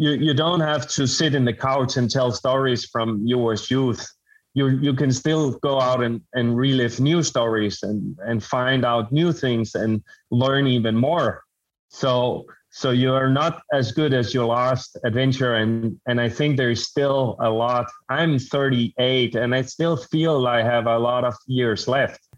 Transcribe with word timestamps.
you 0.00 0.12
you 0.12 0.32
don't 0.32 0.60
have 0.60 0.88
to 0.88 1.06
sit 1.06 1.34
in 1.34 1.44
the 1.44 1.52
couch 1.52 1.98
and 1.98 2.10
tell 2.10 2.32
stories 2.32 2.86
from 2.86 3.20
your 3.26 3.54
youth. 3.68 4.02
You 4.54 4.68
you 4.68 4.94
can 4.94 5.12
still 5.12 5.52
go 5.58 5.78
out 5.78 6.02
and, 6.02 6.22
and 6.32 6.56
relive 6.56 6.98
new 7.00 7.22
stories 7.22 7.82
and 7.82 8.18
and 8.28 8.42
find 8.42 8.84
out 8.84 9.12
new 9.12 9.30
things 9.32 9.74
and 9.74 10.02
learn 10.30 10.66
even 10.66 10.96
more. 10.96 11.42
So 11.88 12.46
so 12.70 12.92
you 12.92 13.12
are 13.12 13.28
not 13.28 13.62
as 13.74 13.92
good 13.92 14.14
as 14.14 14.32
your 14.32 14.46
last 14.46 14.96
adventure 15.04 15.56
and 15.56 16.00
and 16.06 16.20
i 16.20 16.28
think 16.28 16.56
there's 16.56 16.86
still 16.86 17.36
a 17.40 17.50
lot. 17.50 17.86
I'm 18.08 18.38
38 18.38 19.34
and 19.34 19.54
i 19.54 19.62
still 19.62 19.96
feel 19.96 20.46
i 20.46 20.62
have 20.62 20.86
a 20.86 20.98
lot 20.98 21.24
of 21.24 21.34
years 21.46 21.88
left 21.88 22.29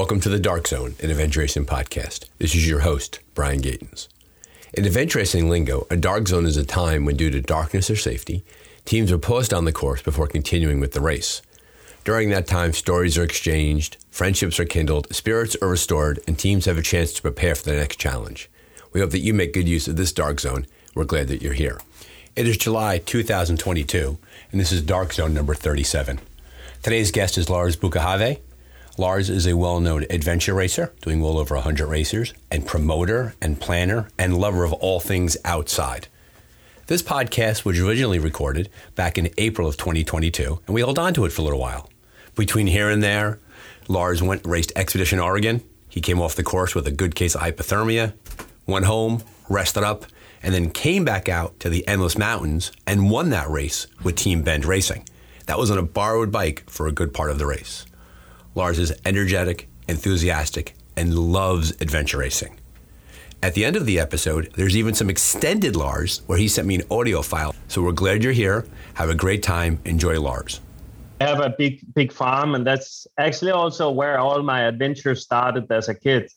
Welcome 0.00 0.20
to 0.20 0.30
the 0.30 0.40
Dark 0.40 0.66
Zone, 0.66 0.94
an 1.02 1.10
adventure 1.10 1.40
racing 1.40 1.66
podcast. 1.66 2.24
This 2.38 2.54
is 2.54 2.66
your 2.66 2.80
host, 2.80 3.20
Brian 3.34 3.60
Gatens. 3.60 4.08
In 4.72 4.86
adventure 4.86 5.18
racing 5.18 5.50
lingo, 5.50 5.86
a 5.90 5.96
dark 5.98 6.26
zone 6.26 6.46
is 6.46 6.56
a 6.56 6.64
time 6.64 7.04
when, 7.04 7.18
due 7.18 7.30
to 7.30 7.42
darkness 7.42 7.90
or 7.90 7.96
safety, 7.96 8.42
teams 8.86 9.12
are 9.12 9.18
paused 9.18 9.52
on 9.52 9.66
the 9.66 9.74
course 9.74 10.00
before 10.00 10.26
continuing 10.26 10.80
with 10.80 10.92
the 10.92 11.02
race. 11.02 11.42
During 12.02 12.30
that 12.30 12.46
time, 12.46 12.72
stories 12.72 13.18
are 13.18 13.22
exchanged, 13.22 13.98
friendships 14.10 14.58
are 14.58 14.64
kindled, 14.64 15.14
spirits 15.14 15.54
are 15.60 15.68
restored, 15.68 16.18
and 16.26 16.38
teams 16.38 16.64
have 16.64 16.78
a 16.78 16.82
chance 16.82 17.12
to 17.12 17.20
prepare 17.20 17.54
for 17.54 17.64
the 17.64 17.76
next 17.76 18.00
challenge. 18.00 18.48
We 18.94 19.00
hope 19.00 19.10
that 19.10 19.18
you 19.18 19.34
make 19.34 19.52
good 19.52 19.68
use 19.68 19.86
of 19.86 19.96
this 19.96 20.12
dark 20.12 20.40
zone. 20.40 20.66
We're 20.94 21.04
glad 21.04 21.28
that 21.28 21.42
you're 21.42 21.52
here. 21.52 21.78
It 22.36 22.48
is 22.48 22.56
July 22.56 23.02
2022, 23.04 24.16
and 24.50 24.60
this 24.62 24.72
is 24.72 24.80
Dark 24.80 25.12
Zone 25.12 25.34
number 25.34 25.54
37. 25.54 26.20
Today's 26.82 27.10
guest 27.10 27.36
is 27.36 27.50
Lars 27.50 27.76
Bukkehave. 27.76 28.38
Lars 29.00 29.30
is 29.30 29.46
a 29.46 29.56
well 29.56 29.80
known 29.80 30.04
adventure 30.10 30.52
racer, 30.52 30.92
doing 31.00 31.22
well 31.22 31.38
over 31.38 31.54
100 31.54 31.86
racers, 31.86 32.34
and 32.50 32.66
promoter 32.66 33.34
and 33.40 33.58
planner 33.58 34.10
and 34.18 34.36
lover 34.36 34.62
of 34.62 34.74
all 34.74 35.00
things 35.00 35.38
outside. 35.42 36.08
This 36.86 37.00
podcast 37.02 37.64
was 37.64 37.80
originally 37.80 38.18
recorded 38.18 38.68
back 38.96 39.16
in 39.16 39.30
April 39.38 39.66
of 39.66 39.78
2022, 39.78 40.60
and 40.66 40.74
we 40.74 40.82
held 40.82 40.98
on 40.98 41.14
to 41.14 41.24
it 41.24 41.32
for 41.32 41.40
a 41.40 41.44
little 41.44 41.58
while. 41.58 41.88
Between 42.36 42.66
here 42.66 42.90
and 42.90 43.02
there, 43.02 43.38
Lars 43.88 44.22
went 44.22 44.46
raced 44.46 44.72
Expedition 44.76 45.18
Oregon. 45.18 45.62
He 45.88 46.02
came 46.02 46.20
off 46.20 46.36
the 46.36 46.42
course 46.42 46.74
with 46.74 46.86
a 46.86 46.90
good 46.90 47.14
case 47.14 47.34
of 47.34 47.40
hypothermia, 47.40 48.12
went 48.66 48.84
home, 48.84 49.22
rested 49.48 49.82
up, 49.82 50.04
and 50.42 50.52
then 50.52 50.68
came 50.68 51.06
back 51.06 51.26
out 51.26 51.58
to 51.60 51.70
the 51.70 51.88
Endless 51.88 52.18
Mountains 52.18 52.70
and 52.86 53.10
won 53.10 53.30
that 53.30 53.48
race 53.48 53.86
with 54.02 54.16
Team 54.16 54.42
Bend 54.42 54.66
Racing. 54.66 55.08
That 55.46 55.58
was 55.58 55.70
on 55.70 55.78
a 55.78 55.82
borrowed 55.82 56.30
bike 56.30 56.68
for 56.68 56.86
a 56.86 56.92
good 56.92 57.14
part 57.14 57.30
of 57.30 57.38
the 57.38 57.46
race. 57.46 57.86
Lars 58.56 58.80
is 58.80 58.92
energetic, 59.04 59.68
enthusiastic, 59.86 60.74
and 60.96 61.16
loves 61.16 61.70
adventure 61.80 62.18
racing. 62.18 62.58
At 63.42 63.54
the 63.54 63.64
end 63.64 63.76
of 63.76 63.86
the 63.86 64.00
episode, 64.00 64.50
there's 64.56 64.76
even 64.76 64.92
some 64.92 65.08
extended 65.08 65.76
Lars 65.76 66.22
where 66.26 66.36
he 66.36 66.48
sent 66.48 66.66
me 66.66 66.74
an 66.74 66.82
audio 66.90 67.22
file. 67.22 67.54
So 67.68 67.80
we're 67.80 67.92
glad 67.92 68.24
you're 68.24 68.32
here. 68.32 68.66
Have 68.94 69.08
a 69.08 69.14
great 69.14 69.42
time. 69.44 69.78
Enjoy 69.84 70.20
Lars. 70.20 70.60
I 71.20 71.26
have 71.26 71.40
a 71.40 71.54
big, 71.56 71.80
big 71.94 72.12
farm, 72.12 72.54
and 72.54 72.66
that's 72.66 73.06
actually 73.18 73.52
also 73.52 73.90
where 73.90 74.18
all 74.18 74.42
my 74.42 74.62
adventures 74.62 75.22
started 75.22 75.70
as 75.70 75.88
a 75.88 75.94
kid. 75.94 76.30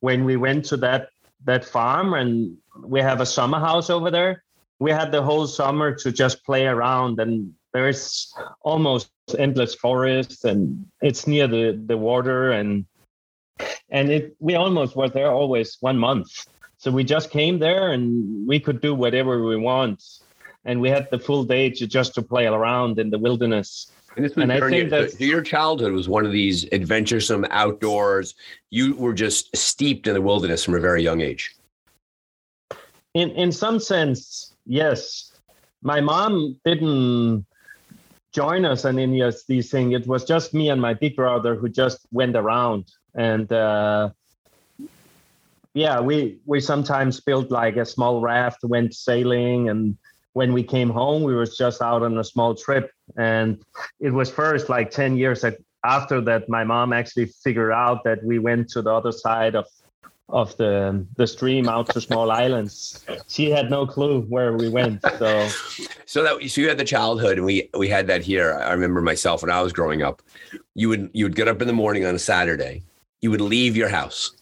When 0.00 0.24
we 0.24 0.36
went 0.36 0.66
to 0.66 0.76
that 0.78 1.08
that 1.46 1.64
farm, 1.64 2.14
and 2.14 2.56
we 2.82 3.00
have 3.00 3.20
a 3.20 3.26
summer 3.26 3.58
house 3.58 3.90
over 3.90 4.10
there, 4.10 4.44
we 4.78 4.90
had 4.90 5.12
the 5.12 5.22
whole 5.22 5.46
summer 5.46 5.94
to 5.96 6.12
just 6.12 6.44
play 6.44 6.66
around, 6.66 7.20
and 7.20 7.54
there 7.74 7.88
is 7.88 8.32
almost 8.62 9.10
endless 9.36 9.74
forest 9.74 10.44
and 10.44 10.86
it's 11.02 11.26
near 11.26 11.46
the 11.46 11.78
the 11.86 11.96
water 11.96 12.52
and 12.52 12.86
and 13.90 14.10
it 14.10 14.34
we 14.38 14.54
almost 14.54 14.96
were 14.96 15.08
there 15.08 15.30
always 15.30 15.76
one 15.80 15.98
month 15.98 16.46
so 16.78 16.90
we 16.90 17.04
just 17.04 17.30
came 17.30 17.58
there 17.58 17.92
and 17.92 18.46
we 18.46 18.58
could 18.58 18.80
do 18.80 18.94
whatever 18.94 19.44
we 19.44 19.56
want 19.56 20.02
and 20.64 20.80
we 20.80 20.88
had 20.88 21.10
the 21.10 21.18
full 21.18 21.44
day 21.44 21.68
to 21.68 21.86
just 21.86 22.14
to 22.14 22.22
play 22.22 22.46
around 22.46 22.98
in 22.98 23.10
the 23.10 23.18
wilderness 23.18 23.90
and, 24.16 24.32
and 24.36 24.52
I 24.52 24.60
think 24.70 24.90
that 24.90 25.20
your 25.20 25.42
childhood 25.42 25.92
was 25.92 26.08
one 26.08 26.24
of 26.24 26.30
these 26.30 26.68
adventuresome 26.70 27.44
outdoors. 27.50 28.36
You 28.70 28.94
were 28.94 29.12
just 29.12 29.56
steeped 29.56 30.06
in 30.06 30.14
the 30.14 30.22
wilderness 30.22 30.62
from 30.62 30.76
a 30.76 30.78
very 30.78 31.02
young 31.02 31.20
age. 31.20 31.56
In 33.14 33.30
in 33.30 33.50
some 33.50 33.80
sense, 33.80 34.54
yes. 34.66 35.32
My 35.82 36.00
mom 36.00 36.60
didn't 36.64 37.44
join 38.34 38.64
us 38.64 38.84
in 38.84 38.96
these 39.48 39.70
things. 39.70 39.94
It 39.94 40.06
was 40.06 40.24
just 40.24 40.52
me 40.52 40.68
and 40.68 40.80
my 40.82 40.92
big 40.92 41.14
brother 41.16 41.54
who 41.54 41.68
just 41.68 42.06
went 42.10 42.34
around. 42.36 42.84
And 43.14 43.50
uh, 43.52 44.10
yeah, 45.72 46.00
we 46.00 46.38
we 46.44 46.60
sometimes 46.60 47.20
built 47.20 47.50
like 47.50 47.76
a 47.76 47.86
small 47.86 48.20
raft, 48.20 48.64
went 48.64 48.94
sailing, 48.94 49.68
and 49.68 49.96
when 50.32 50.52
we 50.52 50.64
came 50.64 50.90
home, 50.90 51.22
we 51.22 51.34
was 51.34 51.56
just 51.56 51.80
out 51.80 52.02
on 52.02 52.18
a 52.18 52.24
small 52.24 52.54
trip. 52.56 52.90
And 53.16 53.62
it 54.00 54.10
was 54.10 54.30
first 54.30 54.68
like 54.68 54.90
ten 54.90 55.16
years 55.16 55.44
after 55.84 56.20
that, 56.22 56.48
my 56.48 56.64
mom 56.64 56.92
actually 56.92 57.26
figured 57.26 57.72
out 57.72 58.04
that 58.04 58.24
we 58.24 58.38
went 58.38 58.70
to 58.70 58.82
the 58.82 58.92
other 58.92 59.12
side 59.12 59.54
of 59.54 59.66
of 60.28 60.56
the 60.56 61.04
the 61.16 61.26
stream 61.26 61.68
out 61.68 61.88
to 61.90 62.00
small 62.00 62.30
islands. 62.30 63.04
She 63.28 63.50
had 63.50 63.70
no 63.70 63.86
clue 63.86 64.22
where 64.22 64.54
we 64.54 64.68
went. 64.68 65.02
So 65.18 65.48
so 66.06 66.22
that 66.22 66.50
so 66.50 66.60
you 66.60 66.68
had 66.68 66.78
the 66.78 66.84
childhood 66.84 67.36
and 67.36 67.46
we 67.46 67.68
we 67.76 67.88
had 67.88 68.06
that 68.06 68.22
here. 68.22 68.54
I 68.54 68.72
remember 68.72 69.00
myself 69.00 69.42
when 69.42 69.50
I 69.50 69.60
was 69.60 69.72
growing 69.72 70.02
up. 70.02 70.22
You 70.74 70.88
would 70.88 71.10
you 71.12 71.24
would 71.26 71.36
get 71.36 71.48
up 71.48 71.60
in 71.60 71.66
the 71.66 71.74
morning 71.74 72.04
on 72.04 72.14
a 72.14 72.18
Saturday. 72.18 72.82
You 73.20 73.30
would 73.30 73.40
leave 73.40 73.76
your 73.76 73.88
house 73.88 74.32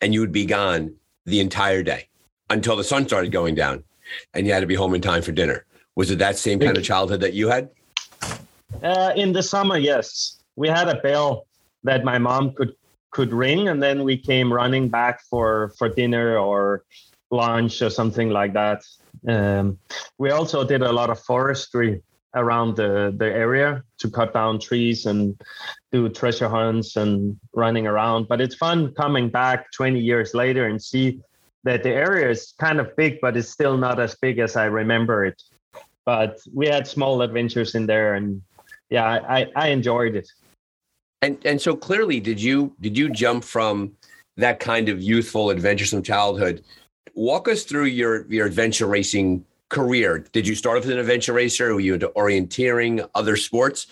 and 0.00 0.14
you 0.14 0.20
would 0.20 0.32
be 0.32 0.46
gone 0.46 0.94
the 1.26 1.40
entire 1.40 1.82
day 1.82 2.08
until 2.50 2.76
the 2.76 2.84
sun 2.84 3.06
started 3.06 3.32
going 3.32 3.54
down 3.54 3.82
and 4.34 4.46
you 4.46 4.52
had 4.52 4.60
to 4.60 4.66
be 4.66 4.74
home 4.74 4.94
in 4.94 5.00
time 5.00 5.22
for 5.22 5.32
dinner. 5.32 5.64
Was 5.96 6.10
it 6.10 6.18
that 6.18 6.36
same 6.36 6.58
kind 6.58 6.76
of 6.76 6.82
childhood 6.82 7.20
that 7.20 7.34
you 7.34 7.48
had? 7.48 7.70
Uh, 8.82 9.12
in 9.16 9.32
the 9.32 9.42
summer, 9.42 9.78
yes. 9.78 10.38
We 10.56 10.68
had 10.68 10.88
a 10.88 11.00
bell 11.00 11.46
that 11.84 12.04
my 12.04 12.18
mom 12.18 12.52
could 12.54 12.74
could 13.14 13.32
ring 13.32 13.68
and 13.68 13.80
then 13.82 14.02
we 14.02 14.16
came 14.18 14.52
running 14.52 14.88
back 14.88 15.22
for 15.30 15.72
for 15.78 15.88
dinner 15.88 16.36
or 16.36 16.84
lunch 17.30 17.80
or 17.80 17.88
something 17.88 18.28
like 18.28 18.52
that. 18.52 18.82
Um, 19.28 19.78
we 20.18 20.30
also 20.30 20.64
did 20.64 20.82
a 20.82 20.92
lot 20.92 21.10
of 21.10 21.18
forestry 21.20 22.02
around 22.34 22.76
the 22.76 23.14
the 23.16 23.30
area 23.46 23.82
to 24.00 24.10
cut 24.10 24.34
down 24.34 24.58
trees 24.58 25.06
and 25.06 25.40
do 25.92 26.08
treasure 26.08 26.48
hunts 26.48 26.96
and 26.96 27.38
running 27.54 27.86
around. 27.86 28.26
But 28.28 28.40
it's 28.40 28.56
fun 28.56 28.92
coming 28.94 29.28
back 29.30 29.70
20 29.72 30.00
years 30.00 30.34
later 30.34 30.66
and 30.66 30.82
see 30.82 31.20
that 31.62 31.82
the 31.84 31.94
area 32.06 32.28
is 32.28 32.52
kind 32.58 32.78
of 32.80 32.94
big 32.96 33.20
but 33.22 33.36
it's 33.36 33.48
still 33.48 33.76
not 33.78 33.98
as 33.98 34.14
big 34.16 34.38
as 34.38 34.56
i 34.56 34.66
remember 34.66 35.24
it. 35.24 35.40
But 36.04 36.32
we 36.52 36.66
had 36.66 36.86
small 36.86 37.22
adventures 37.22 37.74
in 37.76 37.86
there 37.86 38.14
and 38.16 38.42
yeah 38.90 39.06
i 39.36 39.46
i 39.64 39.68
enjoyed 39.68 40.14
it 40.16 40.28
and 41.24 41.38
and 41.46 41.60
so 41.60 41.74
clearly, 41.74 42.20
did 42.20 42.40
you 42.40 42.74
did 42.80 42.96
you 42.98 43.08
jump 43.08 43.44
from 43.44 43.92
that 44.36 44.60
kind 44.60 44.88
of 44.88 45.02
youthful, 45.02 45.50
adventuresome 45.50 46.02
childhood? 46.02 46.62
Walk 47.14 47.48
us 47.48 47.64
through 47.64 47.86
your 47.86 48.26
your 48.26 48.46
adventure 48.46 48.86
racing 48.86 49.44
career. 49.70 50.18
Did 50.32 50.46
you 50.46 50.54
start 50.54 50.76
off 50.76 50.84
as 50.84 50.90
an 50.90 50.98
adventure 50.98 51.32
racer? 51.32 51.72
Were 51.72 51.80
you 51.80 51.94
into 51.94 52.08
orienteering, 52.08 53.08
other 53.14 53.36
sports? 53.36 53.86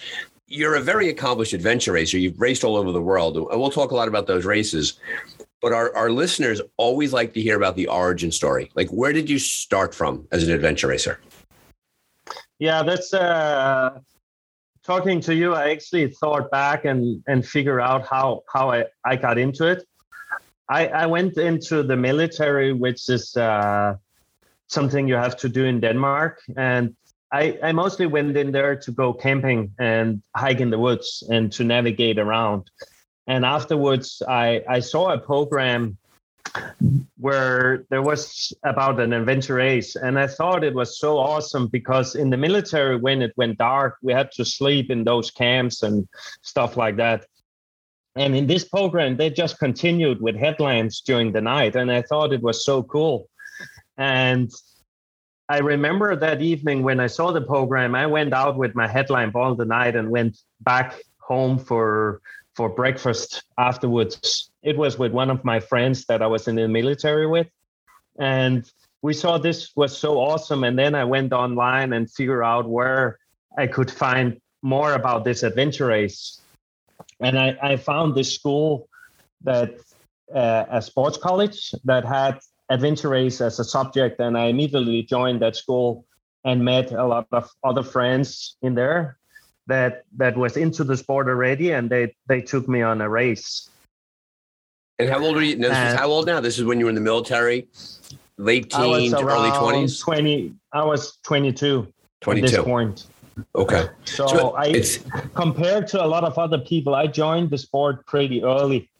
You're 0.47 0.75
a 0.75 0.81
very 0.81 1.09
accomplished 1.09 1.54
adventure 1.54 1.92
racer. 1.92 2.19
You've 2.19 2.38
raced 2.38 2.62
all 2.65 2.76
over 2.76 2.92
the 2.92 3.00
world, 3.00 3.38
and 3.38 3.59
we'll 3.59 3.71
talk 3.71 3.91
a 3.91 3.94
lot 3.94 4.09
about 4.09 4.26
those 4.26 4.44
races. 4.44 5.00
But 5.62 5.72
our, 5.72 5.94
our 5.97 6.10
listeners 6.10 6.60
always 6.76 7.12
like 7.12 7.32
to 7.34 7.41
hear 7.41 7.56
about 7.56 7.76
the 7.76 7.87
origin 7.87 8.31
story. 8.31 8.71
Like, 8.75 8.91
where 8.91 9.12
did 9.12 9.31
you 9.31 9.38
start 9.38 9.94
from 9.94 10.26
as 10.32 10.47
an 10.47 10.53
adventure 10.53 10.88
racer? 10.88 11.21
Yeah, 12.59 12.82
that's 12.82 13.15
uh, 13.15 14.00
talking 14.84 15.20
to 15.22 15.34
you, 15.34 15.54
I 15.54 15.70
actually 15.70 16.09
thought 16.09 16.50
back 16.50 16.84
and 16.84 17.22
and 17.26 17.47
figure 17.47 17.81
out 17.81 18.06
how 18.06 18.43
how 18.53 18.70
I, 18.70 18.84
I 19.04 19.16
got 19.16 19.38
into 19.38 19.66
it. 19.66 19.84
I, 20.69 20.87
I 20.87 21.06
went 21.06 21.36
into 21.36 21.83
the 21.83 21.97
military, 21.97 22.72
which 22.72 23.09
is 23.09 23.36
uh, 23.36 23.97
something 24.68 25.09
you 25.09 25.16
have 25.16 25.36
to 25.39 25.48
do 25.48 25.65
in 25.65 25.80
Denmark, 25.80 26.41
and 26.57 26.95
I, 27.33 27.59
I 27.62 27.72
mostly 27.72 28.07
went 28.07 28.36
in 28.36 28.53
there 28.53 28.77
to 28.77 28.92
go 28.92 29.15
camping 29.15 29.72
and 29.78 30.22
hike 30.36 30.60
in 30.60 30.71
the 30.71 30.78
woods 30.78 31.22
and 31.30 31.51
to 31.53 31.65
navigate 31.65 32.18
around. 32.18 32.71
And 33.27 33.45
afterwards, 33.45 34.22
I, 34.28 34.62
I 34.68 34.80
saw 34.80 35.12
a 35.12 35.18
program 35.18 35.97
where 37.18 37.84
there 37.89 38.03
was 38.03 38.53
about 38.65 39.00
an 39.00 39.12
adventure 39.12 39.54
race. 39.54 39.97
And 39.97 40.18
i 40.18 40.27
thought 40.27 40.65
it 40.65 40.74
was 40.74 40.98
so 40.98 41.18
awesome 41.18 41.68
because 41.68 42.15
in 42.15 42.30
the 42.30 42.36
military 42.36 42.97
when 42.97 43.22
it 43.22 43.33
went 43.36 43.59
dark 43.59 43.97
we 44.03 44.12
had 44.12 44.30
to 44.33 44.44
sleep 44.44 44.91
in 44.91 45.04
those 45.04 45.30
camps 45.30 45.83
and 45.83 46.09
stuff 46.42 46.77
like 46.77 46.97
that. 46.97 47.27
And 48.16 48.36
in 48.36 48.47
this 48.47 48.65
program 48.65 49.16
they 49.16 49.30
just 49.30 49.59
continued 49.59 50.21
with 50.21 50.36
headlamps 50.36 51.00
during 51.00 51.33
the 51.33 51.41
night. 51.41 51.77
And 51.77 51.91
i 51.91 52.03
thought 52.03 52.33
it 52.33 52.42
was 52.42 52.65
so 52.65 52.83
cool. 52.83 53.28
And 53.97 54.50
i 55.48 55.59
remember 55.59 56.16
that 56.16 56.42
evening 56.42 56.83
when 56.83 57.00
i 57.00 57.06
saw 57.06 57.33
the 57.33 57.47
program 57.54 57.95
i 57.95 58.06
went 58.06 58.33
out 58.33 58.56
with 58.56 58.74
my 58.74 58.88
headlamp 58.88 59.36
all 59.36 59.54
the 59.54 59.65
night 59.65 59.97
and 59.97 60.09
went 60.09 60.38
back 60.60 61.00
home 61.18 61.59
for 61.59 62.21
for 62.54 62.69
breakfast 62.69 63.45
afterwards. 63.59 64.51
It 64.63 64.77
was 64.77 64.99
with 64.99 65.13
one 65.13 65.31
of 65.31 65.45
my 65.45 65.60
friends 65.60 66.04
that 66.07 66.22
I 66.22 66.27
was 66.27 66.49
in 66.49 66.57
the 66.57 66.69
military 66.69 67.27
with. 67.27 67.49
And 68.19 68.71
we 69.01 69.15
saw 69.15 69.39
this 69.39 69.75
was 69.75 69.97
so 69.97 70.19
awesome. 70.21 70.65
And 70.65 70.78
then 70.78 70.95
I 70.95 71.04
went 71.04 71.33
online 71.33 71.93
and 71.93 72.10
figured 72.10 72.45
out 72.45 72.69
where 72.69 73.19
I 73.57 73.66
could 73.66 73.91
find 73.91 74.41
more 74.63 74.93
about 74.93 75.25
this 75.25 75.43
adventure 75.43 75.87
race. 75.87 76.41
And 77.21 77.39
I, 77.39 77.57
I 77.63 77.77
found 77.77 78.15
this 78.15 78.34
school 78.34 78.89
that 79.43 79.75
uh, 80.34 80.65
a 80.71 80.83
sports 80.83 81.19
college 81.19 81.75
that 81.84 82.05
had 82.05 82.39
adventure 82.71 83.09
race 83.09 83.41
as 83.41 83.59
a 83.59 83.65
subject. 83.65 84.21
And 84.21 84.39
I 84.39 84.47
immediately 84.47 85.03
joined 85.03 85.43
that 85.43 85.57
school 85.57 86.07
and 86.45 86.65
met 86.65 86.93
a 86.93 87.05
lot 87.05 87.27
of 87.33 87.51
other 87.65 87.83
friends 87.83 88.57
in 88.63 88.75
there 88.75 89.19
that 89.66 90.04
that 90.16 90.36
was 90.36 90.56
into 90.56 90.84
the 90.84 90.97
sport 90.97 91.28
already 91.28 91.72
and 91.72 91.88
they 91.88 92.14
they 92.26 92.41
took 92.41 92.68
me 92.68 92.82
on 92.82 93.00
a 93.00 93.09
race 93.09 93.70
and 95.03 95.10
how 95.10 95.24
old 95.24 95.36
are 95.36 95.42
you? 95.42 95.56
this 95.56 95.72
how 95.72 96.09
old 96.09 96.26
now? 96.26 96.41
This 96.41 96.59
is 96.59 96.64
when 96.64 96.78
you 96.78 96.84
were 96.86 96.91
in 96.91 96.94
the 96.94 97.00
military, 97.00 97.66
late 98.36 98.70
teens, 98.70 99.12
early 99.14 99.50
twenties. 99.50 99.98
Twenty. 99.98 100.54
I 100.72 100.84
was 100.84 101.18
twenty-two. 101.24 101.92
Twenty-two. 102.20 102.47
At 102.47 102.50
this 102.50 102.64
point. 102.64 103.06
Okay. 103.56 103.88
So, 104.04 104.26
so 104.26 104.56
I, 104.56 104.82
compared 105.34 105.88
to 105.88 106.04
a 106.04 106.06
lot 106.06 106.22
of 106.22 106.38
other 106.38 106.59
people, 106.59 106.94
I 106.94 107.06
joined 107.06 107.50
the 107.50 107.59
sport 107.59 108.06
pretty 108.06 108.44
early, 108.44 108.91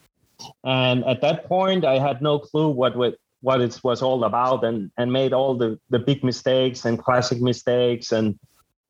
and 0.65 1.05
at 1.05 1.21
that 1.21 1.47
point, 1.47 1.85
I 1.85 1.99
had 1.99 2.23
no 2.23 2.39
clue 2.39 2.69
what 2.69 2.97
what 2.97 3.17
what 3.43 3.61
it 3.61 3.79
was 3.85 4.03
all 4.03 4.25
about, 4.25 4.65
and 4.65 4.91
and 4.97 5.13
made 5.13 5.33
all 5.33 5.55
the 5.55 5.79
the 5.91 5.99
big 5.99 6.25
mistakes 6.25 6.85
and 6.85 6.99
classic 6.99 7.41
mistakes, 7.41 8.11
and 8.11 8.39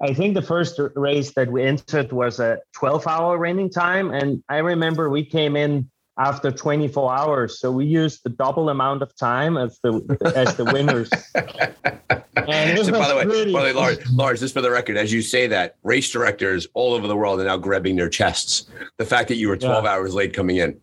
I 0.02 0.12
think 0.12 0.34
the 0.34 0.43
first 0.43 0.81
race 0.96 1.32
that 1.34 1.50
we 1.50 1.62
entered 1.62 2.12
was 2.12 2.40
a 2.40 2.58
12 2.75 3.06
hour 3.06 3.38
running 3.38 3.70
time. 3.70 4.10
And 4.10 4.43
I 4.49 4.58
remember 4.58 5.08
we 5.08 5.25
came 5.25 5.54
in 5.54 5.88
after 6.19 6.50
24 6.50 7.14
hours. 7.14 7.60
So 7.60 7.70
we 7.70 7.87
used 7.87 8.25
the 8.25 8.31
double 8.31 8.69
amount 8.69 9.02
of 9.02 9.14
time 9.16 9.56
as 9.56 9.78
the 9.84 9.93
as 10.34 10.56
the 10.56 10.64
winners. 10.64 11.08
and 11.34 12.84
so 12.84 12.93
by 12.93 13.08
the 13.08 13.14
way, 13.16 13.52
by 13.52 13.60
the 13.60 13.66
way, 13.66 13.72
Lars, 13.72 13.99
Lars, 14.12 14.40
just 14.40 14.54
for 14.54 14.60
the 14.60 14.70
record, 14.70 14.96
as 14.96 15.12
you 15.12 15.22
say 15.22 15.46
that, 15.46 15.76
race 15.84 16.10
directors 16.10 16.66
all 16.75 16.94
over 16.94 17.06
the 17.06 17.16
world 17.16 17.40
are 17.40 17.44
now 17.44 17.56
grabbing 17.56 17.94
their 17.94 18.08
chests. 18.08 18.66
The 18.98 19.06
fact 19.06 19.28
that 19.28 19.37
you 19.37 19.48
were 19.48 19.56
12 19.56 19.84
yeah. 19.84 19.90
hours 19.90 20.14
late 20.14 20.34
coming 20.34 20.56
in. 20.56 20.81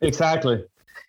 Exactly. 0.00 0.64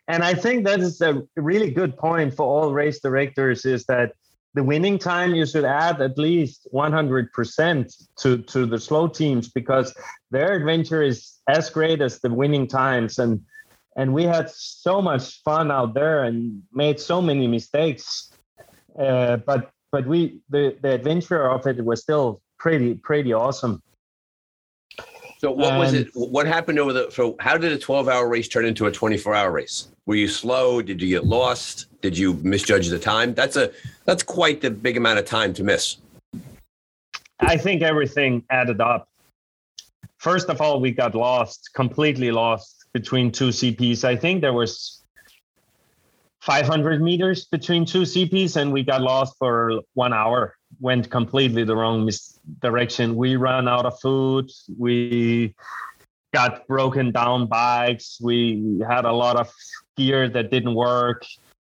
And 0.07 0.23
I 0.23 0.33
think 0.33 0.65
that 0.65 0.79
is 0.79 0.99
a 0.99 1.23
really 1.35 1.71
good 1.71 1.95
point 1.95 2.33
for 2.33 2.43
all 2.43 2.73
race 2.73 2.99
directors 2.99 3.65
is 3.65 3.85
that 3.85 4.13
the 4.53 4.63
winning 4.63 4.99
time 4.99 5.33
you 5.33 5.45
should 5.45 5.65
add 5.65 6.01
at 6.01 6.17
least 6.17 6.67
100% 6.73 8.07
to, 8.17 8.37
to 8.37 8.65
the 8.65 8.79
slow 8.79 9.07
teams 9.07 9.49
because 9.49 9.93
their 10.31 10.53
adventure 10.53 11.01
is 11.01 11.39
as 11.47 11.69
great 11.69 12.01
as 12.01 12.19
the 12.19 12.33
winning 12.33 12.67
times. 12.67 13.19
And 13.19 13.41
and 13.95 14.11
we 14.13 14.23
had 14.23 14.49
so 14.49 15.01
much 15.01 15.43
fun 15.43 15.69
out 15.69 15.93
there 15.93 16.23
and 16.23 16.63
made 16.73 16.99
so 16.99 17.21
many 17.21 17.47
mistakes. 17.47 18.31
Uh, 18.99 19.37
but 19.37 19.69
but 19.91 20.07
we 20.07 20.39
the, 20.49 20.75
the 20.81 20.93
adventure 20.93 21.47
of 21.49 21.67
it 21.67 21.83
was 21.83 22.01
still 22.01 22.41
pretty 22.57 22.95
pretty 22.95 23.33
awesome 23.33 23.81
so 25.43 25.51
what 25.51 25.77
was 25.77 25.93
it 25.93 26.07
um, 26.15 26.23
what 26.31 26.47
happened 26.47 26.79
over 26.79 26.93
the 26.93 27.11
so 27.11 27.35
how 27.41 27.57
did 27.57 27.73
a 27.73 27.77
12 27.77 28.07
hour 28.07 28.29
race 28.29 28.47
turn 28.47 28.65
into 28.65 28.85
a 28.85 28.91
24 28.91 29.35
hour 29.35 29.51
race? 29.51 29.89
Were 30.05 30.15
you 30.15 30.29
slow? 30.29 30.81
Did 30.81 31.01
you 31.01 31.09
get 31.09 31.25
lost? 31.25 31.87
Did 32.01 32.17
you 32.17 32.35
misjudge 32.35 32.87
the 32.87 32.97
time? 32.97 33.33
That's 33.33 33.57
a 33.57 33.71
that's 34.05 34.23
quite 34.23 34.61
the 34.61 34.71
big 34.71 34.95
amount 34.95 35.19
of 35.19 35.25
time 35.25 35.53
to 35.55 35.63
miss. 35.63 35.97
I 37.41 37.57
think 37.57 37.81
everything 37.81 38.43
added 38.49 38.79
up. 38.79 39.09
First 40.17 40.47
of 40.47 40.61
all 40.61 40.79
we 40.79 40.91
got 40.91 41.13
lost 41.13 41.71
completely 41.73 42.31
lost 42.31 42.85
between 42.93 43.31
two 43.31 43.49
cps 43.49 44.03
i 44.03 44.15
think 44.15 44.39
there 44.39 44.53
was 44.53 45.03
500 46.41 47.01
meters 47.01 47.45
between 47.45 47.85
two 47.85 48.03
cps 48.03 48.55
and 48.55 48.71
we 48.71 48.83
got 48.83 49.01
lost 49.01 49.35
for 49.39 49.81
one 49.95 50.13
hour 50.13 50.55
went 50.79 51.09
completely 51.09 51.63
the 51.63 51.75
wrong 51.75 52.09
direction 52.61 53.15
we 53.15 53.35
ran 53.35 53.67
out 53.67 53.85
of 53.85 53.99
food 53.99 54.49
we 54.77 55.53
got 56.33 56.67
broken 56.67 57.11
down 57.11 57.45
bikes 57.47 58.19
we 58.21 58.81
had 58.87 59.05
a 59.05 59.11
lot 59.11 59.35
of 59.35 59.51
gear 59.97 60.27
that 60.27 60.51
didn't 60.51 60.75
work 60.75 61.25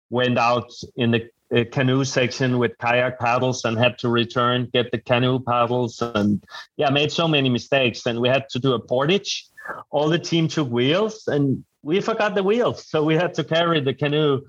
went 0.09 0.37
out 0.37 0.71
in 0.95 1.11
the 1.11 1.29
uh, 1.55 1.63
canoe 1.71 2.03
section 2.03 2.57
with 2.57 2.77
kayak 2.79 3.19
paddles 3.19 3.65
and 3.65 3.77
had 3.77 3.97
to 3.99 4.09
return, 4.09 4.67
get 4.73 4.91
the 4.91 4.97
canoe 4.97 5.39
paddles, 5.39 6.01
and 6.01 6.43
yeah, 6.75 6.89
made 6.89 7.11
so 7.11 7.27
many 7.27 7.49
mistakes. 7.49 8.05
And 8.05 8.19
we 8.19 8.29
had 8.29 8.49
to 8.49 8.59
do 8.59 8.73
a 8.73 8.79
portage. 8.79 9.45
All 9.91 10.09
the 10.09 10.19
team 10.19 10.47
took 10.47 10.69
wheels, 10.69 11.27
and 11.27 11.63
we 11.83 12.01
forgot 12.01 12.33
the 12.33 12.43
wheels, 12.43 12.87
so 12.87 13.03
we 13.03 13.15
had 13.15 13.33
to 13.35 13.43
carry 13.43 13.79
the 13.79 13.93
canoe, 13.93 14.41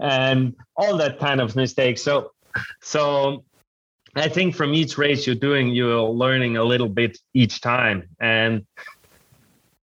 and 0.00 0.56
all 0.76 0.96
that 0.96 1.18
kind 1.18 1.40
of 1.40 1.54
mistakes. 1.54 2.02
So, 2.02 2.32
so 2.82 3.44
I 4.16 4.28
think 4.28 4.56
from 4.56 4.74
each 4.74 4.98
race 4.98 5.26
you're 5.26 5.36
doing, 5.36 5.68
you're 5.68 6.02
learning 6.02 6.56
a 6.56 6.64
little 6.64 6.88
bit 6.88 7.18
each 7.34 7.60
time, 7.60 8.08
and 8.20 8.66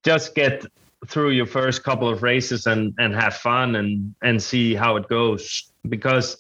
just 0.04 0.34
get 0.34 0.64
through 1.06 1.30
your 1.30 1.46
first 1.46 1.84
couple 1.84 2.08
of 2.08 2.22
races 2.22 2.66
and 2.66 2.94
and 2.98 3.14
have 3.14 3.36
fun 3.36 3.76
and 3.76 4.14
and 4.22 4.42
see 4.42 4.74
how 4.74 4.96
it 4.96 5.08
goes. 5.08 5.70
Because 5.88 6.36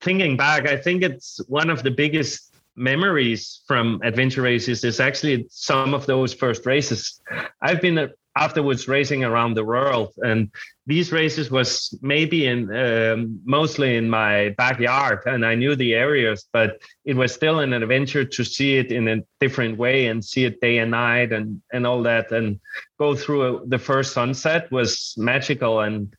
thinking 0.00 0.36
back 0.36 0.66
i 0.66 0.76
think 0.76 1.00
it's 1.00 1.40
one 1.46 1.70
of 1.70 1.84
the 1.84 1.90
biggest 1.90 2.52
memories 2.76 3.60
from 3.66 4.00
adventure 4.02 4.42
races 4.42 4.84
is 4.84 5.00
actually 5.00 5.46
some 5.50 5.94
of 5.94 6.06
those 6.06 6.32
first 6.32 6.64
races. 6.66 7.20
I've 7.60 7.80
been 7.80 8.10
afterwards 8.36 8.88
racing 8.88 9.24
around 9.24 9.54
the 9.54 9.64
world. 9.64 10.12
And 10.18 10.50
these 10.86 11.12
races 11.12 11.50
was 11.50 11.96
maybe 12.02 12.46
in 12.46 12.74
um, 12.74 13.40
mostly 13.44 13.96
in 13.96 14.10
my 14.10 14.48
backyard 14.58 15.20
and 15.26 15.46
i 15.46 15.54
knew 15.54 15.76
the 15.76 15.94
areas 15.94 16.48
but 16.52 16.80
it 17.04 17.14
was 17.14 17.32
still 17.32 17.60
an 17.60 17.72
adventure 17.72 18.24
to 18.24 18.42
see 18.42 18.78
it 18.78 18.90
in 18.90 19.06
a 19.06 19.22
different 19.40 19.78
way 19.78 20.06
and 20.06 20.24
see 20.24 20.44
it 20.44 20.60
day 20.60 20.78
and 20.78 20.90
night 20.90 21.32
and 21.32 21.62
and 21.72 21.86
all 21.86 22.02
that. 22.02 22.32
And 22.32 22.58
go 22.98 23.14
through 23.14 23.42
a, 23.42 23.66
the 23.66 23.78
first 23.78 24.12
sunset 24.12 24.70
was 24.72 25.14
magical. 25.16 25.80
And 25.80 26.12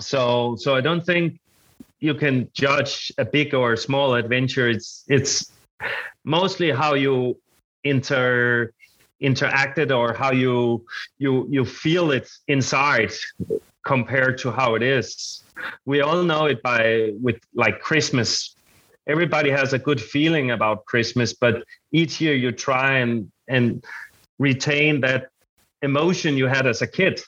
so 0.00 0.56
so 0.58 0.74
i 0.74 0.80
don't 0.80 1.04
think 1.04 1.38
you 2.00 2.14
can 2.14 2.48
judge 2.54 3.12
a 3.18 3.24
big 3.24 3.54
or 3.54 3.76
small 3.76 4.14
adventure. 4.14 4.68
It's 4.68 5.04
it's 5.08 5.52
mostly 6.24 6.70
how 6.70 6.94
you 6.94 7.38
inter 7.84 8.72
interacted 9.22 9.96
or 9.96 10.12
how 10.14 10.32
you 10.32 10.84
you 11.18 11.46
you 11.50 11.64
feel 11.64 12.10
it 12.10 12.28
inside 12.48 13.12
compared 13.84 14.38
to 14.38 14.50
how 14.50 14.74
it 14.74 14.82
is. 14.82 15.42
We 15.84 16.00
all 16.00 16.22
know 16.22 16.46
it 16.46 16.62
by 16.62 17.12
with 17.20 17.38
like 17.54 17.80
christmas. 17.80 18.54
Everybody 19.06 19.50
has 19.50 19.72
a 19.72 19.78
good 19.78 20.00
feeling 20.00 20.50
about 20.50 20.84
christmas 20.86 21.32
but 21.34 21.64
each 21.92 22.20
year 22.20 22.34
you 22.34 22.52
try 22.52 22.98
and 22.98 23.30
and 23.48 23.84
retain 24.38 25.00
that 25.02 25.28
emotion 25.82 26.36
you 26.36 26.46
had 26.46 26.66
as 26.66 26.82
a 26.82 26.86
kid. 26.86 27.20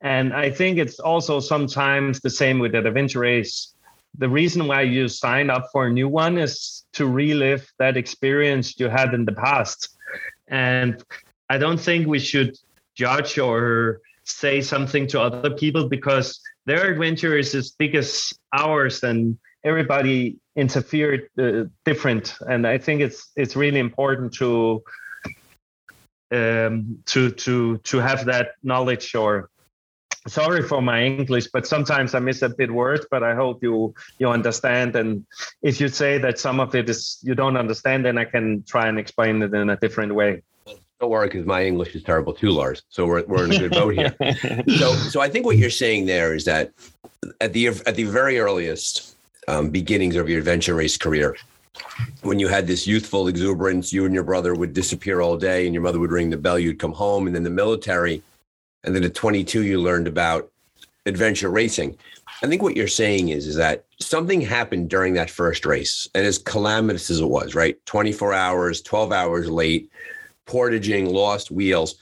And 0.00 0.32
i 0.34 0.50
think 0.50 0.78
it's 0.78 1.00
also 1.00 1.40
sometimes 1.40 2.20
the 2.20 2.30
same 2.30 2.58
with 2.58 2.72
that 2.72 2.86
adventure 2.86 3.20
race. 3.20 3.74
The 4.18 4.28
reason 4.28 4.66
why 4.66 4.82
you 4.82 5.08
sign 5.08 5.50
up 5.50 5.68
for 5.72 5.86
a 5.86 5.92
new 5.92 6.08
one 6.08 6.38
is 6.38 6.86
to 6.94 7.06
relive 7.06 7.70
that 7.78 7.98
experience 7.98 8.80
you 8.80 8.88
had 8.88 9.12
in 9.12 9.26
the 9.26 9.32
past 9.32 9.95
and 10.48 11.02
I 11.48 11.58
don't 11.58 11.78
think 11.80 12.06
we 12.06 12.18
should 12.18 12.56
judge 12.94 13.38
or 13.38 14.00
say 14.24 14.60
something 14.60 15.06
to 15.08 15.20
other 15.20 15.50
people 15.50 15.88
because 15.88 16.40
their 16.66 16.90
adventure 16.90 17.38
is 17.38 17.54
as 17.54 17.70
big 17.70 17.94
as 17.94 18.32
ours 18.52 19.02
and 19.04 19.38
everybody 19.64 20.38
interfered 20.56 21.28
uh, 21.38 21.64
different. 21.84 22.34
And 22.48 22.66
i 22.66 22.78
think 22.78 23.00
it's 23.00 23.30
it's 23.36 23.56
really 23.56 23.80
important 23.80 24.32
to 24.34 24.82
um, 26.32 26.98
to 27.06 27.30
to 27.30 27.78
to 27.78 27.98
have 27.98 28.24
that 28.26 28.48
knowledge 28.62 29.14
or 29.14 29.48
sorry 30.26 30.62
for 30.62 30.82
my 30.82 31.04
english 31.04 31.46
but 31.52 31.66
sometimes 31.66 32.14
i 32.14 32.18
miss 32.18 32.42
a 32.42 32.48
bit 32.48 32.70
words 32.70 33.06
but 33.10 33.22
i 33.22 33.34
hope 33.34 33.62
you 33.62 33.94
you 34.18 34.28
understand. 34.28 34.96
And 34.96 35.26
if 35.62 35.80
you 35.80 35.88
say 35.88 36.18
that 36.18 36.38
some 36.38 36.60
of 36.60 36.74
it 36.74 36.88
is 36.88 37.18
you 37.22 37.34
don't 37.34 37.56
understand 37.56 38.04
then 38.04 38.18
i 38.18 38.24
can 38.24 38.62
try 38.64 38.88
and 38.88 38.98
explain 38.98 39.42
it 39.42 39.54
in 39.54 39.70
a 39.70 39.76
different 39.76 40.14
way. 40.14 40.42
Don't 41.00 41.10
worry 41.10 41.28
because 41.28 41.46
my 41.46 41.64
english 41.64 41.94
is 41.94 42.02
terrible 42.02 42.32
too 42.32 42.50
lars. 42.50 42.82
So 42.88 43.06
we're, 43.06 43.24
we're 43.24 43.44
in 43.44 43.52
a 43.52 43.58
good 43.58 43.72
boat 43.72 43.94
here. 43.94 44.14
So 44.78 44.92
so 45.12 45.20
i 45.20 45.28
think 45.28 45.46
what 45.46 45.56
you're 45.58 45.70
saying 45.84 46.06
there 46.06 46.34
is 46.34 46.44
that 46.44 46.72
at 47.40 47.52
the 47.52 47.68
at 47.68 47.94
the 47.96 48.04
very 48.04 48.38
earliest 48.38 49.14
um, 49.48 49.70
beginnings 49.70 50.16
of 50.16 50.28
your 50.28 50.38
adventure 50.38 50.74
race 50.74 50.96
career 50.96 51.36
when 52.22 52.38
you 52.40 52.48
had 52.48 52.66
this 52.66 52.86
youthful 52.86 53.28
exuberance 53.28 53.92
you 53.92 54.04
and 54.06 54.14
your 54.14 54.24
brother 54.24 54.54
would 54.54 54.72
disappear 54.72 55.20
all 55.20 55.36
day 55.36 55.66
and 55.66 55.74
your 55.74 55.82
mother 55.82 56.00
would 56.00 56.10
ring 56.10 56.30
the 56.30 56.36
bell 56.36 56.58
you'd 56.58 56.78
come 56.78 56.92
home 56.92 57.26
and 57.26 57.34
then 57.36 57.44
the 57.44 57.50
military 57.50 58.22
and 58.86 58.94
then 58.94 59.04
at 59.04 59.14
22 59.14 59.64
you 59.64 59.80
learned 59.80 60.08
about 60.08 60.50
adventure 61.04 61.50
racing 61.50 61.96
i 62.42 62.46
think 62.46 62.62
what 62.62 62.76
you're 62.76 62.88
saying 62.88 63.28
is 63.28 63.46
is 63.46 63.56
that 63.56 63.84
something 64.00 64.40
happened 64.40 64.88
during 64.88 65.12
that 65.14 65.30
first 65.30 65.66
race 65.66 66.08
and 66.14 66.24
as 66.24 66.38
calamitous 66.38 67.10
as 67.10 67.20
it 67.20 67.26
was 67.26 67.54
right 67.54 67.84
24 67.86 68.32
hours 68.32 68.80
12 68.82 69.12
hours 69.12 69.50
late 69.50 69.90
portaging, 70.46 71.12
lost 71.12 71.50
wheels, 71.50 71.96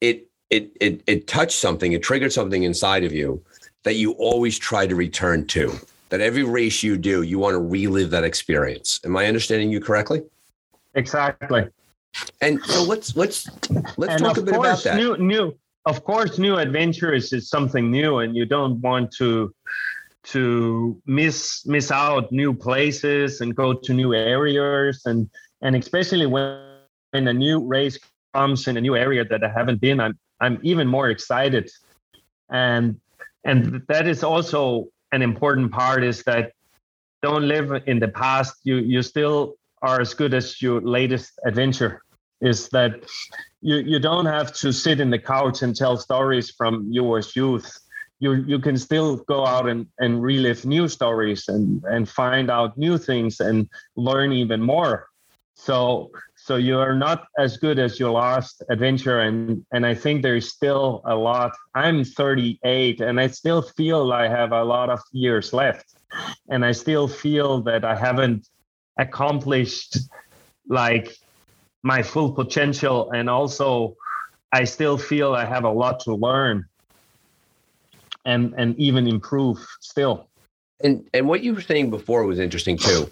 it 0.00 0.28
it 0.50 0.70
it 0.80 1.02
it 1.06 1.26
touched 1.26 1.58
something, 1.58 1.92
it 1.92 2.02
triggered 2.02 2.32
something 2.32 2.62
inside 2.62 3.02
of 3.02 3.12
you 3.12 3.42
that 3.82 3.94
you 3.94 4.12
always 4.12 4.58
try 4.58 4.86
to 4.86 4.94
return 4.94 5.46
to. 5.48 5.74
That 6.10 6.20
every 6.20 6.42
race 6.42 6.82
you 6.82 6.96
do, 6.96 7.22
you 7.22 7.38
want 7.38 7.54
to 7.54 7.58
relive 7.58 8.10
that 8.10 8.24
experience. 8.24 9.00
Am 9.04 9.14
I 9.16 9.26
understanding 9.26 9.70
you 9.70 9.80
correctly? 9.80 10.22
Exactly. 10.94 11.66
And 12.40 12.62
so 12.64 12.82
let's 12.82 13.16
let's 13.16 13.48
let's 13.98 14.12
and 14.12 14.20
talk 14.20 14.38
a 14.38 14.42
bit 14.42 14.56
about 14.56 14.82
that. 14.84 14.96
New 14.96 15.16
new 15.18 15.54
of 15.88 16.04
course 16.04 16.38
new 16.38 16.56
adventures 16.56 17.32
is 17.32 17.48
something 17.48 17.90
new 17.90 18.18
and 18.18 18.36
you 18.36 18.44
don't 18.44 18.78
want 18.82 19.10
to 19.12 19.52
to 20.24 21.00
miss 21.06 21.66
miss 21.66 21.90
out 21.90 22.30
new 22.30 22.52
places 22.52 23.40
and 23.40 23.56
go 23.56 23.72
to 23.72 23.94
new 23.94 24.12
areas. 24.14 25.02
And 25.06 25.30
and 25.62 25.74
especially 25.74 26.26
when, 26.26 26.64
a 27.14 27.32
new 27.32 27.66
race 27.66 27.98
comes 28.34 28.68
in 28.68 28.76
a 28.76 28.82
new 28.82 28.94
area 28.94 29.24
that 29.24 29.42
I 29.42 29.48
haven't 29.48 29.80
been 29.80 29.98
I'm 29.98 30.18
I'm 30.40 30.58
even 30.62 30.86
more 30.86 31.08
excited. 31.08 31.70
And 32.50 33.00
and 33.44 33.82
that 33.88 34.06
is 34.06 34.22
also 34.22 34.88
an 35.12 35.22
important 35.22 35.72
part 35.72 36.04
is 36.04 36.22
that 36.24 36.52
don't 37.22 37.48
live 37.48 37.68
in 37.86 37.98
the 37.98 38.08
past. 38.08 38.54
You 38.64 38.76
you 38.76 39.00
still 39.02 39.54
are 39.80 40.00
as 40.02 40.12
good 40.12 40.34
as 40.34 40.60
your 40.60 40.82
latest 40.82 41.30
adventure. 41.46 42.02
Is 42.42 42.68
that 42.76 42.92
you 43.60 43.76
you 43.78 43.98
don't 43.98 44.26
have 44.26 44.52
to 44.54 44.72
sit 44.72 45.00
in 45.00 45.10
the 45.10 45.18
couch 45.18 45.62
and 45.62 45.74
tell 45.74 45.96
stories 45.96 46.50
from 46.50 46.86
your 46.90 47.20
youth. 47.34 47.78
You 48.20 48.34
you 48.34 48.58
can 48.58 48.76
still 48.76 49.16
go 49.16 49.46
out 49.46 49.68
and, 49.68 49.86
and 49.98 50.22
relive 50.22 50.64
new 50.64 50.88
stories 50.88 51.48
and 51.48 51.82
and 51.84 52.08
find 52.08 52.50
out 52.50 52.78
new 52.78 52.98
things 52.98 53.40
and 53.40 53.68
learn 53.96 54.32
even 54.32 54.60
more. 54.60 55.08
So 55.54 56.10
so 56.36 56.56
you 56.56 56.78
are 56.78 56.94
not 56.94 57.26
as 57.38 57.56
good 57.56 57.78
as 57.78 57.98
your 57.98 58.12
last 58.12 58.62
adventure 58.70 59.20
and 59.20 59.64
and 59.72 59.84
i 59.84 59.92
think 59.92 60.22
there's 60.22 60.48
still 60.48 61.02
a 61.04 61.14
lot. 61.14 61.52
I'm 61.74 62.04
38 62.04 63.00
and 63.00 63.20
i 63.20 63.26
still 63.26 63.62
feel 63.62 64.12
i 64.12 64.28
have 64.28 64.52
a 64.52 64.64
lot 64.64 64.88
of 64.88 65.00
years 65.12 65.52
left. 65.52 65.86
And 66.48 66.64
i 66.64 66.72
still 66.72 67.08
feel 67.08 67.60
that 67.62 67.84
i 67.84 67.94
haven't 67.94 68.48
accomplished 68.98 69.98
like 70.68 71.16
my 71.92 72.02
full 72.02 72.30
potential 72.30 73.10
and 73.12 73.30
also 73.30 73.96
i 74.52 74.62
still 74.62 74.98
feel 74.98 75.28
i 75.34 75.44
have 75.54 75.64
a 75.64 75.74
lot 75.82 75.98
to 76.00 76.14
learn 76.14 76.56
and 78.28 78.54
and 78.58 78.78
even 78.78 79.08
improve 79.08 79.58
still. 79.80 80.28
And 80.84 81.04
and 81.14 81.26
what 81.26 81.42
you 81.42 81.54
were 81.54 81.60
saying 81.60 81.90
before 81.90 82.24
was 82.24 82.38
interesting 82.38 82.76
too. 82.76 83.10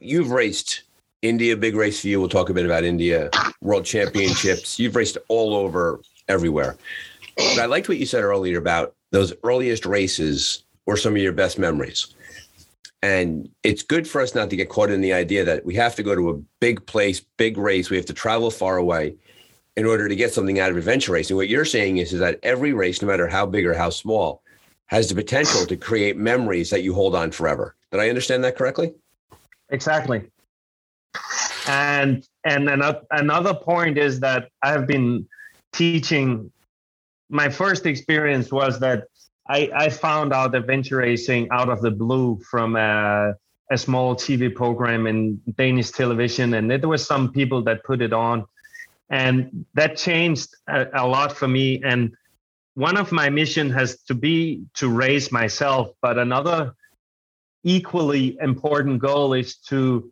You've 0.00 0.30
raced 0.30 0.82
india 1.20 1.56
big 1.56 1.74
race 1.74 2.00
for 2.00 2.08
you. 2.08 2.20
We'll 2.20 2.28
talk 2.28 2.48
a 2.48 2.54
bit 2.54 2.64
about 2.64 2.84
india 2.84 3.28
world 3.60 3.84
championships. 3.84 4.78
You've 4.78 4.96
raced 4.96 5.18
all 5.28 5.54
over 5.54 6.00
everywhere. 6.28 6.76
But 7.36 7.58
i 7.58 7.66
liked 7.66 7.88
what 7.88 7.98
you 7.98 8.06
said 8.06 8.22
earlier 8.22 8.58
about 8.58 8.94
those 9.10 9.32
earliest 9.42 9.84
races 9.84 10.62
were 10.86 10.96
some 10.96 11.14
of 11.16 11.22
your 11.22 11.32
best 11.32 11.58
memories 11.58 12.14
and 13.04 13.50
it's 13.62 13.82
good 13.82 14.08
for 14.08 14.22
us 14.22 14.34
not 14.34 14.48
to 14.48 14.56
get 14.56 14.70
caught 14.70 14.90
in 14.90 15.02
the 15.02 15.12
idea 15.12 15.44
that 15.44 15.62
we 15.66 15.74
have 15.74 15.94
to 15.94 16.02
go 16.02 16.14
to 16.14 16.30
a 16.30 16.40
big 16.60 16.86
place, 16.86 17.20
big 17.36 17.58
race. 17.58 17.90
We 17.90 17.98
have 17.98 18.06
to 18.06 18.14
travel 18.14 18.50
far 18.50 18.78
away 18.78 19.16
in 19.76 19.84
order 19.84 20.08
to 20.08 20.16
get 20.16 20.32
something 20.32 20.58
out 20.58 20.70
of 20.70 20.78
adventure 20.78 21.12
racing. 21.12 21.36
What 21.36 21.50
you're 21.50 21.66
saying 21.66 21.98
is, 21.98 22.14
is 22.14 22.20
that 22.20 22.40
every 22.42 22.72
race, 22.72 23.02
no 23.02 23.08
matter 23.08 23.28
how 23.28 23.44
big 23.44 23.66
or 23.66 23.74
how 23.74 23.90
small, 23.90 24.42
has 24.86 25.10
the 25.10 25.14
potential 25.14 25.66
to 25.66 25.76
create 25.76 26.16
memories 26.16 26.70
that 26.70 26.82
you 26.82 26.94
hold 26.94 27.14
on 27.14 27.30
forever. 27.30 27.76
Did 27.92 28.00
I 28.00 28.08
understand 28.08 28.42
that 28.44 28.56
correctly? 28.56 28.94
Exactly. 29.68 30.22
And 31.68 32.26
and 32.44 32.70
another 33.10 33.52
point 33.52 33.98
is 33.98 34.18
that 34.20 34.48
I 34.62 34.70
have 34.70 34.86
been 34.86 35.28
teaching. 35.74 36.50
My 37.28 37.50
first 37.50 37.84
experience 37.84 38.50
was 38.50 38.80
that 38.80 39.08
I, 39.48 39.70
I 39.74 39.88
found 39.90 40.32
out 40.32 40.54
adventure 40.54 40.98
racing 40.98 41.48
out 41.50 41.68
of 41.68 41.82
the 41.82 41.90
blue 41.90 42.40
from 42.50 42.76
a, 42.76 43.34
a 43.70 43.78
small 43.78 44.14
TV 44.14 44.54
program 44.54 45.06
in 45.06 45.40
Danish 45.56 45.90
television, 45.90 46.54
and 46.54 46.70
there 46.70 46.88
were 46.88 46.98
some 46.98 47.30
people 47.30 47.62
that 47.64 47.84
put 47.84 48.00
it 48.00 48.12
on, 48.12 48.46
and 49.10 49.66
that 49.74 49.96
changed 49.96 50.48
a, 50.68 50.86
a 50.94 51.06
lot 51.06 51.36
for 51.36 51.46
me. 51.46 51.82
And 51.84 52.16
one 52.74 52.96
of 52.96 53.12
my 53.12 53.28
mission 53.28 53.70
has 53.70 54.00
to 54.04 54.14
be 54.14 54.64
to 54.74 54.88
raise 54.88 55.30
myself, 55.30 55.90
but 56.00 56.18
another 56.18 56.74
equally 57.64 58.36
important 58.40 59.00
goal 59.00 59.34
is 59.34 59.56
to 59.56 60.10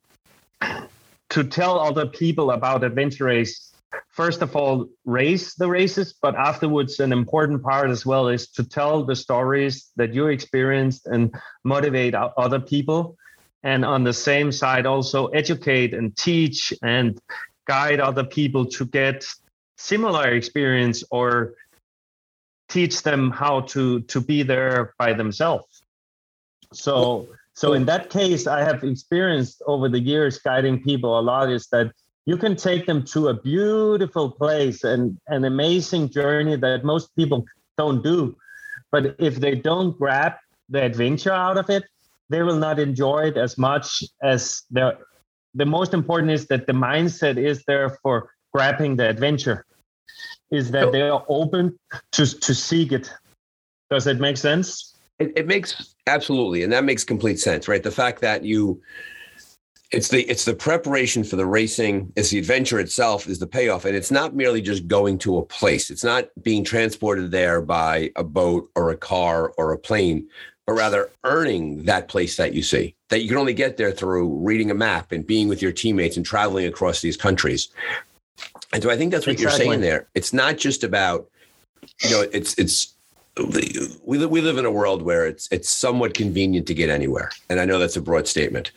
to 1.30 1.42
tell 1.42 1.80
other 1.80 2.06
people 2.06 2.50
about 2.50 2.84
adventure 2.84 3.24
race 3.24 3.71
first 4.10 4.42
of 4.42 4.54
all 4.56 4.88
raise 5.04 5.54
the 5.54 5.68
races 5.68 6.14
but 6.22 6.34
afterwards 6.34 7.00
an 7.00 7.12
important 7.12 7.62
part 7.62 7.90
as 7.90 8.04
well 8.04 8.28
is 8.28 8.48
to 8.48 8.64
tell 8.64 9.04
the 9.04 9.16
stories 9.16 9.90
that 9.96 10.14
you 10.14 10.26
experienced 10.26 11.06
and 11.06 11.34
motivate 11.64 12.14
other 12.14 12.60
people. 12.60 13.16
And 13.62 13.84
on 13.84 14.02
the 14.02 14.12
same 14.12 14.50
side 14.50 14.86
also 14.86 15.26
educate 15.28 15.94
and 15.94 16.16
teach 16.16 16.72
and 16.82 17.20
guide 17.66 18.00
other 18.00 18.24
people 18.24 18.66
to 18.66 18.84
get 18.84 19.24
similar 19.76 20.28
experience 20.28 21.04
or 21.10 21.54
teach 22.68 23.02
them 23.02 23.30
how 23.30 23.60
to 23.60 24.00
to 24.00 24.20
be 24.20 24.42
there 24.42 24.94
by 24.98 25.12
themselves. 25.12 25.82
So 26.72 27.28
so 27.54 27.74
in 27.74 27.84
that 27.84 28.08
case 28.08 28.46
i 28.46 28.60
have 28.60 28.82
experienced 28.82 29.62
over 29.66 29.88
the 29.88 30.00
years 30.00 30.38
guiding 30.38 30.82
people 30.82 31.18
a 31.18 31.20
lot 31.20 31.50
is 31.50 31.68
that 31.68 31.92
you 32.26 32.36
can 32.36 32.56
take 32.56 32.86
them 32.86 33.04
to 33.04 33.28
a 33.28 33.34
beautiful 33.34 34.30
place 34.30 34.84
and 34.84 35.18
an 35.26 35.44
amazing 35.44 36.08
journey 36.08 36.56
that 36.56 36.84
most 36.84 37.14
people 37.16 37.44
don't 37.76 38.02
do. 38.02 38.36
But 38.90 39.16
if 39.18 39.36
they 39.36 39.54
don't 39.54 39.98
grab 39.98 40.34
the 40.68 40.82
adventure 40.82 41.32
out 41.32 41.58
of 41.58 41.68
it, 41.70 41.84
they 42.28 42.42
will 42.42 42.56
not 42.56 42.78
enjoy 42.78 43.26
it 43.26 43.36
as 43.36 43.58
much 43.58 44.02
as 44.22 44.62
the 44.70 44.98
the 45.54 45.66
most 45.66 45.92
important 45.92 46.32
is 46.32 46.46
that 46.46 46.66
the 46.66 46.72
mindset 46.72 47.36
is 47.36 47.62
there 47.66 47.98
for 48.02 48.30
grabbing 48.54 48.96
the 48.96 49.06
adventure 49.06 49.66
is 50.50 50.70
that 50.70 50.92
they 50.92 51.02
are 51.02 51.24
open 51.28 51.78
to 52.12 52.26
to 52.26 52.54
seek 52.54 52.92
it. 52.92 53.12
Does 53.90 54.06
it 54.06 54.18
make 54.20 54.36
sense? 54.36 54.96
It, 55.18 55.32
it 55.36 55.46
makes 55.46 55.94
absolutely. 56.06 56.62
And 56.62 56.72
that 56.72 56.84
makes 56.84 57.04
complete 57.04 57.38
sense 57.40 57.68
right? 57.68 57.82
The 57.82 57.90
fact 57.90 58.20
that 58.20 58.44
you 58.44 58.80
it's 59.92 60.08
the 60.08 60.22
it's 60.22 60.46
the 60.46 60.54
preparation 60.54 61.22
for 61.22 61.36
the 61.36 61.44
racing 61.44 62.10
it's 62.16 62.30
the 62.30 62.38
adventure 62.38 62.80
itself 62.80 63.28
is 63.28 63.38
the 63.38 63.46
payoff 63.46 63.84
and 63.84 63.94
it's 63.94 64.10
not 64.10 64.34
merely 64.34 64.62
just 64.62 64.88
going 64.88 65.18
to 65.18 65.36
a 65.36 65.44
place. 65.44 65.90
It's 65.90 66.02
not 66.02 66.28
being 66.42 66.64
transported 66.64 67.30
there 67.30 67.60
by 67.60 68.10
a 68.16 68.24
boat 68.24 68.70
or 68.74 68.90
a 68.90 68.96
car 68.96 69.52
or 69.58 69.72
a 69.72 69.78
plane 69.78 70.26
but 70.66 70.74
rather 70.74 71.10
earning 71.24 71.84
that 71.84 72.08
place 72.08 72.36
that 72.36 72.54
you 72.54 72.62
see 72.62 72.94
that 73.10 73.20
you 73.20 73.28
can 73.28 73.36
only 73.36 73.52
get 73.52 73.76
there 73.76 73.92
through 73.92 74.34
reading 74.38 74.70
a 74.70 74.74
map 74.74 75.12
and 75.12 75.26
being 75.26 75.48
with 75.48 75.60
your 75.60 75.72
teammates 75.72 76.16
and 76.16 76.24
traveling 76.24 76.66
across 76.66 77.02
these 77.02 77.16
countries. 77.16 77.68
And 78.72 78.82
so 78.82 78.90
i 78.90 78.96
think 78.96 79.12
that's 79.12 79.26
what 79.26 79.34
exactly. 79.34 79.64
you're 79.64 79.72
saying 79.72 79.80
there. 79.82 80.08
It's 80.14 80.32
not 80.32 80.56
just 80.56 80.82
about 80.84 81.28
you 82.02 82.10
know 82.10 82.24
it's 82.32 82.58
it's 82.58 82.94
we 84.02 84.18
we 84.26 84.40
live 84.40 84.56
in 84.56 84.64
a 84.64 84.70
world 84.70 85.02
where 85.02 85.26
it's 85.26 85.48
it's 85.52 85.68
somewhat 85.68 86.14
convenient 86.14 86.66
to 86.68 86.74
get 86.74 86.88
anywhere. 86.88 87.30
And 87.50 87.60
i 87.60 87.66
know 87.66 87.78
that's 87.78 87.96
a 87.96 88.02
broad 88.02 88.26
statement 88.26 88.72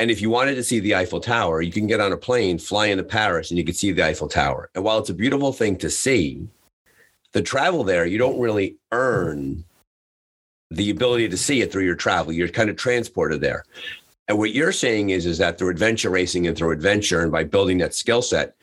and 0.00 0.10
if 0.10 0.20
you 0.22 0.30
wanted 0.30 0.54
to 0.54 0.62
see 0.62 0.78
the 0.78 0.94
Eiffel 0.94 1.20
Tower, 1.20 1.60
you 1.60 1.72
can 1.72 1.86
get 1.86 2.00
on 2.00 2.12
a 2.12 2.16
plane, 2.16 2.58
fly 2.58 2.86
into 2.86 3.02
Paris, 3.02 3.50
and 3.50 3.58
you 3.58 3.64
can 3.64 3.74
see 3.74 3.90
the 3.90 4.04
Eiffel 4.04 4.28
Tower. 4.28 4.70
And 4.74 4.84
while 4.84 4.98
it's 4.98 5.10
a 5.10 5.14
beautiful 5.14 5.52
thing 5.52 5.76
to 5.78 5.90
see, 5.90 6.46
the 7.32 7.42
travel 7.42 7.82
there, 7.82 8.06
you 8.06 8.16
don't 8.16 8.38
really 8.38 8.76
earn 8.92 9.64
the 10.70 10.90
ability 10.90 11.28
to 11.28 11.36
see 11.36 11.62
it 11.62 11.72
through 11.72 11.84
your 11.84 11.96
travel. 11.96 12.32
You're 12.32 12.48
kind 12.48 12.70
of 12.70 12.76
transported 12.76 13.40
there. 13.40 13.64
And 14.28 14.38
what 14.38 14.52
you're 14.52 14.72
saying 14.72 15.10
is, 15.10 15.26
is 15.26 15.38
that 15.38 15.58
through 15.58 15.70
adventure 15.70 16.10
racing 16.10 16.46
and 16.46 16.56
through 16.56 16.72
adventure 16.72 17.22
and 17.22 17.32
by 17.32 17.44
building 17.44 17.78
that 17.78 17.94
skill 17.94 18.22
set, 18.22 18.54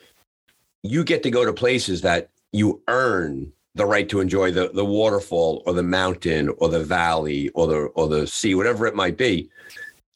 you 0.82 1.04
get 1.04 1.22
to 1.24 1.30
go 1.30 1.44
to 1.44 1.52
places 1.52 2.00
that 2.02 2.30
you 2.52 2.80
earn 2.88 3.52
the 3.74 3.84
right 3.84 4.08
to 4.08 4.20
enjoy 4.20 4.50
the, 4.52 4.70
the 4.72 4.84
waterfall 4.84 5.62
or 5.66 5.74
the 5.74 5.82
mountain 5.82 6.48
or 6.58 6.68
the 6.68 6.82
valley 6.82 7.50
or 7.50 7.66
the 7.66 7.76
or 7.94 8.08
the 8.08 8.26
sea, 8.26 8.54
whatever 8.54 8.86
it 8.86 8.94
might 8.94 9.18
be 9.18 9.50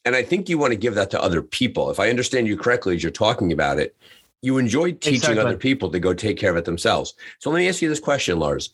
and 0.05 0.15
I 0.15 0.23
think 0.23 0.49
you 0.49 0.57
want 0.57 0.71
to 0.71 0.77
give 0.77 0.95
that 0.95 1.11
to 1.11 1.21
other 1.21 1.41
people. 1.41 1.89
If 1.89 1.99
I 1.99 2.09
understand 2.09 2.47
you 2.47 2.57
correctly 2.57 2.95
as 2.95 3.03
you're 3.03 3.11
talking 3.11 3.51
about 3.51 3.79
it, 3.79 3.95
you 4.41 4.57
enjoy 4.57 4.93
teaching 4.93 5.15
exactly. 5.15 5.39
other 5.39 5.57
people 5.57 5.91
to 5.91 5.99
go 5.99 6.13
take 6.13 6.37
care 6.37 6.49
of 6.49 6.57
it 6.57 6.65
themselves. 6.65 7.13
So 7.39 7.49
let 7.49 7.59
me 7.59 7.69
ask 7.69 7.81
you 7.81 7.89
this 7.89 7.99
question, 7.99 8.39
Lars. 8.39 8.73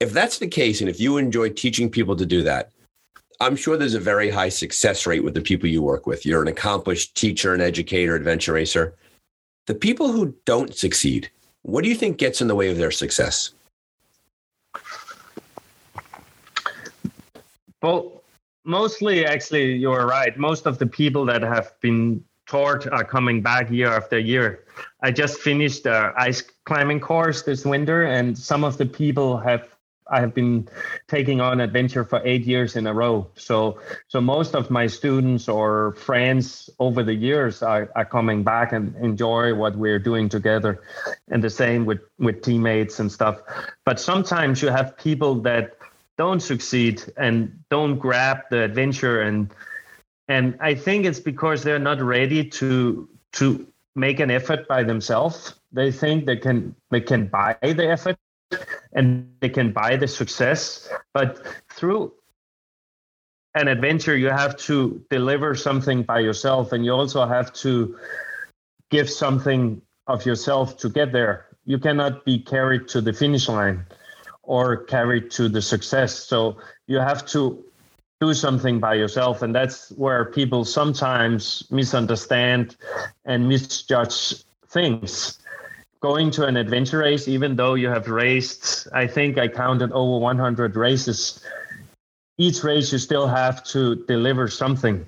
If 0.00 0.12
that's 0.12 0.38
the 0.38 0.48
case, 0.48 0.80
and 0.80 0.90
if 0.90 1.00
you 1.00 1.16
enjoy 1.16 1.50
teaching 1.50 1.88
people 1.88 2.16
to 2.16 2.26
do 2.26 2.42
that, 2.42 2.72
I'm 3.40 3.54
sure 3.54 3.76
there's 3.76 3.94
a 3.94 4.00
very 4.00 4.30
high 4.30 4.48
success 4.48 5.06
rate 5.06 5.22
with 5.22 5.34
the 5.34 5.40
people 5.40 5.68
you 5.68 5.82
work 5.82 6.06
with. 6.06 6.26
You're 6.26 6.42
an 6.42 6.48
accomplished 6.48 7.14
teacher, 7.16 7.54
an 7.54 7.60
educator, 7.60 8.14
adventure 8.16 8.54
racer. 8.54 8.94
The 9.66 9.74
people 9.74 10.10
who 10.10 10.34
don't 10.44 10.74
succeed, 10.74 11.30
what 11.62 11.84
do 11.84 11.90
you 11.90 11.94
think 11.94 12.18
gets 12.18 12.40
in 12.40 12.48
the 12.48 12.54
way 12.54 12.70
of 12.70 12.78
their 12.78 12.90
success? 12.90 13.50
Well, 17.82 18.22
mostly 18.66 19.24
actually 19.24 19.76
you're 19.76 20.06
right 20.06 20.36
most 20.36 20.66
of 20.66 20.78
the 20.78 20.86
people 20.86 21.24
that 21.24 21.42
have 21.42 21.72
been 21.80 22.22
taught 22.46 22.86
are 22.92 23.04
coming 23.04 23.42
back 23.42 23.70
year 23.70 23.88
after 23.88 24.18
year. 24.18 24.64
I 25.02 25.10
just 25.10 25.40
finished 25.40 25.84
the 25.84 26.12
ice 26.16 26.42
climbing 26.64 27.00
course 27.00 27.42
this 27.42 27.64
winter, 27.64 28.04
and 28.04 28.38
some 28.38 28.64
of 28.64 28.78
the 28.78 28.86
people 28.86 29.36
have 29.38 29.68
I 30.08 30.20
have 30.20 30.34
been 30.34 30.68
taking 31.08 31.40
on 31.40 31.60
adventure 31.60 32.04
for 32.04 32.22
eight 32.24 32.44
years 32.46 32.76
in 32.76 32.86
a 32.86 32.94
row. 32.94 33.26
So 33.34 33.80
so 34.06 34.20
most 34.20 34.54
of 34.54 34.70
my 34.70 34.86
students 34.86 35.48
or 35.48 35.94
friends 35.94 36.70
over 36.78 37.02
the 37.02 37.14
years 37.14 37.60
are, 37.60 37.90
are 37.96 38.04
coming 38.04 38.44
back 38.44 38.72
and 38.72 38.94
enjoy 39.02 39.52
what 39.54 39.74
we're 39.74 39.98
doing 39.98 40.28
together. 40.28 40.82
And 41.26 41.42
the 41.42 41.50
same 41.50 41.86
with, 41.86 42.02
with 42.20 42.42
teammates 42.42 43.00
and 43.00 43.10
stuff. 43.10 43.40
But 43.84 43.98
sometimes 43.98 44.62
you 44.62 44.68
have 44.68 44.96
people 44.96 45.34
that 45.42 45.75
don't 46.18 46.40
succeed 46.40 47.02
and 47.16 47.58
don't 47.70 47.98
grab 47.98 48.38
the 48.50 48.62
adventure 48.62 49.22
and 49.22 49.50
and 50.28 50.56
I 50.60 50.74
think 50.74 51.06
it's 51.06 51.20
because 51.20 51.62
they're 51.62 51.78
not 51.78 52.00
ready 52.00 52.44
to 52.50 53.08
to 53.34 53.66
make 53.94 54.18
an 54.20 54.30
effort 54.30 54.66
by 54.66 54.82
themselves. 54.82 55.54
They 55.72 55.92
think 55.92 56.26
they 56.26 56.36
can 56.36 56.74
they 56.90 57.00
can 57.00 57.26
buy 57.26 57.56
the 57.62 57.88
effort 57.88 58.16
and 58.92 59.30
they 59.40 59.48
can 59.48 59.72
buy 59.72 59.96
the 59.96 60.08
success. 60.08 60.88
But 61.14 61.46
through 61.72 62.12
an 63.54 63.68
adventure, 63.68 64.16
you 64.16 64.28
have 64.28 64.56
to 64.58 65.02
deliver 65.10 65.54
something 65.54 66.02
by 66.02 66.20
yourself, 66.20 66.72
and 66.72 66.84
you 66.84 66.92
also 66.92 67.26
have 67.26 67.52
to 67.54 67.98
give 68.90 69.08
something 69.08 69.80
of 70.06 70.26
yourself 70.26 70.76
to 70.78 70.88
get 70.88 71.12
there. 71.12 71.46
You 71.64 71.78
cannot 71.78 72.24
be 72.24 72.38
carried 72.38 72.88
to 72.88 73.00
the 73.00 73.12
finish 73.12 73.48
line 73.48 73.86
or 74.46 74.84
carried 74.84 75.30
to 75.32 75.48
the 75.48 75.60
success. 75.60 76.14
So 76.14 76.56
you 76.86 76.98
have 76.98 77.26
to 77.26 77.64
do 78.20 78.32
something 78.32 78.80
by 78.80 78.94
yourself. 78.94 79.42
And 79.42 79.54
that's 79.54 79.90
where 79.92 80.24
people 80.24 80.64
sometimes 80.64 81.64
misunderstand 81.70 82.76
and 83.24 83.48
misjudge 83.48 84.44
things. 84.68 85.38
Going 86.00 86.30
to 86.32 86.46
an 86.46 86.56
adventure 86.56 86.98
race, 86.98 87.28
even 87.28 87.56
though 87.56 87.74
you 87.74 87.88
have 87.88 88.08
raced, 88.08 88.88
I 88.94 89.06
think 89.06 89.38
I 89.38 89.48
counted 89.48 89.92
over 89.92 90.18
100 90.18 90.76
races, 90.76 91.42
each 92.38 92.62
race 92.62 92.92
you 92.92 92.98
still 92.98 93.26
have 93.26 93.64
to 93.64 93.96
deliver 94.06 94.48
something. 94.48 95.06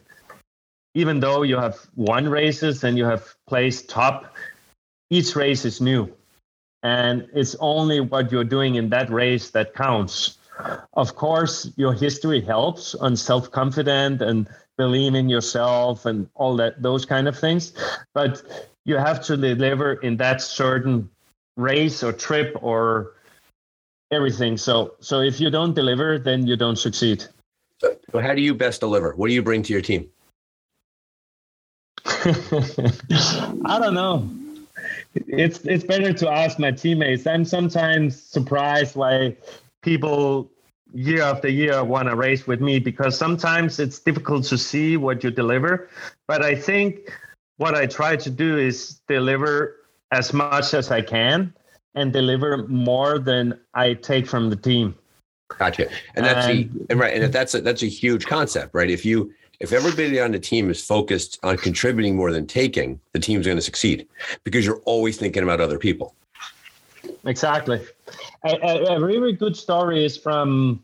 Even 0.95 1.21
though 1.21 1.42
you 1.42 1.57
have 1.57 1.78
won 1.95 2.28
races 2.28 2.85
and 2.85 2.97
you 2.97 3.04
have 3.04 3.35
placed 3.47 3.88
top, 3.88 4.35
each 5.11 5.37
race 5.37 5.64
is 5.64 5.80
new. 5.80 6.12
And 6.82 7.28
it's 7.35 7.56
only 7.61 8.00
what 8.00 8.30
you're 8.30 8.44
doing 8.44 8.76
in 8.76 8.88
that 8.90 9.11
race 9.11 9.50
that 9.50 9.75
counts. 9.75 10.38
Of 10.94 11.14
course, 11.14 11.70
your 11.76 11.92
history 11.92 12.40
helps 12.40 12.94
on 12.94 13.16
self-confident 13.16 14.23
and 14.23 14.49
believe 14.76 15.14
in 15.14 15.28
yourself 15.28 16.06
and 16.06 16.28
all 16.35 16.56
that, 16.56 16.82
those 16.82 17.04
kind 17.04 17.28
of 17.28 17.38
things. 17.38 17.73
But 18.14 18.42
you 18.85 18.97
have 18.97 19.23
to 19.26 19.37
deliver 19.37 19.94
in 19.94 20.16
that 20.16 20.40
certain 20.40 21.11
race 21.56 22.02
or 22.02 22.12
trip 22.12 22.56
or 22.62 23.12
everything. 24.11 24.56
So, 24.56 24.94
so 25.00 25.20
if 25.20 25.40
you 25.40 25.50
don't 25.50 25.75
deliver, 25.75 26.18
then 26.18 26.47
you 26.47 26.56
don't 26.56 26.76
succeed. 26.76 27.25
So, 27.80 27.97
how 28.20 28.35
do 28.35 28.40
you 28.40 28.54
best 28.54 28.80
deliver? 28.80 29.12
What 29.12 29.28
do 29.28 29.35
you 29.35 29.42
bring 29.42 29.62
to 29.62 29.73
your 29.73 29.82
team? 29.82 30.08
I 32.06 33.78
don't 33.80 33.94
know. 33.94 34.28
It's 35.26 35.60
it's 35.60 35.84
better 35.84 36.12
to 36.12 36.30
ask 36.30 36.58
my 36.58 36.70
teammates. 36.70 37.26
I'm 37.26 37.44
sometimes 37.44 38.20
surprised 38.20 38.96
why 38.96 39.37
people 39.82 40.50
year 40.92 41.22
after 41.22 41.48
year 41.48 41.84
want 41.84 42.08
to 42.08 42.16
race 42.16 42.46
with 42.46 42.60
me 42.60 42.78
because 42.78 43.16
sometimes 43.16 43.78
it's 43.78 43.98
difficult 43.98 44.44
to 44.44 44.58
see 44.58 44.96
what 44.96 45.22
you 45.22 45.30
deliver. 45.30 45.88
But 46.26 46.42
I 46.42 46.54
think 46.54 47.12
what 47.56 47.75
I 47.75 47.87
try 47.87 48.16
to 48.16 48.30
do 48.30 48.56
is 48.56 49.00
deliver 49.08 49.76
as 50.10 50.32
much 50.32 50.75
as 50.75 50.90
I 50.90 51.02
can 51.02 51.52
and 51.94 52.12
deliver 52.12 52.66
more 52.68 53.18
than 53.18 53.58
I 53.75 53.94
take 53.94 54.26
from 54.26 54.50
the 54.50 54.56
team. 54.56 54.94
Gotcha. 55.58 55.88
And 56.14 56.25
that's 56.25 56.46
and, 56.46 56.72
the, 56.72 56.87
and 56.90 57.00
right. 57.00 57.20
And 57.20 57.32
that's 57.32 57.54
a, 57.54 57.60
that's 57.60 57.82
a 57.82 57.87
huge 57.87 58.26
concept, 58.26 58.75
right? 58.75 58.90
If 58.90 59.04
you 59.04 59.32
if 59.60 59.73
everybody 59.73 60.21
on 60.21 60.32
the 60.32 60.38
team 60.38 60.71
is 60.71 60.84
focused 60.84 61.38
on 61.42 61.56
contributing 61.56 62.14
more 62.14 62.32
than 62.32 62.47
taking, 62.47 63.00
the 63.12 63.18
team's 63.18 63.47
going 63.47 63.58
to 63.58 63.62
succeed 63.62 64.06
because 64.44 64.64
you're 64.64 64.80
always 64.84 65.16
thinking 65.16 65.42
about 65.42 65.60
other 65.60 65.78
people. 65.78 66.14
Exactly. 67.25 67.84
A, 68.44 68.56
a, 68.62 68.97
a 68.97 69.04
really 69.04 69.32
good 69.32 69.56
story 69.56 70.04
is 70.04 70.16
from 70.16 70.82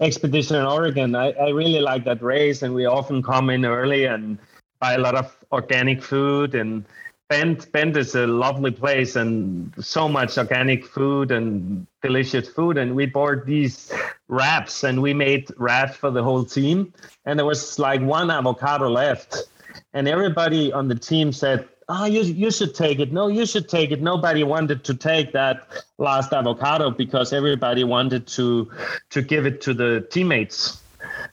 Expedition 0.00 0.56
in 0.56 0.64
Oregon. 0.64 1.14
I, 1.14 1.30
I 1.32 1.50
really 1.50 1.80
like 1.80 2.04
that 2.04 2.22
race, 2.22 2.62
and 2.62 2.74
we 2.74 2.86
often 2.86 3.22
come 3.22 3.50
in 3.50 3.64
early 3.64 4.04
and 4.04 4.38
buy 4.80 4.94
a 4.94 4.98
lot 4.98 5.14
of 5.14 5.36
organic 5.52 6.02
food 6.02 6.54
and 6.54 6.84
Bend 7.28 7.70
Bend 7.72 7.94
is 7.98 8.14
a 8.14 8.26
lovely 8.26 8.70
place 8.70 9.14
and 9.14 9.72
so 9.78 10.08
much 10.08 10.38
organic 10.38 10.86
food 10.86 11.30
and 11.30 11.86
delicious 12.00 12.48
food. 12.48 12.78
And 12.78 12.96
we 12.96 13.04
bought 13.04 13.44
these 13.44 13.92
wraps 14.28 14.82
and 14.82 15.02
we 15.02 15.12
made 15.12 15.50
wraps 15.58 15.96
for 15.96 16.10
the 16.10 16.22
whole 16.22 16.44
team. 16.44 16.94
And 17.26 17.38
there 17.38 17.44
was 17.44 17.78
like 17.78 18.00
one 18.00 18.30
avocado 18.30 18.88
left. 18.88 19.44
And 19.92 20.08
everybody 20.08 20.72
on 20.72 20.88
the 20.88 20.94
team 20.94 21.32
said, 21.32 21.68
Oh, 21.90 22.04
you, 22.04 22.22
you 22.22 22.50
should 22.50 22.74
take 22.74 22.98
it. 22.98 23.12
No, 23.12 23.28
you 23.28 23.46
should 23.46 23.68
take 23.68 23.90
it. 23.90 24.02
Nobody 24.02 24.44
wanted 24.44 24.84
to 24.84 24.94
take 24.94 25.32
that 25.32 25.68
last 25.96 26.32
avocado 26.34 26.90
because 26.90 27.32
everybody 27.32 27.84
wanted 27.84 28.26
to 28.28 28.70
to 29.10 29.22
give 29.22 29.46
it 29.46 29.60
to 29.62 29.74
the 29.74 30.06
teammates. 30.10 30.82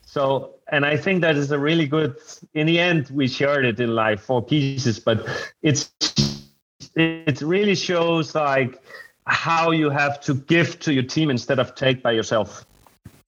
So 0.02 0.55
and 0.72 0.86
I 0.86 0.98
think 0.98 1.22
that 1.22 1.36
is 1.36 1.52
a 1.52 1.60
really 1.60 1.88
good. 1.88 2.16
In 2.54 2.68
the 2.68 2.80
end, 2.80 3.10
we 3.10 3.28
shared 3.28 3.66
it 3.66 3.80
in 3.80 3.94
like 3.94 4.20
four 4.20 4.44
pieces, 4.44 5.00
but 5.00 5.28
it's 5.62 5.92
it 6.96 7.42
really 7.42 7.76
shows 7.76 8.36
like 8.36 8.82
how 9.28 9.72
you 9.72 9.90
have 9.90 10.22
to 10.22 10.34
give 10.34 10.80
to 10.80 10.94
your 10.94 11.04
team 11.04 11.30
instead 11.30 11.60
of 11.60 11.76
take 11.76 12.02
by 12.02 12.12
yourself. 12.12 12.66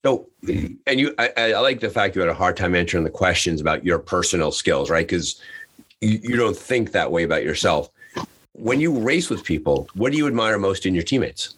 So, 0.06 0.28
and 0.48 1.00
you, 1.00 1.14
I, 1.18 1.32
I 1.38 1.60
like 1.60 1.80
the 1.80 1.90
fact 1.90 2.16
you 2.16 2.22
had 2.22 2.30
a 2.30 2.34
hard 2.34 2.56
time 2.56 2.76
answering 2.76 3.04
the 3.04 3.10
questions 3.10 3.60
about 3.60 3.84
your 3.84 4.00
personal 4.00 4.52
skills, 4.52 4.90
right? 4.90 5.06
Because 5.06 5.42
you, 6.02 6.20
you 6.22 6.36
don't 6.38 6.56
think 6.56 6.92
that 6.92 7.12
way 7.12 7.24
about 7.24 7.44
yourself. 7.44 7.90
When 8.54 8.80
you 8.80 8.98
race 8.98 9.30
with 9.30 9.44
people, 9.44 9.90
what 9.96 10.12
do 10.12 10.18
you 10.18 10.28
admire 10.28 10.58
most 10.58 10.86
in 10.86 10.94
your 10.94 11.04
teammates? 11.04 11.56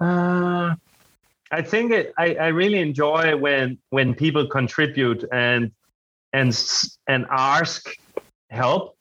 Uh, 0.00 0.74
I 1.50 1.62
think 1.62 1.92
it, 1.92 2.12
I, 2.16 2.34
I 2.34 2.46
really 2.48 2.78
enjoy 2.78 3.36
when 3.36 3.78
when 3.90 4.14
people 4.14 4.46
contribute 4.46 5.24
and 5.32 5.72
and 6.32 6.56
and 7.06 7.26
ask 7.30 7.90
help. 8.50 8.96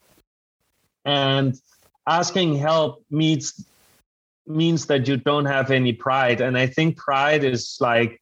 And 1.06 1.56
asking 2.08 2.56
help 2.56 3.04
means 3.10 3.66
means 4.48 4.88
that 4.88 5.08
you 5.08 5.18
don't 5.18 5.46
have 5.46 5.70
any 5.70 5.94
pride. 5.94 6.42
And 6.42 6.58
i 6.58 6.66
think 6.66 6.98
pride 6.98 7.44
is 7.44 7.78
like 7.80 8.20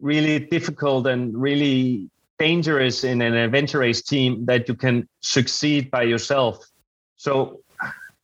really 0.00 0.38
difficult 0.38 1.06
and 1.06 1.36
really 1.36 2.10
dangerous 2.38 3.04
in 3.04 3.20
an 3.22 3.34
adventure 3.34 3.78
race 3.80 4.02
team 4.02 4.46
that 4.46 4.68
you 4.68 4.74
can 4.74 5.08
succeed 5.20 5.90
by 5.90 6.02
yourself. 6.02 6.66
So 7.16 7.60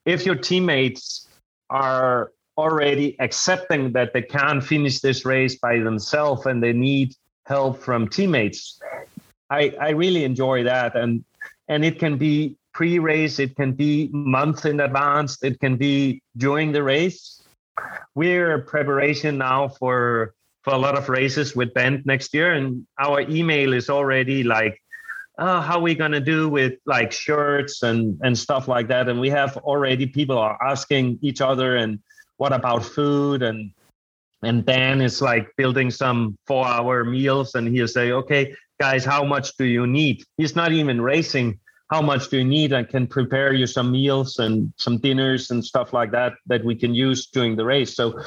if 0.05 0.27
your 0.27 0.35
teammates 0.35 1.29
are 1.71 2.33
already 2.59 3.17
accepting 3.21 3.93
that 3.93 4.13
they 4.13 4.23
can't 4.23 4.63
finish 4.63 4.99
this 4.99 5.25
race 5.25 5.57
by 5.57 5.79
themselves 5.79 6.45
and 6.45 6.61
they 6.61 6.73
need 6.73 7.15
help 7.47 7.81
from 7.81 8.09
teammates. 8.09 8.81
I, 9.49 9.73
I 9.81 9.91
really 9.91 10.25
enjoy 10.25 10.65
that. 10.65 10.97
And 10.97 11.25
and 11.69 11.85
it 11.85 11.99
can 11.99 12.19
be 12.19 12.57
pre-race, 12.75 13.39
it 13.39 13.55
can 13.57 13.73
be 13.73 14.09
months 14.13 14.65
in 14.65 14.81
advance, 14.81 15.43
it 15.43 15.61
can 15.61 15.77
be 15.77 16.23
during 16.37 16.73
the 16.73 16.83
race. 16.83 17.43
We're 18.15 18.59
preparation 18.63 19.39
now 19.39 19.69
for 19.69 20.35
for 20.65 20.75
a 20.75 20.79
lot 20.79 20.99
of 20.99 21.09
races 21.09 21.55
with 21.55 21.73
Bend 21.73 22.05
next 22.05 22.35
year, 22.35 22.53
and 22.53 22.87
our 22.99 23.21
email 23.21 23.73
is 23.73 23.89
already 23.89 24.43
like, 24.43 24.83
oh, 25.39 25.61
how 25.61 25.79
are 25.79 25.83
we 25.83 25.95
gonna 25.95 26.21
do 26.21 26.49
with 26.49 26.75
like 26.87 27.13
shirts 27.13 27.83
and 27.83 28.19
and 28.25 28.37
stuff 28.37 28.67
like 28.67 28.89
that? 28.89 29.09
And 29.09 29.21
we 29.21 29.31
have 29.31 29.57
already 29.59 30.07
people 30.07 30.39
are 30.39 30.59
asking 30.61 31.21
each 31.23 31.41
other 31.41 31.77
and 31.77 32.01
what 32.39 32.53
about 32.53 32.85
food 32.85 33.43
and 33.43 33.71
and 34.43 34.65
Dan 34.65 35.01
is 35.01 35.21
like 35.21 35.51
building 35.57 35.91
some 35.91 36.37
four 36.47 36.67
hour 36.67 37.05
meals 37.05 37.57
and 37.57 37.67
he'll 37.69 37.89
say, 37.89 38.13
okay, 38.13 38.55
guys, 38.81 39.05
how 39.05 39.25
much 39.25 39.57
do 39.57 39.65
you 39.65 39.85
need? 39.87 40.23
He's 40.37 40.55
not 40.55 40.71
even 40.71 41.01
racing. 41.01 41.59
How 41.91 42.01
much 42.01 42.29
do 42.29 42.39
you 42.39 42.45
need? 42.45 42.73
I 42.73 42.85
can 42.85 43.09
prepare 43.09 43.53
you 43.53 43.67
some 43.67 43.91
meals 43.91 44.39
and 44.39 44.73
some 44.77 44.99
dinners 44.99 45.51
and 45.51 45.65
stuff 45.65 45.93
like 45.93 46.13
that 46.13 46.35
that 46.47 46.65
we 46.65 46.77
can 46.77 46.95
use 46.95 47.27
during 47.27 47.57
the 47.57 47.65
race. 47.65 47.97
So 47.97 48.23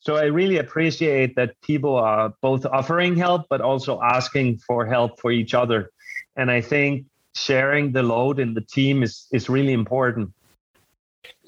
so 0.00 0.16
I 0.16 0.24
really 0.24 0.58
appreciate 0.58 1.34
that 1.36 1.58
people 1.62 1.96
are 1.96 2.34
both 2.42 2.66
offering 2.66 3.16
help 3.16 3.46
but 3.48 3.62
also 3.62 4.02
asking 4.02 4.58
for 4.58 4.84
help 4.84 5.18
for 5.18 5.32
each 5.32 5.54
other. 5.54 5.90
And 6.36 6.50
I 6.50 6.60
think 6.60 7.06
sharing 7.34 7.92
the 7.92 8.02
load 8.02 8.38
in 8.38 8.52
the 8.52 8.60
team 8.60 9.02
is 9.02 9.26
is 9.32 9.48
really 9.48 9.72
important. 9.72 10.30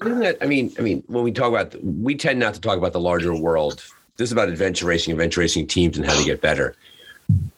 Isn't 0.01 0.19
that? 0.19 0.37
I 0.41 0.45
mean, 0.45 0.73
I 0.77 0.81
mean, 0.81 1.03
when 1.07 1.23
we 1.23 1.31
talk 1.31 1.49
about, 1.49 1.75
we 1.83 2.15
tend 2.15 2.39
not 2.39 2.53
to 2.53 2.61
talk 2.61 2.77
about 2.77 2.93
the 2.93 2.99
larger 2.99 3.35
world. 3.35 3.83
This 4.17 4.29
is 4.29 4.31
about 4.31 4.49
adventure 4.49 4.85
racing, 4.85 5.11
adventure 5.11 5.41
racing 5.41 5.67
teams, 5.67 5.97
and 5.97 6.05
how 6.05 6.17
to 6.17 6.25
get 6.25 6.41
better. 6.41 6.75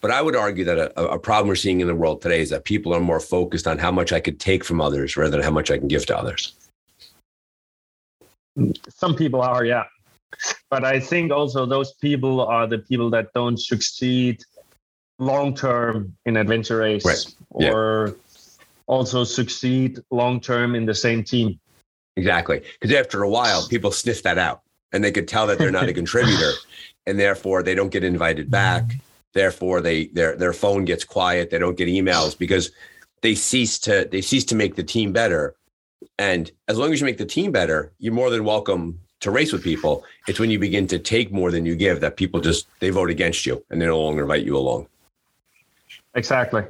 But 0.00 0.10
I 0.10 0.20
would 0.22 0.34
argue 0.34 0.64
that 0.64 0.78
a, 0.78 1.10
a, 1.10 1.18
problem 1.18 1.48
we're 1.48 1.54
seeing 1.54 1.80
in 1.80 1.86
the 1.86 1.94
world 1.94 2.22
today 2.22 2.40
is 2.40 2.50
that 2.50 2.64
people 2.64 2.92
are 2.92 3.00
more 3.00 3.20
focused 3.20 3.68
on 3.68 3.78
how 3.78 3.92
much 3.92 4.12
I 4.12 4.18
could 4.18 4.40
take 4.40 4.64
from 4.64 4.80
others 4.80 5.16
rather 5.16 5.30
than 5.30 5.42
how 5.42 5.50
much 5.50 5.70
I 5.70 5.78
can 5.78 5.86
give 5.86 6.06
to 6.06 6.18
others. 6.18 6.54
Some 8.88 9.14
people 9.14 9.42
are, 9.42 9.64
yeah. 9.64 9.84
But 10.70 10.84
I 10.84 10.98
think 10.98 11.30
also 11.30 11.66
those 11.66 11.92
people 11.94 12.40
are 12.40 12.66
the 12.66 12.78
people 12.78 13.10
that 13.10 13.32
don't 13.32 13.60
succeed 13.60 14.42
long 15.18 15.54
term 15.54 16.16
in 16.24 16.36
adventure 16.36 16.78
race 16.78 17.04
right. 17.04 17.34
or 17.50 18.08
yeah. 18.08 18.42
also 18.86 19.22
succeed 19.22 20.00
long 20.10 20.40
term 20.40 20.74
in 20.74 20.84
the 20.84 20.94
same 20.94 21.22
team. 21.22 21.60
Exactly. 22.16 22.62
Because 22.80 22.94
after 22.96 23.22
a 23.22 23.28
while, 23.28 23.66
people 23.68 23.90
sniff 23.90 24.22
that 24.22 24.38
out 24.38 24.62
and 24.92 25.02
they 25.02 25.12
could 25.12 25.28
tell 25.28 25.46
that 25.46 25.58
they're 25.58 25.70
not 25.70 25.88
a 25.88 25.92
contributor 26.02 26.52
and 27.06 27.18
therefore 27.18 27.62
they 27.62 27.74
don't 27.74 27.90
get 27.90 28.04
invited 28.04 28.50
back. 28.50 28.84
Mm-hmm. 28.84 28.98
Therefore, 29.32 29.80
they 29.80 30.06
their 30.06 30.34
their 30.36 30.52
phone 30.52 30.84
gets 30.84 31.04
quiet. 31.04 31.50
They 31.50 31.58
don't 31.58 31.76
get 31.76 31.88
emails 31.88 32.36
because 32.36 32.72
they 33.22 33.34
cease 33.34 33.78
to 33.80 34.08
they 34.10 34.20
cease 34.20 34.44
to 34.46 34.56
make 34.56 34.74
the 34.74 34.82
team 34.82 35.12
better. 35.12 35.54
And 36.18 36.50
as 36.66 36.78
long 36.78 36.92
as 36.92 37.00
you 37.00 37.06
make 37.06 37.18
the 37.18 37.24
team 37.24 37.52
better, 37.52 37.92
you're 37.98 38.12
more 38.12 38.30
than 38.30 38.44
welcome 38.44 38.98
to 39.20 39.30
race 39.30 39.52
with 39.52 39.62
people. 39.62 40.04
It's 40.26 40.40
when 40.40 40.50
you 40.50 40.58
begin 40.58 40.86
to 40.88 40.98
take 40.98 41.30
more 41.30 41.50
than 41.50 41.64
you 41.64 41.76
give 41.76 42.00
that 42.00 42.16
people 42.16 42.40
just 42.40 42.66
they 42.80 42.90
vote 42.90 43.10
against 43.10 43.46
you 43.46 43.64
and 43.70 43.80
they 43.80 43.86
no 43.86 44.00
longer 44.00 44.22
invite 44.22 44.44
you 44.44 44.56
along. 44.56 44.88
Exactly. 46.14 46.64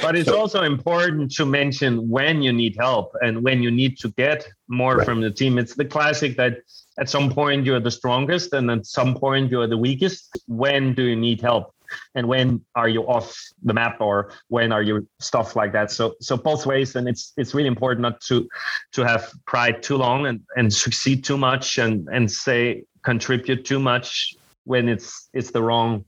But 0.00 0.16
it's 0.16 0.28
so, 0.28 0.38
also 0.38 0.62
important 0.62 1.34
to 1.36 1.46
mention 1.46 2.08
when 2.08 2.42
you 2.42 2.52
need 2.52 2.76
help 2.78 3.14
and 3.22 3.42
when 3.42 3.62
you 3.62 3.70
need 3.70 3.98
to 3.98 4.08
get 4.10 4.46
more 4.68 4.96
right. 4.96 5.04
from 5.06 5.20
the 5.20 5.30
team. 5.30 5.58
It's 5.58 5.74
the 5.74 5.84
classic 5.84 6.36
that 6.36 6.58
at 6.98 7.08
some 7.08 7.30
point 7.30 7.64
you're 7.64 7.80
the 7.80 7.90
strongest 7.90 8.52
and 8.52 8.70
at 8.70 8.86
some 8.86 9.14
point 9.14 9.50
you're 9.50 9.66
the 9.66 9.78
weakest. 9.78 10.38
When 10.46 10.94
do 10.94 11.04
you 11.04 11.16
need 11.16 11.40
help? 11.40 11.74
And 12.14 12.26
when 12.26 12.62
are 12.74 12.88
you 12.88 13.02
off 13.02 13.36
the 13.62 13.74
map 13.74 14.00
or 14.00 14.32
when 14.48 14.72
are 14.72 14.82
you 14.82 15.06
stuff 15.20 15.56
like 15.56 15.72
that? 15.72 15.90
So 15.90 16.14
so 16.20 16.36
both 16.36 16.64
ways 16.64 16.96
and 16.96 17.08
it's 17.08 17.32
it's 17.36 17.54
really 17.54 17.68
important 17.68 18.02
not 18.02 18.20
to 18.22 18.48
to 18.92 19.02
have 19.02 19.30
pride 19.46 19.82
too 19.82 19.96
long 19.96 20.26
and, 20.26 20.40
and 20.56 20.72
succeed 20.72 21.22
too 21.22 21.36
much 21.36 21.78
and 21.78 22.08
and 22.10 22.30
say 22.30 22.84
contribute 23.02 23.64
too 23.64 23.78
much 23.78 24.34
when 24.64 24.88
it's 24.88 25.28
it's 25.34 25.50
the 25.50 25.62
wrong 25.62 26.04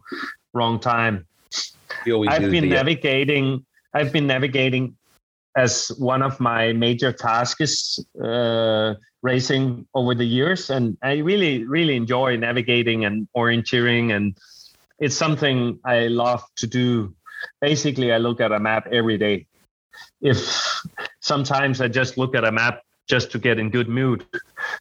wrong 0.55 0.81
time. 0.81 1.27
I've 2.29 2.51
been 2.51 2.69
navigating. 2.69 3.65
I've 3.93 4.13
been 4.13 4.27
navigating 4.27 4.97
as 5.57 5.89
one 5.99 6.23
of 6.23 6.41
my 6.41 6.73
major 6.73 7.13
tasks 7.13 7.99
uh, 8.23 8.95
racing 9.23 9.87
over 9.95 10.15
the 10.15 10.25
years, 10.25 10.71
and 10.71 10.97
I 11.03 11.19
really, 11.19 11.65
really 11.65 11.97
enjoy 11.97 12.37
navigating 12.37 13.05
and 13.05 13.29
orienteering, 13.37 14.15
and 14.15 14.37
it's 14.99 15.17
something 15.17 15.79
I 15.85 16.09
love 16.09 16.43
to 16.57 16.67
do. 16.67 17.15
Basically, 17.61 18.13
I 18.13 18.19
look 18.19 18.41
at 18.41 18.53
a 18.53 18.59
map 18.59 18.89
every 18.91 19.19
day. 19.19 19.47
If 20.21 20.39
sometimes 21.21 21.81
I 21.81 21.89
just 21.89 22.19
look 22.19 22.35
at 22.35 22.45
a 22.45 22.53
map 22.53 22.83
just 23.09 23.31
to 23.33 23.39
get 23.39 23.59
in 23.59 23.71
good 23.71 23.89
mood. 23.89 24.25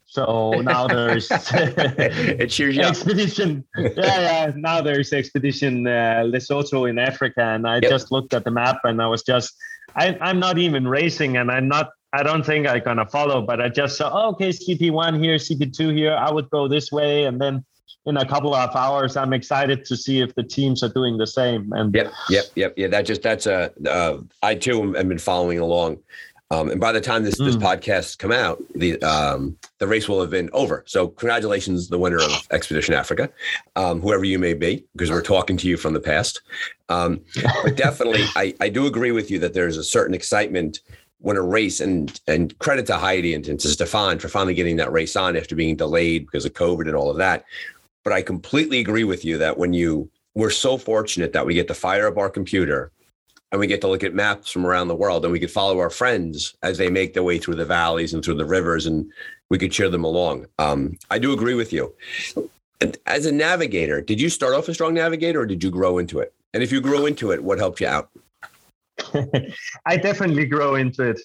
So 0.06 0.50
now 0.62 0.86
there's 0.86 1.28
it 1.30 2.48
cheers 2.48 2.78
expedition. 2.78 3.64
yeah, 3.76 3.92
yeah. 3.96 4.52
Now 4.56 4.80
there's 4.80 5.12
expedition 5.12 5.86
uh, 5.86 6.24
Lesotho 6.26 6.88
in 6.88 6.98
Africa, 6.98 7.42
and 7.42 7.66
I 7.66 7.76
yep. 7.76 7.90
just 7.90 8.12
looked 8.12 8.34
at 8.34 8.44
the 8.44 8.50
map 8.50 8.78
and 8.84 9.00
I 9.02 9.06
was 9.06 9.22
just, 9.22 9.54
I, 9.96 10.16
I'm 10.20 10.38
not 10.38 10.58
even 10.58 10.86
racing, 10.88 11.36
and 11.36 11.50
I'm 11.50 11.68
not. 11.68 11.90
I 12.12 12.22
don't 12.22 12.46
think 12.46 12.68
I'm 12.68 12.80
gonna 12.84 13.06
follow, 13.06 13.42
but 13.42 13.60
I 13.60 13.68
just 13.68 13.96
saw, 13.96 14.10
oh, 14.12 14.30
okay, 14.30 14.50
CP1 14.50 15.22
here, 15.22 15.34
CP2 15.34 15.96
here. 15.96 16.14
I 16.14 16.30
would 16.30 16.48
go 16.50 16.68
this 16.68 16.92
way, 16.92 17.24
and 17.24 17.40
then 17.40 17.64
in 18.06 18.16
a 18.16 18.26
couple 18.26 18.54
of 18.54 18.76
hours, 18.76 19.16
I'm 19.16 19.32
excited 19.32 19.84
to 19.86 19.96
see 19.96 20.20
if 20.20 20.34
the 20.34 20.42
teams 20.42 20.82
are 20.82 20.90
doing 20.90 21.16
the 21.16 21.26
same. 21.26 21.72
And 21.72 21.94
yep, 21.94 22.12
yep, 22.28 22.44
yep, 22.54 22.74
yeah. 22.76 22.88
That 22.88 23.06
just 23.06 23.22
that's 23.22 23.46
a. 23.46 23.72
Uh, 23.88 24.18
I 24.42 24.54
too 24.54 24.92
have 24.92 25.08
been 25.08 25.18
following 25.18 25.58
along. 25.58 25.98
Um, 26.50 26.70
and 26.70 26.80
by 26.80 26.92
the 26.92 27.00
time 27.00 27.24
this, 27.24 27.40
mm. 27.40 27.46
this 27.46 27.54
hmm. 27.54 27.62
podcast 27.62 28.18
come 28.18 28.30
out, 28.30 28.62
the 28.74 29.00
um, 29.02 29.56
the 29.78 29.86
race 29.86 30.08
will 30.08 30.20
have 30.20 30.30
been 30.30 30.50
over. 30.52 30.84
So 30.86 31.08
congratulations, 31.08 31.88
the 31.88 31.98
winner 31.98 32.18
of 32.18 32.46
Expedition 32.50 32.94
Africa, 32.94 33.30
um, 33.76 34.00
whoever 34.00 34.24
you 34.24 34.38
may 34.38 34.54
be, 34.54 34.84
because 34.92 35.10
we're 35.10 35.22
talking 35.22 35.56
to 35.56 35.68
you 35.68 35.76
from 35.76 35.94
the 35.94 36.00
past. 36.00 36.42
Um, 36.88 37.22
but 37.64 37.76
definitely, 37.76 38.24
I, 38.36 38.54
I 38.60 38.68
do 38.68 38.86
agree 38.86 39.10
with 39.10 39.30
you 39.30 39.38
that 39.40 39.54
there's 39.54 39.78
a 39.78 39.84
certain 39.84 40.14
excitement 40.14 40.80
when 41.18 41.38
a 41.38 41.42
race 41.42 41.80
and 41.80 42.20
and 42.26 42.56
credit 42.58 42.86
to 42.86 42.98
Heidi 42.98 43.34
and, 43.34 43.48
and 43.48 43.58
to 43.60 43.68
Stefan 43.68 44.18
for 44.18 44.28
finally 44.28 44.54
getting 44.54 44.76
that 44.76 44.92
race 44.92 45.16
on 45.16 45.36
after 45.36 45.56
being 45.56 45.76
delayed 45.76 46.26
because 46.26 46.44
of 46.44 46.52
COVID 46.52 46.86
and 46.86 46.94
all 46.94 47.10
of 47.10 47.16
that. 47.16 47.44
But 48.04 48.12
I 48.12 48.20
completely 48.20 48.80
agree 48.80 49.04
with 49.04 49.24
you 49.24 49.38
that 49.38 49.56
when 49.56 49.72
you 49.72 50.10
we're 50.34 50.50
so 50.50 50.76
fortunate 50.76 51.32
that 51.32 51.46
we 51.46 51.54
get 51.54 51.68
to 51.68 51.74
fire 51.74 52.06
up 52.06 52.18
our 52.18 52.28
computer 52.28 52.92
and 53.54 53.60
we 53.60 53.68
get 53.68 53.80
to 53.80 53.86
look 53.86 54.02
at 54.02 54.14
maps 54.14 54.50
from 54.50 54.66
around 54.66 54.88
the 54.88 54.96
world 54.96 55.24
and 55.24 55.30
we 55.30 55.38
could 55.38 55.50
follow 55.50 55.78
our 55.78 55.88
friends 55.88 56.56
as 56.64 56.76
they 56.76 56.90
make 56.90 57.14
their 57.14 57.22
way 57.22 57.38
through 57.38 57.54
the 57.54 57.64
valleys 57.64 58.12
and 58.12 58.24
through 58.24 58.34
the 58.34 58.44
rivers 58.44 58.84
and 58.84 59.08
we 59.48 59.58
could 59.58 59.70
cheer 59.70 59.88
them 59.88 60.02
along. 60.02 60.46
Um, 60.58 60.98
I 61.08 61.20
do 61.20 61.32
agree 61.32 61.54
with 61.54 61.72
you. 61.72 61.94
As 63.06 63.26
a 63.26 63.30
navigator, 63.30 64.00
did 64.00 64.20
you 64.20 64.28
start 64.28 64.54
off 64.54 64.66
a 64.66 64.74
strong 64.74 64.92
navigator 64.92 65.42
or 65.42 65.46
did 65.46 65.62
you 65.62 65.70
grow 65.70 65.98
into 65.98 66.18
it? 66.18 66.34
And 66.52 66.64
if 66.64 66.72
you 66.72 66.80
grew 66.80 67.06
into 67.06 67.30
it, 67.30 67.44
what 67.44 67.58
helped 67.58 67.80
you 67.80 67.86
out? 67.86 68.10
I 69.86 69.98
definitely 69.98 70.46
grow 70.46 70.74
into 70.74 71.10
it. 71.10 71.20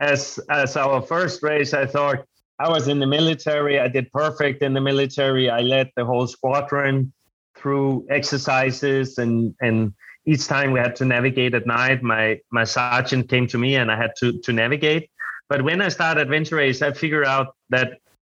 As 0.00 0.40
as 0.50 0.76
our 0.76 1.00
first 1.00 1.44
race, 1.44 1.74
I 1.74 1.86
thought 1.86 2.24
I 2.58 2.68
was 2.68 2.88
in 2.88 2.98
the 2.98 3.06
military. 3.06 3.78
I 3.78 3.86
did 3.86 4.10
perfect 4.10 4.62
in 4.62 4.72
the 4.74 4.80
military. 4.80 5.48
I 5.48 5.60
led 5.60 5.92
the 5.94 6.04
whole 6.04 6.26
squadron 6.26 7.12
through 7.56 8.04
exercises 8.10 9.18
and 9.18 9.54
and 9.60 9.92
each 10.28 10.46
time 10.46 10.72
we 10.72 10.78
had 10.78 10.94
to 10.96 11.06
navigate 11.06 11.54
at 11.54 11.66
night, 11.66 12.02
my 12.02 12.38
my 12.50 12.64
sergeant 12.64 13.30
came 13.30 13.46
to 13.48 13.58
me 13.58 13.76
and 13.76 13.90
I 13.90 13.96
had 13.96 14.12
to 14.20 14.26
to 14.46 14.52
navigate. 14.52 15.10
But 15.48 15.62
when 15.62 15.80
I 15.80 15.88
started 15.88 16.20
adventure 16.20 16.56
race, 16.56 16.82
I 16.82 16.92
figured 16.92 17.26
out 17.26 17.56
that 17.70 17.88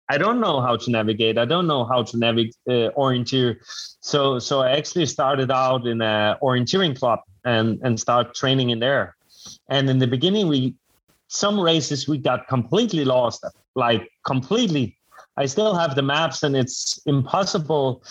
I 0.10 0.17
don't 0.17 0.39
know 0.45 0.60
how 0.60 0.75
to 0.75 0.91
navigate. 0.91 1.38
I 1.38 1.45
don't 1.45 1.67
know 1.67 1.86
how 1.86 2.01
to 2.10 2.17
navigate 2.17 2.56
uh, 2.67 2.89
orienteer. 3.03 3.58
So 4.01 4.39
so 4.39 4.62
I 4.62 4.71
actually 4.79 5.06
started 5.06 5.51
out 5.51 5.86
in 5.86 6.01
a 6.01 6.38
orienteering 6.41 6.97
club 6.97 7.19
and 7.45 7.79
and 7.84 7.99
start 7.99 8.34
training 8.34 8.71
in 8.71 8.79
there. 8.79 9.15
And 9.69 9.88
in 9.88 9.99
the 9.99 10.08
beginning, 10.08 10.47
we 10.47 10.73
some 11.27 11.60
races 11.60 12.08
we 12.08 12.17
got 12.17 12.47
completely 12.47 13.06
lost, 13.06 13.45
like 13.75 14.10
completely. 14.25 14.97
I 15.38 15.45
still 15.45 15.75
have 15.75 15.95
the 15.95 16.06
maps, 16.13 16.41
and 16.43 16.56
it's 16.56 16.99
impossible 17.06 18.03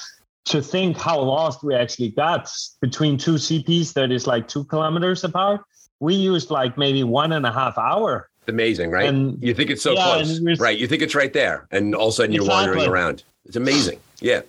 to 0.44 0.60
think 0.60 0.96
how 0.96 1.20
lost 1.20 1.62
we 1.62 1.74
actually 1.74 2.10
got 2.10 2.50
between 2.80 3.16
two 3.16 3.34
CPs 3.34 3.92
that 3.94 4.10
is 4.10 4.26
like 4.26 4.48
two 4.48 4.64
kilometers 4.64 5.22
apart. 5.24 5.62
We 6.00 6.14
used 6.14 6.50
like 6.50 6.76
maybe 6.76 7.04
one 7.04 7.32
and 7.32 7.46
a 7.46 7.52
half 7.52 7.78
hour. 7.78 8.28
amazing, 8.48 8.90
right? 8.90 9.08
And, 9.08 9.40
you 9.42 9.54
think 9.54 9.70
it's 9.70 9.82
so 9.82 9.92
yeah, 9.92 10.22
close, 10.22 10.58
right? 10.58 10.76
You 10.76 10.88
think 10.88 11.02
it's 11.02 11.14
right 11.14 11.32
there, 11.32 11.68
and 11.70 11.94
all 11.94 12.08
of 12.08 12.12
a 12.12 12.16
sudden 12.16 12.32
you're 12.32 12.42
exactly. 12.42 12.66
wandering 12.66 12.90
around. 12.90 13.22
It's 13.44 13.56
amazing. 13.56 14.00
Yeah. 14.20 14.42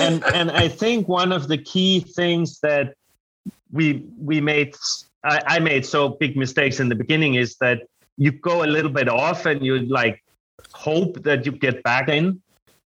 and 0.00 0.24
and 0.24 0.50
I 0.50 0.68
think 0.68 1.08
one 1.08 1.30
of 1.32 1.46
the 1.46 1.58
key 1.58 2.00
things 2.00 2.58
that 2.60 2.94
we 3.70 4.04
we 4.18 4.40
made 4.40 4.74
I, 5.24 5.40
I 5.46 5.58
made 5.58 5.86
so 5.86 6.10
big 6.10 6.36
mistakes 6.36 6.80
in 6.80 6.88
the 6.88 6.94
beginning 6.94 7.34
is 7.34 7.56
that 7.56 7.82
you 8.16 8.32
go 8.32 8.64
a 8.64 8.66
little 8.66 8.90
bit 8.90 9.08
off 9.08 9.46
and 9.46 9.64
you 9.64 9.78
like 9.80 10.22
hope 10.72 11.22
that 11.22 11.46
you 11.46 11.52
get 11.52 11.82
back 11.82 12.08
in 12.08 12.40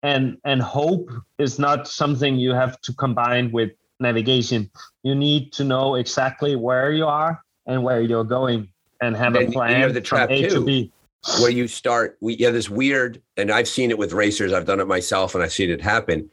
and 0.03 0.37
and 0.43 0.61
hope 0.61 1.09
is 1.39 1.57
not 1.57 1.87
something 1.87 2.35
you 2.35 2.53
have 2.53 2.79
to 2.81 2.93
combine 2.93 3.51
with 3.51 3.71
navigation. 3.99 4.69
You 5.01 5.15
need 5.15 5.53
to 5.53 5.63
know 5.63 5.95
exactly 5.95 6.55
where 6.55 6.91
you 6.91 7.05
are 7.05 7.41
and 7.65 7.83
where 7.83 8.01
you're 8.01 8.25
going 8.25 8.67
and 9.01 9.15
have 9.15 9.35
and 9.35 9.49
a 9.49 9.51
plan 9.51 9.71
you 9.71 9.83
have 9.83 9.93
the 9.93 10.01
trap 10.01 10.29
from 10.29 10.37
a 10.37 10.49
too, 10.49 10.55
to 10.55 10.65
b. 10.65 10.91
where 11.39 11.49
you 11.49 11.67
start 11.67 12.17
we 12.21 12.35
you 12.35 12.45
have 12.45 12.53
this 12.53 12.69
weird 12.69 13.21
and 13.37 13.51
i've 13.51 13.67
seen 13.67 13.89
it 13.89 13.97
with 13.97 14.13
racers 14.13 14.53
i've 14.53 14.65
done 14.65 14.79
it 14.79 14.87
myself 14.87 15.35
and 15.35 15.43
i've 15.43 15.53
seen 15.53 15.69
it 15.69 15.81
happen. 15.81 16.29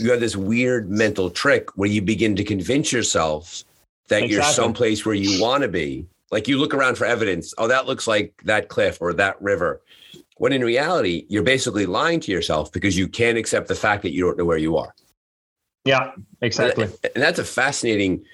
You 0.00 0.10
have 0.10 0.20
this 0.20 0.36
weird 0.36 0.90
mental 0.90 1.30
trick 1.30 1.76
where 1.76 1.88
you 1.88 2.02
begin 2.02 2.34
to 2.36 2.44
convince 2.44 2.92
yourself 2.92 3.62
that 4.08 4.24
exactly. 4.24 4.34
you're 4.34 4.42
someplace 4.44 5.06
where 5.06 5.14
you 5.14 5.40
want 5.40 5.62
to 5.62 5.68
be. 5.68 6.06
Like 6.30 6.48
you 6.48 6.58
look 6.58 6.74
around 6.74 6.96
for 6.98 7.06
evidence. 7.06 7.54
Oh 7.56 7.68
that 7.68 7.86
looks 7.86 8.06
like 8.06 8.34
that 8.44 8.68
cliff 8.68 8.98
or 9.00 9.12
that 9.14 9.40
river 9.40 9.80
when 10.36 10.52
in 10.52 10.62
reality, 10.62 11.26
you're 11.28 11.42
basically 11.42 11.86
lying 11.86 12.20
to 12.20 12.32
yourself 12.32 12.70
because 12.72 12.96
you 12.96 13.08
can't 13.08 13.38
accept 13.38 13.68
the 13.68 13.74
fact 13.74 14.02
that 14.02 14.12
you 14.12 14.22
don't 14.22 14.36
know 14.36 14.44
where 14.44 14.58
you 14.58 14.76
are. 14.76 14.94
Yeah, 15.84 16.12
exactly. 16.42 16.84
And 17.14 17.22
that's 17.22 17.38
a 17.38 17.44
fascinating 17.44 18.24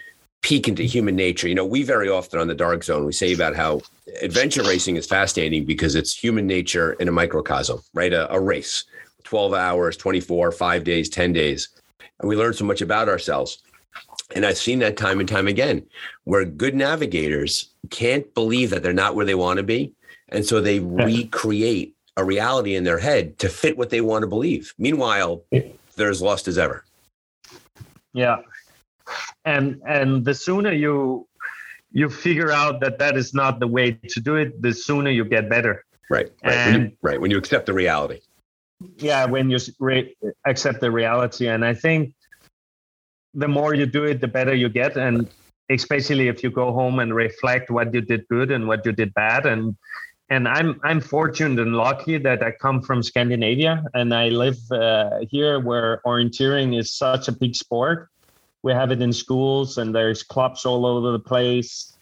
peek 0.43 0.67
into 0.67 0.83
human 0.83 1.15
nature. 1.15 1.49
You 1.49 1.55
know, 1.55 1.65
we 1.65 1.85
very 1.85 2.09
often 2.09 2.41
on 2.41 2.49
the 2.49 2.55
dark 2.55 2.83
zone, 2.83 3.05
we 3.05 3.13
say 3.13 3.33
about 3.33 3.55
how 3.55 3.81
adventure 4.21 4.63
racing 4.63 4.97
is 4.97 5.07
fascinating 5.07 5.65
because 5.65 5.95
it's 5.95 6.15
human 6.15 6.47
nature 6.47 6.95
in 6.95 7.09
a 7.09 7.13
microcosm, 7.13 7.81
right? 7.95 8.13
A, 8.13 8.33
a 8.33 8.41
race, 8.41 8.85
12 9.23 9.55
hours, 9.55 9.97
24, 9.97 10.51
five 10.53 10.83
days, 10.83 11.09
10 11.09 11.33
days. 11.33 11.69
And 12.19 12.29
we 12.29 12.37
learn 12.37 12.55
so 12.55 12.65
much 12.65 12.81
about 12.81 13.09
ourselves. 13.09 13.63
And 14.35 14.45
I've 14.45 14.59
seen 14.59 14.81
that 14.81 14.97
time 14.97 15.21
and 15.21 15.29
time 15.29 15.47
again 15.47 15.87
where 16.25 16.45
good 16.45 16.75
navigators 16.75 17.69
can't 17.91 18.33
believe 18.35 18.71
that 18.71 18.83
they're 18.83 18.93
not 18.93 19.15
where 19.15 19.27
they 19.27 19.35
want 19.35 19.59
to 19.59 19.63
be 19.63 19.93
and 20.33 20.45
so 20.45 20.61
they 20.61 20.81
recreate 20.81 21.95
a 22.17 22.25
reality 22.25 22.75
in 22.75 22.85
their 22.85 22.99
head 22.99 23.39
to 23.39 23.49
fit 23.49 23.77
what 23.77 23.91
they 23.91 24.01
want 24.01 24.23
to 24.23 24.27
believe. 24.27 24.75
Meanwhile, 24.79 25.43
they're 25.97 26.11
as 26.11 26.21
lost 26.21 26.49
as 26.49 26.59
ever. 26.59 26.85
Yeah. 28.13 28.39
and 29.45 29.81
and 29.87 30.25
the 30.25 30.35
sooner 30.35 30.73
you 30.73 31.27
you 31.93 32.09
figure 32.09 32.51
out 32.51 32.81
that 32.81 32.99
that 32.99 33.17
is 33.17 33.35
not 33.35 33.61
the 33.61 33.67
way 33.67 33.93
to 33.93 34.21
do 34.21 34.37
it, 34.37 34.61
the 34.63 34.73
sooner 34.73 35.11
you 35.11 35.25
get 35.25 35.49
better. 35.49 35.85
Right. 36.09 36.31
Right. 36.43 36.55
And, 36.55 36.73
when 36.73 36.83
you, 36.83 36.97
right. 37.03 37.21
When 37.21 37.31
you 37.31 37.39
accept 37.39 37.67
the 37.67 37.75
reality. 37.75 38.21
Yeah. 38.97 39.27
When 39.27 39.51
you 39.51 39.59
re- 39.79 40.15
accept 40.47 40.81
the 40.81 40.91
reality. 40.91 41.49
And 41.49 41.65
I 41.65 41.75
think 41.75 42.15
the 43.35 43.49
more 43.49 43.75
you 43.75 43.87
do 43.87 44.05
it, 44.05 44.21
the 44.21 44.29
better 44.29 44.55
you 44.55 44.69
get. 44.69 44.97
And 44.97 45.29
especially 45.71 46.29
if 46.29 46.43
you 46.43 46.51
go 46.51 46.73
home 46.73 46.99
and 46.99 47.15
reflect 47.15 47.71
what 47.71 47.93
you 47.93 48.01
did 48.01 48.27
good 48.29 48.51
and 48.51 48.67
what 48.67 48.85
you 48.87 48.93
did 48.93 49.13
bad. 49.15 49.47
And, 49.47 49.77
and 50.29 50.49
I'm, 50.49 50.81
I'm 50.83 51.01
fortunate 51.01 51.61
and 51.61 51.75
lucky 51.75 52.19
that 52.19 52.43
I 52.43 52.53
come 52.53 52.81
from 52.81 53.03
Scandinavia 53.03 53.85
and 53.95 54.15
I 54.15 54.29
live 54.29 54.59
uh, 54.71 55.21
here 55.31 55.61
where 55.61 56.01
orienteering 56.07 56.79
is 56.79 56.93
such 56.93 57.29
a 57.29 57.33
big 57.33 57.55
sport. 57.55 58.09
We 58.63 58.73
have 58.73 58.93
it 58.93 59.03
in 59.03 59.13
schools 59.13 59.79
and 59.79 59.95
there's 59.95 60.23
clubs 60.23 60.65
all 60.65 60.87
over 60.87 61.13
the 61.13 61.19
place. 61.19 61.97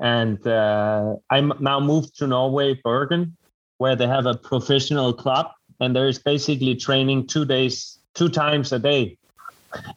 And 0.00 0.44
uh, 0.46 1.16
i'm 1.30 1.52
now 1.60 1.78
moved 1.78 2.16
to 2.18 2.26
norway 2.26 2.80
bergen 2.82 3.36
where 3.78 3.94
they 3.94 4.06
have 4.06 4.26
a 4.26 4.34
professional 4.34 5.12
club 5.12 5.50
and 5.80 5.94
there's 5.94 6.18
basically 6.18 6.74
training 6.74 7.26
two 7.26 7.44
days 7.44 8.00
two 8.14 8.28
times 8.28 8.72
a 8.72 8.78
day. 8.78 9.16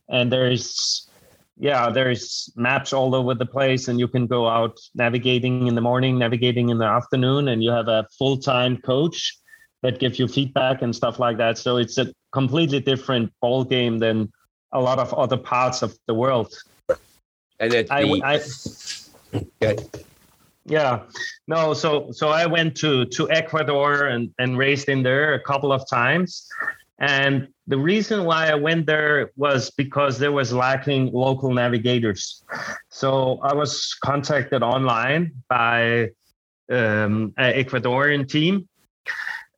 And 0.09 0.31
there's 0.31 1.09
yeah 1.63 1.89
there's 1.89 2.51
maps 2.55 2.91
all 2.93 3.15
over 3.15 3.33
the 3.33 3.45
place 3.45 3.87
and 3.87 3.99
you 3.99 4.07
can 4.07 4.27
go 4.27 4.41
out 4.47 4.77
navigating 4.93 5.67
in 5.67 5.75
the 5.75 5.85
morning 5.89 6.19
navigating 6.19 6.69
in 6.69 6.77
the 6.77 6.89
afternoon 6.99 7.47
and 7.47 7.63
you 7.63 7.71
have 7.71 7.87
a 7.87 8.05
full-time 8.17 8.77
coach 8.77 9.17
that 9.81 9.99
gives 9.99 10.19
you 10.19 10.27
feedback 10.27 10.81
and 10.81 10.95
stuff 10.95 11.19
like 11.19 11.37
that 11.37 11.57
so 11.57 11.77
it's 11.77 11.97
a 11.97 12.07
completely 12.31 12.79
different 12.79 13.31
ball 13.41 13.63
game 13.63 13.99
than 13.99 14.31
a 14.73 14.81
lot 14.81 14.99
of 14.99 15.13
other 15.13 15.37
parts 15.37 15.81
of 15.81 15.97
the 16.07 16.13
world. 16.13 16.53
And 17.59 17.73
it, 17.73 17.87
I, 17.89 18.01
I, 18.23 18.41
yeah, 20.65 21.03
no. 21.47 21.73
So 21.73 22.11
so 22.11 22.29
I 22.29 22.45
went 22.45 22.75
to 22.77 23.05
to 23.05 23.29
Ecuador 23.29 24.07
and 24.07 24.33
and 24.39 24.57
raced 24.57 24.89
in 24.89 25.03
there 25.03 25.35
a 25.35 25.39
couple 25.39 25.71
of 25.71 25.87
times, 25.89 26.49
and 27.03 27.49
the 27.67 27.77
reason 27.77 28.23
why 28.23 28.47
I 28.47 28.55
went 28.55 28.85
there 28.85 29.31
was 29.35 29.71
because 29.71 30.19
there 30.19 30.31
was 30.31 30.53
lacking 30.53 31.11
local 31.11 31.53
navigators. 31.53 32.45
So 32.87 33.39
I 33.43 33.53
was 33.53 33.93
contacted 34.01 34.63
online 34.63 35.33
by 35.49 36.11
um, 36.71 37.33
an 37.37 37.53
Ecuadorian 37.61 38.29
team 38.29 38.69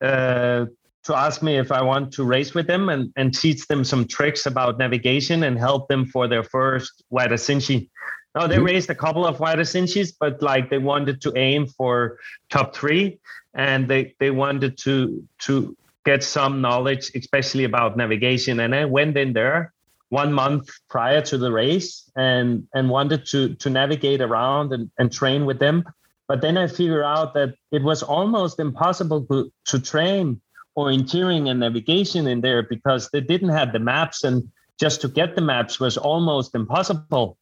uh, 0.01 0.65
to 1.03 1.15
ask 1.15 1.43
me 1.43 1.57
if 1.57 1.71
I 1.71 1.83
want 1.83 2.13
to 2.13 2.23
race 2.23 2.55
with 2.55 2.65
them 2.65 2.89
and, 2.89 3.13
and 3.15 3.31
teach 3.31 3.67
them 3.67 3.83
some 3.83 4.05
tricks 4.05 4.47
about 4.47 4.79
navigation 4.79 5.43
and 5.43 5.55
help 5.55 5.87
them 5.87 6.07
for 6.07 6.27
their 6.27 6.43
first 6.43 7.03
Huairasinchi. 7.11 7.89
Now 8.33 8.47
they 8.47 8.55
mm-hmm. 8.55 8.65
raised 8.65 8.89
a 8.89 8.95
couple 8.95 9.23
of 9.23 9.37
Huairasinchis, 9.37 10.13
but 10.19 10.41
like 10.41 10.71
they 10.71 10.79
wanted 10.79 11.21
to 11.21 11.37
aim 11.37 11.67
for 11.67 12.17
top 12.49 12.75
three 12.75 13.19
and 13.53 13.87
they, 13.87 14.15
they 14.19 14.31
wanted 14.31 14.79
to 14.79 15.23
to 15.45 15.77
get 16.05 16.23
some 16.23 16.61
knowledge, 16.61 17.11
especially 17.15 17.63
about 17.63 17.97
navigation. 17.97 18.59
And 18.59 18.73
I 18.73 18.85
went 18.85 19.17
in 19.17 19.33
there 19.33 19.73
one 20.09 20.31
month 20.31 20.69
prior 20.87 21.21
to 21.21 21.37
the 21.37 21.51
race 21.51 22.09
and 22.15 22.67
and 22.73 22.89
wanted 22.89 23.25
to 23.25 23.55
to 23.55 23.69
navigate 23.69 24.21
around 24.21 24.71
and, 24.71 24.89
and 24.97 25.11
train 25.11 25.45
with 25.45 25.59
them. 25.59 25.83
But 26.27 26.41
then 26.41 26.57
I 26.57 26.67
figured 26.67 27.03
out 27.03 27.33
that 27.33 27.55
it 27.71 27.83
was 27.83 28.01
almost 28.01 28.59
impossible 28.59 29.25
to, 29.27 29.51
to 29.65 29.79
train 29.79 30.41
orienteering 30.77 31.49
and 31.49 31.59
navigation 31.59 32.27
in 32.27 32.41
there 32.41 32.63
because 32.63 33.09
they 33.11 33.21
didn't 33.21 33.49
have 33.49 33.71
the 33.71 33.79
maps 33.79 34.23
and 34.23 34.49
just 34.79 35.01
to 35.01 35.07
get 35.07 35.35
the 35.35 35.41
maps 35.41 35.79
was 35.79 35.97
almost 35.97 36.53
impossible. 36.53 37.37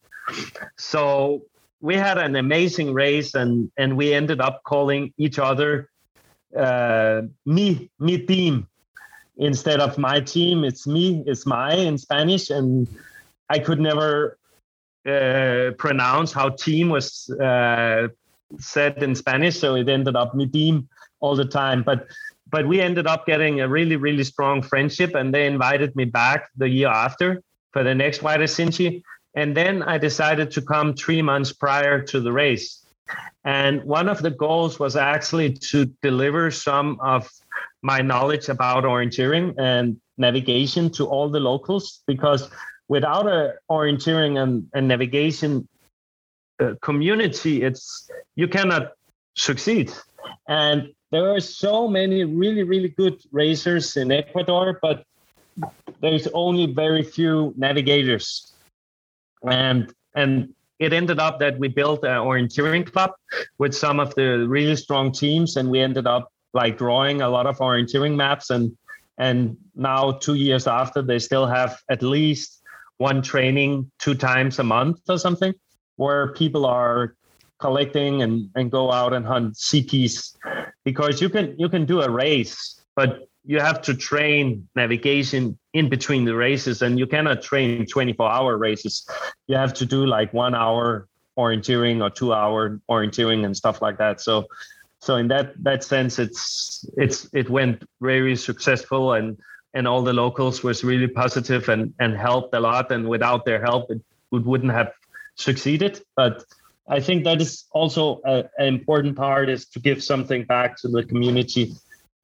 So 0.77 1.43
we 1.81 1.95
had 1.95 2.17
an 2.17 2.35
amazing 2.35 2.93
race 2.93 3.35
and 3.35 3.71
and 3.77 3.97
we 3.97 4.13
ended 4.13 4.39
up 4.39 4.63
calling 4.63 5.13
each 5.17 5.37
other 5.37 5.89
uh, 6.57 7.23
me 7.45 7.89
me 7.99 8.17
team 8.19 8.67
instead 9.37 9.79
of 9.79 9.97
my 9.97 10.19
team. 10.19 10.63
It's 10.63 10.85
me, 10.87 11.23
it's 11.25 11.45
my 11.45 11.73
in 11.73 11.97
Spanish, 11.97 12.49
and 12.49 12.87
I 13.49 13.59
could 13.59 13.79
never 13.79 14.37
uh, 15.05 15.71
pronounce 15.77 16.31
how 16.31 16.49
team 16.49 16.89
was 16.89 17.29
uh, 17.29 18.07
said 18.59 19.01
in 19.01 19.15
Spanish, 19.15 19.59
so 19.59 19.75
it 19.75 19.89
ended 19.89 20.15
up 20.15 20.35
me 20.35 20.47
team 20.47 20.87
all 21.19 21.35
the 21.35 21.45
time. 21.45 21.83
But 21.83 22.07
but 22.49 22.67
we 22.67 22.79
ended 22.79 23.07
up 23.07 23.25
getting 23.25 23.61
a 23.61 23.67
really 23.67 23.95
really 23.95 24.23
strong 24.23 24.61
friendship 24.61 25.15
and 25.15 25.33
they 25.33 25.47
invited 25.47 25.95
me 25.95 26.05
back 26.05 26.49
the 26.57 26.69
year 26.69 26.89
after 26.89 27.41
for 27.71 27.83
the 27.83 27.95
next 27.95 28.19
Huairasinchi 28.19 29.01
and 29.35 29.57
then 29.57 29.83
i 29.83 29.97
decided 29.97 30.51
to 30.51 30.61
come 30.61 30.93
three 30.93 31.21
months 31.21 31.51
prior 31.51 32.01
to 32.01 32.19
the 32.19 32.31
race 32.31 32.82
and 33.43 33.83
one 33.83 34.07
of 34.07 34.21
the 34.21 34.31
goals 34.31 34.79
was 34.79 34.95
actually 34.95 35.53
to 35.53 35.85
deliver 36.01 36.49
some 36.51 36.99
of 37.01 37.29
my 37.81 38.01
knowledge 38.01 38.49
about 38.49 38.83
orienteering 38.83 39.53
and 39.57 39.99
navigation 40.17 40.89
to 40.89 41.05
all 41.05 41.29
the 41.29 41.39
locals 41.39 42.01
because 42.07 42.49
without 42.87 43.27
a 43.27 43.55
orienteering 43.69 44.41
and, 44.41 44.67
and 44.73 44.87
navigation 44.87 45.67
uh, 46.61 46.73
community 46.81 47.63
it's 47.63 48.09
you 48.35 48.47
cannot 48.47 48.91
succeed 49.35 49.91
and 50.47 50.93
there 51.13 51.29
are 51.29 51.39
so 51.39 51.87
many 51.87 52.23
really, 52.23 52.63
really 52.63 52.89
good 52.89 53.21
racers 53.31 53.97
in 53.97 54.11
Ecuador, 54.11 54.79
but 54.81 55.05
there's 56.01 56.27
only 56.33 56.65
very 56.73 57.03
few 57.03 57.53
navigators. 57.55 58.51
And 59.43 59.93
and 60.15 60.55
it 60.79 60.93
ended 60.93 61.19
up 61.19 61.39
that 61.39 61.59
we 61.59 61.67
built 61.67 62.03
uh, 62.03 62.09
an 62.09 62.17
orienteering 62.17 62.91
club 62.91 63.11
with 63.57 63.73
some 63.75 63.99
of 63.99 64.13
the 64.15 64.45
really 64.47 64.75
strong 64.75 65.11
teams, 65.11 65.57
and 65.57 65.69
we 65.69 65.79
ended 65.79 66.07
up 66.07 66.31
like 66.53 66.77
drawing 66.77 67.21
a 67.21 67.29
lot 67.29 67.45
of 67.45 67.57
orienteering 67.57 68.15
maps. 68.15 68.49
And 68.49 68.75
and 69.17 69.57
now 69.75 70.11
two 70.13 70.33
years 70.33 70.67
after, 70.67 71.01
they 71.01 71.19
still 71.19 71.45
have 71.45 71.79
at 71.89 72.01
least 72.01 72.61
one 72.97 73.21
training 73.21 73.91
two 73.99 74.15
times 74.15 74.59
a 74.59 74.63
month 74.63 75.01
or 75.07 75.17
something, 75.17 75.53
where 75.97 76.33
people 76.33 76.65
are 76.65 77.15
collecting 77.59 78.23
and, 78.23 78.49
and 78.55 78.71
go 78.71 78.91
out 78.91 79.13
and 79.13 79.25
hunt 79.25 79.55
CPs 79.55 80.35
because 80.83 81.21
you 81.21 81.29
can 81.29 81.55
you 81.57 81.69
can 81.69 81.85
do 81.85 82.01
a 82.01 82.09
race, 82.09 82.81
but 82.95 83.27
you 83.45 83.59
have 83.59 83.81
to 83.83 83.93
train 83.93 84.67
navigation 84.75 85.57
in 85.73 85.89
between 85.89 86.23
the 86.23 86.35
races 86.35 86.81
and 86.81 86.99
you 86.99 87.07
cannot 87.07 87.41
train 87.41 87.85
24 87.85 88.31
hour 88.31 88.57
races. 88.57 89.07
You 89.47 89.57
have 89.57 89.73
to 89.75 89.85
do 89.85 90.05
like 90.05 90.33
one 90.33 90.55
hour 90.55 91.07
orienteering 91.37 92.01
or 92.01 92.09
two 92.09 92.33
hour 92.33 92.79
orienteering 92.89 93.43
and 93.45 93.57
stuff 93.57 93.81
like 93.81 93.97
that. 93.97 94.21
So 94.21 94.45
so 94.99 95.17
in 95.17 95.27
that 95.27 95.51
that 95.63 95.83
sense 95.83 96.19
it's 96.19 96.85
it's 96.95 97.27
it 97.33 97.49
went 97.49 97.83
very 98.01 98.35
successful 98.35 99.13
and 99.13 99.37
and 99.73 99.87
all 99.87 100.03
the 100.03 100.13
locals 100.13 100.63
was 100.63 100.83
really 100.83 101.07
positive 101.07 101.67
and 101.69 101.93
and 101.99 102.15
helped 102.15 102.53
a 102.53 102.59
lot 102.59 102.91
and 102.91 103.09
without 103.09 103.43
their 103.43 103.61
help 103.61 103.91
it, 103.91 103.99
it 104.31 104.45
wouldn't 104.45 104.71
have 104.71 104.93
succeeded 105.35 105.99
but 106.15 106.45
I 106.87 106.99
think 106.99 107.23
that 107.23 107.41
is 107.41 107.65
also 107.71 108.21
an 108.25 108.47
important 108.57 109.15
part 109.15 109.49
is 109.49 109.65
to 109.67 109.79
give 109.79 110.03
something 110.03 110.43
back 110.43 110.77
to 110.81 110.89
the 110.89 111.03
community. 111.03 111.73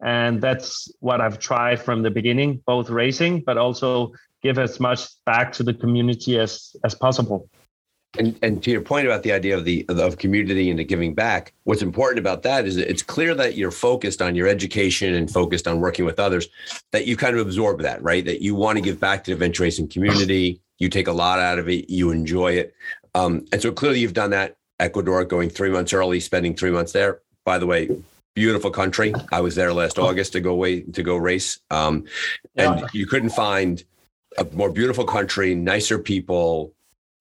And 0.01 0.41
that's 0.41 0.91
what 0.99 1.19
I've 1.21 1.39
tried 1.39 1.81
from 1.81 2.03
the 2.03 2.11
beginning, 2.11 2.61
both 2.65 2.89
racing, 2.89 3.41
but 3.41 3.57
also 3.57 4.13
give 4.41 4.57
as 4.57 4.79
much 4.79 5.07
back 5.25 5.51
to 5.53 5.63
the 5.63 5.73
community 5.73 6.39
as, 6.39 6.75
as 6.83 6.95
possible. 6.95 7.49
And, 8.17 8.39
and 8.41 8.63
to 8.63 8.71
your 8.71 8.81
point 8.81 9.05
about 9.05 9.21
the 9.21 9.31
idea 9.31 9.55
of 9.55 9.65
the 9.65 9.85
of 9.87 10.17
community 10.17 10.71
and 10.71 10.79
the 10.79 10.83
giving 10.83 11.13
back, 11.13 11.53
what's 11.65 11.83
important 11.83 12.17
about 12.17 12.41
that 12.43 12.65
is 12.65 12.75
that 12.77 12.89
it's 12.89 13.03
clear 13.03 13.35
that 13.35 13.55
you're 13.55 13.69
focused 13.69 14.19
on 14.19 14.35
your 14.35 14.47
education 14.47 15.13
and 15.13 15.29
focused 15.29 15.67
on 15.67 15.79
working 15.79 16.05
with 16.05 16.19
others, 16.19 16.49
that 16.91 17.05
you 17.05 17.15
kind 17.15 17.35
of 17.35 17.45
absorb 17.45 17.81
that, 17.81 18.01
right? 18.01 18.25
That 18.25 18.41
you 18.41 18.55
want 18.55 18.77
to 18.77 18.81
give 18.81 18.99
back 18.99 19.23
to 19.25 19.31
the 19.31 19.33
adventure 19.33 19.63
racing 19.63 19.89
community. 19.89 20.59
You 20.79 20.89
take 20.89 21.07
a 21.07 21.11
lot 21.11 21.39
out 21.39 21.59
of 21.59 21.69
it. 21.69 21.89
You 21.89 22.09
enjoy 22.09 22.53
it. 22.53 22.73
Um, 23.13 23.45
and 23.51 23.61
so 23.61 23.71
clearly 23.71 23.99
you've 23.99 24.13
done 24.13 24.31
that. 24.31 24.57
Ecuador, 24.79 25.23
going 25.25 25.49
three 25.49 25.69
months 25.69 25.93
early, 25.93 26.19
spending 26.19 26.55
three 26.55 26.71
months 26.71 26.93
there. 26.93 27.19
By 27.43 27.59
the 27.59 27.67
way, 27.67 27.89
beautiful 28.39 28.71
country. 28.71 29.13
I 29.33 29.41
was 29.41 29.55
there 29.55 29.73
last 29.73 29.99
August 29.99 30.31
to 30.33 30.39
go 30.39 30.51
away 30.51 30.81
to 30.81 31.03
go 31.03 31.17
race, 31.17 31.59
um, 31.69 32.05
and 32.55 32.79
yeah. 32.79 32.87
you 32.93 33.05
couldn't 33.05 33.31
find 33.31 33.83
a 34.37 34.45
more 34.45 34.71
beautiful 34.71 35.03
country, 35.03 35.55
nicer 35.55 35.99
people, 35.99 36.73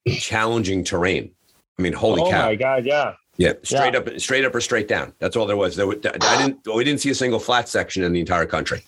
challenging 0.08 0.84
terrain. 0.84 1.32
I 1.76 1.82
mean, 1.82 1.92
holy 1.92 2.22
oh 2.22 2.30
cow! 2.30 2.44
Oh 2.44 2.46
my 2.46 2.54
god, 2.54 2.86
yeah. 2.86 3.14
Yeah, 3.36 3.52
straight 3.62 3.94
yeah. 3.94 4.00
up, 4.00 4.20
straight 4.20 4.44
up 4.44 4.54
or 4.54 4.60
straight 4.60 4.88
down. 4.88 5.12
That's 5.18 5.36
all 5.36 5.46
there 5.46 5.56
was. 5.56 5.76
There, 5.76 5.88
I 5.88 6.36
didn't. 6.40 6.66
We 6.72 6.84
didn't 6.84 7.00
see 7.00 7.10
a 7.10 7.14
single 7.14 7.40
flat 7.40 7.68
section 7.68 8.02
in 8.04 8.12
the 8.12 8.20
entire 8.20 8.46
country. 8.46 8.84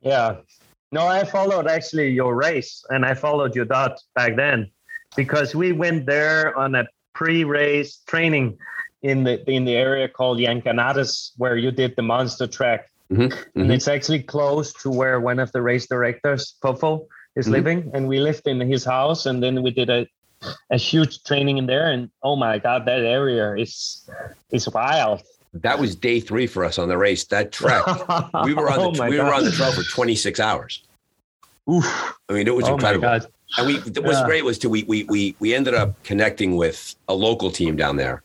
Yeah, 0.00 0.36
no, 0.92 1.06
I 1.06 1.24
followed 1.24 1.66
actually 1.66 2.10
your 2.10 2.34
race, 2.34 2.84
and 2.90 3.04
I 3.04 3.14
followed 3.14 3.54
your 3.56 3.64
dot 3.64 4.00
back 4.14 4.36
then 4.36 4.70
because 5.16 5.54
we 5.54 5.72
went 5.72 6.06
there 6.06 6.56
on 6.56 6.74
a 6.74 6.86
pre-race 7.14 8.02
training 8.06 8.58
in 9.02 9.24
the 9.24 9.48
in 9.50 9.64
the 9.64 9.74
area 9.74 10.08
called 10.08 10.38
Llanganates, 10.38 11.32
where 11.36 11.56
you 11.56 11.70
did 11.70 11.96
the 11.96 12.02
monster 12.02 12.46
track. 12.46 12.90
Mm-hmm, 13.10 13.22
mm-hmm. 13.22 13.60
And 13.60 13.72
it's 13.72 13.88
actually 13.88 14.22
close 14.22 14.72
to 14.82 14.90
where 14.90 15.20
one 15.20 15.38
of 15.38 15.50
the 15.52 15.62
race 15.62 15.86
directors, 15.86 16.56
Fofo, 16.62 17.06
is 17.36 17.46
mm-hmm. 17.46 17.52
living. 17.52 17.90
And 17.94 18.06
we 18.06 18.20
lived 18.20 18.46
in 18.46 18.60
his 18.60 18.84
house, 18.84 19.26
and 19.26 19.42
then 19.42 19.62
we 19.62 19.70
did 19.70 19.88
a 19.90 20.06
a 20.70 20.76
huge 20.76 21.22
training 21.24 21.58
in 21.58 21.66
there, 21.66 21.90
and 21.90 22.10
oh 22.22 22.36
my 22.36 22.58
god, 22.58 22.84
that 22.86 23.00
area 23.00 23.54
is 23.54 24.08
is 24.50 24.68
wild. 24.68 25.22
That 25.54 25.78
was 25.78 25.96
day 25.96 26.20
three 26.20 26.46
for 26.46 26.64
us 26.64 26.78
on 26.78 26.88
the 26.88 26.98
race. 26.98 27.24
That 27.24 27.52
track, 27.52 27.86
we 28.44 28.54
were 28.54 28.70
on 28.70 28.92
the 28.92 29.02
oh 29.02 29.08
we 29.08 29.16
god. 29.16 29.26
were 29.26 29.34
on 29.34 29.44
the 29.44 29.50
trail 29.50 29.72
for 29.72 29.82
26 29.82 30.38
hours. 30.40 30.82
Oof. 31.70 32.14
I 32.28 32.34
mean, 32.34 32.46
it 32.46 32.54
was 32.54 32.68
oh 32.68 32.74
incredible. 32.74 33.20
And 33.56 33.66
we 33.66 33.78
what 33.78 34.04
was 34.04 34.18
yeah. 34.18 34.24
great 34.26 34.44
was 34.44 34.58
to 34.58 34.68
we 34.68 34.84
we 34.84 35.04
we 35.04 35.34
we 35.38 35.54
ended 35.54 35.74
up 35.74 36.02
connecting 36.04 36.56
with 36.56 36.94
a 37.08 37.14
local 37.14 37.50
team 37.50 37.76
down 37.76 37.96
there. 37.96 38.22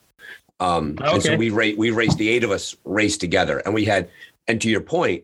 Um, 0.64 0.98
okay. 1.02 1.14
and 1.14 1.24
so 1.24 1.36
we 1.36 1.50
rate 1.50 1.78
we 1.78 1.92
raced 1.92 2.18
the 2.18 2.30
eight 2.30 2.44
of 2.44 2.52
us 2.52 2.76
raced 2.86 3.20
together, 3.20 3.62
and 3.66 3.74
we 3.74 3.84
had 3.84 4.10
and 4.48 4.62
to 4.62 4.70
your 4.70 4.82
point, 4.82 5.24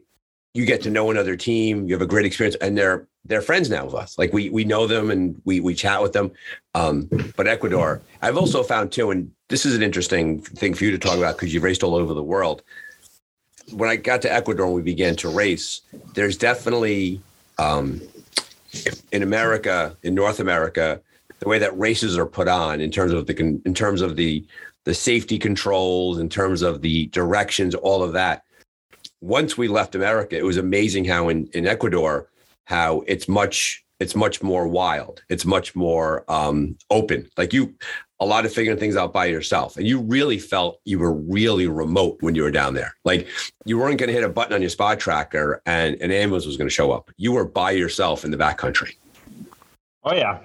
you 0.53 0.65
get 0.65 0.81
to 0.83 0.89
know 0.89 1.09
another 1.11 1.37
team, 1.37 1.87
you 1.87 1.93
have 1.93 2.01
a 2.01 2.07
great 2.07 2.25
experience, 2.25 2.57
and 2.59 2.77
they're 2.77 3.07
they're 3.23 3.41
friends 3.41 3.69
now 3.69 3.85
with 3.85 3.93
us. 3.93 4.17
Like 4.17 4.33
we 4.33 4.49
we 4.49 4.65
know 4.65 4.85
them 4.85 5.09
and 5.09 5.41
we 5.45 5.61
we 5.61 5.73
chat 5.75 6.01
with 6.01 6.11
them. 6.11 6.31
Um, 6.75 7.09
but 7.37 7.47
Ecuador, 7.47 8.01
I've 8.21 8.37
also 8.37 8.63
found 8.63 8.91
too, 8.91 9.11
and 9.11 9.31
this 9.47 9.65
is 9.65 9.75
an 9.75 9.81
interesting 9.81 10.41
thing 10.41 10.73
for 10.73 10.83
you 10.83 10.91
to 10.91 10.97
talk 10.97 11.17
about 11.17 11.37
because 11.37 11.53
you've 11.53 11.63
raced 11.63 11.83
all 11.83 11.95
over 11.95 12.13
the 12.13 12.23
world. 12.23 12.61
When 13.71 13.89
I 13.89 13.95
got 13.95 14.21
to 14.23 14.33
Ecuador 14.33 14.65
and 14.65 14.75
we 14.75 14.81
began 14.81 15.15
to 15.17 15.29
race, 15.29 15.81
there's 16.15 16.35
definitely 16.35 17.21
um, 17.59 18.01
in 19.13 19.23
America, 19.23 19.95
in 20.03 20.15
North 20.15 20.39
America, 20.39 20.99
the 21.39 21.47
way 21.47 21.59
that 21.59 21.77
races 21.77 22.17
are 22.17 22.25
put 22.25 22.47
on 22.47 22.81
in 22.81 22.91
terms 22.91 23.13
of 23.13 23.25
the 23.25 23.61
in 23.65 23.73
terms 23.73 24.01
of 24.01 24.15
the 24.17 24.43
the 24.89 24.95
safety 24.95 25.37
controls, 25.37 26.17
in 26.17 26.27
terms 26.27 26.63
of 26.63 26.81
the 26.81 27.05
directions, 27.07 27.75
all 27.75 28.01
of 28.01 28.11
that. 28.13 28.41
Once 29.21 29.55
we 29.55 29.67
left 29.67 29.93
America, 29.93 30.35
it 30.35 30.43
was 30.43 30.57
amazing 30.57 31.05
how 31.05 31.29
in, 31.29 31.45
in 31.53 31.67
Ecuador, 31.67 32.27
how 32.65 33.03
it's 33.05 33.27
much 33.27 33.85
it's 33.99 34.15
much 34.15 34.41
more 34.41 34.67
wild. 34.67 35.21
It's 35.29 35.45
much 35.45 35.75
more 35.75 36.25
um, 36.27 36.75
open. 36.89 37.29
Like 37.37 37.53
you, 37.53 37.75
a 38.19 38.25
lot 38.25 38.47
of 38.47 38.51
figuring 38.51 38.79
things 38.79 38.95
out 38.95 39.13
by 39.13 39.27
yourself. 39.27 39.77
And 39.77 39.85
you 39.85 39.99
really 39.99 40.39
felt 40.39 40.79
you 40.85 40.97
were 40.97 41.13
really 41.13 41.67
remote 41.67 42.17
when 42.21 42.33
you 42.33 42.41
were 42.41 42.49
down 42.49 42.73
there. 42.73 42.95
Like 43.05 43.27
you 43.65 43.77
weren't 43.77 43.99
going 43.99 44.07
to 44.07 44.13
hit 44.15 44.23
a 44.23 44.29
button 44.29 44.53
on 44.53 44.61
your 44.61 44.71
spot 44.71 44.99
tracker 44.99 45.61
and 45.67 46.01
an 46.01 46.09
ambulance 46.09 46.47
was 46.47 46.57
going 46.57 46.67
to 46.67 46.73
show 46.73 46.91
up. 46.91 47.11
You 47.17 47.33
were 47.33 47.45
by 47.45 47.71
yourself 47.71 48.25
in 48.25 48.31
the 48.31 48.37
backcountry. 48.37 48.95
Oh 50.03 50.15
yeah. 50.15 50.39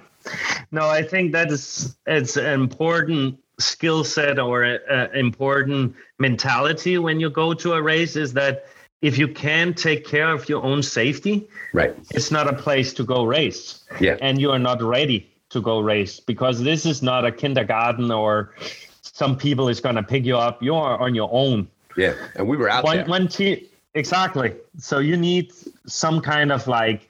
No, 0.70 0.87
I 0.87 1.02
think 1.02 1.33
that 1.33 1.50
is 1.50 1.96
it's 2.07 2.37
important 2.37 3.38
skill 3.58 4.04
set 4.04 4.38
or 4.38 4.62
an 4.62 5.14
important 5.14 5.94
mentality 6.18 6.98
when 6.98 7.20
you 7.20 7.30
go 7.30 7.54
to 7.54 7.72
a 7.72 7.82
race 7.82 8.16
is 8.16 8.32
that 8.32 8.66
if 9.02 9.18
you 9.18 9.28
can't 9.28 9.76
take 9.76 10.06
care 10.06 10.32
of 10.32 10.48
your 10.48 10.62
own 10.62 10.82
safety, 10.82 11.46
right, 11.72 11.94
it's 12.10 12.30
not 12.30 12.48
a 12.48 12.52
place 12.52 12.92
to 12.94 13.04
go 13.04 13.24
race. 13.24 13.84
Yeah, 14.00 14.16
and 14.20 14.40
you 14.40 14.50
are 14.50 14.58
not 14.58 14.82
ready 14.82 15.30
to 15.50 15.60
go 15.60 15.80
race 15.80 16.20
because 16.20 16.62
this 16.62 16.86
is 16.86 17.02
not 17.02 17.24
a 17.24 17.30
kindergarten 17.30 18.10
or 18.10 18.54
some 19.02 19.36
people 19.36 19.68
is 19.68 19.80
going 19.80 19.96
to 19.96 20.02
pick 20.02 20.24
you 20.24 20.36
up. 20.36 20.62
You 20.62 20.74
are 20.74 20.98
on 20.98 21.14
your 21.14 21.28
own. 21.32 21.68
Yeah, 21.96 22.14
and 22.34 22.48
we 22.48 22.56
were 22.56 22.68
out 22.68 22.84
one, 22.84 22.96
there. 22.96 23.06
One 23.06 23.28
team, 23.28 23.60
exactly. 23.92 24.54
So 24.78 24.98
you 24.98 25.16
need 25.16 25.52
some 25.86 26.20
kind 26.20 26.50
of 26.50 26.66
like 26.66 27.08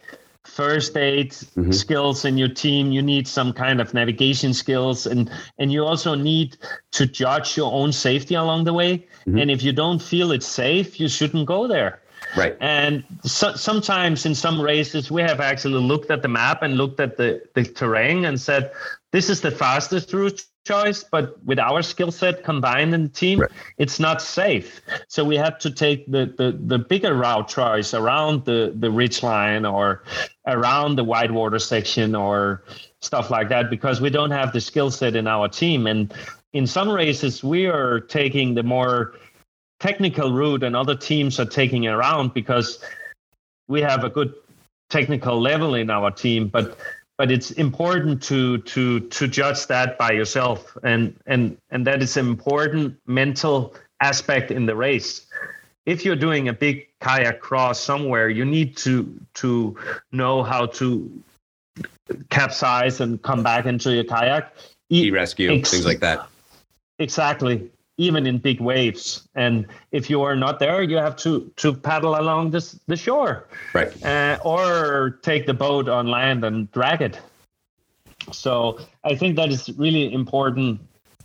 first 0.55 0.97
aid 0.97 1.31
mm-hmm. 1.31 1.73
skills 1.73 2.25
in 2.25 2.39
your 2.39 2.49
team 2.49 2.93
you 2.93 3.03
need 3.03 3.27
some 3.27 3.53
kind 3.53 3.81
of 3.81 3.93
navigation 3.93 4.55
skills 4.55 5.07
and 5.07 5.31
and 5.59 5.73
you 5.73 5.85
also 5.85 6.15
need 6.15 6.57
to 6.93 7.07
judge 7.07 7.57
your 7.57 7.73
own 7.73 7.91
safety 7.93 8.35
along 8.35 8.63
the 8.65 8.73
way 8.73 8.99
mm-hmm. 8.99 9.39
and 9.39 9.51
if 9.51 9.63
you 9.63 9.73
don't 9.73 10.01
feel 10.01 10.31
it's 10.31 10.47
safe 10.47 11.01
you 11.01 11.09
shouldn't 11.09 11.47
go 11.47 11.67
there 11.67 12.01
Right. 12.37 12.57
And 12.61 13.05
so, 13.23 13.55
sometimes 13.55 14.27
in 14.27 14.35
some 14.35 14.61
races, 14.61 15.11
we 15.11 15.23
have 15.23 15.41
actually 15.41 15.81
looked 15.81 16.11
at 16.11 16.23
the 16.23 16.29
map 16.29 16.63
and 16.63 16.77
looked 16.77 16.99
at 16.99 17.17
the, 17.17 17.43
the 17.55 17.65
terrain 17.65 18.25
and 18.25 18.41
said, 18.41 18.73
this 19.13 19.31
is 19.31 19.41
the 19.41 19.51
fastest 19.51 20.13
route 20.13 20.45
choice, 20.65 21.05
but 21.05 21.43
with 21.45 21.59
our 21.59 21.83
skill 21.83 22.11
set 22.11 22.43
combined 22.43 22.95
in 22.95 23.05
the 23.05 23.09
team, 23.09 23.41
right. 23.41 23.51
it's 23.79 24.01
not 24.01 24.23
safe. 24.23 24.81
So 25.09 25.25
we 25.25 25.37
have 25.37 25.59
to 25.61 25.71
take 25.71 26.11
the, 26.11 26.35
the, 26.39 26.59
the 26.59 26.79
bigger 26.79 27.15
route 27.15 27.49
choice 27.49 27.95
around 27.95 28.45
the, 28.45 28.73
the 28.75 28.91
ridge 28.91 29.23
line 29.23 29.67
or 29.67 30.05
around 30.47 30.97
the 30.97 31.05
whitewater 31.05 31.59
section 31.59 32.15
or 32.15 32.65
stuff 33.01 33.31
like 33.31 33.49
that 33.51 33.69
because 33.71 34.01
we 34.01 34.11
don't 34.11 34.31
have 34.31 34.53
the 34.53 34.61
skill 34.61 34.91
set 34.91 35.17
in 35.17 35.27
our 35.27 35.49
team. 35.49 35.87
And 35.87 36.13
in 36.55 36.67
some 36.67 36.91
races, 36.91 37.45
we 37.45 37.67
are 37.67 38.01
taking 38.01 38.55
the 38.55 38.63
more 38.63 39.15
technical 39.81 40.33
route 40.33 40.63
and 40.63 40.75
other 40.75 40.97
teams 40.97 41.39
are 41.39 41.45
taking 41.45 41.85
it 41.85 41.91
around 41.91 42.33
because 42.33 42.83
we 43.69 43.83
have 43.83 44.05
a 44.05 44.09
good 44.09 44.33
technical 44.89 45.41
level 45.41 45.75
in 45.75 45.91
our 45.91 46.11
team 46.11 46.47
but 46.49 46.79
but 47.17 47.31
it's 47.31 47.53
important 47.53 48.23
to 48.25 48.59
to 48.59 49.01
to 49.01 49.29
judge 49.29 49.67
that 49.67 49.99
by 49.99 50.13
yourself. 50.13 50.77
And 50.83 51.17
and 51.27 51.57
and 51.71 51.87
that 51.87 52.03
is 52.03 52.17
an 52.17 52.27
important 52.27 52.97
mental 53.07 53.75
aspect 54.01 54.51
in 54.51 54.67
the 54.67 54.77
race. 54.77 55.27
If 55.87 56.05
you're 56.05 56.17
doing 56.17 56.49
a 56.49 56.53
big 56.53 56.89
kayak 57.01 57.41
cross 57.41 57.81
somewhere 57.81 58.29
you 58.29 58.45
need 58.45 58.77
to 58.79 59.21
to 59.35 59.77
know 60.13 60.43
how 60.43 60.67
to 60.67 61.23
capsize 62.31 63.01
and 63.01 63.21
come 63.23 63.43
back 63.43 63.67
into 63.67 63.93
your 63.93 64.05
kayak. 64.05 64.55
E 64.91 65.11
rescue 65.11 65.53
Ex- 65.53 65.71
things 65.71 65.87
like 65.87 66.01
that. 66.01 66.27
Exactly 66.99 67.71
even 67.97 68.27
in 68.27 68.39
big 68.39 68.61
waves. 68.61 69.29
And 69.35 69.67
if 69.93 70.11
you 70.11 70.23
are 70.23 70.37
not 70.37 70.59
there, 70.59 70.83
you 70.83 70.97
have 70.97 71.17
to 71.17 71.51
to 71.57 71.73
paddle 71.73 72.19
along 72.19 72.51
this 72.51 72.79
the 72.87 72.97
shore, 72.97 73.47
right? 73.73 73.93
Uh, 74.05 74.39
or 74.45 75.19
take 75.23 75.47
the 75.47 75.55
boat 75.55 75.89
on 75.89 76.09
land 76.09 76.45
and 76.45 76.71
drag 76.73 77.03
it. 77.03 77.19
So 78.33 78.81
I 79.05 79.15
think 79.15 79.37
that 79.37 79.51
is 79.51 79.71
really 79.77 80.13
important 80.13 80.81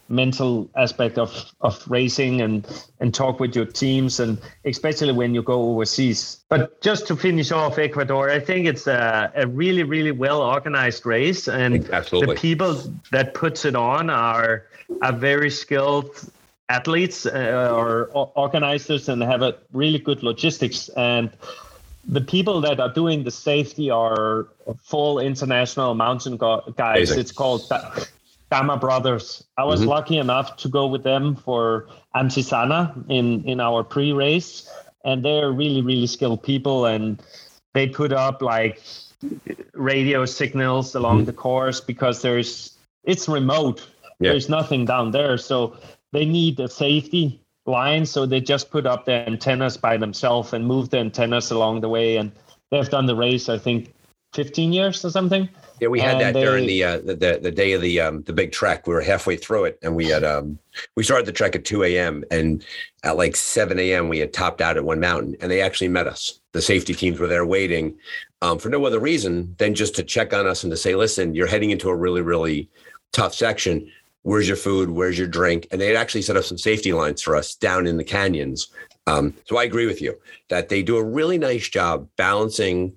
mental 0.10 0.70
aspect 0.76 1.18
of 1.18 1.52
of 1.62 1.84
racing 1.88 2.42
and 2.42 2.68
and 3.00 3.14
talk 3.14 3.40
with 3.40 3.56
your 3.56 3.66
teams 3.66 4.20
and 4.20 4.40
especially 4.66 5.14
when 5.14 5.36
you 5.36 5.44
go 5.44 5.70
overseas 5.70 6.40
but 6.50 6.82
just 6.82 7.06
to 7.06 7.16
finish 7.16 7.52
off 7.52 7.78
ecuador 7.78 8.30
i 8.32 8.40
think 8.40 8.66
it's 8.66 8.88
a, 8.88 9.32
a 9.36 9.46
really 9.46 9.84
really 9.84 10.12
well 10.12 10.42
organized 10.42 11.06
race 11.06 11.48
and 11.48 11.88
Absolutely. 11.92 12.34
the 12.34 12.42
people 12.42 12.74
that 13.12 13.36
puts 13.36 13.66
it 13.66 13.76
on 13.76 14.10
are 14.10 14.66
are 15.04 15.14
very 15.14 15.52
skilled 15.52 16.28
athletes 16.70 17.26
uh, 17.26 17.72
or 17.74 18.06
organizers 18.14 19.10
and 19.10 19.22
have 19.24 19.42
a 19.42 19.56
really 19.74 20.00
good 20.00 20.24
logistics 20.24 20.90
and 20.90 21.32
the 22.08 22.22
people 22.22 22.62
that 22.62 22.80
are 22.80 22.92
doing 22.92 23.24
the 23.24 23.32
safety 23.32 23.90
are 23.90 24.48
full 24.82 25.20
international 25.20 25.94
mountain 25.94 26.38
guys 26.38 26.64
Amazing. 26.78 27.20
it's 27.20 27.32
called 27.32 27.72
Dama 28.50 28.78
Brothers. 28.78 29.44
I 29.58 29.64
was 29.64 29.82
mm-hmm. 29.82 29.90
lucky 29.90 30.18
enough 30.18 30.58
to 30.58 30.70
go 30.70 30.88
with 30.88 31.04
them 31.04 31.36
for 31.36 31.88
Antisana 32.16 33.06
in 33.10 33.44
in 33.44 33.60
our 33.60 33.84
pre-race, 33.84 34.70
and 35.06 35.24
they're 35.24 35.52
really 35.52 35.82
really 35.82 36.08
skilled 36.08 36.42
people, 36.42 36.86
and 36.86 37.22
they 37.74 37.88
put 37.88 38.12
up 38.12 38.42
like 38.42 38.82
radio 39.74 40.26
signals 40.26 40.96
along 40.96 41.18
mm-hmm. 41.18 41.26
the 41.26 41.34
course 41.34 41.80
because 41.80 42.22
there's 42.22 42.78
it's 43.04 43.28
remote. 43.28 43.88
Yeah. 44.20 44.32
There's 44.32 44.50
nothing 44.50 44.86
down 44.86 45.12
there, 45.12 45.38
so 45.38 45.78
they 46.12 46.26
need 46.26 46.60
a 46.60 46.68
safety 46.68 47.42
line, 47.66 48.06
so 48.06 48.26
they 48.26 48.42
just 48.42 48.72
put 48.72 48.86
up 48.86 49.06
the 49.06 49.28
antennas 49.28 49.78
by 49.78 49.98
themselves 49.98 50.54
and 50.54 50.66
move 50.66 50.90
the 50.90 50.98
antennas 50.98 51.52
along 51.52 51.82
the 51.82 51.90
way. 51.90 52.18
And 52.18 52.32
they've 52.72 52.90
done 52.90 53.06
the 53.06 53.16
race, 53.16 53.50
I 53.50 53.58
think, 53.58 53.94
15 54.34 54.74
years 54.74 55.04
or 55.04 55.10
something. 55.10 55.50
Yeah, 55.80 55.88
we 55.88 56.00
had 56.00 56.14
and 56.14 56.22
that 56.22 56.34
they, 56.34 56.44
during 56.44 56.68
the, 56.68 56.84
uh, 56.84 56.98
the, 56.98 57.16
the 57.16 57.40
the 57.42 57.52
day 57.52 57.72
of 57.72 57.82
the 57.82 58.02
um, 58.02 58.22
the 58.24 58.34
big 58.34 58.52
trek. 58.52 58.86
We 58.86 58.94
were 58.94 59.02
halfway 59.02 59.38
through 59.38 59.66
it, 59.66 59.80
and 59.82 59.96
we 59.96 60.08
had 60.08 60.26
um, 60.26 60.60
we 60.98 61.04
started 61.04 61.26
the 61.26 61.32
trek 61.32 61.56
at 61.56 61.64
2 61.64 61.84
a.m. 61.84 62.24
and 62.30 62.66
at 63.04 63.16
like 63.16 63.36
7 63.36 63.80
a.m. 63.80 64.10
we 64.10 64.20
had 64.20 64.34
topped 64.34 64.60
out 64.60 64.76
at 64.76 64.84
one 64.84 65.00
mountain, 65.00 65.38
and 65.40 65.50
they 65.50 65.62
actually 65.62 65.88
met 65.88 66.06
us. 66.06 66.42
The 66.52 66.62
safety 66.62 66.94
teams 66.94 67.18
were 67.18 67.28
there 67.28 67.46
waiting 67.46 67.96
um, 68.42 68.60
for 68.60 68.68
no 68.68 68.86
other 68.86 69.00
reason 69.00 69.56
than 69.58 69.74
just 69.74 69.96
to 69.96 70.04
check 70.04 70.34
on 70.34 70.48
us 70.48 70.64
and 70.64 70.72
to 70.72 70.78
say, 70.78 70.96
"Listen, 70.96 71.34
you're 71.34 71.48
heading 71.48 71.72
into 71.72 71.90
a 71.90 71.96
really 71.96 72.22
really 72.22 72.70
tough 73.14 73.34
section 73.34 73.90
where's 74.24 74.48
your 74.48 74.58
food, 74.58 74.90
where's 74.90 75.18
your 75.18 75.28
drink, 75.28 75.68
and 75.72 75.80
they'd 75.80 75.96
actually 75.96 76.22
set 76.22 76.38
up 76.38 76.44
some 76.44 76.58
safety 76.58 76.94
lines 76.94 77.22
for 77.22 77.36
us 77.36 77.56
down 77.56 77.88
in 77.88 77.98
the 77.98 78.04
canyons. 78.04 78.68
Um, 79.08 79.34
so 79.46 79.58
I 79.58 79.64
agree 79.64 79.86
with 79.86 80.02
you 80.02 80.16
that 80.50 80.70
they 80.70 80.84
do 80.84 80.98
a 80.98 81.04
really 81.04 81.38
nice 81.38 81.68
job 81.68 82.08
balancing 82.18 82.96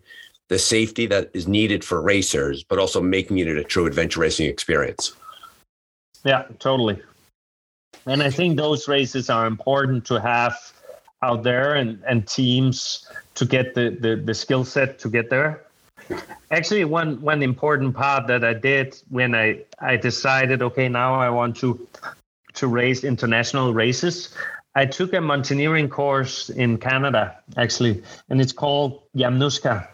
the 0.49 0.59
safety 0.59 1.07
that 1.07 1.31
is 1.33 1.49
needed 1.49 1.83
for 1.85 2.03
racers, 2.03 2.63
but 2.63 2.79
also 2.79 3.01
making 3.01 3.39
it 3.39 3.49
a 3.49 3.65
true 3.65 3.87
adventure 3.87 4.21
racing 4.21 4.47
experience. 4.47 5.13
Yeah, 6.25 6.45
totally. 6.59 7.01
And 8.07 8.23
I 8.23 8.31
think 8.31 8.57
those 8.57 8.89
races 8.89 9.31
are 9.31 9.47
important 9.47 10.05
to 10.07 10.21
have 10.21 10.57
out 11.23 11.43
there 11.43 11.75
and, 11.77 12.03
and 12.07 12.27
teams 12.27 13.09
to 13.37 13.47
get 13.47 13.75
the, 13.75 13.97
the, 14.01 14.17
the 14.17 14.35
skill 14.35 14.65
set 14.65 14.99
to 14.99 15.09
get 15.09 15.31
there. 15.31 15.63
Actually, 16.51 16.85
one 16.85 17.21
one 17.21 17.43
important 17.43 17.95
part 17.95 18.27
that 18.27 18.45
I 18.45 18.55
did 18.55 19.01
when 19.09 19.35
I 19.35 19.65
I 19.79 19.97
decided, 19.97 20.63
okay, 20.63 20.89
now 20.89 21.15
I 21.15 21.31
want 21.31 21.57
to 21.59 21.89
to 22.55 22.67
race 22.67 23.05
international 23.05 23.73
races. 23.73 24.35
I 24.75 24.87
took 24.87 25.13
a 25.13 25.21
mountaineering 25.21 25.91
course 25.91 26.49
in 26.49 26.79
Canada, 26.79 27.37
actually, 27.59 28.03
and 28.31 28.41
it's 28.41 28.55
called 28.55 29.03
Yamnuska. 29.15 29.87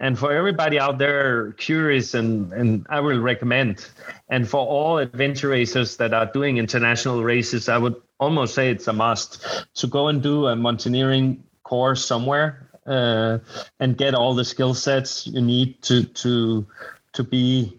And 0.00 0.18
for 0.18 0.32
everybody 0.32 0.80
out 0.80 0.98
there 0.98 1.52
curious, 1.52 2.14
and, 2.14 2.52
and 2.52 2.84
I 2.90 2.98
will 2.98 3.20
recommend, 3.20 3.86
and 4.28 4.48
for 4.48 4.66
all 4.66 4.98
adventure 4.98 5.50
racers 5.50 5.96
that 5.98 6.12
are 6.12 6.26
doing 6.26 6.58
international 6.58 7.22
races, 7.22 7.68
I 7.68 7.78
would 7.78 7.94
almost 8.18 8.54
say 8.54 8.70
it's 8.70 8.88
a 8.88 8.92
must 8.92 9.40
to 9.74 9.86
go 9.86 10.08
and 10.08 10.20
do 10.20 10.46
a 10.46 10.56
mountaineering 10.56 11.44
course 11.62 12.04
somewhere 12.04 12.63
uh, 12.86 13.38
and 13.80 13.96
get 13.96 14.14
all 14.14 14.34
the 14.34 14.44
skill 14.44 14.74
sets 14.74 15.26
you 15.26 15.40
need 15.40 15.80
to 15.82 16.04
to 16.04 16.66
to 17.12 17.24
be 17.24 17.78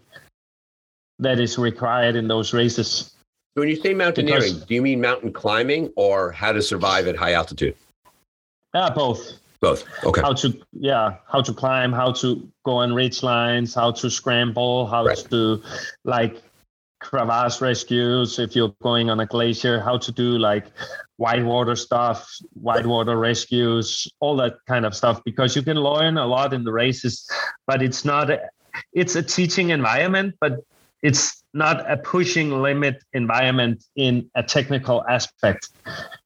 that 1.19 1.39
is 1.39 1.57
required 1.57 2.15
in 2.15 2.27
those 2.27 2.53
races. 2.53 3.13
When 3.53 3.69
you 3.69 3.77
say 3.77 3.93
mountaineering, 3.93 4.41
because, 4.41 4.65
do 4.65 4.75
you 4.75 4.81
mean 4.81 4.99
mountain 4.99 5.31
climbing 5.31 5.91
or 5.95 6.31
how 6.31 6.51
to 6.51 6.61
survive 6.61 7.07
at 7.07 7.15
high 7.15 7.33
altitude? 7.33 7.75
Yeah, 8.73 8.89
both. 8.89 9.39
Both. 9.61 9.85
Okay. 10.03 10.21
How 10.21 10.33
to 10.33 10.61
yeah, 10.73 11.15
how 11.31 11.41
to 11.41 11.53
climb, 11.53 11.93
how 11.93 12.11
to 12.13 12.47
go 12.65 12.73
on 12.77 12.93
ridge 12.93 13.23
lines, 13.23 13.73
how 13.73 13.91
to 13.91 14.09
scramble, 14.09 14.85
how 14.87 15.05
right. 15.05 15.17
to 15.29 15.63
like 16.03 16.41
crevasse 16.99 17.61
rescues 17.61 18.39
if 18.39 18.55
you're 18.55 18.75
going 18.81 19.09
on 19.09 19.19
a 19.21 19.25
glacier, 19.25 19.79
how 19.79 19.97
to 19.97 20.11
do 20.11 20.37
like 20.37 20.65
whitewater 21.17 21.75
stuff, 21.75 22.29
whitewater 22.53 23.17
rescues, 23.17 24.07
all 24.19 24.35
that 24.35 24.55
kind 24.67 24.85
of 24.85 24.95
stuff 24.95 25.21
because 25.23 25.55
you 25.55 25.61
can 25.61 25.77
learn 25.77 26.17
a 26.17 26.25
lot 26.25 26.53
in 26.53 26.63
the 26.63 26.71
races, 26.71 27.29
but 27.67 27.81
it's 27.81 28.03
not 28.03 28.29
a, 28.29 28.41
it's 28.93 29.15
a 29.15 29.23
teaching 29.23 29.69
environment, 29.69 30.35
but 30.41 30.59
it's 31.01 31.43
not 31.53 31.89
a 31.89 31.97
pushing 31.97 32.61
limit 32.61 33.01
environment 33.13 33.83
in 33.95 34.29
a 34.35 34.43
technical 34.43 35.05
aspect. 35.07 35.69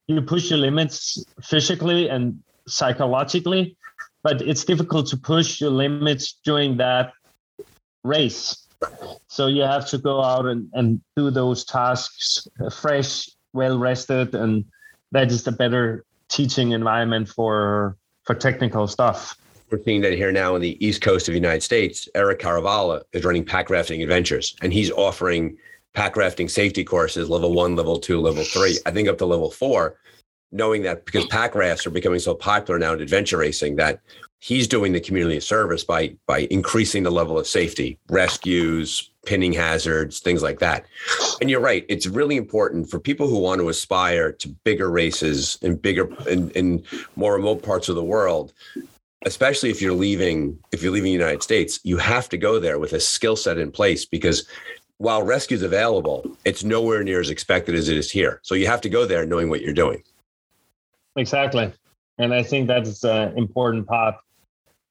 You 0.08 0.22
push 0.22 0.50
your 0.50 0.60
limits 0.60 1.24
physically 1.44 2.10
and 2.10 2.42
psychologically, 2.68 3.76
but 4.24 4.42
it's 4.42 4.64
difficult 4.64 5.08
to 5.08 5.18
push 5.18 5.62
your 5.62 5.72
limits 5.72 6.40
during 6.44 6.78
that 6.78 7.14
race. 8.04 8.68
So 9.28 9.48
you 9.48 9.62
have 9.62 9.88
to 9.90 9.98
go 9.98 10.24
out 10.24 10.46
and, 10.46 10.70
and 10.74 11.02
do 11.16 11.30
those 11.30 11.66
tasks 11.66 12.48
fresh, 12.82 13.30
well 13.54 13.78
rested, 13.78 14.34
and 14.34 14.66
that 15.12 15.32
is 15.32 15.46
a 15.48 15.52
better 15.52 16.06
teaching 16.28 16.72
environment 16.72 17.28
for 17.30 17.98
for 18.24 18.36
technical 18.36 18.88
stuff. 18.88 19.38
We're 19.72 19.84
seeing 19.84 20.02
that 20.02 20.14
here 20.14 20.32
now 20.32 20.56
in 20.56 20.62
the 20.62 20.84
East 20.86 21.02
Coast 21.02 21.28
of 21.28 21.34
the 21.34 21.40
United 21.40 21.62
States. 21.62 22.10
Eric 22.16 22.40
Caravala 22.40 23.02
is 23.14 23.24
running 23.24 23.46
pack 23.46 23.70
rafting 23.70 24.02
adventures, 24.02 24.56
and 24.62 24.74
he's 24.74 24.92
offering 24.92 25.58
pack 25.94 26.16
rafting 26.16 26.48
safety 26.48 26.84
courses, 26.84 27.30
level 27.30 27.54
one, 27.54 27.76
level 27.76 28.00
two, 28.00 28.20
level 28.20 28.44
three, 28.44 28.78
I 28.86 28.92
think 28.92 29.08
up 29.08 29.18
to 29.20 29.26
level 29.26 29.52
four, 29.52 29.98
knowing 30.52 30.84
that 30.84 31.06
because 31.06 31.26
pack 31.28 31.56
rafts 31.56 31.86
are 31.86 31.92
becoming 31.92 32.20
so 32.20 32.34
popular 32.34 32.80
now 32.80 32.94
in 32.94 33.02
adventure 33.02 33.38
racing 33.38 33.76
that 33.76 34.00
he's 34.40 34.68
doing 34.68 34.94
the 34.94 35.00
community 35.00 35.40
service 35.40 35.84
by 35.84 36.16
by 36.26 36.48
increasing 36.50 37.04
the 37.04 37.12
level 37.12 37.38
of 37.38 37.48
safety, 37.48 38.00
rescues, 38.10 39.12
pinning 39.26 39.54
hazards, 39.54 40.20
things 40.20 40.42
like 40.42 40.60
that. 40.60 40.86
And 41.42 41.50
you're 41.50 41.60
right; 41.60 41.86
it's 41.90 42.08
really 42.08 42.38
important 42.38 42.90
for 42.90 43.00
people 43.00 43.28
who 43.28 43.40
want 43.40 43.60
to 43.62 43.70
aspire 43.70 44.32
to 44.32 44.48
bigger 44.64 44.90
races 44.90 45.58
and 45.62 45.82
bigger 45.82 46.10
in, 46.28 46.50
in 46.52 46.84
more 47.16 47.34
remote 47.34 47.64
parts 47.64 47.90
of 47.90 47.96
the 47.96 48.04
world 48.04 48.54
especially 49.26 49.70
if 49.70 49.82
you're 49.82 49.94
leaving 49.94 50.58
if 50.72 50.82
you're 50.82 50.92
leaving 50.92 51.08
the 51.08 51.12
united 51.12 51.44
states 51.44 51.80
you 51.84 51.98
have 51.98 52.30
to 52.30 52.38
go 52.38 52.60
there 52.60 52.80
with 52.80 52.94
a 52.94 53.00
skill 53.00 53.36
set 53.36 53.58
in 53.58 53.72
place 53.72 54.06
because 54.06 54.48
while 54.98 55.24
rescue 55.24 55.56
is 55.56 55.64
available 55.64 56.38
it's 56.46 56.64
nowhere 56.64 57.04
near 57.04 57.20
as 57.20 57.30
expected 57.30 57.76
as 57.76 57.90
it 57.90 57.98
is 57.98 58.10
here 58.10 58.40
so 58.44 58.56
you 58.56 58.66
have 58.66 58.82
to 58.82 58.90
go 58.90 59.06
there 59.06 59.26
knowing 59.26 59.50
what 59.50 59.62
you're 59.62 59.74
doing 59.74 60.02
exactly. 61.16 61.72
And 62.18 62.34
i 62.34 62.44
think 62.44 62.68
that's 62.68 63.04
an 63.04 63.10
uh, 63.10 63.34
important 63.36 63.88
part. 63.88 64.16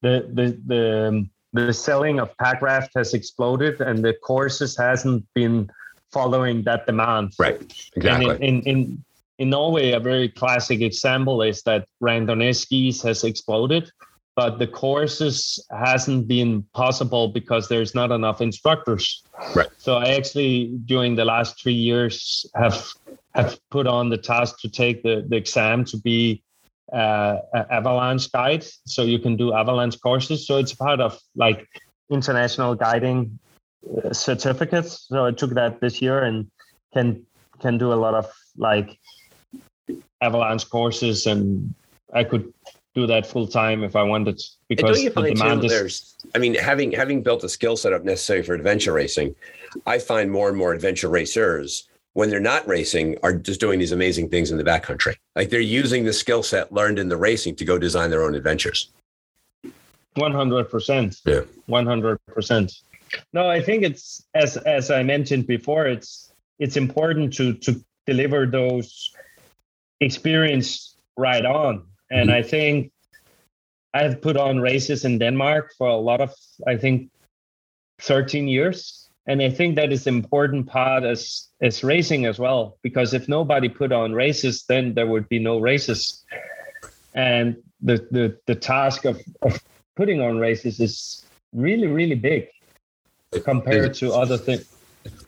The 0.02 0.28
the 0.32 0.58
the 0.66 1.08
um, 1.08 1.30
the 1.52 1.72
selling 1.72 2.20
of 2.20 2.36
Packraft 2.36 2.90
has 2.94 3.14
exploded 3.14 3.80
and 3.80 4.04
the 4.04 4.14
courses 4.14 4.76
hasn't 4.76 5.26
been 5.34 5.70
following 6.12 6.62
that 6.64 6.86
demand. 6.86 7.32
Right. 7.38 7.60
Exactly 7.96 8.36
in, 8.36 8.42
in, 8.42 8.62
in 8.62 9.04
in 9.38 9.50
Norway, 9.50 9.92
a 9.92 10.00
very 10.00 10.28
classic 10.28 10.80
example 10.80 11.42
is 11.42 11.62
that 11.62 11.86
Randonnée 12.02 12.56
skis 12.56 13.02
has 13.02 13.22
exploded 13.24 13.90
but 14.38 14.60
the 14.60 14.68
courses 14.68 15.58
hasn't 15.72 16.28
been 16.28 16.62
possible 16.72 17.26
because 17.26 17.68
there's 17.68 17.92
not 17.92 18.12
enough 18.12 18.40
instructors. 18.40 19.24
Right. 19.52 19.66
So 19.78 19.96
I 19.96 20.10
actually 20.10 20.78
during 20.84 21.16
the 21.16 21.24
last 21.24 21.60
three 21.60 21.80
years 21.88 22.46
have 22.54 22.86
have 23.38 23.58
put 23.70 23.86
on 23.86 24.08
the 24.08 24.18
task 24.18 24.60
to 24.60 24.68
take 24.68 25.02
the, 25.02 25.24
the 25.28 25.36
exam 25.36 25.84
to 25.84 25.96
be 25.98 26.42
uh, 26.92 27.36
an 27.52 27.66
avalanche 27.70 28.30
guide. 28.32 28.64
So 28.86 29.02
you 29.02 29.18
can 29.18 29.36
do 29.36 29.52
avalanche 29.52 30.00
courses. 30.00 30.46
So 30.46 30.58
it's 30.58 30.74
part 30.74 31.00
of 31.00 31.18
like 31.36 31.66
international 32.10 32.74
guiding 32.74 33.38
uh, 33.86 34.12
certificates. 34.12 35.06
So 35.08 35.26
I 35.26 35.32
took 35.32 35.52
that 35.54 35.80
this 35.80 36.02
year 36.02 36.22
and 36.22 36.50
can 36.92 37.24
can 37.60 37.78
do 37.78 37.92
a 37.92 37.98
lot 38.04 38.14
of 38.14 38.26
like 38.56 38.98
avalanche 40.20 40.68
courses 40.70 41.26
and 41.26 41.74
I 42.14 42.24
could 42.24 42.52
do 42.94 43.06
that 43.06 43.26
full 43.26 43.46
time 43.46 43.84
if 43.84 43.94
I 43.94 44.02
wanted 44.02 44.40
because 44.68 45.04
the 45.04 45.10
demand 45.10 45.62
too, 45.62 45.68
is. 45.68 46.16
I 46.34 46.38
mean, 46.38 46.54
having 46.54 46.90
having 46.92 47.22
built 47.22 47.44
a 47.44 47.48
skill 47.48 47.76
set 47.76 47.92
up 47.92 48.04
necessary 48.04 48.42
for 48.42 48.54
adventure 48.54 48.92
racing, 48.92 49.34
I 49.86 49.98
find 49.98 50.30
more 50.30 50.48
and 50.48 50.56
more 50.56 50.72
adventure 50.72 51.08
racers 51.08 51.88
when 52.18 52.30
they're 52.30 52.40
not 52.40 52.66
racing 52.66 53.16
are 53.22 53.32
just 53.32 53.60
doing 53.60 53.78
these 53.78 53.92
amazing 53.92 54.28
things 54.28 54.50
in 54.50 54.58
the 54.58 54.64
backcountry. 54.64 55.14
Like 55.36 55.50
they're 55.50 55.60
using 55.60 56.04
the 56.04 56.12
skill 56.12 56.42
set 56.42 56.72
learned 56.72 56.98
in 56.98 57.08
the 57.08 57.16
racing 57.16 57.54
to 57.56 57.64
go 57.64 57.78
design 57.78 58.10
their 58.10 58.24
own 58.24 58.34
adventures. 58.34 58.90
One 60.14 60.32
hundred 60.32 60.64
percent. 60.64 61.20
Yeah. 61.24 61.42
One 61.66 61.86
hundred 61.86 62.18
percent. 62.26 62.82
No, 63.32 63.48
I 63.48 63.62
think 63.62 63.84
it's 63.84 64.24
as 64.34 64.56
as 64.56 64.90
I 64.90 65.02
mentioned 65.02 65.46
before. 65.46 65.86
It's 65.86 66.32
it's 66.58 66.76
important 66.76 67.32
to 67.34 67.54
to 67.54 67.80
deliver 68.06 68.46
those 68.46 69.14
experience 70.00 70.96
right 71.16 71.44
on 71.44 71.84
and 72.10 72.30
mm-hmm. 72.30 72.38
I 72.38 72.42
think 72.42 72.92
I've 73.94 74.20
put 74.20 74.36
on 74.36 74.60
races 74.60 75.04
in 75.04 75.18
Denmark 75.18 75.72
for 75.78 75.88
a 75.88 75.96
lot 75.96 76.20
of, 76.20 76.32
I 76.66 76.76
think, 76.76 77.10
13 78.00 78.46
years. 78.48 79.07
And 79.28 79.42
I 79.42 79.50
think 79.50 79.76
that 79.76 79.92
is 79.92 80.06
important 80.06 80.66
part 80.66 81.04
as, 81.04 81.48
as 81.60 81.84
racing 81.84 82.24
as 82.24 82.38
well, 82.38 82.78
because 82.82 83.12
if 83.12 83.28
nobody 83.28 83.68
put 83.68 83.92
on 83.92 84.14
races, 84.14 84.64
then 84.66 84.94
there 84.94 85.06
would 85.06 85.28
be 85.28 85.38
no 85.38 85.58
races. 85.58 86.24
And 87.14 87.56
the, 87.82 87.98
the, 88.10 88.38
the 88.46 88.54
task 88.54 89.04
of, 89.04 89.20
of 89.42 89.62
putting 89.96 90.22
on 90.22 90.38
races 90.38 90.80
is 90.80 91.26
really, 91.52 91.88
really 91.88 92.14
big 92.14 92.48
compared 93.44 93.92
to 93.94 94.14
other 94.14 94.38
things. 94.38 94.64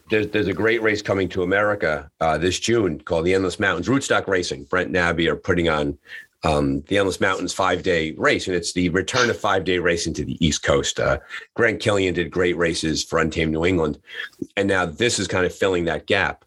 There's, 0.08 0.28
there's 0.28 0.48
a 0.48 0.54
great 0.54 0.82
race 0.82 1.02
coming 1.02 1.28
to 1.28 1.42
America 1.42 2.10
uh, 2.20 2.38
this 2.38 2.58
June 2.58 3.00
called 3.00 3.26
the 3.26 3.34
Endless 3.34 3.60
Mountains. 3.60 3.86
Rootstock 3.86 4.26
Racing, 4.26 4.64
Brent 4.64 4.90
Nabby 4.90 5.28
are 5.28 5.36
putting 5.36 5.68
on 5.68 5.98
um, 6.42 6.80
the 6.82 6.98
Endless 6.98 7.20
Mountains 7.20 7.52
five 7.52 7.82
day 7.82 8.12
race, 8.12 8.46
and 8.46 8.56
it's 8.56 8.72
the 8.72 8.88
return 8.90 9.30
of 9.30 9.38
five 9.38 9.64
day 9.64 9.78
racing 9.78 10.14
to 10.14 10.24
the 10.24 10.44
East 10.44 10.62
Coast. 10.62 10.98
Uh, 10.98 11.18
Grant 11.54 11.80
Killian 11.80 12.14
did 12.14 12.30
great 12.30 12.56
races 12.56 13.04
for 13.04 13.18
Untamed 13.18 13.52
New 13.52 13.64
England, 13.64 14.00
and 14.56 14.68
now 14.68 14.86
this 14.86 15.18
is 15.18 15.28
kind 15.28 15.44
of 15.44 15.54
filling 15.54 15.84
that 15.84 16.06
gap. 16.06 16.44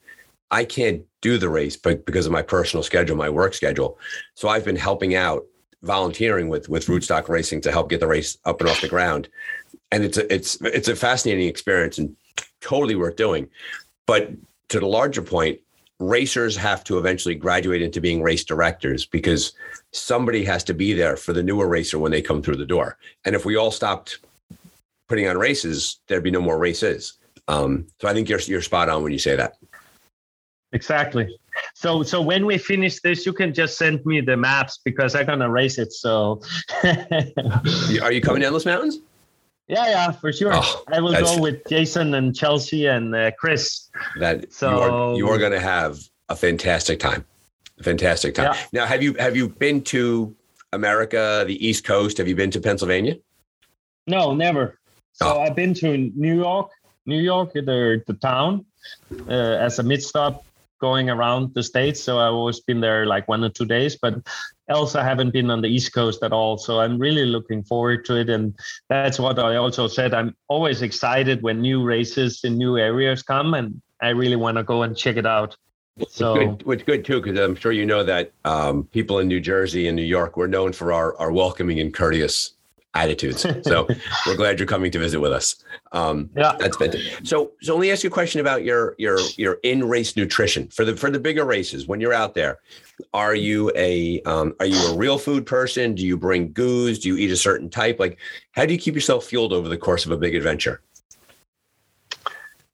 I 0.52 0.66
can't 0.66 1.04
do 1.22 1.38
the 1.38 1.50
race, 1.50 1.78
but 1.78 2.06
because 2.06 2.26
of 2.26 2.32
my 2.32 2.42
personal 2.42 2.84
schedule, 2.84 3.16
my 3.16 3.30
work 3.30 3.54
schedule, 3.54 3.98
so 4.36 4.50
I've 4.50 4.66
been 4.66 4.76
helping 4.76 5.16
out, 5.16 5.46
volunteering 5.84 6.50
with 6.50 6.70
with 6.70 6.88
Rootstock 6.88 7.30
Racing 7.30 7.62
to 7.62 7.72
help 7.72 7.90
get 7.90 8.00
the 8.00 8.08
race 8.08 8.38
up 8.46 8.62
and 8.62 8.70
off 8.70 8.82
the 8.82 8.88
ground, 8.88 9.30
and 9.92 10.04
it's 10.04 10.18
a, 10.18 10.34
it's 10.34 10.56
it's 10.62 10.88
a 10.88 10.96
fascinating 10.96 11.48
experience 11.48 12.00
and 12.00 12.16
totally 12.62 12.96
worth 12.96 13.16
doing. 13.16 13.48
But 14.08 14.32
to 14.70 14.80
the 14.80 14.88
larger 14.88 15.22
point, 15.22 15.60
racers 16.00 16.56
have 16.58 16.84
to 16.86 16.98
eventually 16.98 17.36
graduate 17.36 17.82
into 17.82 18.02
being 18.02 18.22
race 18.22 18.44
directors 18.44 19.06
because 19.06 19.54
somebody 19.92 20.44
has 20.44 20.64
to 20.66 20.74
be 20.74 20.94
there 20.94 21.16
for 21.16 21.34
the 21.34 21.44
newer 21.44 21.68
racer 21.68 22.00
when 22.00 22.12
they 22.12 22.22
come 22.22 22.42
through 22.42 22.58
the 22.58 22.66
door. 22.66 22.98
And 23.26 23.36
if 23.36 23.46
we 23.46 23.56
all 23.56 23.72
stopped 23.72 24.20
putting 25.08 25.28
on 25.28 25.38
races, 25.38 26.00
there'd 26.08 26.24
be 26.24 26.32
no 26.32 26.42
more 26.42 26.58
races. 26.58 27.14
Um, 27.48 27.88
so 28.02 28.08
I 28.08 28.14
think 28.14 28.30
you're 28.30 28.40
you're 28.40 28.62
spot 28.62 28.90
on 28.90 29.04
when 29.04 29.12
you 29.12 29.20
say 29.20 29.36
that. 29.36 29.58
Exactly. 30.72 31.38
So 31.76 32.04
so 32.04 32.22
when 32.22 32.46
we 32.46 32.58
finish 32.58 33.00
this, 33.02 33.26
you 33.26 33.34
can 33.34 33.54
just 33.54 33.78
send 33.78 34.06
me 34.06 34.22
the 34.22 34.38
maps 34.38 34.80
because 34.84 35.14
I'm 35.14 35.26
gonna 35.26 35.50
race 35.50 35.78
it. 35.78 35.92
So 35.94 36.42
are 36.84 38.12
you 38.12 38.22
coming 38.22 38.42
down 38.42 38.54
those 38.54 38.66
mountains? 38.66 39.00
Yeah, 39.74 39.90
yeah, 39.90 40.12
for 40.12 40.32
sure. 40.32 40.52
Oh, 40.54 40.84
I 40.88 41.00
will 41.00 41.14
go 41.14 41.40
with 41.40 41.68
Jason 41.68 42.14
and 42.14 42.36
Chelsea 42.36 42.86
and 42.86 43.16
uh, 43.16 43.32
Chris. 43.32 43.90
That 44.20 44.54
so 44.54 44.70
you 44.70 44.78
are, 44.78 45.16
you 45.16 45.30
are 45.30 45.40
going 45.40 45.52
to 45.52 45.60
have 45.60 45.98
a 46.30 46.36
fantastic 46.36 47.00
time. 47.00 47.26
A 47.80 47.84
fantastic 47.84 48.36
time. 48.36 48.54
Yeah. 48.54 48.82
Now, 48.82 48.86
have 48.86 49.02
you 49.02 49.16
have 49.16 49.36
you 49.36 49.50
been 49.50 49.82
to 49.86 50.36
America, 50.74 51.44
the 51.48 51.66
East 51.66 51.86
Coast? 51.86 52.20
Have 52.20 52.28
you 52.28 52.36
been 52.36 52.52
to 52.52 52.62
Pennsylvania? 52.62 53.16
No, 54.06 54.36
never. 54.36 54.80
So 55.14 55.26
oh. 55.26 55.42
I've 55.42 55.56
been 55.56 55.74
to 55.76 55.98
New 55.98 56.36
York, 56.36 56.70
New 57.08 57.20
York, 57.20 57.54
the 57.54 58.04
the 58.06 58.14
town, 58.14 58.66
uh, 59.28 59.34
as 59.34 59.80
a 59.80 59.84
mid 59.84 60.04
stop 60.04 60.46
going 60.84 61.10
around 61.10 61.54
the 61.54 61.64
states, 61.64 62.04
so 62.04 62.20
I've 62.20 62.34
always 62.34 62.60
been 62.60 62.82
there 62.82 63.06
like 63.06 63.26
one 63.30 63.42
or 63.42 63.50
two 63.50 63.66
days. 63.66 63.96
But 63.96 64.16
else, 64.68 64.96
I 64.96 65.04
haven't 65.12 65.32
been 65.32 65.50
on 65.50 65.62
the 65.62 65.70
East 65.70 65.94
Coast 65.94 66.22
at 66.24 66.34
all. 66.34 66.58
So 66.58 66.82
I'm 66.82 67.00
really 67.00 67.26
looking 67.26 67.64
forward 67.64 68.04
to 68.06 68.20
it, 68.20 68.30
and 68.30 68.54
that's 68.90 69.18
what 69.18 69.40
I 69.40 69.56
also 69.56 69.88
said. 69.88 70.14
I'm 70.14 70.36
always 70.50 70.82
excited 70.82 71.42
when 71.42 71.62
new 71.62 71.86
races 71.86 72.44
in 72.44 72.58
new 72.58 72.78
areas 72.78 73.24
come, 73.24 73.54
and 73.54 73.82
I 74.02 74.10
really 74.10 74.36
want 74.36 74.58
to 74.58 74.64
go 74.64 74.84
and 74.84 74.98
check 74.98 75.16
it 75.16 75.26
out. 75.26 75.56
So 76.10 76.36
it's 76.36 76.64
good, 76.64 76.74
it's 76.74 76.84
good 76.84 77.06
too, 77.06 77.22
because 77.22 77.40
I'm 77.40 77.56
sure 77.56 77.72
you 77.72 77.86
know 77.86 78.04
that 78.04 78.34
um, 78.44 78.84
people 78.92 79.20
in 79.20 79.30
New 79.30 79.40
Jersey 79.40 79.88
and 79.88 79.96
New 79.96 80.10
York 80.18 80.36
we're 80.36 80.48
known 80.58 80.74
for 80.74 80.92
our 80.92 81.16
our 81.18 81.32
welcoming 81.32 81.80
and 81.80 81.94
courteous 81.94 82.56
attitudes. 82.94 83.46
So 83.64 83.88
we're 84.28 84.36
glad 84.36 84.60
you're 84.60 84.68
coming 84.68 84.92
to 84.92 85.00
visit 85.00 85.20
with 85.20 85.32
us. 85.32 85.56
Um, 85.92 86.30
yeah, 86.36 86.56
that's 86.60 86.78
fantastic. 86.78 87.26
So, 87.26 87.52
so 87.62 87.76
let 87.76 87.82
me 87.82 87.92
ask 87.92 88.04
you 88.04 88.10
a 88.10 88.14
question 88.14 88.42
about 88.42 88.64
your 88.64 88.96
your 88.98 89.20
your 89.38 89.60
in 89.64 89.88
race 89.88 90.16
nutrition 90.16 90.68
for 90.68 90.86
the 90.86 90.96
for 90.96 91.10
the 91.10 91.20
bigger 91.20 91.46
races. 91.46 91.88
When 91.88 92.00
you're 92.00 92.14
out 92.14 92.34
there, 92.34 92.60
are 93.14 93.36
you 93.36 93.72
a 93.76 94.22
um, 94.22 94.56
are 94.60 94.66
you 94.66 94.78
a 94.88 94.96
real 94.96 95.18
food 95.18 95.46
person? 95.46 95.96
Do 95.96 96.06
you 96.06 96.18
bring 96.18 96.52
goos? 96.54 97.00
Do 97.00 97.10
you 97.10 97.18
eat 97.18 97.32
a 97.32 97.38
certain 97.38 97.70
type? 97.70 98.00
Like, 98.00 98.20
how 98.52 98.66
do 98.66 98.74
you 98.74 98.80
keep 98.80 98.96
yourself 98.96 99.26
fueled 99.26 99.54
over 99.54 99.70
the 99.70 99.78
course 99.78 100.06
of 100.06 100.12
a 100.12 100.18
big 100.18 100.36
adventure? 100.36 100.82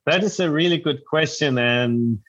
That 0.06 0.24
is 0.24 0.40
a 0.40 0.50
really 0.50 0.78
good 0.78 1.06
question, 1.06 1.58
and 1.58 2.20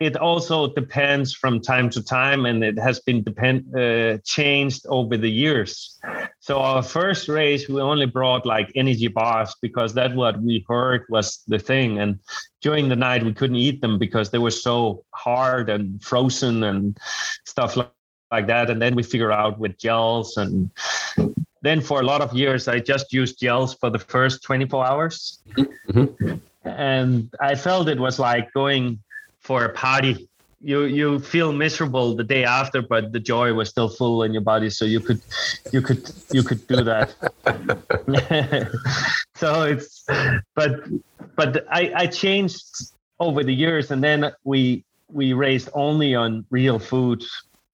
it 0.00 0.16
also 0.16 0.72
depends 0.74 1.32
from 1.32 1.60
time 1.60 1.88
to 1.90 2.02
time 2.02 2.46
and 2.46 2.64
it 2.64 2.78
has 2.78 3.00
been 3.00 3.22
depend 3.22 3.64
uh, 3.76 4.18
changed 4.24 4.84
over 4.88 5.16
the 5.16 5.30
years. 5.30 6.00
So 6.40 6.58
our 6.58 6.82
first 6.82 7.28
race 7.28 7.68
we 7.68 7.80
only 7.80 8.06
brought 8.06 8.44
like 8.44 8.72
energy 8.74 9.08
bars 9.08 9.54
because 9.62 9.94
that's 9.94 10.14
what 10.14 10.42
we 10.42 10.64
heard 10.68 11.04
was 11.08 11.42
the 11.46 11.58
thing. 11.58 12.00
And 12.00 12.18
during 12.60 12.88
the 12.88 12.96
night 12.96 13.22
we 13.22 13.32
couldn't 13.32 13.56
eat 13.56 13.80
them 13.80 13.98
because 13.98 14.30
they 14.30 14.38
were 14.38 14.50
so 14.50 15.04
hard 15.12 15.70
and 15.70 16.02
frozen 16.02 16.64
and 16.64 16.98
stuff 17.46 17.76
like, 17.76 17.90
like 18.32 18.48
that. 18.48 18.70
And 18.70 18.82
then 18.82 18.96
we 18.96 19.04
figure 19.04 19.30
out 19.30 19.60
with 19.60 19.78
gels. 19.78 20.36
And 20.36 20.70
then 21.62 21.80
for 21.80 22.00
a 22.00 22.04
lot 22.04 22.20
of 22.20 22.34
years 22.34 22.66
i 22.66 22.78
just 22.80 23.12
used 23.12 23.38
gels 23.38 23.74
for 23.74 23.90
the 23.90 23.98
first 23.98 24.42
24 24.42 24.86
hours. 24.86 25.38
Mm-hmm. 25.56 26.34
and 26.64 27.32
i 27.40 27.54
felt 27.54 27.88
it 27.88 28.00
was 28.00 28.18
like 28.18 28.52
going 28.54 28.98
for 29.44 29.64
a 29.64 29.72
party. 29.72 30.28
You 30.60 30.84
you 30.84 31.18
feel 31.18 31.52
miserable 31.52 32.16
the 32.16 32.24
day 32.24 32.44
after 32.44 32.80
but 32.80 33.12
the 33.12 33.20
joy 33.20 33.52
was 33.52 33.68
still 33.68 33.90
full 33.90 34.22
in 34.22 34.32
your 34.32 34.42
body 34.42 34.70
so 34.70 34.86
you 34.86 34.98
could 34.98 35.20
you 35.72 35.82
could 35.82 36.10
you 36.32 36.42
could 36.42 36.66
do 36.66 36.82
that. 36.82 37.14
So 39.36 39.64
it's 39.64 40.04
but 40.54 40.72
but 41.36 41.66
i 41.68 41.92
i 42.02 42.06
changed 42.06 42.64
over 43.18 43.42
the 43.44 43.52
years 43.52 43.90
and 43.90 44.02
then 44.02 44.32
we 44.44 44.84
we 45.12 45.32
raised 45.32 45.68
only 45.74 46.14
on 46.14 46.46
real 46.50 46.78
food 46.78 47.22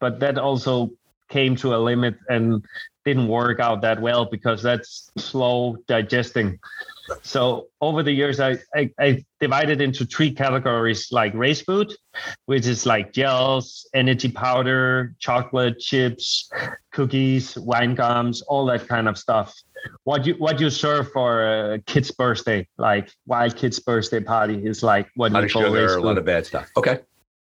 but 0.01 0.18
that 0.21 0.39
also 0.39 0.91
came 1.29 1.55
to 1.57 1.75
a 1.77 1.79
limit 1.79 2.16
and 2.29 2.64
didn't 3.05 3.29
work 3.29 3.61
out 3.61 3.83
that 3.83 4.01
well 4.01 4.25
because 4.25 4.62
that's 4.62 5.12
slow 5.16 5.77
digesting 5.87 6.59
so 7.23 7.69
over 7.81 8.03
the 8.03 8.13
years, 8.13 8.41
I, 8.41 8.59
I, 8.75 8.91
I, 8.99 9.25
divided 9.41 9.81
into 9.81 10.05
three 10.05 10.31
categories 10.31 11.09
like 11.11 11.33
race 11.35 11.63
food, 11.63 11.93
which 12.47 12.67
is 12.67 12.85
like 12.85 13.13
gels, 13.13 13.89
energy 13.95 14.31
powder, 14.31 15.15
chocolate 15.19 15.79
chips, 15.79 16.51
cookies, 16.93 17.57
wine 17.57 17.95
gums, 17.95 18.43
all 18.43 18.67
that 18.67 18.87
kind 18.87 19.09
of 19.09 19.17
stuff. 19.17 19.55
What 20.05 20.27
you 20.27 20.35
what 20.35 20.61
you 20.61 20.69
serve 20.69 21.11
for 21.11 21.73
a 21.73 21.79
kid's 21.81 22.11
birthday, 22.11 22.69
like 22.77 23.11
wild 23.27 23.57
kid's 23.57 23.79
birthday 23.79 24.21
party, 24.21 24.67
is 24.67 24.83
like 24.83 25.09
what 25.17 25.31
a 25.31 25.35
lot 25.35 25.45
of 25.45 25.51
sugar, 25.51 25.97
a 25.97 26.03
lot 26.03 26.19
of 26.19 26.25
bad 26.27 26.45
stuff. 26.45 26.69
Okay 26.77 27.01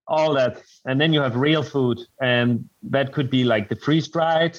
all 0.08 0.34
that. 0.34 0.62
And 0.86 1.00
then 1.00 1.12
you 1.12 1.20
have 1.20 1.36
real 1.36 1.62
food 1.62 2.00
and 2.20 2.68
that 2.82 3.12
could 3.12 3.30
be 3.30 3.44
like 3.44 3.68
the 3.68 3.76
freeze 3.76 4.08
dried. 4.08 4.58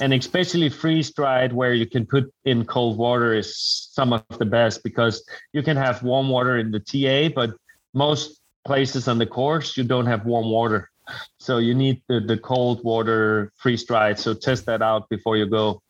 And 0.00 0.12
especially 0.12 0.68
freeze 0.68 1.12
dried 1.12 1.52
where 1.52 1.72
you 1.72 1.86
can 1.86 2.06
put 2.06 2.32
in 2.44 2.64
cold 2.66 2.98
water 2.98 3.34
is 3.34 3.56
some 3.56 4.12
of 4.12 4.22
the 4.38 4.44
best 4.44 4.84
because 4.84 5.24
you 5.52 5.62
can 5.62 5.76
have 5.76 6.02
warm 6.02 6.28
water 6.28 6.58
in 6.58 6.70
the 6.70 6.80
ta 6.80 7.34
but 7.34 7.56
most 7.94 8.40
places 8.66 9.08
on 9.08 9.18
the 9.18 9.26
course 9.26 9.76
you 9.76 9.84
don't 9.84 10.06
have 10.06 10.26
warm 10.26 10.50
water. 10.50 10.90
So 11.38 11.58
you 11.58 11.74
need 11.74 12.02
the, 12.08 12.20
the 12.20 12.38
cold 12.38 12.82
water 12.84 13.52
freeze 13.56 13.84
dried. 13.84 14.18
So 14.18 14.34
test 14.34 14.66
that 14.66 14.82
out 14.82 15.08
before 15.08 15.36
you 15.36 15.46
go. 15.46 15.80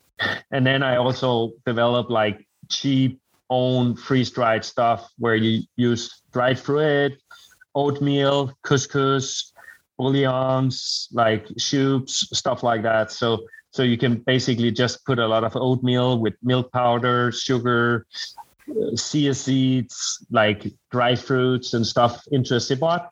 And 0.50 0.64
then 0.64 0.82
i 0.84 0.96
also 0.96 1.52
developed 1.66 2.10
like 2.10 2.46
cheap 2.68 3.20
own 3.50 3.96
freeze 3.96 4.30
dried 4.30 4.64
stuff 4.64 5.10
where 5.18 5.34
you 5.34 5.62
use 5.76 6.22
dried 6.32 6.58
fruit 6.58 7.18
oatmeal, 7.74 8.56
couscous, 8.62 9.52
bouillons, 9.98 11.08
like 11.12 11.46
soups, 11.58 12.28
stuff 12.36 12.62
like 12.62 12.82
that. 12.82 13.10
So 13.10 13.46
so 13.70 13.82
you 13.82 13.98
can 13.98 14.18
basically 14.18 14.70
just 14.70 15.04
put 15.04 15.18
a 15.18 15.26
lot 15.26 15.42
of 15.42 15.56
oatmeal 15.56 16.20
with 16.20 16.34
milk 16.42 16.70
powder, 16.70 17.32
sugar, 17.32 18.06
chia 18.96 19.34
seeds, 19.34 20.24
like 20.30 20.72
dry 20.92 21.16
fruits 21.16 21.74
and 21.74 21.84
stuff 21.84 22.22
into 22.30 22.54
a 22.54 22.58
Ziploc. 22.58 23.08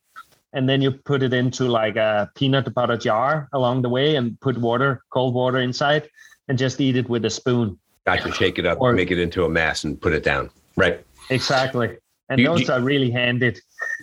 And 0.53 0.69
then 0.69 0.81
you 0.81 0.93
put 0.93 1.23
it 1.23 1.33
into 1.33 1.65
like 1.65 1.97
a 1.97 2.31
peanut 2.37 2.73
butter 2.75 2.97
jar 2.97 3.49
along 3.53 3.83
the 3.83 3.89
way 3.89 4.15
and 4.15 4.39
put 4.41 4.57
water, 4.57 5.03
cold 5.11 5.35
water 5.35 5.59
inside 5.59 6.09
and 6.49 6.57
just 6.57 6.81
eat 6.81 6.97
it 6.97 7.09
with 7.09 7.25
a 7.25 7.31
spoon. 7.31 7.79
Gotcha. 8.07 8.33
Shake 8.33 8.59
it 8.59 8.67
up, 8.67 8.81
or, 8.81 8.93
make 8.93 9.11
it 9.11 9.19
into 9.19 9.45
a 9.45 9.49
mass 9.49 9.83
and 9.85 10.01
put 10.01 10.13
it 10.13 10.23
down. 10.23 10.51
Right. 10.77 11.05
Exactly. 11.31 11.97
And 12.29 12.41
you, 12.41 12.47
those 12.47 12.69
you, 12.69 12.75
are 12.75 12.81
really 12.81 13.11
handy 13.11 13.57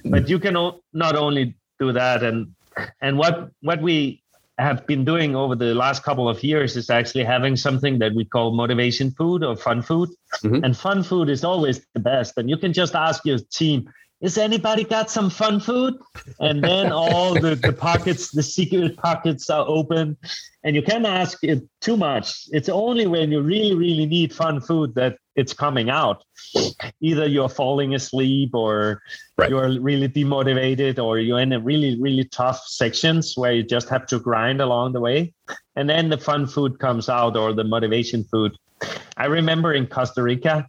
but 0.05 0.29
you 0.29 0.39
can 0.39 0.55
o- 0.55 0.81
not 0.93 1.15
only 1.15 1.55
do 1.79 1.91
that 1.91 2.23
and 2.23 2.53
and 3.01 3.17
what 3.17 3.49
what 3.61 3.81
we 3.81 4.23
have 4.57 4.85
been 4.85 5.05
doing 5.05 5.35
over 5.35 5.55
the 5.55 5.73
last 5.73 6.03
couple 6.03 6.27
of 6.27 6.43
years 6.43 6.75
is 6.75 6.89
actually 6.89 7.23
having 7.23 7.55
something 7.55 7.97
that 7.99 8.13
we 8.13 8.25
call 8.25 8.51
motivation 8.51 9.09
food 9.11 9.41
or 9.43 9.55
fun 9.55 9.81
food 9.81 10.09
mm-hmm. 10.43 10.63
and 10.63 10.75
fun 10.77 11.01
food 11.01 11.29
is 11.29 11.43
always 11.43 11.85
the 11.93 11.99
best 11.99 12.37
and 12.37 12.49
you 12.49 12.57
can 12.57 12.73
just 12.73 12.93
ask 12.93 13.25
your 13.25 13.39
team 13.51 13.89
is 14.21 14.37
anybody 14.37 14.83
got 14.83 15.09
some 15.09 15.29
fun 15.29 15.59
food? 15.59 15.97
And 16.41 16.61
then 16.63 16.91
all 16.91 17.33
the, 17.33 17.55
the 17.55 17.71
pockets, 17.71 18.31
the 18.31 18.43
secret 18.43 18.97
pockets 18.97 19.49
are 19.49 19.65
open. 19.67 20.17
And 20.63 20.75
you 20.75 20.81
can't 20.81 21.05
ask 21.05 21.41
it 21.43 21.63
too 21.79 21.95
much. 21.95 22.47
It's 22.51 22.67
only 22.67 23.07
when 23.07 23.31
you 23.31 23.41
really, 23.41 23.75
really 23.75 24.05
need 24.05 24.33
fun 24.33 24.59
food 24.59 24.93
that 24.95 25.17
it's 25.39 25.53
coming 25.53 25.89
out. 25.89 26.23
Either 27.01 27.25
you're 27.25 27.49
falling 27.49 27.95
asleep 27.95 28.51
or 28.53 29.01
right. 29.37 29.49
you're 29.49 29.79
really 29.79 30.09
demotivated 30.09 31.01
or 31.01 31.17
you're 31.17 31.39
in 31.39 31.53
a 31.53 31.59
really, 31.59 31.99
really 31.99 32.25
tough 32.25 32.59
sections 32.67 33.37
where 33.37 33.53
you 33.53 33.63
just 33.63 33.87
have 33.87 34.05
to 34.07 34.19
grind 34.19 34.59
along 34.59 34.91
the 34.91 34.99
way. 34.99 35.33
And 35.77 35.89
then 35.89 36.09
the 36.09 36.17
fun 36.17 36.45
food 36.45 36.77
comes 36.79 37.07
out 37.07 37.37
or 37.37 37.53
the 37.53 37.63
motivation 37.63 38.25
food. 38.25 38.51
I 39.15 39.27
remember 39.27 39.73
in 39.73 39.87
Costa 39.87 40.21
Rica, 40.21 40.67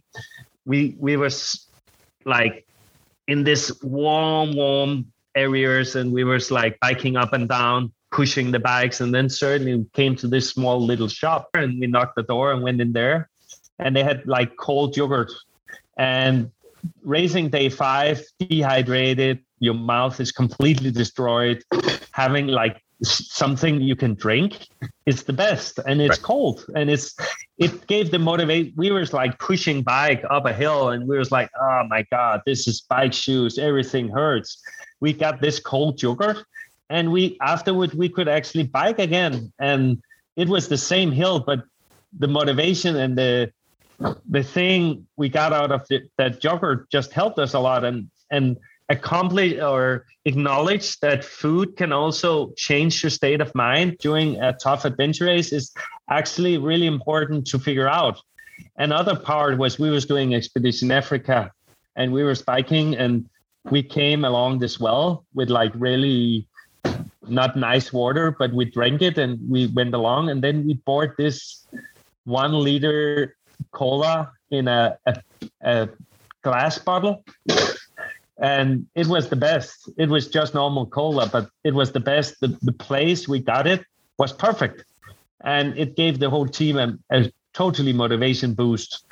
we 0.65 0.95
we 0.99 1.17
was 1.17 1.67
like 2.23 2.65
in 3.27 3.43
this 3.43 3.71
warm, 3.83 4.55
warm 4.55 5.11
areas, 5.35 5.95
and 5.95 6.13
we 6.13 6.23
were 6.23 6.39
like 6.49 6.79
biking 6.79 7.17
up 7.17 7.33
and 7.33 7.47
down, 7.49 7.91
pushing 8.11 8.51
the 8.51 8.59
bikes, 8.59 9.01
and 9.01 9.13
then 9.13 9.27
suddenly 9.29 9.75
we 9.75 9.85
came 9.93 10.15
to 10.17 10.27
this 10.27 10.49
small 10.49 10.79
little 10.79 11.07
shop, 11.07 11.49
and 11.55 11.79
we 11.79 11.87
knocked 11.87 12.15
the 12.15 12.23
door 12.23 12.51
and 12.51 12.61
went 12.61 12.79
in 12.79 12.93
there, 12.93 13.30
and 13.81 13.95
they 13.95 14.03
had 14.03 14.25
like 14.25 14.55
cold 14.57 14.95
yogurt, 14.95 15.31
and 15.97 16.51
racing 17.03 17.49
day 17.49 17.69
five, 17.69 18.23
dehydrated, 18.39 19.39
your 19.59 19.73
mouth 19.73 20.19
is 20.19 20.31
completely 20.31 20.91
destroyed, 20.91 21.63
having 22.11 22.47
like 22.47 22.81
something 23.03 23.81
you 23.81 23.95
can 23.95 24.13
drink 24.13 24.67
is 25.05 25.23
the 25.23 25.33
best 25.33 25.79
and 25.87 26.01
it's 26.01 26.17
right. 26.17 26.21
cold 26.21 26.65
and 26.75 26.89
it's 26.89 27.15
it 27.57 27.87
gave 27.87 28.11
the 28.11 28.19
motivate 28.19 28.73
we 28.77 28.91
were 28.91 29.05
like 29.11 29.39
pushing 29.39 29.81
bike 29.81 30.23
up 30.29 30.45
a 30.45 30.53
hill 30.53 30.89
and 30.89 31.07
we 31.07 31.17
was 31.17 31.31
like 31.31 31.49
oh 31.59 31.83
my 31.89 32.05
god 32.11 32.41
this 32.45 32.67
is 32.67 32.81
bike 32.81 33.13
shoes 33.13 33.57
everything 33.57 34.07
hurts. 34.07 34.61
We 34.99 35.13
got 35.13 35.41
this 35.41 35.59
cold 35.59 35.99
yogurt 35.99 36.45
and 36.91 37.11
we 37.11 37.37
afterward 37.41 37.93
we 37.95 38.07
could 38.07 38.27
actually 38.27 38.65
bike 38.67 38.99
again 38.99 39.51
and 39.59 39.99
it 40.35 40.47
was 40.47 40.67
the 40.67 40.77
same 40.77 41.11
hill 41.11 41.39
but 41.39 41.63
the 42.19 42.27
motivation 42.27 42.97
and 42.97 43.17
the 43.17 43.51
the 44.29 44.43
thing 44.43 45.07
we 45.17 45.29
got 45.29 45.53
out 45.53 45.71
of 45.71 45.87
the, 45.87 46.01
that 46.17 46.43
yogurt 46.43 46.89
just 46.89 47.13
helped 47.13 47.39
us 47.39 47.53
a 47.53 47.59
lot 47.59 47.83
and 47.83 48.09
and 48.31 48.57
accomplish 48.89 49.59
or 49.59 50.05
acknowledge 50.25 50.99
that 50.99 51.23
food 51.23 51.77
can 51.77 51.91
also 51.93 52.51
change 52.57 53.01
your 53.01 53.09
state 53.09 53.41
of 53.41 53.53
mind 53.55 53.97
during 53.99 54.39
a 54.41 54.53
tough 54.53 54.85
adventure 54.85 55.25
race 55.25 55.53
is 55.53 55.71
actually 56.09 56.57
really 56.57 56.87
important 56.87 57.47
to 57.47 57.57
figure 57.57 57.87
out. 57.87 58.19
Another 58.77 59.15
part 59.15 59.57
was 59.57 59.79
we 59.79 59.89
was 59.89 60.05
doing 60.05 60.35
expedition 60.35 60.91
Africa 60.91 61.51
and 61.95 62.11
we 62.11 62.23
were 62.23 62.35
spiking 62.35 62.95
and 62.95 63.27
we 63.69 63.81
came 63.81 64.25
along 64.25 64.59
this 64.59 64.79
well 64.79 65.25
with 65.33 65.49
like 65.49 65.71
really 65.75 66.47
not 67.27 67.55
nice 67.55 67.93
water, 67.93 68.35
but 68.37 68.51
we 68.53 68.65
drank 68.65 69.01
it 69.01 69.17
and 69.17 69.39
we 69.49 69.67
went 69.67 69.93
along 69.93 70.29
and 70.29 70.43
then 70.43 70.67
we 70.67 70.73
bought 70.85 71.15
this 71.17 71.65
one 72.25 72.53
liter 72.53 73.35
cola 73.71 74.31
in 74.49 74.67
a, 74.67 74.97
a, 75.05 75.15
a 75.61 75.89
glass 76.41 76.77
bottle 76.77 77.23
and 78.41 78.87
it 78.95 79.07
was 79.07 79.29
the 79.29 79.35
best. 79.35 79.89
It 79.97 80.09
was 80.09 80.27
just 80.27 80.55
normal 80.55 80.87
cola, 80.87 81.29
but 81.31 81.49
it 81.63 81.73
was 81.73 81.91
the 81.91 81.99
best. 81.99 82.39
The, 82.41 82.57
the 82.63 82.73
place 82.73 83.27
we 83.27 83.39
got 83.39 83.67
it 83.67 83.85
was 84.17 84.33
perfect, 84.33 84.83
and 85.41 85.77
it 85.77 85.95
gave 85.95 86.19
the 86.19 86.29
whole 86.29 86.47
team 86.47 86.77
a, 86.77 86.97
a 87.11 87.31
totally 87.53 87.93
motivation 87.93 88.55
boost. 88.55 89.05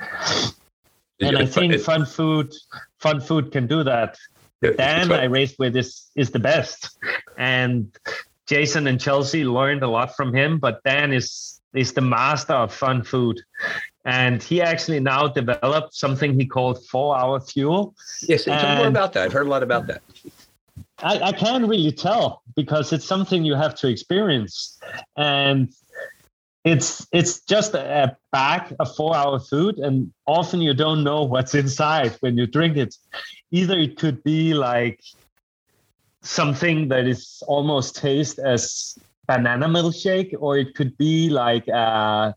And 1.22 1.38
I 1.38 1.46
think 1.46 1.80
fun 1.80 2.06
food, 2.06 2.54
fun 2.98 3.22
food 3.22 3.52
can 3.52 3.68
do 3.68 3.84
that. 3.84 4.18
Dan 4.62 5.12
I 5.12 5.26
raced 5.26 5.60
with 5.60 5.76
is 5.76 6.10
is 6.16 6.32
the 6.32 6.40
best, 6.40 6.98
and 7.38 7.96
Jason 8.48 8.88
and 8.88 9.00
Chelsea 9.00 9.46
learned 9.46 9.84
a 9.84 9.88
lot 9.88 10.16
from 10.16 10.34
him. 10.34 10.58
But 10.58 10.82
Dan 10.84 11.14
is 11.14 11.62
is 11.76 11.94
the 11.94 12.02
master 12.02 12.54
of 12.54 12.74
fun 12.74 13.04
food, 13.04 13.40
and 14.06 14.42
he 14.42 14.62
actually 14.62 15.00
now 15.00 15.28
developed 15.28 15.94
something 15.94 16.40
he 16.40 16.46
called 16.46 16.86
four 16.88 17.18
hour 17.18 17.40
fuel. 17.40 17.96
Yes, 18.22 18.46
tell 18.46 18.78
more 18.78 18.88
about 18.88 19.14
that. 19.14 19.26
I've 19.26 19.34
heard 19.34 19.48
a 19.48 19.50
lot 19.50 19.64
about 19.64 19.88
that. 19.88 20.02
I, 21.02 21.20
I 21.20 21.32
can't 21.32 21.68
really 21.68 21.92
tell 21.92 22.42
because 22.56 22.92
it's 22.92 23.06
something 23.06 23.44
you 23.44 23.56
have 23.56 23.76
to 23.76 23.88
experience, 23.88 24.80
and 25.18 25.74
it's 26.66 27.08
it's 27.12 27.42
just 27.42 27.74
a 27.74 28.18
bag 28.32 28.76
of 28.80 28.96
four 28.96 29.16
hour 29.16 29.40
food, 29.40 29.78
and 29.80 30.12
often 30.26 30.62
you 30.62 30.74
don't 30.74 31.04
know 31.04 31.24
what's 31.24 31.56
inside 31.56 32.18
when 32.20 32.38
you 32.38 32.48
drink 32.48 32.78
it. 32.78 32.96
Either 33.52 33.78
it 33.78 33.98
could 33.98 34.24
be 34.24 34.54
like 34.54 35.00
something 36.22 36.90
that 36.90 37.08
is 37.08 37.42
almost 37.48 37.96
taste 37.96 38.40
as 38.40 38.98
banana 39.28 39.68
milkshake, 39.68 40.36
or 40.40 40.58
it 40.58 40.76
could 40.76 40.98
be 40.98 41.30
like 41.30 41.68
a 41.68 42.36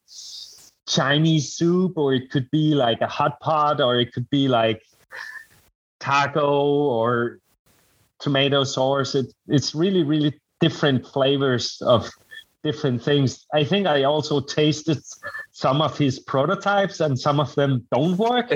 Chinese 0.93 1.53
soup, 1.53 1.97
or 1.97 2.13
it 2.15 2.31
could 2.31 2.51
be 2.51 2.75
like 2.75 3.01
a 3.01 3.07
hot 3.07 3.41
pot, 3.41 3.81
or 3.81 3.99
it 3.99 4.13
could 4.13 4.29
be 4.31 4.49
like 4.49 4.83
taco 6.01 6.55
or 6.55 7.39
tomato 8.21 8.65
sauce. 8.65 9.15
It, 9.15 9.33
it's 9.49 9.75
really, 9.75 10.03
really 10.03 10.39
different 10.61 11.07
flavors 11.07 11.81
of 11.83 12.11
different 12.63 13.03
things. 13.03 13.45
I 13.53 13.65
think 13.65 13.87
I 13.87 14.05
also 14.05 14.41
tasted 14.41 14.99
some 15.53 15.83
of 15.83 15.97
his 15.99 16.19
prototypes 16.19 17.01
and 17.01 17.19
some 17.19 17.39
of 17.39 17.55
them 17.55 17.87
don't 17.93 18.17
work. 18.17 18.49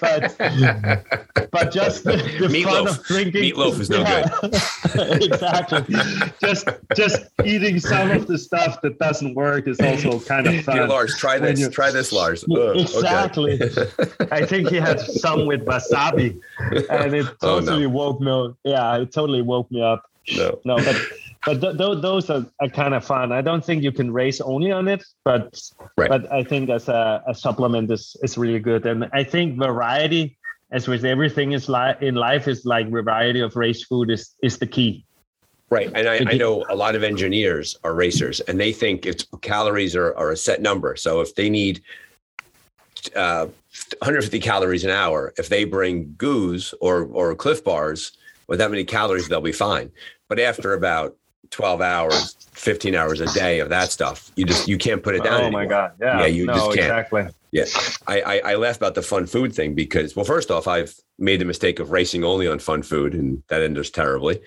But 0.00 0.36
but 1.52 1.72
just 1.72 2.04
the, 2.04 2.16
the 2.16 2.48
meatloaf. 2.48 2.64
fun 2.64 2.88
of 2.88 3.04
drinking 3.04 3.42
meatloaf 3.42 3.78
is 3.78 3.88
no 3.88 4.00
yeah, 4.00 4.28
good. 4.40 5.22
exactly. 5.22 5.94
Just 6.40 6.68
just 6.96 7.22
eating 7.44 7.78
some 7.78 8.10
of 8.10 8.26
the 8.26 8.36
stuff 8.36 8.80
that 8.82 8.98
doesn't 8.98 9.34
work 9.34 9.68
is 9.68 9.80
also 9.80 10.18
kind 10.20 10.48
of 10.48 10.60
fun. 10.64 10.76
Here, 10.76 10.86
Lars, 10.86 11.16
try 11.16 11.38
this. 11.38 11.68
Try 11.68 11.92
this, 11.92 12.12
Lars. 12.12 12.44
Ugh, 12.50 12.76
exactly. 12.76 13.60
Okay. 13.62 13.88
I 14.32 14.44
think 14.44 14.68
he 14.68 14.76
had 14.76 15.00
some 15.00 15.46
with 15.46 15.64
wasabi, 15.64 16.40
and 16.90 17.14
it 17.14 17.26
totally 17.40 17.84
oh, 17.84 17.88
no. 17.88 17.90
woke 17.90 18.20
me. 18.20 18.54
Yeah, 18.64 18.98
it 18.98 19.12
totally 19.12 19.42
woke 19.42 19.70
me 19.70 19.82
up. 19.82 20.10
No. 20.36 20.60
No, 20.64 20.76
but 20.76 20.96
but 21.46 21.60
th- 21.60 21.78
th- 21.78 22.02
those 22.02 22.28
are, 22.28 22.44
are 22.60 22.68
kind 22.68 22.94
of 22.94 23.04
fun. 23.04 23.32
I 23.32 23.40
don't 23.40 23.64
think 23.64 23.82
you 23.82 23.92
can 23.92 24.12
race 24.12 24.40
only 24.40 24.72
on 24.72 24.88
it, 24.88 25.02
but 25.24 25.60
Right. 25.96 26.08
but 26.08 26.30
I 26.30 26.44
think 26.44 26.68
as 26.70 26.88
a, 26.88 27.22
a 27.26 27.34
supplement 27.34 27.90
is 27.90 28.16
is 28.22 28.36
really 28.36 28.58
good. 28.60 28.84
And 28.86 29.08
I 29.12 29.24
think 29.24 29.58
variety, 29.58 30.36
as 30.70 30.86
with 30.86 31.04
everything 31.04 31.52
is 31.52 31.68
li- 31.68 31.96
in 32.00 32.14
life, 32.14 32.46
is 32.48 32.64
like 32.64 32.88
variety 32.88 33.40
of 33.40 33.56
race 33.56 33.84
food 33.84 34.10
is 34.10 34.34
is 34.42 34.58
the 34.58 34.66
key. 34.66 35.04
Right. 35.70 35.90
And 35.94 36.08
I, 36.08 36.16
I 36.26 36.36
know 36.36 36.64
a 36.68 36.74
lot 36.74 36.96
of 36.96 37.04
engineers 37.04 37.76
are 37.84 37.94
racers 37.94 38.40
and 38.40 38.58
they 38.58 38.72
think 38.72 39.06
it's 39.06 39.24
calories 39.40 39.94
are, 39.94 40.16
are 40.16 40.32
a 40.32 40.36
set 40.36 40.60
number. 40.60 40.96
So 40.96 41.20
if 41.20 41.36
they 41.36 41.48
need 41.48 41.80
uh, 43.14 43.46
150 44.00 44.40
calories 44.40 44.82
an 44.82 44.90
hour, 44.90 45.32
if 45.38 45.48
they 45.48 45.62
bring 45.64 46.12
goos 46.18 46.74
or, 46.80 47.04
or 47.12 47.36
Clif 47.36 47.62
bars 47.62 48.18
with 48.48 48.58
that 48.58 48.72
many 48.72 48.82
calories, 48.82 49.28
they'll 49.28 49.40
be 49.40 49.52
fine. 49.52 49.92
But 50.28 50.40
after 50.40 50.74
about 50.74 51.16
12 51.50 51.80
hours, 51.80 52.34
15 52.52 52.94
hours 52.94 53.20
a 53.20 53.26
day 53.34 53.58
of 53.60 53.68
that 53.70 53.90
stuff, 53.90 54.30
you 54.36 54.44
just, 54.44 54.68
you 54.68 54.78
can't 54.78 55.02
put 55.02 55.14
it 55.14 55.24
down. 55.24 55.34
oh 55.40 55.44
anymore. 55.44 55.62
my 55.62 55.66
god! 55.66 55.92
Yeah, 56.00 56.20
Yeah, 56.20 56.26
you 56.26 56.46
no, 56.46 56.54
just 56.54 56.66
can't. 56.68 56.78
exactly. 56.80 57.26
Yeah, 57.52 57.64
I, 58.06 58.20
I 58.20 58.38
I 58.52 58.54
laugh 58.54 58.76
about 58.76 58.94
the 58.94 59.02
fun 59.02 59.26
food 59.26 59.52
thing 59.52 59.74
because 59.74 60.14
well, 60.14 60.24
first 60.24 60.52
off, 60.52 60.68
I've 60.68 60.94
made 61.18 61.40
the 61.40 61.44
mistake 61.44 61.80
of 61.80 61.90
racing 61.90 62.22
only 62.22 62.46
on 62.46 62.60
fun 62.60 62.82
food, 62.82 63.12
and 63.14 63.42
that 63.48 63.62
ended 63.62 63.92
terribly. 63.92 64.40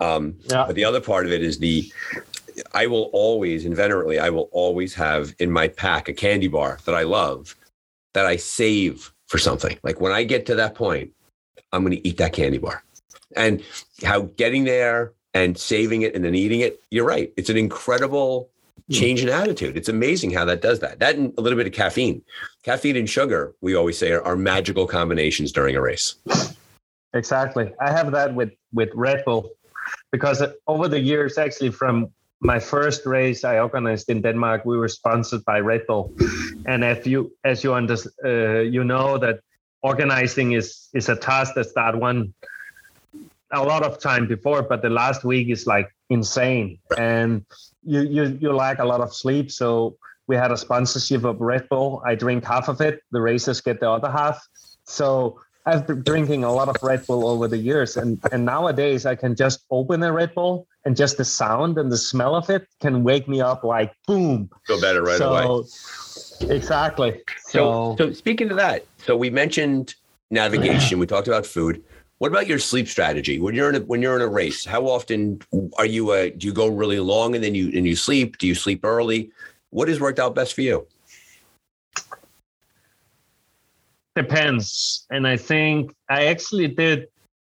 Um, 0.00 0.34
Yeah. 0.50 0.64
But 0.66 0.74
the 0.76 0.84
other 0.84 1.00
part 1.00 1.24
of 1.24 1.32
it 1.32 1.42
is 1.42 1.58
the 1.58 1.90
I 2.74 2.86
will 2.86 3.04
always 3.14 3.64
inveterately 3.64 4.18
I 4.18 4.28
will 4.28 4.50
always 4.52 4.92
have 4.94 5.34
in 5.38 5.50
my 5.50 5.68
pack 5.68 6.08
a 6.10 6.12
candy 6.12 6.48
bar 6.48 6.78
that 6.84 6.94
I 6.94 7.04
love 7.04 7.56
that 8.12 8.26
I 8.26 8.36
save 8.36 9.10
for 9.28 9.38
something. 9.38 9.78
Like 9.82 10.00
when 10.02 10.12
I 10.12 10.24
get 10.24 10.44
to 10.46 10.54
that 10.56 10.74
point, 10.74 11.12
I'm 11.72 11.82
going 11.82 11.96
to 11.96 12.06
eat 12.06 12.18
that 12.18 12.34
candy 12.34 12.58
bar, 12.58 12.82
and 13.36 13.62
how 14.04 14.22
getting 14.36 14.64
there 14.64 15.12
and 15.34 15.56
saving 15.56 16.02
it 16.02 16.14
and 16.14 16.24
then 16.24 16.34
eating 16.34 16.60
it. 16.60 16.80
You're 16.90 17.06
right. 17.06 17.32
It's 17.36 17.50
an 17.50 17.56
incredible 17.56 18.50
change 18.90 19.22
in 19.22 19.28
attitude. 19.28 19.76
It's 19.76 19.88
amazing 19.88 20.32
how 20.32 20.44
that 20.46 20.60
does 20.60 20.80
that. 20.80 20.98
That 20.98 21.16
and 21.16 21.32
a 21.38 21.40
little 21.40 21.56
bit 21.56 21.66
of 21.66 21.72
caffeine. 21.72 22.22
Caffeine 22.64 22.96
and 22.96 23.08
sugar, 23.08 23.54
we 23.60 23.74
always 23.74 23.96
say, 23.96 24.12
are, 24.12 24.22
are 24.22 24.36
magical 24.36 24.86
combinations 24.86 25.52
during 25.52 25.76
a 25.76 25.80
race. 25.80 26.16
Exactly. 27.14 27.72
I 27.80 27.90
have 27.90 28.12
that 28.12 28.34
with 28.34 28.52
with 28.72 28.90
Red 28.94 29.24
Bull 29.24 29.50
because 30.12 30.42
over 30.66 30.88
the 30.88 31.00
years, 31.00 31.38
actually, 31.38 31.70
from 31.70 32.10
my 32.40 32.58
first 32.58 33.04
race 33.04 33.44
I 33.44 33.58
organized 33.58 34.08
in 34.08 34.22
Denmark, 34.22 34.64
we 34.64 34.78
were 34.78 34.88
sponsored 34.88 35.44
by 35.44 35.60
Red 35.60 35.86
Bull, 35.86 36.12
and 36.66 36.84
if 36.84 37.06
you 37.06 37.32
as 37.44 37.64
you 37.64 37.74
under, 37.74 37.96
uh, 38.24 38.60
you 38.60 38.84
know 38.84 39.18
that 39.18 39.40
organizing 39.82 40.52
is 40.52 40.88
is 40.94 41.08
a 41.08 41.16
task 41.16 41.54
that 41.54 41.66
start 41.66 41.98
one 41.98 42.32
a 43.52 43.62
lot 43.62 43.82
of 43.82 43.98
time 43.98 44.26
before, 44.26 44.62
but 44.62 44.82
the 44.82 44.90
last 44.90 45.24
week 45.24 45.48
is 45.48 45.66
like 45.66 45.94
insane, 46.08 46.78
and 46.96 47.44
you 47.82 48.02
you 48.02 48.38
you 48.40 48.52
lack 48.52 48.78
a 48.78 48.84
lot 48.84 49.00
of 49.00 49.14
sleep. 49.14 49.50
So 49.50 49.96
we 50.26 50.36
had 50.36 50.52
a 50.52 50.56
sponsorship 50.56 51.24
of 51.24 51.40
Red 51.40 51.68
Bull. 51.68 52.02
I 52.04 52.14
drink 52.14 52.44
half 52.44 52.68
of 52.68 52.80
it. 52.80 53.02
The 53.10 53.20
racers 53.20 53.60
get 53.60 53.80
the 53.80 53.90
other 53.90 54.10
half. 54.10 54.46
So 54.84 55.40
I've 55.66 55.86
been 55.86 56.02
drinking 56.02 56.44
a 56.44 56.52
lot 56.52 56.68
of 56.68 56.76
Red 56.82 57.06
Bull 57.06 57.26
over 57.26 57.48
the 57.48 57.58
years, 57.58 57.96
and 57.96 58.18
and 58.32 58.44
nowadays 58.44 59.06
I 59.06 59.14
can 59.14 59.34
just 59.34 59.64
open 59.70 60.02
a 60.02 60.12
Red 60.12 60.34
Bull, 60.34 60.66
and 60.84 60.96
just 60.96 61.16
the 61.16 61.24
sound 61.24 61.78
and 61.78 61.90
the 61.90 61.98
smell 61.98 62.34
of 62.34 62.48
it 62.50 62.66
can 62.80 63.02
wake 63.04 63.28
me 63.28 63.40
up 63.40 63.64
like 63.64 63.92
boom. 64.06 64.50
Feel 64.66 64.80
better 64.80 65.02
right 65.02 65.18
so, 65.18 65.34
away. 65.34 65.66
Exactly. 66.56 67.20
So, 67.44 67.96
So, 67.98 68.06
so 68.06 68.12
speaking 68.12 68.50
of 68.50 68.56
that, 68.56 68.86
so 69.04 69.16
we 69.16 69.28
mentioned 69.30 69.94
navigation. 70.30 70.98
We 70.98 71.06
talked 71.06 71.28
about 71.28 71.44
food. 71.44 71.82
What 72.20 72.28
about 72.28 72.46
your 72.46 72.58
sleep 72.58 72.86
strategy 72.86 73.40
when 73.40 73.54
you're 73.54 73.70
in 73.70 73.76
a 73.76 73.80
when 73.80 74.02
you're 74.02 74.14
in 74.14 74.22
a 74.22 74.28
race? 74.28 74.64
How 74.64 74.82
often 74.86 75.40
are 75.78 75.86
you? 75.86 76.10
Uh, 76.10 76.28
do 76.36 76.46
you 76.46 76.52
go 76.52 76.68
really 76.68 77.00
long 77.00 77.34
and 77.34 77.42
then 77.42 77.54
you 77.54 77.72
and 77.74 77.86
you 77.86 77.96
sleep? 77.96 78.36
Do 78.38 78.46
you 78.46 78.54
sleep 78.54 78.84
early? 78.84 79.30
What 79.70 79.88
has 79.88 80.00
worked 80.00 80.18
out 80.18 80.34
best 80.34 80.54
for 80.54 80.60
you? 80.60 80.86
depends 84.16 85.06
and 85.10 85.26
i 85.26 85.36
think 85.36 85.94
i 86.08 86.26
actually 86.26 86.66
did 86.66 87.06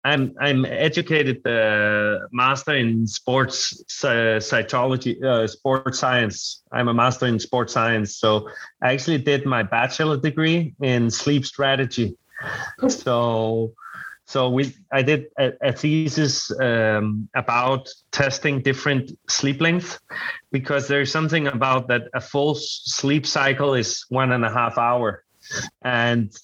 i'm 0.05 0.35
i'm 0.41 0.65
educated 0.65 1.39
uh, 1.47 2.19
master 2.33 2.75
in 2.75 3.07
sports 3.07 4.05
uh, 4.05 4.41
psychology 4.41 5.23
uh, 5.23 5.47
sports 5.47 5.99
science 5.99 6.63
i'm 6.73 6.89
a 6.89 6.95
master 6.95 7.27
in 7.27 7.39
sports 7.39 7.73
science 7.73 8.17
so 8.17 8.49
i 8.83 8.93
actually 8.93 9.19
did 9.19 9.47
my 9.47 9.63
bachelor 9.63 10.17
degree 10.17 10.75
in 10.83 11.11
sleep 11.11 11.47
strategy 11.47 12.17
so 12.89 13.73
so 14.29 14.49
we 14.51 14.75
i 14.93 15.01
did 15.03 15.21
a, 15.39 15.53
a 15.63 15.73
thesis 15.73 16.51
um, 16.61 17.29
about 17.35 17.89
testing 18.13 18.61
different 18.61 19.11
sleep 19.29 19.61
length 19.61 19.99
because 20.51 20.89
there's 20.89 21.11
something 21.11 21.47
about 21.47 21.89
that 21.89 22.09
a 22.15 22.21
full 22.21 22.55
sleep 22.55 23.27
cycle 23.27 23.75
is 23.75 24.05
one 24.09 24.33
and 24.33 24.45
a 24.45 24.51
half 24.51 24.79
hour. 24.79 25.25
And 25.83 26.35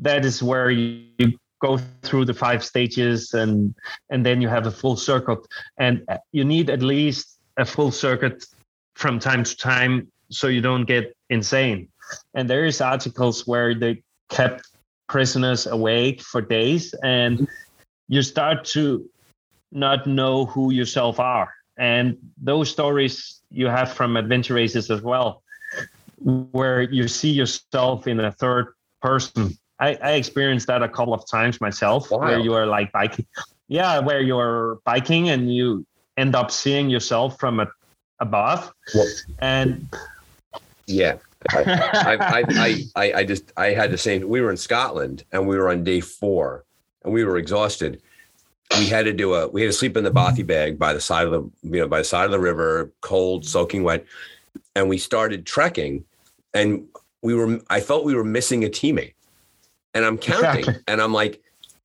that 0.00 0.24
is 0.24 0.42
where 0.42 0.70
you, 0.70 1.06
you 1.18 1.38
go 1.60 1.78
through 2.02 2.24
the 2.26 2.34
five 2.34 2.64
stages 2.64 3.34
and 3.34 3.74
and 4.10 4.24
then 4.24 4.42
you 4.42 4.48
have 4.48 4.66
a 4.66 4.70
full 4.70 4.96
circuit 4.96 5.38
and 5.78 6.04
you 6.32 6.44
need 6.44 6.68
at 6.70 6.82
least 6.82 7.38
a 7.56 7.64
full 7.64 7.90
circuit 7.90 8.44
from 8.94 9.18
time 9.18 9.44
to 9.44 9.56
time 9.56 10.08
so 10.30 10.48
you 10.48 10.60
don't 10.60 10.84
get 10.84 11.16
insane. 11.30 11.88
And 12.34 12.48
there 12.48 12.64
is 12.66 12.80
articles 12.80 13.46
where 13.46 13.74
they 13.74 14.02
kept 14.28 14.66
prisoners 15.08 15.66
awake 15.66 16.20
for 16.22 16.40
days 16.40 16.94
and 17.02 17.46
you 18.08 18.22
start 18.22 18.64
to 18.64 19.08
not 19.72 20.06
know 20.06 20.46
who 20.46 20.72
yourself 20.72 21.18
are 21.20 21.52
and 21.78 22.16
those 22.40 22.70
stories 22.70 23.42
you 23.50 23.66
have 23.66 23.92
from 23.92 24.16
adventure 24.16 24.54
races 24.54 24.90
as 24.90 25.02
well 25.02 25.42
where 26.52 26.82
you 26.82 27.06
see 27.08 27.30
yourself 27.30 28.06
in 28.06 28.18
a 28.20 28.32
third 28.32 28.74
person. 29.02 29.56
I, 29.78 29.98
I 30.02 30.12
experienced 30.12 30.68
that 30.68 30.82
a 30.82 30.88
couple 30.88 31.12
of 31.12 31.28
times 31.28 31.60
myself, 31.60 32.10
Wow. 32.10 32.20
where 32.20 32.38
you 32.38 32.54
are 32.54 32.64
like 32.66 32.92
biking. 32.92 33.26
Yeah, 33.68 33.98
where 33.98 34.20
you're 34.22 34.78
biking 34.86 35.28
and 35.30 35.52
you 35.52 35.84
end 36.16 36.34
up 36.34 36.50
seeing 36.50 36.88
yourself 36.88 37.38
from 37.38 37.60
a, 37.60 37.66
above. 38.20 38.72
Well- 38.94 39.08
and 39.40 39.86
Yeah, 40.86 41.16
I, 41.50 42.16
I, 42.18 42.44
I, 42.48 42.84
I, 42.96 43.12
I 43.12 43.24
just 43.24 43.52
I 43.56 43.68
had 43.68 43.90
the 43.90 43.98
same. 43.98 44.28
We 44.28 44.40
were 44.40 44.50
in 44.50 44.56
Scotland 44.56 45.24
and 45.32 45.46
we 45.46 45.56
were 45.56 45.70
on 45.70 45.84
day 45.84 46.00
four, 46.00 46.64
and 47.04 47.12
we 47.12 47.24
were 47.24 47.36
exhausted. 47.36 48.02
We 48.78 48.86
had 48.86 49.04
to 49.04 49.12
do 49.12 49.34
a 49.34 49.48
we 49.48 49.62
had 49.62 49.68
to 49.68 49.72
sleep 49.72 49.96
in 49.96 50.04
the 50.04 50.10
bothy 50.10 50.38
mm-hmm. 50.38 50.46
bag 50.46 50.78
by 50.78 50.92
the 50.92 51.00
side 51.00 51.26
of 51.26 51.32
the 51.32 51.68
you 51.70 51.80
know 51.80 51.88
by 51.88 51.98
the 51.98 52.04
side 52.04 52.24
of 52.24 52.30
the 52.30 52.40
river, 52.40 52.92
cold, 53.00 53.44
soaking 53.44 53.82
wet, 53.82 54.04
and 54.74 54.88
we 54.88 54.98
started 54.98 55.46
trekking, 55.46 56.04
and 56.52 56.86
we 57.22 57.34
were 57.34 57.60
I 57.70 57.80
felt 57.80 58.04
we 58.04 58.14
were 58.14 58.24
missing 58.24 58.64
a 58.64 58.68
teammate, 58.68 59.14
and 59.92 60.04
I'm 60.04 60.18
counting, 60.18 60.60
exactly. 60.60 60.82
and 60.88 61.00
I'm 61.00 61.12
like, 61.12 61.42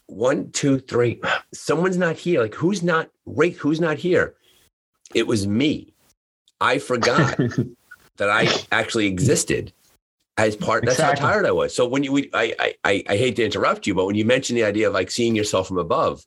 one, 0.08 0.52
two, 0.52 0.80
three, 0.80 1.22
someone's 1.54 1.98
not 1.98 2.16
here. 2.16 2.42
Like 2.42 2.56
who's 2.56 2.82
not 2.82 3.10
right? 3.26 3.56
Who's 3.56 3.82
not 3.82 3.98
here? 3.98 4.36
It 5.14 5.28
was 5.28 5.48
me. 5.48 5.94
I 6.62 6.78
forgot 6.78 7.40
that 8.20 8.30
I 8.30 8.48
actually 8.72 9.08
existed 9.08 9.74
as 10.38 10.56
part. 10.56 10.86
That's 10.86 10.98
exactly. 10.98 11.22
how 11.22 11.32
tired 11.32 11.46
I 11.46 11.52
was. 11.52 11.76
So 11.76 11.88
when 11.88 12.04
you, 12.04 12.12
we, 12.12 12.30
I, 12.34 12.76
I, 12.84 13.04
I 13.10 13.18
hate 13.18 13.36
to 13.38 13.44
interrupt 13.44 13.88
you, 13.88 13.96
but 13.96 14.06
when 14.06 14.16
you 14.16 14.26
mentioned 14.26 14.58
the 14.58 14.64
idea 14.64 14.88
of 14.88 14.94
like 14.94 15.10
seeing 15.10 15.36
yourself 15.36 15.68
from 15.68 15.78
above, 15.78 16.26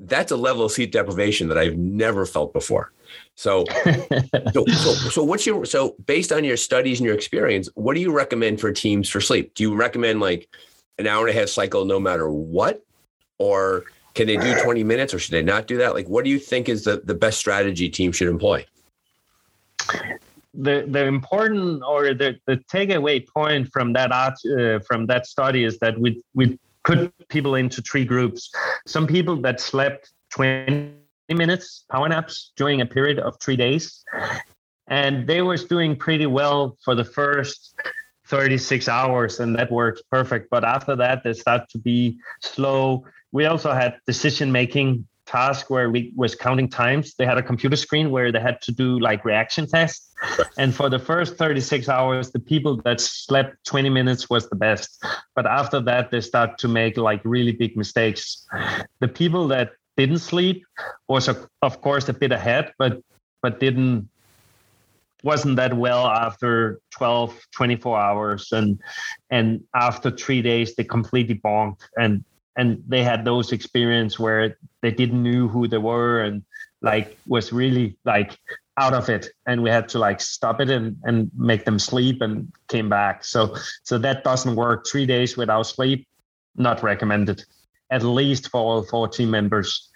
that's 0.00 0.32
a 0.32 0.36
level 0.36 0.64
of 0.64 0.72
sleep 0.72 0.92
deprivation 0.92 1.48
that 1.48 1.58
I've 1.58 1.76
never 1.76 2.24
felt 2.24 2.52
before. 2.52 2.92
So, 3.34 3.64
so, 4.52 4.64
so, 4.66 4.94
so, 5.10 5.22
what's 5.22 5.46
your 5.46 5.64
so 5.64 5.96
based 6.06 6.32
on 6.32 6.44
your 6.44 6.56
studies 6.56 6.98
and 6.98 7.06
your 7.06 7.14
experience, 7.14 7.68
what 7.74 7.94
do 7.94 8.00
you 8.00 8.10
recommend 8.12 8.60
for 8.60 8.72
teams 8.72 9.08
for 9.08 9.20
sleep? 9.20 9.54
Do 9.54 9.62
you 9.62 9.74
recommend 9.74 10.20
like 10.20 10.48
an 10.98 11.06
hour 11.06 11.26
and 11.26 11.36
a 11.36 11.38
half 11.38 11.48
cycle 11.48 11.84
no 11.84 12.00
matter 12.00 12.30
what, 12.30 12.82
or 13.38 13.84
can 14.14 14.26
they 14.26 14.36
do 14.36 14.60
20 14.62 14.82
minutes, 14.84 15.14
or 15.14 15.18
should 15.18 15.32
they 15.32 15.42
not 15.42 15.66
do 15.66 15.78
that? 15.78 15.94
Like, 15.94 16.08
what 16.08 16.24
do 16.24 16.30
you 16.30 16.38
think 16.38 16.68
is 16.68 16.84
the 16.84 17.02
the 17.04 17.14
best 17.14 17.38
strategy 17.38 17.88
teams 17.88 18.16
should 18.16 18.28
employ? 18.28 18.64
The 20.54 20.86
the 20.88 21.04
important 21.04 21.82
or 21.82 22.14
the, 22.14 22.38
the 22.46 22.56
takeaway 22.72 23.26
point 23.26 23.68
from 23.72 23.92
that 23.94 24.12
art 24.12 24.34
uh, 24.58 24.80
from 24.80 25.06
that 25.06 25.26
study 25.26 25.64
is 25.64 25.78
that 25.78 25.98
we 25.98 26.22
we 26.34 26.58
put 26.84 27.12
people 27.28 27.54
into 27.54 27.80
three 27.80 28.04
groups. 28.04 28.50
Some 28.86 29.06
people 29.06 29.36
that 29.42 29.60
slept 29.60 30.10
20 30.30 30.92
minutes 31.30 31.84
power 31.90 32.08
naps 32.08 32.52
during 32.56 32.80
a 32.80 32.86
period 32.86 33.18
of 33.18 33.38
three 33.40 33.56
days, 33.56 34.04
and 34.88 35.26
they 35.26 35.42
was 35.42 35.64
doing 35.64 35.96
pretty 35.96 36.26
well 36.26 36.76
for 36.84 36.94
the 36.94 37.04
first 37.04 37.74
36 38.26 38.88
hours, 38.88 39.40
and 39.40 39.56
that 39.56 39.70
works 39.70 40.02
perfect. 40.10 40.48
But 40.50 40.64
after 40.64 40.96
that, 40.96 41.22
they 41.24 41.32
start 41.32 41.68
to 41.70 41.78
be 41.78 42.18
slow. 42.40 43.04
We 43.30 43.46
also 43.46 43.72
had 43.72 43.98
decision 44.06 44.52
making 44.52 45.06
task 45.26 45.70
where 45.70 45.90
we 45.90 46.12
was 46.16 46.34
counting 46.34 46.68
times. 46.68 47.14
They 47.16 47.26
had 47.26 47.38
a 47.38 47.42
computer 47.42 47.76
screen 47.76 48.10
where 48.10 48.32
they 48.32 48.40
had 48.40 48.60
to 48.62 48.72
do 48.72 48.98
like 48.98 49.24
reaction 49.24 49.66
tests. 49.66 50.08
And 50.58 50.72
for 50.74 50.88
the 50.88 50.98
first 50.98 51.36
36 51.36 51.88
hours, 51.88 52.30
the 52.30 52.38
people 52.38 52.80
that 52.84 53.00
slept 53.00 53.56
20 53.66 53.90
minutes 53.90 54.30
was 54.30 54.48
the 54.48 54.56
best. 54.56 55.04
But 55.34 55.46
after 55.46 55.80
that, 55.80 56.10
they 56.10 56.20
start 56.20 56.58
to 56.58 56.68
make 56.68 56.96
like 56.96 57.20
really 57.24 57.52
big 57.52 57.76
mistakes. 57.76 58.46
The 59.00 59.08
people 59.08 59.48
that 59.48 59.72
didn't 59.96 60.18
sleep 60.18 60.64
was 61.08 61.28
of 61.28 61.80
course 61.80 62.08
a 62.08 62.12
bit 62.12 62.32
ahead, 62.32 62.72
but 62.78 63.02
but 63.42 63.58
didn't 63.58 64.08
wasn't 65.22 65.56
that 65.56 65.74
well 65.74 66.06
after 66.06 66.80
12 66.90 67.38
24 67.52 67.98
hours 67.98 68.52
and 68.52 68.78
and 69.30 69.62
after 69.74 70.10
three 70.10 70.42
days 70.42 70.74
they 70.74 70.84
completely 70.84 71.36
bonked 71.36 71.82
and 71.96 72.24
and 72.56 72.82
they 72.86 73.02
had 73.02 73.24
those 73.24 73.52
experience 73.52 74.18
where 74.18 74.58
they 74.82 74.90
didn't 74.90 75.22
knew 75.22 75.48
who 75.48 75.68
they 75.68 75.78
were 75.78 76.22
and 76.22 76.42
like 76.82 77.16
was 77.26 77.52
really 77.52 77.96
like 78.04 78.38
out 78.76 78.94
of 78.94 79.08
it. 79.08 79.28
And 79.46 79.62
we 79.62 79.70
had 79.70 79.88
to 79.90 79.98
like 79.98 80.20
stop 80.20 80.60
it 80.60 80.70
and, 80.70 80.96
and 81.04 81.30
make 81.36 81.64
them 81.64 81.78
sleep 81.78 82.20
and 82.20 82.52
came 82.68 82.88
back. 82.88 83.24
So 83.24 83.56
so 83.82 83.98
that 83.98 84.24
doesn't 84.24 84.56
work. 84.56 84.86
Three 84.86 85.06
days 85.06 85.36
without 85.36 85.62
sleep 85.62 86.06
not 86.56 86.82
recommended 86.82 87.44
at 87.92 88.02
least 88.02 88.48
for 88.50 88.60
all 88.60 88.82
four 88.82 89.06
team 89.06 89.30
members 89.30 89.90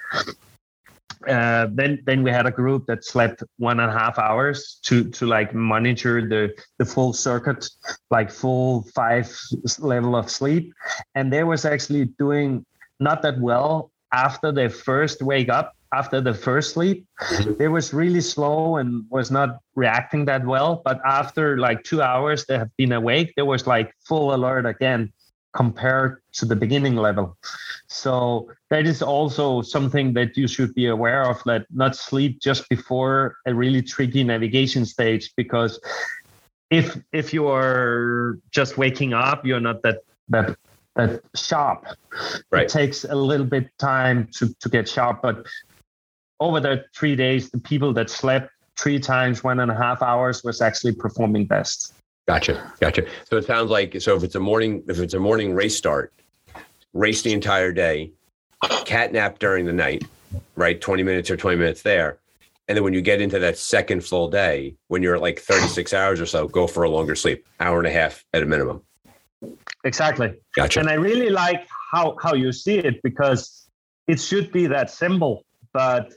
uh, 1.29 1.69
then 1.73 2.03
then 2.05 2.23
we 2.23 2.31
had 2.31 2.47
a 2.47 2.51
group 2.51 2.87
that 2.87 3.05
slept 3.05 3.43
one 3.59 3.81
and 3.81 3.91
a 3.91 3.93
half 3.93 4.19
hours 4.19 4.79
to 4.83 5.09
to 5.11 5.27
like 5.27 5.55
monitor 5.55 6.27
the 6.27 6.55
the 6.79 6.85
full 6.85 7.13
circuit 7.13 7.69
like 8.11 8.31
full 8.31 8.83
five 8.95 9.35
level 9.79 10.17
of 10.17 10.31
sleep. 10.31 10.73
And 11.15 11.33
they 11.33 11.45
was 11.45 11.65
actually 11.65 12.07
doing 12.19 12.65
not 13.01 13.23
that 13.23 13.39
well 13.41 13.91
after 14.13 14.53
they 14.53 14.69
first 14.69 15.23
wake 15.23 15.49
up 15.49 15.75
after 15.93 16.21
the 16.21 16.35
first 16.35 16.75
sleep. 16.75 17.07
Mm-hmm. 17.21 17.55
they 17.59 17.69
was 17.69 17.95
really 17.95 18.21
slow 18.21 18.77
and 18.77 19.05
was 19.11 19.31
not 19.31 19.61
reacting 19.75 20.25
that 20.27 20.45
well. 20.45 20.83
But 20.85 21.01
after 21.05 21.59
like 21.59 21.83
two 21.85 22.03
hours 22.03 22.45
they 22.47 22.59
have 22.59 22.71
been 22.77 22.93
awake 22.93 23.33
they 23.37 23.43
was 23.43 23.67
like 23.67 23.93
full 24.07 24.35
alert 24.35 24.67
again 24.67 25.13
compared 25.57 26.21
to 26.35 26.45
the 26.45 26.55
beginning 26.55 26.97
level. 26.97 27.37
So 27.89 28.53
that 28.69 28.87
is 28.87 29.01
also 29.01 29.63
something 29.63 30.13
that 30.13 30.37
you 30.37 30.47
should 30.47 30.75
be 30.75 30.87
aware 30.87 31.23
of 31.23 31.43
that 31.47 31.67
not 31.73 31.97
sleep 31.97 32.41
just 32.41 32.69
before 32.69 33.37
a 33.47 33.55
really 33.55 33.81
tricky 33.81 34.23
navigation 34.23 34.85
stage 34.85 35.33
because 35.35 35.81
if 36.71 36.99
if 37.13 37.33
you 37.33 37.49
are 37.49 38.39
just 38.51 38.77
waking 38.77 39.15
up 39.15 39.47
you're 39.47 39.61
not 39.61 39.83
that 39.83 39.99
that 40.29 40.57
that 40.97 41.23
sharp 41.37 41.87
right. 42.51 42.65
it 42.65 42.69
takes 42.69 43.05
a 43.05 43.15
little 43.15 43.47
bit 43.47 43.71
time 43.79 44.29
to 44.33 44.53
to 44.59 44.69
get 44.69 44.89
sharp 44.89 45.23
but 45.23 45.47
over 46.41 46.59
the 46.59 46.85
three 46.93 47.15
days 47.15 47.51
the 47.51 47.61
people 47.61 47.93
that 47.93 48.11
slept 48.11 48.51
three 48.77 48.99
times 48.99 49.45
one 49.45 49.61
and 49.61 49.71
a 49.71 49.77
half 49.77 50.03
hours 50.03 50.43
was 50.43 50.61
actually 50.61 50.93
performing 50.93 51.47
best 51.47 51.95
Gotcha. 52.27 52.73
Gotcha. 52.81 53.07
So 53.25 53.37
it 53.37 53.45
sounds 53.45 53.71
like 53.71 54.01
so 54.01 54.17
if 54.17 54.25
it's 54.25 54.35
a 54.35 54.41
morning 54.41 54.83
if 54.89 54.99
it's 54.99 55.15
a 55.15 55.21
morning 55.21 55.55
race 55.55 55.77
start, 55.77 56.13
race 56.93 57.23
the 57.23 57.33
entire 57.33 57.73
day, 57.73 58.11
cat 58.85 59.13
nap 59.13 59.39
during 59.39 59.65
the 59.65 59.73
night, 59.73 60.05
right? 60.57 60.81
20 60.81 61.03
minutes 61.03 61.31
or 61.31 61.37
20 61.37 61.57
minutes 61.57 61.83
there. 61.83 62.19
And 62.69 62.77
then 62.77 62.83
when 62.83 62.93
you 62.93 63.01
get 63.01 63.21
into 63.21 63.39
that 63.39 63.57
second 63.57 64.05
full 64.05 64.29
day, 64.29 64.75
when 64.89 65.01
you're 65.01 65.15
at 65.15 65.23
like 65.23 65.39
36 65.39 65.95
hours 65.95 66.21
or 66.21 66.27
so, 66.27 66.49
go 66.49 66.67
for 66.67 66.83
a 66.83 66.91
longer 66.91 67.15
sleep, 67.15 67.47
hour 67.61 67.79
and 67.79 67.87
a 67.87 67.93
half 67.93 68.25
at 68.33 68.43
a 68.43 68.47
minimum. 68.47 68.83
Exactly. 69.85 70.35
Gotcha. 70.57 70.81
And 70.81 70.89
I 70.89 70.95
really 70.95 71.31
like 71.31 71.69
how 71.93 72.17
how 72.21 72.35
you 72.35 72.51
see 72.51 72.79
it 72.79 73.01
because 73.03 73.69
it 74.09 74.21
should 74.21 74.51
be 74.51 74.67
that 74.67 74.91
simple, 74.91 75.45
but 75.73 76.13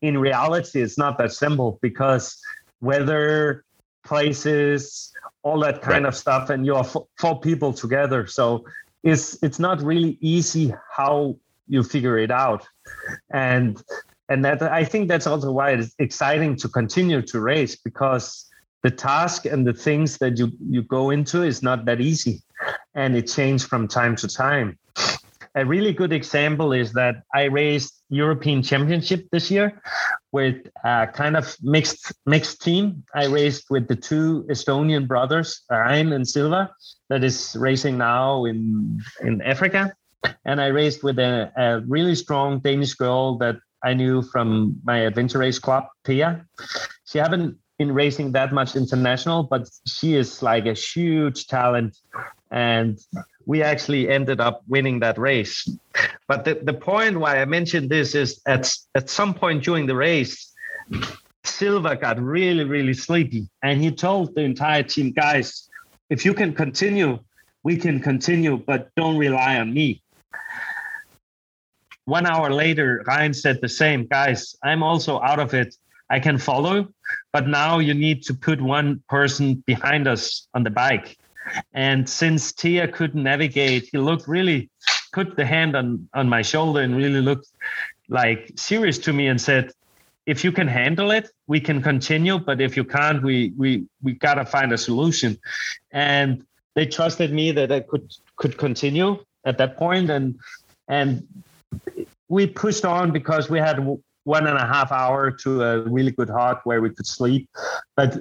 in 0.00 0.16
reality 0.16 0.80
it's 0.80 0.96
not 0.96 1.18
that 1.18 1.32
simple 1.32 1.78
because 1.82 2.38
weather 2.80 3.64
places 4.04 5.12
all 5.42 5.60
that 5.60 5.82
kind 5.82 6.04
right. 6.04 6.08
of 6.08 6.16
stuff 6.16 6.50
and 6.50 6.64
you're 6.64 6.84
four 6.84 7.40
people 7.40 7.72
together. 7.72 8.26
So 8.26 8.64
it's 9.02 9.42
it's 9.42 9.58
not 9.58 9.82
really 9.82 10.16
easy 10.20 10.74
how 10.90 11.36
you 11.68 11.82
figure 11.82 12.18
it 12.18 12.30
out. 12.30 12.66
And 13.30 13.82
and 14.30 14.42
that 14.44 14.62
i 14.62 14.82
think 14.84 15.08
that's 15.08 15.26
also 15.26 15.52
why 15.52 15.72
it's 15.72 15.94
exciting 15.98 16.56
to 16.56 16.66
continue 16.66 17.20
to 17.20 17.40
race 17.40 17.76
because 17.76 18.48
the 18.82 18.90
task 18.90 19.46
and 19.46 19.66
the 19.66 19.72
things 19.72 20.18
that 20.18 20.38
you 20.38 20.52
you 20.68 20.82
go 20.82 21.10
into 21.10 21.42
is 21.42 21.62
not 21.62 21.86
that 21.86 22.00
easy 22.00 22.42
and 22.94 23.16
it 23.16 23.26
changes 23.26 23.66
from 23.66 23.88
time 23.88 24.14
to 24.16 24.28
time. 24.28 24.78
A 25.54 25.64
really 25.64 25.92
good 25.92 26.12
example 26.12 26.72
is 26.72 26.92
that 26.92 27.22
I 27.34 27.44
raced 27.44 28.02
European 28.14 28.62
Championship 28.62 29.28
this 29.30 29.50
year 29.50 29.80
with 30.32 30.66
a 30.84 31.06
kind 31.12 31.36
of 31.36 31.56
mixed 31.62 32.12
mixed 32.26 32.62
team. 32.62 33.04
I 33.14 33.26
raced 33.26 33.70
with 33.70 33.88
the 33.88 33.96
two 33.96 34.44
Estonian 34.48 35.06
brothers, 35.06 35.62
Rain 35.70 36.12
and 36.12 36.26
Silver, 36.26 36.70
that 37.08 37.24
is 37.24 37.56
racing 37.58 37.98
now 37.98 38.44
in 38.44 39.00
in 39.22 39.42
Africa, 39.42 39.92
and 40.44 40.60
I 40.60 40.68
raced 40.68 41.02
with 41.02 41.18
a, 41.18 41.52
a 41.56 41.80
really 41.80 42.14
strong 42.14 42.60
Danish 42.60 42.94
girl 42.94 43.38
that 43.38 43.56
I 43.82 43.94
knew 43.94 44.22
from 44.22 44.80
my 44.84 45.00
adventure 45.00 45.38
race 45.38 45.58
club, 45.58 45.84
Pia. 46.04 46.46
She 47.04 47.18
haven't 47.18 47.58
been 47.78 47.92
racing 47.92 48.32
that 48.32 48.52
much 48.52 48.76
international, 48.76 49.42
but 49.42 49.68
she 49.86 50.14
is 50.14 50.42
like 50.42 50.66
a 50.66 50.74
huge 50.74 51.46
talent 51.46 51.96
and 52.50 52.98
we 53.46 53.62
actually 53.62 54.08
ended 54.08 54.40
up 54.40 54.62
winning 54.68 55.00
that 55.00 55.18
race. 55.18 55.68
But 56.26 56.46
the, 56.46 56.54
the 56.54 56.72
point 56.72 57.20
why 57.20 57.42
I 57.42 57.44
mentioned 57.44 57.90
this 57.90 58.14
is 58.14 58.40
at, 58.46 58.74
at 58.94 59.10
some 59.10 59.34
point 59.34 59.62
during 59.62 59.84
the 59.84 59.94
race, 59.94 60.54
Silver 61.44 61.96
got 61.96 62.18
really, 62.18 62.64
really 62.64 62.94
sleepy. 62.94 63.46
And 63.62 63.82
he 63.82 63.90
told 63.90 64.34
the 64.34 64.40
entire 64.40 64.82
team, 64.82 65.12
guys, 65.12 65.68
if 66.08 66.24
you 66.24 66.32
can 66.32 66.54
continue, 66.54 67.18
we 67.62 67.76
can 67.76 68.00
continue, 68.00 68.56
but 68.56 68.88
don't 68.96 69.18
rely 69.18 69.58
on 69.58 69.74
me. 69.74 70.02
One 72.06 72.26
hour 72.26 72.50
later, 72.50 73.04
Rain 73.06 73.34
said 73.34 73.60
the 73.60 73.68
same, 73.68 74.06
guys, 74.06 74.54
I'm 74.62 74.82
also 74.82 75.20
out 75.20 75.40
of 75.40 75.54
it. 75.54 75.74
I 76.10 76.20
can 76.20 76.36
follow, 76.36 76.88
but 77.32 77.48
now 77.48 77.78
you 77.78 77.94
need 77.94 78.22
to 78.24 78.34
put 78.34 78.60
one 78.60 79.02
person 79.08 79.64
behind 79.66 80.06
us 80.06 80.46
on 80.54 80.62
the 80.62 80.70
bike. 80.70 81.16
And 81.72 82.08
since 82.08 82.52
Tia 82.52 82.88
couldn't 82.88 83.22
navigate, 83.22 83.88
he 83.92 83.98
looked 83.98 84.28
really 84.28 84.70
put 85.12 85.36
the 85.36 85.46
hand 85.46 85.76
on 85.76 86.08
on 86.14 86.28
my 86.28 86.42
shoulder 86.42 86.80
and 86.80 86.96
really 86.96 87.20
looked 87.20 87.48
like 88.08 88.50
serious 88.56 88.98
to 88.98 89.12
me 89.12 89.28
and 89.28 89.40
said, 89.40 89.70
"If 90.26 90.44
you 90.44 90.52
can 90.52 90.68
handle 90.68 91.10
it, 91.10 91.28
we 91.46 91.60
can 91.60 91.82
continue. 91.82 92.38
But 92.38 92.60
if 92.60 92.76
you 92.76 92.84
can't, 92.84 93.22
we 93.22 93.52
we 93.56 93.86
we 94.02 94.12
gotta 94.12 94.44
find 94.44 94.72
a 94.72 94.78
solution." 94.78 95.38
And 95.92 96.44
they 96.74 96.86
trusted 96.86 97.32
me 97.32 97.52
that 97.52 97.70
I 97.70 97.80
could 97.80 98.06
could 98.36 98.56
continue 98.58 99.10
at 99.44 99.58
that 99.58 99.76
point, 99.76 100.10
and 100.10 100.38
and 100.88 101.26
we 102.28 102.46
pushed 102.46 102.84
on 102.84 103.12
because 103.12 103.48
we 103.48 103.58
had 103.58 103.78
one 104.24 104.46
and 104.46 104.58
a 104.58 104.66
half 104.66 104.90
hour 104.90 105.30
to 105.30 105.62
a 105.62 105.80
really 105.96 106.10
good 106.10 106.30
hut 106.30 106.60
where 106.64 106.80
we 106.80 106.90
could 106.90 107.06
sleep, 107.06 107.48
but 107.94 108.18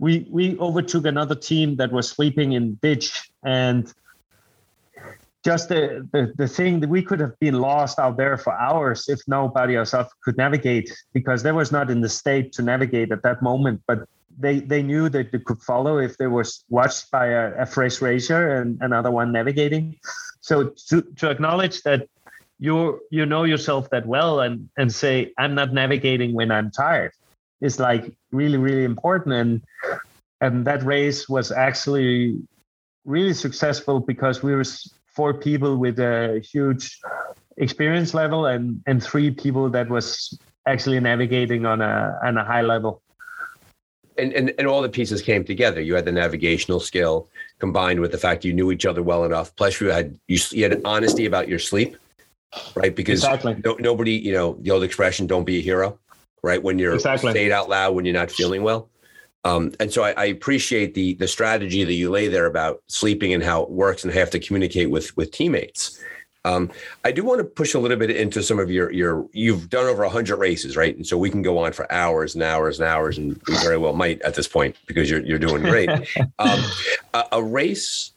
we 0.00 0.26
we 0.30 0.58
overtook 0.58 1.04
another 1.04 1.34
team 1.34 1.76
that 1.76 1.92
was 1.92 2.08
sleeping 2.08 2.52
in 2.52 2.74
ditch 2.82 3.30
and 3.44 3.92
just 5.44 5.68
the, 5.68 6.06
the, 6.12 6.32
the 6.36 6.48
thing 6.48 6.80
that 6.80 6.90
we 6.90 7.02
could 7.02 7.20
have 7.20 7.38
been 7.38 7.60
lost 7.60 7.98
out 7.98 8.16
there 8.16 8.36
for 8.36 8.52
hours 8.52 9.08
if 9.08 9.20
nobody 9.26 9.76
else 9.76 9.94
could 10.22 10.36
navigate 10.36 10.90
because 11.14 11.42
there 11.42 11.54
was 11.54 11.72
not 11.72 11.90
in 11.90 12.00
the 12.00 12.08
state 12.08 12.52
to 12.52 12.62
navigate 12.62 13.10
at 13.10 13.22
that 13.22 13.40
moment. 13.40 13.82
But 13.86 14.06
they 14.38 14.60
they 14.60 14.82
knew 14.82 15.08
that 15.10 15.32
they 15.32 15.38
could 15.38 15.62
follow 15.62 15.98
if 15.98 16.16
they 16.16 16.26
was 16.26 16.64
watched 16.68 17.10
by 17.10 17.26
a, 17.26 17.62
a 17.62 17.66
fresh 17.66 18.02
racer 18.02 18.56
and 18.56 18.78
another 18.80 19.10
one 19.10 19.32
navigating. 19.32 19.96
So 20.40 20.72
to, 20.88 21.02
to 21.16 21.30
acknowledge 21.30 21.82
that 21.82 22.08
you 22.58 23.00
you 23.10 23.24
know 23.26 23.44
yourself 23.44 23.88
that 23.90 24.06
well 24.06 24.40
and 24.40 24.68
and 24.76 24.92
say 24.92 25.32
i'm 25.38 25.54
not 25.54 25.72
navigating 25.72 26.34
when 26.34 26.50
i'm 26.50 26.70
tired 26.70 27.12
is 27.60 27.78
like 27.78 28.12
really 28.32 28.56
really 28.58 28.84
important. 28.84 29.34
And 29.34 29.62
and 30.40 30.66
that 30.66 30.82
race 30.82 31.28
was 31.28 31.52
actually 31.52 32.38
really 33.04 33.34
successful 33.34 34.00
because 34.00 34.42
we 34.42 34.54
were 34.54 34.64
four 35.06 35.34
people 35.34 35.76
with 35.76 35.98
a 35.98 36.40
huge 36.40 36.98
experience 37.56 38.14
level 38.14 38.46
and 38.46 38.82
and 38.86 39.02
three 39.02 39.30
people 39.30 39.68
that 39.70 39.88
was 39.88 40.38
actually 40.66 41.00
navigating 41.00 41.66
on 41.66 41.80
a 41.80 42.18
on 42.22 42.38
a 42.38 42.44
high 42.44 42.62
level. 42.62 43.02
And, 44.18 44.32
and 44.34 44.52
and 44.58 44.66
all 44.66 44.82
the 44.82 44.88
pieces 44.88 45.22
came 45.22 45.44
together. 45.44 45.80
You 45.80 45.94
had 45.94 46.04
the 46.04 46.12
navigational 46.12 46.80
skill 46.80 47.28
combined 47.58 48.00
with 48.00 48.12
the 48.12 48.18
fact 48.18 48.44
you 48.44 48.52
knew 48.52 48.70
each 48.70 48.84
other 48.84 49.02
well 49.02 49.24
enough. 49.24 49.54
Plus 49.56 49.80
you 49.80 49.88
had 49.88 50.18
you, 50.26 50.38
you 50.50 50.64
had 50.64 50.80
honesty 50.84 51.26
about 51.26 51.48
your 51.48 51.58
sleep 51.58 51.96
right? 52.74 52.94
Because 52.94 53.24
exactly. 53.24 53.56
no, 53.64 53.74
nobody 53.74 54.12
you 54.12 54.32
know 54.32 54.56
the 54.60 54.70
old 54.70 54.82
expression 54.82 55.26
don't 55.26 55.44
be 55.44 55.58
a 55.58 55.62
hero 55.62 55.98
right 56.42 56.62
when 56.62 56.78
you're 56.78 56.94
exactly. 56.94 57.32
say 57.32 57.46
it 57.46 57.52
out 57.52 57.68
loud 57.68 57.94
when 57.94 58.04
you're 58.04 58.14
not 58.14 58.30
feeling 58.30 58.62
well 58.62 58.88
um, 59.44 59.72
and 59.80 59.92
so 59.92 60.02
I, 60.02 60.12
I, 60.12 60.24
appreciate 60.26 60.92
the 60.94 61.14
the 61.14 61.26
strategy 61.26 61.82
that 61.82 61.94
you 61.94 62.10
lay 62.10 62.28
there 62.28 62.44
about 62.44 62.82
sleeping 62.88 63.32
and 63.32 63.42
how 63.42 63.62
it 63.62 63.70
works 63.70 64.04
and 64.04 64.12
have 64.12 64.28
to 64.30 64.38
communicate 64.38 64.90
with 64.90 65.16
with 65.16 65.30
teammates. 65.30 65.98
Um, 66.44 66.70
I 67.04 67.12
do 67.12 67.24
want 67.24 67.38
to 67.38 67.44
push 67.44 67.74
a 67.74 67.78
little 67.78 67.96
bit 67.96 68.10
into 68.10 68.42
some 68.42 68.58
of 68.58 68.70
your 68.70 68.90
your 68.92 69.26
you've 69.32 69.70
done 69.70 69.86
over 69.86 70.06
hundred 70.08 70.36
races, 70.36 70.76
right? 70.76 70.94
And 70.94 71.06
so 71.06 71.16
we 71.16 71.30
can 71.30 71.40
go 71.40 71.56
on 71.56 71.72
for 71.72 71.90
hours 71.90 72.34
and 72.34 72.42
hours 72.42 72.78
and 72.78 72.88
hours, 72.88 73.16
and 73.16 73.40
we 73.48 73.56
very 73.58 73.78
well 73.78 73.94
might 73.94 74.20
at 74.22 74.34
this 74.34 74.46
point 74.46 74.76
because 74.86 75.08
you're 75.08 75.22
you're 75.24 75.38
doing 75.38 75.62
great. 75.62 75.88
um, 76.38 76.60
a, 77.14 77.24
a 77.32 77.42
race 77.42 78.12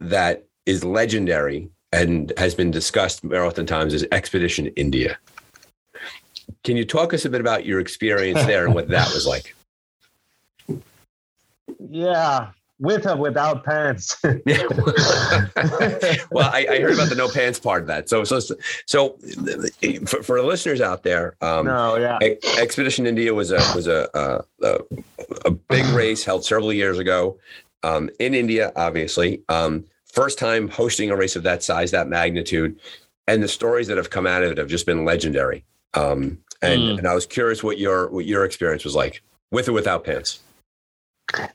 that 0.00 0.46
is 0.64 0.84
legendary 0.84 1.68
and 1.92 2.32
has 2.38 2.54
been 2.54 2.70
discussed 2.70 3.22
more 3.22 3.52
times 3.52 3.92
is 3.92 4.06
Expedition 4.10 4.68
India. 4.68 5.18
Can 6.64 6.76
you 6.76 6.84
talk 6.84 7.14
us 7.14 7.24
a 7.24 7.30
bit 7.30 7.40
about 7.40 7.66
your 7.66 7.80
experience 7.80 8.44
there 8.44 8.64
and 8.66 8.74
what 8.74 8.88
that 8.88 9.12
was 9.12 9.26
like? 9.26 9.54
Yeah, 11.88 12.50
with 12.82 13.06
or 13.06 13.16
without 13.16 13.64
pants. 13.64 14.16
well, 14.24 14.34
I, 16.50 16.66
I, 16.68 16.80
heard 16.80 16.94
about 16.94 17.08
the 17.08 17.14
no 17.16 17.28
pants 17.28 17.60
part 17.60 17.82
of 17.82 17.86
that. 17.86 18.08
So, 18.08 18.24
so, 18.24 18.40
so 18.86 19.16
for, 20.06 20.22
for 20.22 20.42
listeners 20.42 20.80
out 20.80 21.04
there, 21.04 21.36
um, 21.40 21.66
no, 21.66 21.96
yeah, 21.96 22.18
Expedition 22.58 23.06
India 23.06 23.32
was 23.32 23.52
a 23.52 23.60
was 23.74 23.86
a 23.86 24.08
a, 24.62 24.78
a 25.44 25.50
big 25.50 25.84
race 25.94 26.24
held 26.24 26.44
several 26.44 26.72
years 26.72 26.98
ago 26.98 27.38
um, 27.82 28.10
in 28.18 28.34
India, 28.34 28.72
obviously. 28.74 29.42
Um, 29.48 29.84
first 30.04 30.38
time 30.38 30.68
hosting 30.68 31.10
a 31.10 31.16
race 31.16 31.36
of 31.36 31.44
that 31.44 31.62
size, 31.62 31.92
that 31.92 32.08
magnitude, 32.08 32.78
and 33.28 33.42
the 33.42 33.48
stories 33.48 33.86
that 33.86 33.96
have 33.96 34.10
come 34.10 34.26
out 34.26 34.42
of 34.42 34.50
it 34.50 34.58
have 34.58 34.68
just 34.68 34.86
been 34.86 35.04
legendary. 35.04 35.64
Um, 35.94 36.38
and, 36.60 36.80
mm. 36.80 36.98
and 36.98 37.08
I 37.08 37.14
was 37.14 37.26
curious 37.26 37.62
what 37.62 37.78
your 37.78 38.08
what 38.10 38.24
your 38.24 38.44
experience 38.44 38.84
was 38.84 38.94
like 38.94 39.22
with 39.50 39.68
or 39.68 39.72
without 39.72 40.04
pants. 40.04 40.40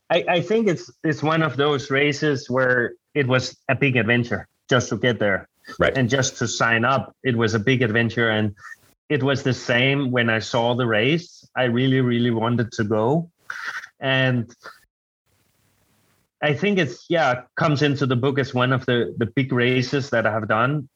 I, 0.09 0.25
I 0.27 0.41
think 0.41 0.67
it's 0.67 0.91
it's 1.03 1.23
one 1.23 1.41
of 1.41 1.57
those 1.57 1.89
races 1.89 2.49
where 2.49 2.93
it 3.13 3.27
was 3.27 3.55
a 3.69 3.75
big 3.75 3.95
adventure 3.95 4.47
just 4.69 4.89
to 4.89 4.97
get 4.97 5.19
there. 5.19 5.47
Right. 5.79 5.97
And 5.97 6.09
just 6.09 6.37
to 6.37 6.47
sign 6.47 6.85
up, 6.85 7.13
it 7.23 7.35
was 7.35 7.53
a 7.53 7.59
big 7.59 7.81
adventure. 7.81 8.29
And 8.29 8.55
it 9.09 9.21
was 9.21 9.43
the 9.43 9.53
same 9.53 10.11
when 10.11 10.29
I 10.29 10.39
saw 10.39 10.75
the 10.75 10.87
race. 10.87 11.47
I 11.55 11.63
really, 11.65 12.01
really 12.01 12.31
wanted 12.31 12.71
to 12.73 12.83
go. 12.83 13.29
And 13.99 14.53
I 16.41 16.53
think 16.53 16.77
it's 16.77 17.05
yeah, 17.09 17.43
comes 17.55 17.81
into 17.81 18.05
the 18.05 18.15
book 18.15 18.39
as 18.39 18.53
one 18.53 18.71
of 18.71 18.85
the 18.85 19.15
the 19.17 19.25
big 19.25 19.51
races 19.51 20.09
that 20.11 20.25
I 20.25 20.31
have 20.31 20.47
done 20.47 20.87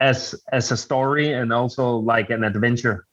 as 0.00 0.34
as 0.52 0.70
a 0.70 0.76
story 0.76 1.32
and 1.32 1.52
also 1.52 1.96
like 1.96 2.30
an 2.30 2.44
adventure. 2.44 3.06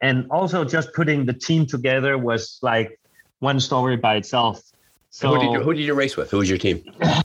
And 0.00 0.30
also 0.30 0.64
just 0.64 0.92
putting 0.92 1.24
the 1.24 1.32
team 1.32 1.66
together 1.66 2.18
was 2.18 2.58
like 2.62 3.00
one 3.38 3.58
story 3.60 3.96
by 3.96 4.16
itself. 4.16 4.60
So 5.10 5.28
who 5.28 5.38
did, 5.38 5.52
you, 5.52 5.60
who 5.62 5.72
did 5.74 5.82
you 5.82 5.94
race 5.94 6.16
with? 6.16 6.30
Who 6.30 6.38
was 6.38 6.48
your 6.48 6.58
team? 6.58 6.82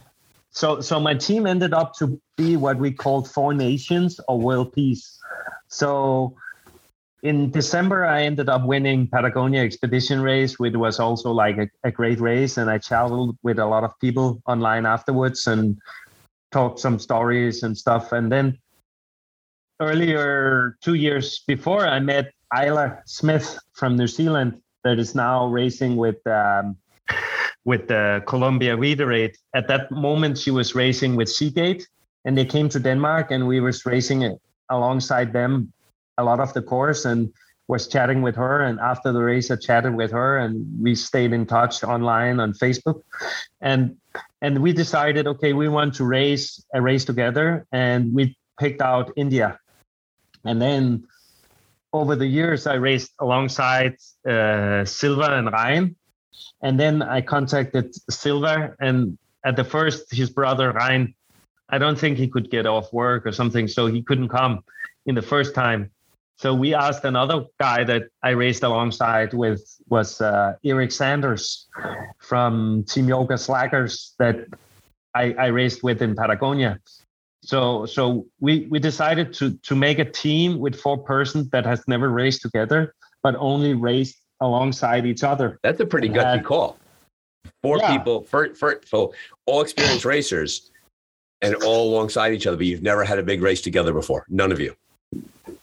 So 0.52 0.82
so 0.82 1.00
my 1.00 1.14
team 1.14 1.46
ended 1.46 1.76
up 1.76 1.94
to 2.00 2.20
be 2.36 2.58
what 2.58 2.80
we 2.80 2.92
called 2.92 3.30
Four 3.30 3.54
Nations 3.54 4.20
or 4.28 4.40
World 4.40 4.74
Peace. 4.74 5.20
So 5.68 6.36
in 7.22 7.52
December, 7.52 8.06
I 8.06 8.24
ended 8.24 8.50
up 8.50 8.66
winning 8.66 9.08
Patagonia 9.08 9.62
Expedition 9.62 10.22
Race, 10.22 10.58
which 10.58 10.76
was 10.76 11.00
also 11.00 11.32
like 11.32 11.58
a, 11.58 11.70
a, 11.84 11.92
great 11.92 12.20
race. 12.20 12.58
And 12.58 12.70
I 12.70 12.78
traveled 12.78 13.38
with 13.44 13.60
a 13.60 13.66
lot 13.66 13.84
of 13.84 13.92
people 14.00 14.42
online 14.48 14.86
afterwards 14.86 15.46
and 15.48 15.78
talked 16.52 16.80
some 16.80 17.00
stories 17.00 17.64
and 17.64 17.78
stuff. 17.78 18.12
And 18.12 18.32
then 18.32 18.58
earlier, 19.80 20.78
two 20.82 20.96
years 20.96 21.44
before, 21.48 21.88
I 21.88 22.00
met 22.00 22.34
Isla 22.54 23.00
Smith 23.06 23.60
from 23.74 23.96
New 23.96 24.08
Zealand, 24.08 24.62
that 24.84 25.00
is 25.00 25.16
now 25.16 25.48
racing 25.48 25.98
with 25.98 26.26
um, 26.28 26.78
with 27.66 27.88
the 27.88 28.24
Columbia 28.26 28.76
Reiterate. 28.76 29.38
At 29.54 29.68
that 29.68 29.92
moment, 29.92 30.38
she 30.38 30.52
was 30.52 30.76
racing 30.76 31.16
with 31.16 31.30
Seagate, 31.30 31.88
and 32.26 32.38
they 32.38 32.46
came 32.46 32.70
to 32.70 32.80
Denmark, 32.80 33.32
and 33.32 33.48
we 33.48 33.60
was 33.60 33.86
racing 33.86 34.38
alongside 34.70 35.34
them 35.34 35.72
a 36.18 36.24
lot 36.24 36.40
of 36.40 36.54
the 36.54 36.62
course, 36.62 37.06
and 37.06 37.32
was 37.68 37.88
chatting 37.88 38.22
with 38.22 38.36
her. 38.36 38.62
And 38.62 38.80
after 38.80 39.12
the 39.12 39.22
race, 39.22 39.52
I 39.52 39.56
chatted 39.58 39.96
with 39.96 40.12
her, 40.12 40.38
and 40.38 40.66
we 40.82 40.96
stayed 40.96 41.34
in 41.34 41.46
touch 41.46 41.84
online 41.84 42.40
on 42.40 42.54
Facebook, 42.54 43.02
and 43.62 43.96
and 44.42 44.62
we 44.62 44.74
decided, 44.74 45.28
okay, 45.28 45.54
we 45.54 45.68
want 45.68 45.96
to 45.96 46.06
race 46.06 46.64
a 46.74 46.82
race 46.82 47.06
together, 47.06 47.66
and 47.72 48.14
we 48.14 48.38
picked 48.60 48.82
out 48.82 49.12
India, 49.16 49.60
and 50.46 50.62
then 50.62 51.04
over 51.94 52.16
the 52.16 52.28
years, 52.28 52.68
I 52.68 52.76
raced 52.76 53.14
alongside 53.20 53.98
uh, 54.28 54.86
Silver 54.86 55.32
and 55.32 55.52
Rain. 55.52 55.96
And 56.62 56.80
then 56.80 57.02
I 57.02 57.22
contacted 57.22 57.96
Silver, 58.10 58.76
and 58.80 59.18
at 59.44 59.56
the 59.56 59.64
first, 59.64 60.14
his 60.14 60.30
brother 60.30 60.72
Rain, 60.72 61.16
I 61.70 61.78
don't 61.78 61.98
think 61.98 62.18
he 62.18 62.28
could 62.28 62.50
get 62.50 62.66
off 62.66 62.92
work 62.94 63.26
or 63.26 63.32
something, 63.32 63.68
so 63.68 63.88
he 63.88 64.02
couldn't 64.04 64.30
come 64.30 64.64
in 65.06 65.16
the 65.16 65.22
first 65.22 65.56
time. 65.56 65.92
So 66.40 66.54
we 66.54 66.74
asked 66.74 67.04
another 67.04 67.44
guy 67.60 67.84
that 67.84 68.04
I 68.24 68.30
raced 68.30 68.64
alongside 68.64 69.34
with 69.34 69.62
was 69.90 70.22
uh, 70.22 70.54
Eric 70.64 70.94
Sanders 70.94 71.68
from 72.20 72.86
Team 72.86 73.10
Yoga 73.10 73.38
Slackers 73.38 74.16
that 74.20 74.48
I, 75.14 75.34
I 75.34 75.48
raced 75.48 75.84
with 75.84 76.02
in 76.02 76.16
Patagonia. 76.16 76.80
So 77.44 77.86
so 77.86 78.26
we 78.40 78.68
we 78.70 78.80
decided 78.80 79.34
to 79.34 79.52
to 79.64 79.76
make 79.76 80.00
a 80.00 80.06
team 80.06 80.60
with 80.60 80.80
four 80.80 80.98
persons 80.98 81.50
that 81.50 81.66
has 81.66 81.84
never 81.90 82.10
raced 82.10 82.42
together, 82.42 82.96
but 83.22 83.36
only 83.38 83.74
raced 83.74 84.22
alongside 84.40 85.06
each 85.06 85.24
other. 85.24 85.60
That's 85.62 85.82
a 85.82 85.86
pretty 85.86 86.08
gutsy 86.08 86.38
had, 86.38 86.46
call. 86.46 86.78
Four 87.62 87.80
yeah. 87.80 87.98
people, 87.98 88.24
for, 88.24 88.56
for, 88.56 88.80
so 88.86 89.14
all 89.46 89.62
experienced 89.62 90.06
racers, 90.06 90.72
and 91.42 91.56
all 91.56 91.94
alongside 91.94 92.32
each 92.34 92.48
other. 92.48 92.56
But 92.56 92.68
you've 92.68 92.84
never 92.84 93.04
had 93.04 93.20
a 93.20 93.24
big 93.24 93.42
race 93.42 93.62
together 93.62 93.92
before. 93.92 94.26
None 94.30 94.54
of 94.54 94.60
you. 94.62 94.76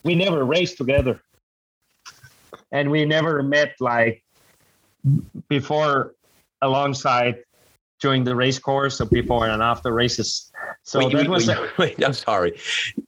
We 0.07 0.15
never 0.15 0.45
raced 0.45 0.77
together, 0.77 1.21
and 2.71 2.89
we 2.89 3.03
never 3.03 3.43
met 3.43 3.75
like 3.81 4.23
before 5.49 6.15
alongside 6.61 7.43
during 7.99 8.23
the 8.23 8.33
race 8.33 8.57
course 8.57 9.01
or 9.01 9.05
before 9.05 9.47
and 9.49 9.61
after 9.61 9.91
races. 9.91 10.49
So 10.83 10.99
wait, 10.99 11.11
that 11.11 11.17
wait, 11.17 11.29
was 11.29 11.47
wait, 11.49 11.57
a- 11.57 11.69
wait, 11.77 12.01
I'm 12.05 12.13
sorry. 12.13 12.57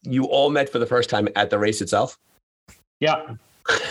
You 0.04 0.26
all 0.26 0.50
met 0.50 0.70
for 0.70 0.78
the 0.78 0.86
first 0.86 1.10
time 1.10 1.30
at 1.38 1.50
the 1.50 1.58
race 1.58 1.80
itself? 1.80 2.20
Yeah. 3.00 3.36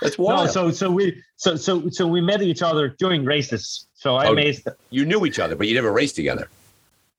That's 0.00 0.18
wild. 0.18 0.46
No, 0.46 0.46
so 0.46 0.70
so 0.70 0.88
we 0.88 1.20
so 1.34 1.56
so 1.56 1.88
so 1.90 2.06
we 2.06 2.20
met 2.20 2.42
each 2.42 2.62
other 2.62 2.94
during 2.96 3.24
races. 3.24 3.88
So 3.94 4.14
I 4.14 4.28
oh, 4.28 4.34
raced. 4.34 4.68
You 4.90 5.04
knew 5.04 5.26
each 5.26 5.40
other, 5.40 5.56
but 5.56 5.66
you 5.66 5.74
never 5.74 5.90
raced 5.90 6.14
together. 6.14 6.48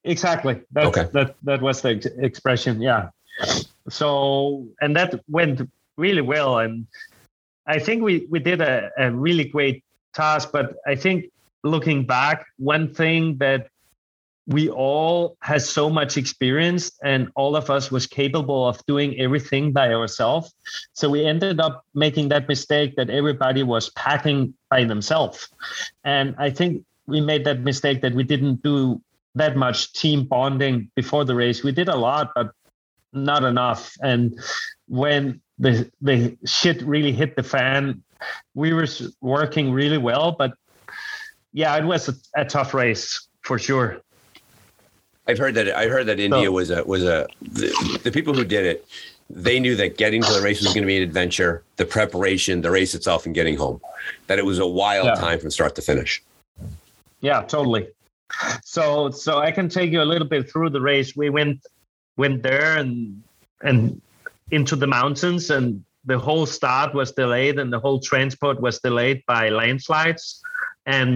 Exactly. 0.03 0.61
That's, 0.71 0.87
okay. 0.87 1.09
That 1.11 1.35
that 1.43 1.61
was 1.61 1.81
the 1.81 2.13
expression. 2.19 2.81
Yeah. 2.81 3.09
So 3.89 4.67
and 4.81 4.95
that 4.95 5.21
went 5.27 5.69
really 5.97 6.21
well, 6.21 6.59
and 6.59 6.87
I 7.67 7.79
think 7.79 8.03
we 8.03 8.27
we 8.29 8.39
did 8.39 8.61
a, 8.61 8.89
a 8.97 9.11
really 9.11 9.45
great 9.45 9.83
task. 10.13 10.49
But 10.51 10.75
I 10.85 10.95
think 10.95 11.31
looking 11.63 12.05
back, 12.05 12.45
one 12.57 12.93
thing 12.93 13.37
that 13.37 13.67
we 14.47 14.69
all 14.69 15.37
had 15.41 15.61
so 15.61 15.89
much 15.89 16.17
experience 16.17 16.91
and 17.03 17.29
all 17.35 17.55
of 17.55 17.69
us 17.69 17.91
was 17.91 18.07
capable 18.07 18.67
of 18.67 18.83
doing 18.85 19.19
everything 19.19 19.71
by 19.71 19.93
ourselves. 19.93 20.53
So 20.93 21.09
we 21.09 21.25
ended 21.25 21.59
up 21.59 21.85
making 21.93 22.29
that 22.29 22.47
mistake 22.47 22.95
that 22.95 23.09
everybody 23.09 23.63
was 23.63 23.89
packing 23.91 24.53
by 24.69 24.83
themselves. 24.83 25.47
And 26.03 26.35
i 26.39 26.49
think 26.49 26.83
we 27.05 27.21
made 27.21 27.45
that 27.45 27.61
mistake 27.61 28.01
that 28.01 28.13
we 28.13 28.23
didn't 28.23 28.63
do 28.63 29.01
that 29.35 29.55
much 29.55 29.93
team 29.93 30.25
bonding 30.25 30.89
before 30.95 31.23
the 31.23 31.35
race. 31.35 31.63
We 31.63 31.71
did 31.71 31.87
a 31.87 31.95
lot 31.95 32.31
but 32.35 32.51
not 33.13 33.43
enough 33.43 33.95
and 34.01 34.39
when 34.87 35.41
the 35.59 35.89
the 36.01 36.37
shit 36.45 36.81
really 36.83 37.11
hit 37.11 37.35
the 37.35 37.43
fan 37.43 38.01
we 38.53 38.73
were 38.73 38.87
working 39.21 39.71
really 39.71 39.97
well 39.97 40.31
but 40.31 40.53
yeah 41.53 41.75
it 41.77 41.83
was 41.83 42.09
a, 42.09 42.13
a 42.35 42.45
tough 42.45 42.73
race 42.73 43.27
for 43.41 43.59
sure 43.59 44.01
I've 45.27 45.37
heard 45.37 45.55
that. 45.55 45.69
I 45.69 45.87
heard 45.87 46.07
that 46.07 46.19
India 46.19 46.45
so, 46.45 46.51
was 46.51 46.71
a 46.71 46.83
was 46.83 47.03
a 47.03 47.27
the, 47.41 47.99
the, 48.03 48.11
people 48.11 48.33
who 48.33 48.43
did 48.43 48.65
it. 48.65 48.85
They 49.29 49.59
knew 49.59 49.75
that 49.75 49.97
getting 49.97 50.21
to 50.23 50.33
the 50.33 50.41
race 50.41 50.59
was 50.61 50.73
going 50.73 50.83
to 50.83 50.87
be 50.87 50.97
an 50.97 51.03
adventure. 51.03 51.63
The 51.77 51.85
preparation, 51.85 52.61
the 52.61 52.71
race 52.71 52.95
itself, 52.95 53.25
and 53.25 53.33
getting 53.33 53.55
home. 53.55 53.79
That 54.27 54.39
it 54.39 54.45
was 54.45 54.59
a 54.59 54.67
wild 54.67 55.05
yeah. 55.05 55.15
time 55.15 55.39
from 55.39 55.51
start 55.51 55.75
to 55.75 55.81
finish. 55.81 56.21
Yeah, 57.21 57.43
totally. 57.43 57.87
So 58.63 59.11
so 59.11 59.37
I 59.37 59.51
can 59.51 59.69
take 59.69 59.91
you 59.91 60.01
a 60.01 60.03
little 60.03 60.27
bit 60.27 60.51
through 60.51 60.71
the 60.71 60.81
race. 60.81 61.15
We 61.15 61.29
went 61.29 61.65
went 62.23 62.39
there 62.49 62.71
and 62.81 62.91
and 63.69 63.79
into 64.57 64.75
the 64.83 64.89
mountains 64.99 65.43
and 65.55 65.83
the 66.11 66.19
whole 66.27 66.47
start 66.59 66.89
was 66.99 67.09
delayed 67.21 67.57
and 67.61 67.69
the 67.75 67.81
whole 67.85 67.99
transport 68.11 68.57
was 68.67 68.75
delayed 68.87 69.19
by 69.33 69.43
landslides 69.61 70.25
and 70.85 71.11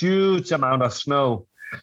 huge 0.00 0.50
amount 0.58 0.82
of 0.86 0.92
snow 1.04 1.26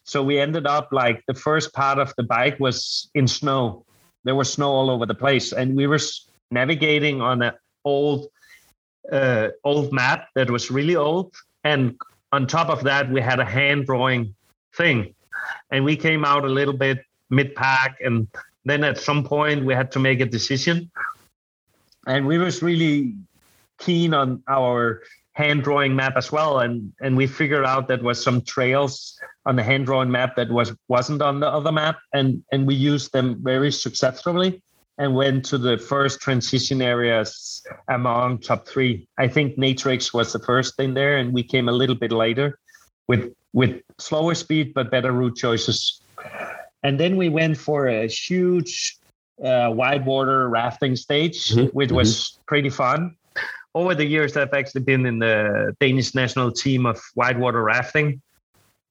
so 0.03 0.23
we 0.23 0.39
ended 0.39 0.65
up 0.67 0.89
like 0.91 1.23
the 1.27 1.33
first 1.33 1.73
part 1.73 1.99
of 1.99 2.13
the 2.17 2.23
bike 2.23 2.59
was 2.59 3.09
in 3.13 3.27
snow. 3.27 3.85
There 4.23 4.35
was 4.35 4.51
snow 4.51 4.69
all 4.69 4.89
over 4.89 5.05
the 5.05 5.15
place, 5.15 5.53
and 5.53 5.75
we 5.75 5.87
were 5.87 5.99
navigating 6.51 7.21
on 7.21 7.41
an 7.41 7.53
old, 7.85 8.27
uh, 9.11 9.49
old 9.63 9.93
map 9.93 10.27
that 10.35 10.49
was 10.49 10.69
really 10.69 10.95
old. 10.95 11.33
And 11.63 11.97
on 12.31 12.47
top 12.47 12.69
of 12.69 12.83
that, 12.83 13.09
we 13.09 13.21
had 13.21 13.39
a 13.39 13.45
hand 13.45 13.85
drawing 13.85 14.35
thing, 14.75 15.15
and 15.71 15.83
we 15.83 15.95
came 15.95 16.25
out 16.25 16.43
a 16.43 16.49
little 16.49 16.77
bit 16.77 16.99
mid 17.29 17.55
pack, 17.55 17.97
and 18.01 18.27
then 18.65 18.83
at 18.83 18.97
some 18.97 19.23
point 19.23 19.65
we 19.65 19.73
had 19.73 19.91
to 19.91 19.99
make 19.99 20.19
a 20.19 20.25
decision. 20.25 20.91
And 22.07 22.25
we 22.25 22.37
was 22.37 22.61
really 22.61 23.15
keen 23.77 24.13
on 24.13 24.43
our 24.47 25.01
hand 25.33 25.63
drawing 25.63 25.95
map 25.95 26.13
as 26.17 26.31
well. 26.31 26.59
And 26.59 26.93
and 27.01 27.15
we 27.15 27.27
figured 27.27 27.65
out 27.65 27.87
that 27.87 28.03
was 28.03 28.21
some 28.21 28.41
trails 28.41 29.19
on 29.45 29.55
the 29.55 29.63
hand 29.63 29.85
drawn 29.85 30.11
map 30.11 30.35
that 30.35 30.51
was 30.51 30.73
wasn't 30.87 31.21
on 31.21 31.39
the 31.39 31.47
other 31.47 31.71
map. 31.71 31.97
And 32.13 32.43
and 32.51 32.67
we 32.67 32.75
used 32.75 33.13
them 33.13 33.41
very 33.41 33.71
successfully 33.71 34.61
and 34.97 35.15
went 35.15 35.45
to 35.45 35.57
the 35.57 35.77
first 35.77 36.19
transition 36.19 36.81
areas 36.81 37.63
among 37.87 38.39
top 38.39 38.67
three. 38.67 39.07
I 39.17 39.29
think 39.29 39.57
natrix 39.57 40.13
was 40.13 40.33
the 40.33 40.39
first 40.39 40.75
thing 40.75 40.93
there 40.93 41.17
and 41.17 41.33
we 41.33 41.43
came 41.43 41.69
a 41.69 41.77
little 41.81 41.95
bit 41.95 42.11
later 42.11 42.59
with 43.07 43.33
with 43.53 43.81
slower 43.97 44.35
speed 44.35 44.73
but 44.73 44.91
better 44.91 45.11
route 45.11 45.37
choices 45.37 46.01
and 46.83 46.99
then 46.99 47.17
we 47.17 47.29
went 47.29 47.57
for 47.57 47.87
a 47.87 48.07
huge 48.07 48.97
uh, 49.43 49.71
water 49.71 50.49
rafting 50.49 50.95
stage 50.95 51.49
mm-hmm. 51.49 51.67
which 51.67 51.91
was 51.91 52.09
mm-hmm. 52.15 52.41
pretty 52.45 52.69
fun 52.69 53.15
over 53.75 53.93
the 53.95 54.05
years, 54.05 54.35
I've 54.35 54.53
actually 54.53 54.81
been 54.81 55.05
in 55.05 55.19
the 55.19 55.75
Danish 55.79 56.15
national 56.15 56.51
team 56.51 56.85
of 56.85 56.99
whitewater 57.13 57.63
rafting. 57.63 58.21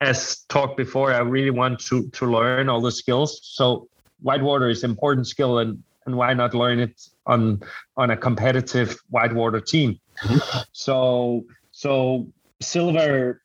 As 0.01 0.45
talked 0.49 0.77
before, 0.77 1.13
I 1.13 1.19
really 1.19 1.51
want 1.51 1.81
to 1.87 2.09
to 2.11 2.27
learn 2.27 2.69
all 2.69 2.81
the 2.81 2.93
skills. 2.93 3.41
So 3.43 3.89
whitewater 4.23 4.69
is 4.69 4.85
important 4.85 5.27
skill, 5.27 5.59
and 5.59 5.83
and 6.07 6.17
why 6.17 6.33
not 6.35 6.55
learn 6.55 6.79
it 6.79 7.01
on 7.27 7.61
on 7.97 8.11
a 8.11 8.17
competitive 8.17 8.97
whitewater 9.11 9.61
team? 9.61 9.99
Mm-hmm. 10.23 10.61
So 10.73 11.45
so 11.73 12.29
Silver 12.61 13.43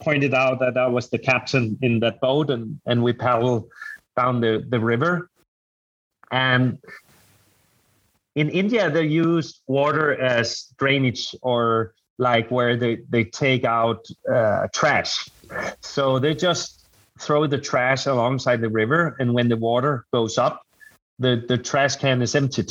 pointed 0.00 0.34
out 0.34 0.60
that 0.60 0.76
I 0.76 0.86
was 0.86 1.10
the 1.10 1.18
captain 1.18 1.78
in 1.82 2.00
that 2.00 2.20
boat, 2.20 2.50
and 2.50 2.80
and 2.86 3.02
we 3.02 3.12
paddled 3.12 3.68
down 4.16 4.40
the 4.40 4.64
the 4.68 4.80
river, 4.80 5.30
and 6.30 6.78
in 8.34 8.48
India, 8.50 8.90
they 8.90 9.04
use 9.04 9.60
water 9.66 10.18
as 10.20 10.72
drainage 10.78 11.34
or 11.42 11.94
like 12.18 12.50
where 12.50 12.76
they, 12.76 12.98
they 13.08 13.24
take 13.24 13.64
out 13.64 14.06
uh, 14.32 14.68
trash. 14.72 15.28
So 15.80 16.18
they 16.18 16.34
just 16.34 16.86
throw 17.18 17.46
the 17.46 17.58
trash 17.58 18.06
alongside 18.06 18.60
the 18.60 18.68
river. 18.68 19.16
And 19.18 19.34
when 19.34 19.48
the 19.48 19.56
water 19.56 20.06
goes 20.12 20.38
up, 20.38 20.62
the, 21.18 21.44
the 21.48 21.58
trash 21.58 21.96
can 21.96 22.22
is 22.22 22.34
emptied. 22.34 22.70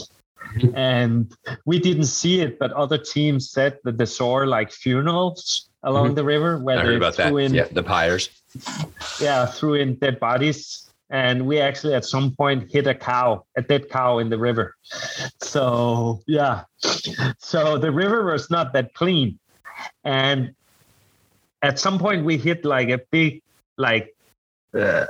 Mm-hmm. 0.55 0.75
And 0.75 1.33
we 1.65 1.79
didn't 1.79 2.05
see 2.05 2.41
it, 2.41 2.57
but 2.57 2.71
other 2.71 2.97
teams 2.97 3.51
said 3.51 3.79
that 3.83 3.97
they 3.97 4.05
saw 4.05 4.35
like 4.37 4.71
funerals 4.71 5.68
along 5.83 6.07
mm-hmm. 6.07 6.15
the 6.15 6.23
river 6.23 6.59
where 6.59 6.79
I 6.79 6.85
they 6.85 6.95
about 6.95 7.15
threw 7.15 7.37
that. 7.37 7.43
in 7.43 7.53
yeah, 7.53 7.65
the 7.71 7.83
pyres. 7.83 8.29
Yeah, 9.19 9.45
threw 9.45 9.75
in 9.75 9.95
dead 9.95 10.19
bodies 10.19 10.89
and 11.09 11.45
we 11.47 11.59
actually 11.59 11.93
at 11.93 12.05
some 12.05 12.35
point 12.35 12.71
hit 12.71 12.87
a 12.87 12.93
cow, 12.93 13.45
a 13.57 13.61
dead 13.61 13.89
cow 13.89 14.19
in 14.19 14.29
the 14.29 14.37
river. 14.37 14.75
So 15.41 16.21
yeah, 16.27 16.63
so 17.39 17.77
the 17.77 17.91
river 17.91 18.25
was 18.25 18.49
not 18.49 18.73
that 18.73 18.93
clean, 18.93 19.39
and 20.03 20.53
at 21.61 21.79
some 21.79 21.97
point 21.99 22.25
we 22.25 22.37
hit 22.37 22.63
like 22.63 22.89
a 22.89 22.99
big 23.11 23.41
like 23.77 24.15
uh, 24.77 25.05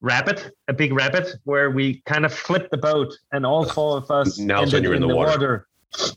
rapid, 0.00 0.52
a 0.68 0.72
big 0.72 0.92
rabbit, 0.92 1.34
where 1.44 1.70
we 1.70 2.02
kind 2.06 2.24
of 2.24 2.32
flipped 2.32 2.70
the 2.70 2.78
boat, 2.78 3.12
and 3.32 3.44
all 3.44 3.66
four 3.66 3.98
of 3.98 4.10
us 4.10 4.38
now 4.38 4.62
ended 4.62 4.86
in, 4.86 4.94
in, 4.94 5.00
the, 5.02 5.08
the 5.08 5.14
water. 5.14 5.30
water. 5.30 5.66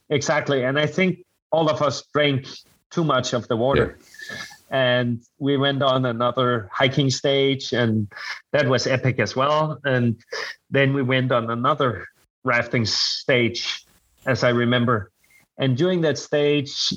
Exactly, 0.10 0.64
and 0.64 0.80
I 0.80 0.86
think 0.86 1.26
all 1.52 1.70
of 1.70 1.82
us 1.82 2.04
drank 2.14 2.48
too 2.92 3.04
much 3.04 3.34
of 3.34 3.48
the 3.48 3.58
water. 3.58 3.98
Yeah. 4.32 4.38
And 4.72 5.22
we 5.40 5.58
went 5.58 5.82
on 5.82 6.06
another 6.06 6.70
hiking 6.72 7.10
stage 7.10 7.74
and 7.74 8.08
that 8.52 8.68
was 8.68 8.86
epic 8.86 9.20
as 9.20 9.36
well. 9.36 9.80
And 9.84 10.22
then 10.70 10.94
we 10.94 11.02
went 11.02 11.32
on 11.32 11.50
another 11.50 12.08
rafting 12.44 12.86
stage 12.86 13.86
as 14.26 14.44
i 14.44 14.50
remember. 14.50 15.12
And 15.58 15.76
during 15.76 16.02
that 16.02 16.18
stage 16.18 16.94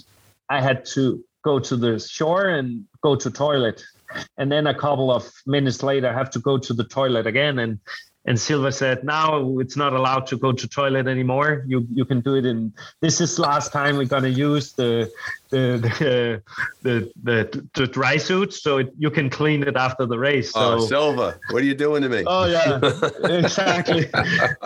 i 0.48 0.60
had 0.60 0.84
to 0.94 1.24
go 1.42 1.58
to 1.58 1.76
the 1.76 1.98
shore 1.98 2.48
and 2.48 2.84
go 3.02 3.16
to 3.16 3.30
toilet. 3.30 3.82
And 4.36 4.52
then 4.52 4.66
a 4.66 4.74
couple 4.74 5.10
of 5.10 5.30
minutes 5.46 5.82
later 5.82 6.08
i 6.08 6.12
have 6.12 6.30
to 6.30 6.38
go 6.38 6.58
to 6.58 6.72
the 6.74 6.84
toilet 6.84 7.26
again. 7.26 7.58
And 7.58 7.80
and 8.24 8.38
Silver 8.38 8.70
said, 8.70 9.02
"Now 9.04 9.58
it's 9.58 9.76
not 9.76 9.92
allowed 9.92 10.26
to 10.28 10.36
go 10.36 10.52
to 10.52 10.68
toilet 10.68 11.08
anymore. 11.08 11.64
You 11.66 11.86
you 11.92 12.04
can 12.04 12.20
do 12.20 12.36
it 12.36 12.46
in. 12.46 12.72
This 13.00 13.20
is 13.20 13.38
last 13.38 13.72
time 13.72 13.96
we're 13.96 14.04
gonna 14.04 14.28
use 14.28 14.72
the 14.72 15.10
the 15.50 15.78
the 15.98 16.42
the, 16.82 17.12
the, 17.24 17.68
the 17.74 17.86
dry 17.86 18.16
suit, 18.16 18.52
so 18.52 18.78
it, 18.78 18.92
you 18.96 19.10
can 19.10 19.28
clean 19.28 19.62
it 19.64 19.76
after 19.76 20.06
the 20.06 20.18
race." 20.18 20.52
Oh, 20.54 20.78
so, 20.78 20.84
oh, 20.84 20.86
Silver, 20.86 21.40
what 21.50 21.62
are 21.62 21.66
you 21.66 21.74
doing 21.74 22.02
to 22.02 22.08
me? 22.08 22.22
Oh 22.26 22.46
yeah, 22.46 22.78
exactly. 23.24 24.08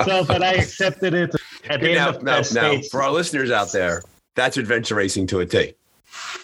so, 0.05 0.25
but 0.25 0.43
I 0.43 0.55
accepted 0.55 1.15
it 1.15 1.35
at 1.71 1.81
the 1.81 1.95
now, 1.95 2.09
end 2.09 2.17
of 2.17 2.23
now, 2.23 2.43
now, 2.53 2.81
for 2.91 3.03
our 3.03 3.11
listeners 3.11 3.51
out 3.51 3.73
there, 3.73 4.03
that's 4.35 4.59
adventure 4.59 4.97
racing 4.97 5.29
to 5.29 5.41
a 5.41 5.47
T 5.47 5.75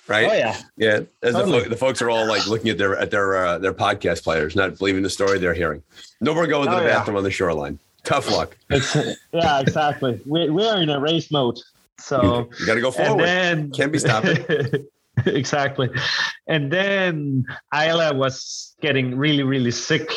right? 0.09 0.29
Oh 0.31 0.35
yeah, 0.35 0.61
yeah. 0.77 1.01
As 1.23 1.35
totally. 1.35 1.65
the, 1.65 1.71
the, 1.71 1.77
folks 1.77 2.03
are 2.03 2.11
all 2.11 2.27
like 2.27 2.47
looking 2.47 2.71
at 2.71 2.79
their 2.79 2.97
at 2.97 3.11
their 3.11 3.37
uh, 3.37 3.59
their 3.59 3.75
podcast 3.75 4.23
players, 4.23 4.57
not 4.57 4.79
believing 4.79 5.03
the 5.03 5.11
story 5.11 5.39
they're 5.39 5.55
hearing. 5.55 5.83
No 6.21 6.35
more 6.35 6.47
going 6.47 6.69
to 6.69 6.77
oh, 6.77 6.81
the 6.81 6.87
bathroom 6.87 7.17
on 7.17 7.25
the 7.25 7.31
shoreline. 7.31 7.79
Tough 8.05 8.31
luck. 8.31 8.57
It's, 8.71 8.95
yeah, 9.33 9.61
exactly. 9.61 10.21
We 10.27 10.51
we 10.51 10.67
are 10.67 10.81
in 10.81 10.91
a 10.91 11.01
race 11.01 11.31
mode, 11.31 11.59
so 11.99 12.49
you 12.59 12.67
got 12.67 12.75
to 12.75 12.81
go 12.81 12.91
forward. 12.91 13.25
Then, 13.25 13.71
Can't 13.71 13.93
be 13.93 13.99
stopped. 13.99 14.29
exactly. 15.27 15.91
And 16.47 16.73
then 16.73 17.45
Ayla 17.73 18.17
was 18.17 18.75
getting 18.81 19.17
really 19.17 19.43
really 19.43 19.71
sick 19.71 20.11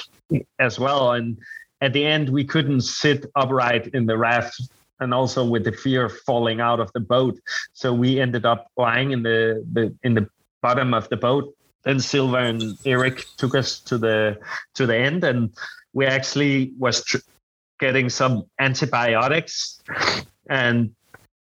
as 0.59 0.79
well, 0.79 1.11
and 1.11 1.37
at 1.81 1.93
the 1.93 2.05
end 2.05 2.29
we 2.29 2.43
couldn't 2.43 2.81
sit 2.81 3.25
upright 3.35 3.87
in 3.87 4.05
the 4.05 4.17
raft 4.17 4.59
and 4.99 5.13
also 5.13 5.45
with 5.45 5.63
the 5.63 5.71
fear 5.71 6.05
of 6.05 6.17
falling 6.19 6.61
out 6.61 6.79
of 6.79 6.91
the 6.93 6.99
boat. 6.99 7.39
So 7.73 7.93
we 7.93 8.19
ended 8.19 8.45
up 8.45 8.67
lying 8.77 9.11
in 9.11 9.23
the, 9.23 9.65
the 9.71 9.95
in 10.03 10.13
the 10.13 10.27
bottom 10.61 10.93
of 10.93 11.09
the 11.09 11.17
boat. 11.17 11.53
Then 11.83 11.99
Silver 11.99 12.39
and 12.39 12.77
Eric 12.85 13.25
took 13.37 13.53
us 13.55 13.79
to 13.81 13.97
the 13.97 14.37
to 14.73 14.85
the 14.85 14.97
end, 14.97 15.23
and 15.23 15.51
we 15.93 16.05
actually 16.05 16.73
was 16.79 17.03
tr- 17.03 17.17
getting 17.79 18.09
some 18.09 18.43
antibiotics, 18.59 19.81
and 20.49 20.95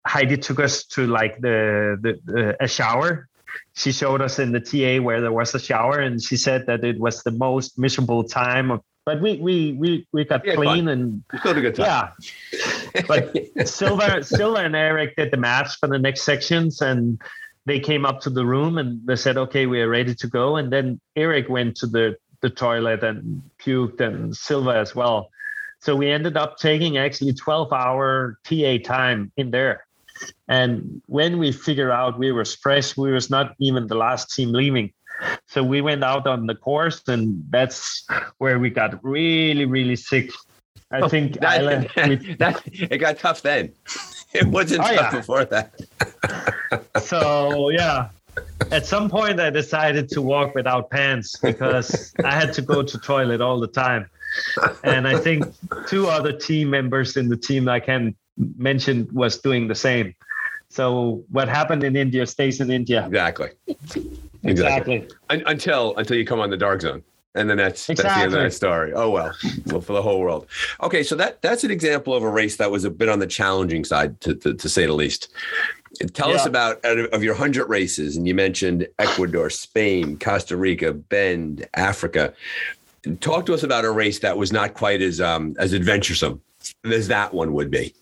Heidi 0.06 0.36
took 0.36 0.60
us 0.60 0.84
to 0.84 1.06
like 1.06 1.40
the, 1.40 1.98
the, 2.00 2.20
the 2.32 2.62
a 2.62 2.68
shower. 2.68 3.28
She 3.74 3.92
showed 3.92 4.20
us 4.20 4.38
in 4.38 4.52
the 4.52 4.60
TA 4.60 5.02
where 5.02 5.20
there 5.22 5.32
was 5.32 5.54
a 5.54 5.58
shower, 5.58 6.00
and 6.00 6.22
she 6.22 6.36
said 6.36 6.66
that 6.66 6.84
it 6.84 6.98
was 6.98 7.22
the 7.22 7.30
most 7.30 7.78
miserable 7.78 8.24
time 8.24 8.70
of 8.70 8.82
but 9.06 9.22
we 9.22 9.36
we 9.36 9.72
we 9.74 10.06
we 10.12 10.24
got 10.24 10.44
yeah, 10.44 10.56
clean 10.56 10.86
fun. 10.86 10.88
and 10.88 11.22
still 11.38 11.54
had 11.54 11.58
a 11.58 11.60
good 11.60 11.76
time. 11.76 11.86
Yeah, 11.86 12.58
but 13.06 13.36
Silva, 13.68 14.22
Silver 14.22 14.60
and 14.60 14.76
Eric 14.76 15.16
did 15.16 15.30
the 15.30 15.36
maths 15.36 15.76
for 15.76 15.88
the 15.88 15.98
next 15.98 16.22
sections, 16.22 16.80
and 16.80 17.20
they 17.64 17.80
came 17.80 18.06
up 18.06 18.20
to 18.20 18.30
the 18.30 18.46
room 18.46 18.78
and 18.78 19.04
they 19.06 19.16
said, 19.16 19.36
"Okay, 19.36 19.66
we 19.66 19.80
are 19.80 19.88
ready 19.88 20.14
to 20.14 20.26
go." 20.26 20.56
And 20.56 20.72
then 20.72 21.00
Eric 21.16 21.48
went 21.48 21.76
to 21.78 21.86
the 21.86 22.16
the 22.42 22.50
toilet 22.50 23.02
and 23.02 23.42
puked 23.58 24.00
and 24.00 24.36
Silver 24.36 24.74
as 24.76 24.94
well. 24.94 25.30
So 25.80 25.94
we 25.94 26.10
ended 26.10 26.36
up 26.36 26.58
taking 26.58 26.96
actually 26.96 27.32
12 27.32 27.72
hour 27.72 28.38
TA 28.44 28.78
time 28.84 29.32
in 29.36 29.50
there. 29.50 29.86
And 30.48 31.02
when 31.06 31.38
we 31.38 31.52
figured 31.52 31.90
out 31.90 32.18
we 32.18 32.32
were 32.32 32.44
stressed, 32.44 32.96
we 32.96 33.12
was 33.12 33.30
not 33.30 33.54
even 33.58 33.86
the 33.86 33.94
last 33.94 34.34
team 34.34 34.52
leaving. 34.52 34.92
So 35.46 35.62
we 35.62 35.80
went 35.80 36.04
out 36.04 36.26
on 36.26 36.46
the 36.46 36.54
course, 36.54 37.02
and 37.08 37.42
that's 37.50 38.06
where 38.38 38.58
we 38.58 38.70
got 38.70 39.02
really, 39.02 39.64
really 39.64 39.96
sick. 39.96 40.30
I 40.90 41.08
think 41.14 41.40
that, 41.40 41.60
Isla, 41.60 41.80
that, 41.96 42.38
that, 42.38 42.62
it 42.66 42.98
got 42.98 43.18
tough 43.18 43.42
then. 43.42 43.72
It 44.32 44.48
wasn't 44.48 44.82
oh, 44.82 44.94
tough 44.94 45.12
yeah. 45.12 45.18
before 45.18 45.44
that. 45.46 45.80
so 47.00 47.70
yeah, 47.70 48.10
at 48.70 48.84
some 48.84 49.08
point 49.08 49.40
I 49.40 49.48
decided 49.48 50.10
to 50.10 50.20
walk 50.20 50.54
without 50.54 50.90
pants 50.90 51.36
because 51.36 52.12
I 52.22 52.34
had 52.34 52.52
to 52.54 52.60
go 52.60 52.82
to 52.82 52.98
toilet 52.98 53.40
all 53.40 53.58
the 53.58 53.68
time. 53.68 54.10
And 54.84 55.08
I 55.08 55.16
think 55.16 55.46
two 55.86 56.08
other 56.08 56.32
team 56.32 56.68
members 56.68 57.16
in 57.16 57.30
the 57.30 57.36
team 57.36 57.66
I 57.66 57.80
can 57.80 58.14
mention 58.58 59.08
was 59.12 59.38
doing 59.38 59.68
the 59.68 59.74
same. 59.74 60.14
So 60.68 61.24
what 61.30 61.48
happened 61.48 61.82
in 61.82 61.96
India 61.96 62.26
stays 62.26 62.60
in 62.60 62.70
India. 62.70 63.06
Exactly. 63.06 63.50
Exactly. 63.68 64.10
exactly. 64.44 65.08
until 65.30 65.96
until 65.96 66.16
you 66.18 66.26
come 66.26 66.40
on 66.40 66.50
the 66.50 66.58
dark 66.58 66.82
zone. 66.82 67.02
And 67.36 67.48
then 67.50 67.58
that's 67.58 67.88
exactly. 67.88 68.02
that's 68.02 68.18
the 68.18 68.22
end 68.24 68.34
of 68.34 68.40
that 68.40 68.52
story. 68.52 68.92
Oh 68.94 69.10
well, 69.10 69.32
well 69.66 69.80
for 69.80 69.92
the 69.92 70.02
whole 70.02 70.20
world. 70.20 70.46
Okay, 70.82 71.02
so 71.02 71.14
that 71.16 71.42
that's 71.42 71.64
an 71.64 71.70
example 71.70 72.14
of 72.14 72.22
a 72.22 72.30
race 72.30 72.56
that 72.56 72.70
was 72.70 72.84
a 72.84 72.90
bit 72.90 73.08
on 73.08 73.18
the 73.18 73.26
challenging 73.26 73.84
side, 73.84 74.20
to 74.22 74.34
to, 74.34 74.54
to 74.54 74.68
say 74.68 74.86
the 74.86 74.92
least. 74.92 75.28
Tell 76.12 76.30
yeah. 76.30 76.36
us 76.36 76.46
about 76.46 76.84
of 76.84 77.22
your 77.22 77.34
hundred 77.34 77.68
races, 77.68 78.16
and 78.16 78.26
you 78.26 78.34
mentioned 78.34 78.86
Ecuador, 78.98 79.50
Spain, 79.50 80.18
Costa 80.18 80.56
Rica, 80.56 80.92
Bend, 80.92 81.66
Africa. 81.74 82.34
Talk 83.20 83.46
to 83.46 83.54
us 83.54 83.62
about 83.62 83.84
a 83.84 83.90
race 83.90 84.18
that 84.18 84.36
was 84.36 84.52
not 84.52 84.74
quite 84.74 85.00
as 85.00 85.20
um, 85.20 85.54
as 85.58 85.74
adventuresome 85.74 86.40
as 86.84 87.08
that 87.08 87.32
one 87.32 87.52
would 87.52 87.70
be. 87.70 87.94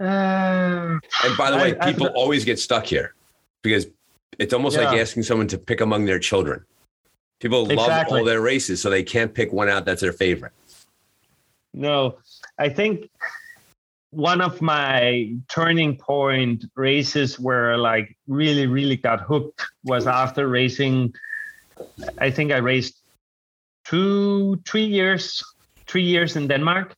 Uh, 0.00 0.98
and 1.24 1.36
by 1.36 1.50
the 1.50 1.56
way, 1.56 1.76
I, 1.80 1.90
people 1.90 2.06
I, 2.06 2.10
always 2.10 2.44
get 2.44 2.58
stuck 2.58 2.86
here 2.86 3.14
because 3.62 3.86
it's 4.38 4.54
almost 4.54 4.76
yeah. 4.76 4.90
like 4.90 5.00
asking 5.00 5.24
someone 5.24 5.48
to 5.48 5.58
pick 5.58 5.80
among 5.80 6.04
their 6.04 6.18
children. 6.18 6.64
People 7.40 7.70
exactly. 7.70 7.86
love 7.86 8.20
all 8.20 8.24
their 8.24 8.40
races, 8.40 8.82
so 8.82 8.90
they 8.90 9.02
can't 9.02 9.32
pick 9.32 9.52
one 9.52 9.68
out 9.68 9.84
that's 9.84 10.00
their 10.00 10.12
favorite. 10.12 10.52
No, 11.74 12.18
I 12.58 12.68
think 12.68 13.08
one 14.10 14.40
of 14.40 14.60
my 14.60 15.34
turning 15.48 15.96
point 15.96 16.64
races 16.74 17.38
where 17.38 17.76
like 17.76 18.16
really, 18.26 18.66
really 18.66 18.96
got 18.96 19.20
hooked 19.20 19.62
was 19.84 20.06
after 20.06 20.48
racing. 20.48 21.14
I 22.18 22.30
think 22.30 22.52
I 22.52 22.56
raced 22.56 23.00
two, 23.84 24.60
three 24.66 24.84
years, 24.84 25.42
three 25.86 26.02
years 26.02 26.36
in 26.36 26.48
Denmark. 26.48 26.94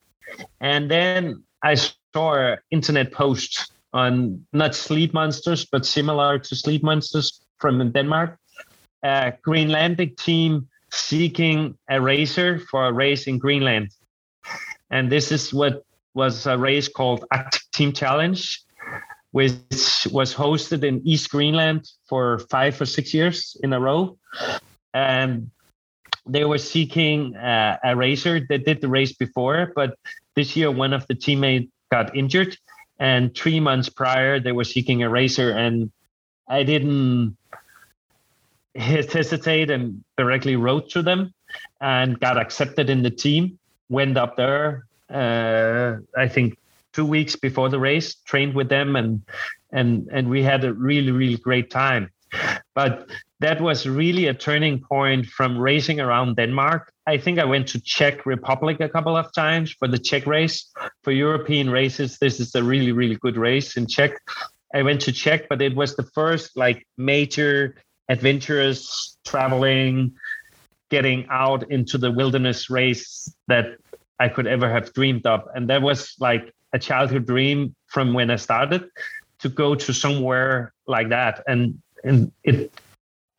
And 0.60 0.90
then 0.90 1.42
I 1.62 1.74
saw 1.74 2.34
an 2.34 2.58
internet 2.70 3.12
post 3.12 3.72
on 3.92 4.46
not 4.52 4.74
sleep 4.74 5.12
monsters, 5.12 5.64
but 5.64 5.84
similar 5.84 6.38
to 6.38 6.56
sleep 6.56 6.82
monsters 6.82 7.40
from 7.58 7.92
Denmark, 7.92 8.38
a 9.02 9.32
Greenlandic 9.46 10.16
team 10.16 10.68
seeking 10.92 11.76
a 11.88 12.00
racer 12.00 12.58
for 12.58 12.86
a 12.86 12.92
race 12.92 13.26
in 13.26 13.38
Greenland. 13.38 13.90
And 14.90 15.10
this 15.10 15.30
is 15.30 15.54
what 15.54 15.84
was 16.14 16.46
a 16.46 16.58
race 16.58 16.88
called 16.88 17.24
Arctic 17.30 17.62
Team 17.72 17.92
Challenge, 17.92 18.62
which 19.30 20.06
was 20.10 20.34
hosted 20.34 20.82
in 20.82 21.06
East 21.06 21.30
Greenland 21.30 21.88
for 22.08 22.40
five 22.50 22.80
or 22.80 22.86
six 22.86 23.14
years 23.14 23.56
in 23.62 23.72
a 23.72 23.80
row. 23.80 24.18
And 24.92 25.50
they 26.26 26.44
were 26.44 26.58
seeking 26.58 27.36
uh, 27.36 27.78
a 27.84 27.96
racer. 27.96 28.40
They 28.40 28.58
did 28.58 28.80
the 28.80 28.88
race 28.88 29.12
before, 29.12 29.72
but 29.74 29.96
this 30.34 30.56
year 30.56 30.70
one 30.70 30.92
of 30.92 31.06
the 31.06 31.14
teammates 31.14 31.70
got 31.90 32.16
injured. 32.16 32.56
And 33.00 33.34
three 33.34 33.58
months 33.58 33.88
prior, 33.88 34.38
they 34.38 34.52
were 34.52 34.64
seeking 34.64 35.02
a 35.02 35.08
racer. 35.08 35.50
And 35.50 35.90
I 36.46 36.62
didn't 36.62 37.36
hesitate 38.76 39.70
and 39.70 40.04
directly 40.16 40.56
wrote 40.56 40.90
to 40.90 41.02
them 41.02 41.32
and 41.80 42.20
got 42.20 42.38
accepted 42.38 42.90
in 42.90 43.02
the 43.02 43.10
team. 43.10 43.58
Went 43.88 44.16
up 44.16 44.36
there, 44.36 44.86
uh, 45.08 45.96
I 46.16 46.28
think 46.28 46.58
two 46.92 47.04
weeks 47.04 47.34
before 47.34 47.68
the 47.68 47.80
race, 47.80 48.14
trained 48.24 48.54
with 48.54 48.68
them, 48.68 48.94
and 48.94 49.22
and 49.72 50.08
and 50.12 50.28
we 50.28 50.42
had 50.44 50.64
a 50.64 50.72
really 50.72 51.10
really 51.10 51.36
great 51.36 51.70
time. 51.70 52.10
But 52.74 53.08
that 53.40 53.60
was 53.60 53.86
really 53.86 54.26
a 54.26 54.34
turning 54.34 54.80
point 54.80 55.26
from 55.26 55.58
racing 55.58 55.98
around 55.98 56.36
Denmark. 56.36 56.92
I 57.06 57.16
think 57.16 57.38
I 57.38 57.44
went 57.44 57.68
to 57.68 57.80
Czech 57.80 58.26
Republic 58.26 58.80
a 58.80 58.88
couple 58.88 59.16
of 59.16 59.32
times 59.34 59.72
for 59.72 59.88
the 59.88 59.98
Czech 59.98 60.26
race. 60.26 60.70
For 61.02 61.10
European 61.10 61.70
races, 61.70 62.18
this 62.18 62.38
is 62.38 62.54
a 62.54 62.62
really 62.62 62.92
really 62.92 63.16
good 63.16 63.36
race 63.36 63.76
in 63.76 63.86
Czech. 63.86 64.12
I 64.74 64.82
went 64.82 65.00
to 65.02 65.12
Czech, 65.12 65.48
but 65.48 65.60
it 65.62 65.74
was 65.74 65.96
the 65.96 66.04
first 66.14 66.56
like 66.56 66.86
major 66.96 67.74
adventurous 68.08 69.16
traveling, 69.24 70.12
getting 70.90 71.26
out 71.30 71.70
into 71.70 71.96
the 71.96 72.10
wilderness 72.10 72.68
race 72.68 73.32
that 73.48 73.76
I 74.18 74.28
could 74.28 74.46
ever 74.46 74.68
have 74.68 74.92
dreamed 74.92 75.26
of. 75.26 75.48
And 75.54 75.68
that 75.70 75.80
was 75.80 76.14
like 76.20 76.52
a 76.72 76.78
childhood 76.78 77.26
dream 77.26 77.74
from 77.86 78.12
when 78.12 78.30
I 78.30 78.36
started 78.36 78.84
to 79.38 79.48
go 79.48 79.74
to 79.74 79.94
somewhere 79.94 80.72
like 80.86 81.08
that. 81.08 81.42
And 81.48 81.80
and 82.04 82.32
it 82.44 82.70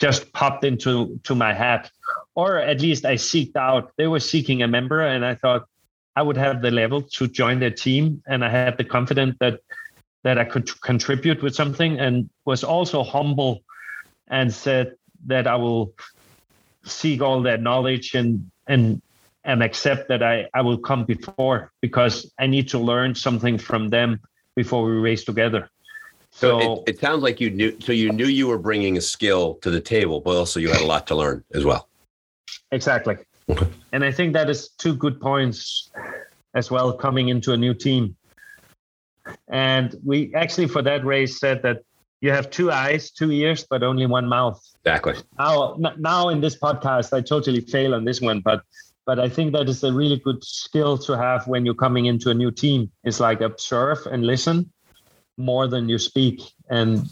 just 0.01 0.33
popped 0.33 0.65
into 0.65 1.19
to 1.23 1.35
my 1.35 1.53
head. 1.53 1.89
Or 2.33 2.57
at 2.57 2.81
least 2.81 3.05
I 3.05 3.15
seeked 3.15 3.55
out. 3.55 3.91
They 3.97 4.07
were 4.07 4.19
seeking 4.19 4.63
a 4.63 4.67
member 4.67 5.01
and 5.01 5.23
I 5.23 5.35
thought 5.35 5.67
I 6.15 6.23
would 6.23 6.37
have 6.37 6.61
the 6.61 6.71
level 6.71 7.03
to 7.17 7.27
join 7.27 7.59
their 7.59 7.71
team. 7.71 8.23
And 8.27 8.43
I 8.43 8.49
had 8.49 8.77
the 8.77 8.83
confidence 8.83 9.37
that 9.39 9.59
that 10.23 10.37
I 10.37 10.45
could 10.45 10.69
contribute 10.81 11.41
with 11.41 11.55
something 11.55 11.99
and 11.99 12.29
was 12.45 12.63
also 12.63 13.03
humble 13.03 13.61
and 14.27 14.53
said 14.53 14.93
that 15.25 15.47
I 15.47 15.55
will 15.55 15.93
seek 16.83 17.21
all 17.21 17.41
that 17.43 17.61
knowledge 17.61 18.15
and 18.15 18.51
and 18.67 19.01
and 19.43 19.63
accept 19.63 20.09
that 20.09 20.21
I, 20.21 20.47
I 20.53 20.61
will 20.61 20.77
come 20.77 21.05
before 21.05 21.71
because 21.81 22.31
I 22.39 22.47
need 22.47 22.69
to 22.69 22.79
learn 22.79 23.15
something 23.15 23.57
from 23.57 23.89
them 23.89 24.19
before 24.55 24.83
we 24.83 24.91
race 24.91 25.23
together. 25.23 25.69
So, 26.31 26.59
so 26.59 26.73
it, 26.73 26.95
it, 26.95 26.99
sounds 26.99 27.23
like 27.23 27.41
you 27.41 27.49
knew. 27.49 27.77
So 27.81 27.91
you 27.91 28.11
knew 28.11 28.25
you 28.25 28.47
were 28.47 28.57
bringing 28.57 28.97
a 28.97 29.01
skill 29.01 29.55
to 29.55 29.69
the 29.69 29.81
table, 29.81 30.21
but 30.21 30.37
also 30.37 30.59
you 30.59 30.69
had 30.69 30.81
a 30.81 30.85
lot 30.85 31.05
to 31.07 31.15
learn 31.15 31.43
as 31.53 31.65
well. 31.65 31.89
Exactly, 32.71 33.17
and 33.91 34.03
I 34.03 34.11
think 34.11 34.33
that 34.33 34.49
is 34.49 34.69
two 34.77 34.95
good 34.95 35.19
points 35.19 35.91
as 36.55 36.71
well 36.71 36.93
coming 36.93 37.29
into 37.29 37.51
a 37.51 37.57
new 37.57 37.73
team. 37.73 38.15
And 39.49 39.95
we 40.03 40.33
actually 40.33 40.67
for 40.67 40.81
that 40.81 41.05
race 41.05 41.39
said 41.39 41.61
that 41.63 41.83
you 42.21 42.31
have 42.31 42.49
two 42.49 42.71
eyes, 42.71 43.11
two 43.11 43.31
ears, 43.31 43.65
but 43.69 43.83
only 43.83 44.05
one 44.05 44.27
mouth. 44.27 44.61
Exactly. 44.85 45.15
Now, 45.37 45.75
now 45.97 46.29
in 46.29 46.39
this 46.39 46.57
podcast, 46.57 47.13
I 47.13 47.21
totally 47.21 47.61
fail 47.61 47.93
on 47.93 48.05
this 48.05 48.21
one, 48.21 48.39
but 48.39 48.63
but 49.05 49.19
I 49.19 49.27
think 49.27 49.51
that 49.53 49.67
is 49.67 49.83
a 49.83 49.91
really 49.91 50.17
good 50.17 50.43
skill 50.43 50.97
to 50.99 51.17
have 51.17 51.47
when 51.47 51.65
you're 51.65 51.75
coming 51.75 52.05
into 52.05 52.29
a 52.29 52.33
new 52.33 52.51
team. 52.51 52.89
Is 53.03 53.19
like 53.19 53.41
observe 53.41 53.99
and 54.09 54.25
listen 54.25 54.71
more 55.37 55.67
than 55.67 55.89
you 55.89 55.97
speak, 55.97 56.41
and 56.69 57.09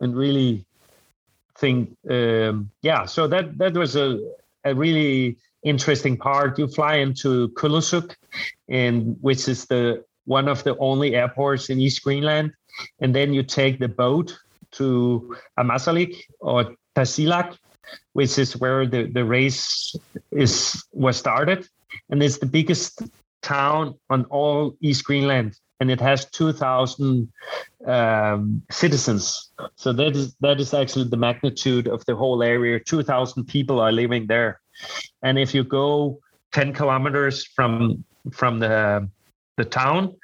and 0.00 0.16
really 0.16 0.64
think. 1.58 1.96
Um, 2.08 2.70
yeah, 2.82 3.04
so 3.04 3.26
that 3.28 3.58
that 3.58 3.74
was 3.74 3.96
a 3.96 4.18
a 4.64 4.74
really 4.74 5.36
interesting 5.62 6.16
part. 6.16 6.58
You 6.58 6.68
fly 6.68 6.96
into 6.96 7.48
Kulusuk, 7.50 8.14
and 8.68 9.16
which 9.20 9.48
is 9.48 9.66
the 9.66 10.04
one 10.24 10.48
of 10.48 10.62
the 10.64 10.76
only 10.78 11.14
airports 11.14 11.70
in 11.70 11.80
East 11.80 12.02
Greenland, 12.02 12.52
and 13.00 13.14
then 13.14 13.32
you 13.32 13.42
take 13.42 13.78
the 13.78 13.88
boat 13.88 14.38
to 14.72 15.36
Ammassalik 15.58 16.14
or 16.40 16.74
Tasiilaq, 16.94 17.56
which 18.12 18.38
is 18.38 18.56
where 18.56 18.86
the, 18.86 19.04
the 19.04 19.24
race 19.24 19.96
is 20.30 20.84
was 20.92 21.16
started, 21.16 21.66
and 22.10 22.22
it's 22.22 22.38
the 22.38 22.46
biggest 22.46 23.02
town 23.42 23.94
on 24.10 24.24
all 24.24 24.76
East 24.80 25.04
Greenland, 25.04 25.58
and 25.80 25.90
it 25.90 26.00
has 26.00 26.24
two 26.30 26.52
thousand 26.52 27.32
um, 27.86 28.62
citizens. 28.70 29.50
So 29.76 29.92
that 29.92 30.16
is 30.16 30.34
that 30.40 30.60
is 30.60 30.74
actually 30.74 31.08
the 31.08 31.16
magnitude 31.16 31.88
of 31.88 32.04
the 32.06 32.14
whole 32.14 32.42
area. 32.42 32.80
Two 32.80 33.02
thousand 33.02 33.44
people 33.44 33.80
are 33.80 33.92
living 33.92 34.26
there, 34.26 34.60
and 35.22 35.38
if 35.38 35.54
you 35.54 35.64
go 35.64 36.20
ten 36.52 36.72
kilometers 36.72 37.44
from 37.44 38.04
from 38.32 38.58
the 38.58 39.08
the 39.56 39.64
town, 39.64 40.14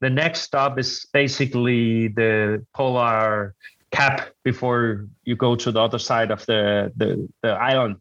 the 0.00 0.10
next 0.10 0.40
stop 0.42 0.78
is 0.78 1.06
basically 1.12 2.08
the 2.08 2.64
polar 2.74 3.54
cap 3.90 4.30
before 4.42 5.06
you 5.24 5.36
go 5.36 5.54
to 5.54 5.70
the 5.70 5.80
other 5.80 5.98
side 5.98 6.30
of 6.30 6.44
the, 6.46 6.92
the, 6.96 7.28
the 7.42 7.50
island. 7.50 7.96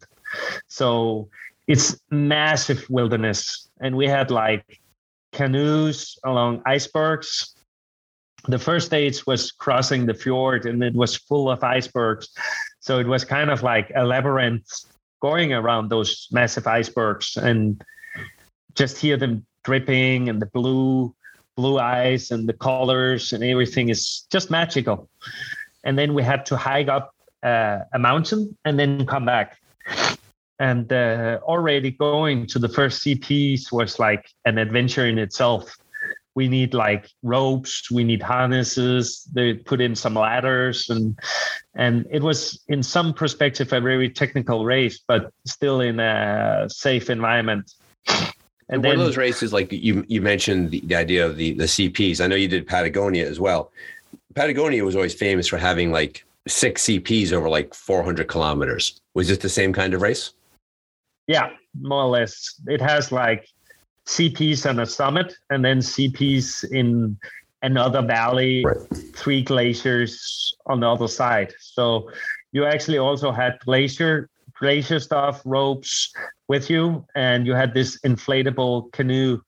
So 0.67 1.29
it's 1.67 1.99
massive 2.09 2.89
wilderness. 2.89 3.69
And 3.81 3.95
we 3.95 4.07
had 4.07 4.31
like 4.31 4.81
canoes 5.32 6.18
along 6.26 6.62
icebergs. 6.66 7.56
The 8.48 8.60
first 8.60 8.88
stage 8.88 9.26
was 9.28 9.52
crossing 9.52 10.06
the 10.06 10.14
fjord 10.14 10.66
and 10.66 10.84
it 10.84 10.94
was 10.94 11.16
full 11.16 11.49
of 11.49 11.64
icebergs. 11.64 12.30
So 12.80 12.99
it 12.99 13.08
was 13.08 13.24
kind 13.24 13.49
of 13.52 13.62
like 13.62 13.91
a 13.95 14.03
labyrinth 14.03 14.68
going 15.22 15.53
around 15.53 15.90
those 15.90 16.28
massive 16.32 16.66
icebergs 16.66 17.38
and 17.38 17.82
just 18.74 18.98
hear 18.98 19.18
them 19.18 19.45
dripping 19.64 20.30
and 20.30 20.41
the 20.41 20.48
blue 20.48 21.14
blue 21.56 21.78
eyes 21.78 22.32
and 22.32 22.48
the 22.48 22.53
colors 22.53 23.34
and 23.34 23.44
everything 23.44 23.90
is 23.90 24.26
just 24.32 24.49
magical. 24.49 25.10
And 25.84 25.98
then 25.98 26.14
we 26.14 26.24
had 26.24 26.45
to 26.48 26.58
hike 26.58 26.88
up 26.88 27.14
uh, 27.44 27.80
a 27.94 27.99
mountain 27.99 28.58
and 28.66 28.80
then 28.80 29.06
come 29.06 29.26
back. 29.26 29.60
And 30.61 30.93
uh, 30.93 31.39
already 31.41 31.89
going 31.89 32.45
to 32.45 32.59
the 32.59 32.69
first 32.69 33.03
CPs 33.03 33.71
was 33.71 33.97
like 33.97 34.29
an 34.45 34.59
adventure 34.59 35.07
in 35.07 35.17
itself. 35.17 35.75
We 36.35 36.47
need 36.47 36.75
like 36.75 37.09
ropes, 37.23 37.89
we 37.89 38.03
need 38.03 38.21
harnesses. 38.21 39.27
They 39.33 39.55
put 39.55 39.81
in 39.81 39.95
some 39.95 40.13
ladders, 40.13 40.88
and 40.91 41.17
and 41.73 42.05
it 42.11 42.21
was 42.21 42.61
in 42.67 42.83
some 42.83 43.11
perspective 43.11 43.73
a 43.73 43.81
very 43.81 44.07
technical 44.07 44.63
race, 44.63 44.99
but 45.07 45.33
still 45.47 45.81
in 45.81 45.99
a 45.99 46.67
safe 46.69 47.09
environment. 47.09 47.73
And 48.69 48.83
one 48.83 48.93
of 48.93 48.99
those 48.99 49.17
races, 49.17 49.51
like 49.51 49.71
you 49.71 50.05
you 50.07 50.21
mentioned 50.21 50.69
the, 50.69 50.81
the 50.81 50.95
idea 50.95 51.25
of 51.25 51.38
the 51.38 51.53
the 51.53 51.65
CPs. 51.65 52.21
I 52.21 52.27
know 52.27 52.35
you 52.35 52.47
did 52.47 52.67
Patagonia 52.67 53.27
as 53.27 53.39
well. 53.39 53.71
Patagonia 54.35 54.85
was 54.85 54.95
always 54.95 55.15
famous 55.15 55.47
for 55.47 55.57
having 55.57 55.91
like 55.91 56.23
six 56.47 56.83
CPs 56.83 57.33
over 57.33 57.49
like 57.49 57.73
400 57.73 58.27
kilometers. 58.27 59.01
Was 59.15 59.31
it 59.31 59.41
the 59.41 59.49
same 59.49 59.73
kind 59.73 59.95
of 59.95 60.03
race? 60.03 60.33
Yeah, 61.32 61.49
more 61.80 62.03
or 62.03 62.10
less. 62.10 62.60
It 62.68 62.82
has 62.82 63.10
like 63.10 63.48
CPs 64.06 64.70
on 64.70 64.80
a 64.80 64.86
summit 64.86 65.34
and 65.49 65.64
then 65.64 65.80
CPs 65.80 66.70
in 66.72 67.18
another 67.62 68.02
valley, 68.02 68.66
right. 68.66 68.78
three 69.16 69.41
glaciers 69.41 70.53
on 70.66 70.82
the 70.82 70.90
other 70.90 71.08
side. 71.08 71.53
So 71.60 72.12
you 72.52 72.66
actually 72.66 72.98
also 72.98 73.32
had 73.32 73.60
glacier 73.60 74.30
glacier 74.60 74.99
stuff, 74.99 75.41
ropes 75.45 76.14
with 76.49 76.70
you, 76.70 77.06
and 77.16 77.48
you 77.48 77.53
had 77.53 77.74
this 77.74 77.98
inflatable 78.06 78.91
canoe 78.91 79.40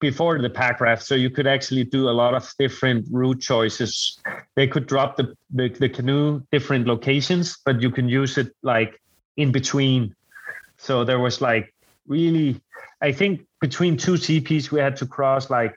before 0.00 0.42
the 0.42 0.50
Packraft, 0.50 1.02
so 1.02 1.14
you 1.14 1.30
could 1.30 1.46
actually 1.46 1.84
do 1.84 2.08
a 2.08 2.14
lot 2.22 2.34
of 2.34 2.52
different 2.58 3.06
route 3.10 3.40
choices. 3.40 4.20
They 4.56 4.66
could 4.66 4.86
drop 4.86 5.16
the, 5.16 5.32
the, 5.54 5.68
the 5.68 5.88
canoe 5.88 6.42
different 6.50 6.88
locations, 6.88 7.56
but 7.64 7.80
you 7.80 7.90
can 7.90 8.08
use 8.08 8.36
it 8.36 8.52
like 8.62 9.00
in 9.36 9.52
between. 9.52 10.14
So 10.82 11.04
there 11.04 11.20
was 11.20 11.40
like 11.40 11.72
really, 12.08 12.60
I 13.00 13.12
think 13.12 13.46
between 13.60 13.96
two 13.96 14.14
CPs 14.14 14.72
we 14.72 14.80
had 14.80 14.96
to 14.96 15.06
cross 15.06 15.48
like 15.48 15.76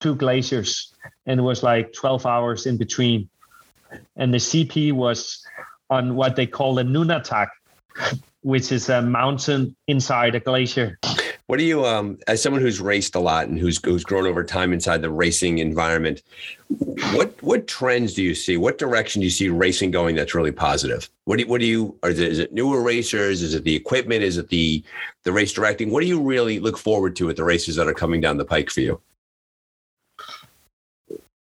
two 0.00 0.14
glaciers, 0.14 0.94
and 1.26 1.40
it 1.40 1.42
was 1.42 1.64
like 1.64 1.92
12 1.92 2.24
hours 2.24 2.66
in 2.66 2.76
between. 2.76 3.28
And 4.14 4.32
the 4.32 4.38
CP 4.38 4.92
was 4.92 5.44
on 5.90 6.14
what 6.14 6.36
they 6.36 6.46
call 6.46 6.78
a 6.78 6.84
nunatak, 6.84 7.48
which 8.42 8.70
is 8.70 8.88
a 8.88 9.02
mountain 9.02 9.74
inside 9.88 10.36
a 10.36 10.40
glacier. 10.40 10.96
What 11.50 11.58
do 11.58 11.64
you, 11.64 11.84
um, 11.84 12.16
as 12.28 12.40
someone 12.40 12.62
who's 12.62 12.80
raced 12.80 13.16
a 13.16 13.18
lot 13.18 13.48
and 13.48 13.58
who's 13.58 13.84
who's 13.84 14.04
grown 14.04 14.24
over 14.24 14.44
time 14.44 14.72
inside 14.72 15.02
the 15.02 15.10
racing 15.10 15.58
environment, 15.58 16.22
what 17.12 17.34
what 17.42 17.66
trends 17.66 18.14
do 18.14 18.22
you 18.22 18.36
see? 18.36 18.56
What 18.56 18.78
direction 18.78 19.18
do 19.18 19.24
you 19.24 19.32
see 19.32 19.48
racing 19.48 19.90
going 19.90 20.14
that's 20.14 20.32
really 20.32 20.52
positive? 20.52 21.10
What 21.24 21.38
do 21.38 21.42
you, 21.42 21.48
what 21.48 21.60
do 21.60 21.66
you? 21.66 21.98
Are 22.04 22.10
is 22.10 22.38
it 22.38 22.52
newer 22.52 22.80
racers? 22.84 23.42
Is 23.42 23.54
it 23.54 23.64
the 23.64 23.74
equipment? 23.74 24.22
Is 24.22 24.38
it 24.38 24.48
the 24.48 24.84
the 25.24 25.32
race 25.32 25.52
directing? 25.52 25.90
What 25.90 26.02
do 26.02 26.06
you 26.06 26.22
really 26.22 26.60
look 26.60 26.78
forward 26.78 27.16
to 27.16 27.30
at 27.30 27.34
the 27.36 27.42
races 27.42 27.74
that 27.74 27.88
are 27.88 27.94
coming 27.94 28.20
down 28.20 28.36
the 28.36 28.44
pike 28.44 28.70
for 28.70 28.82
you? 28.82 29.00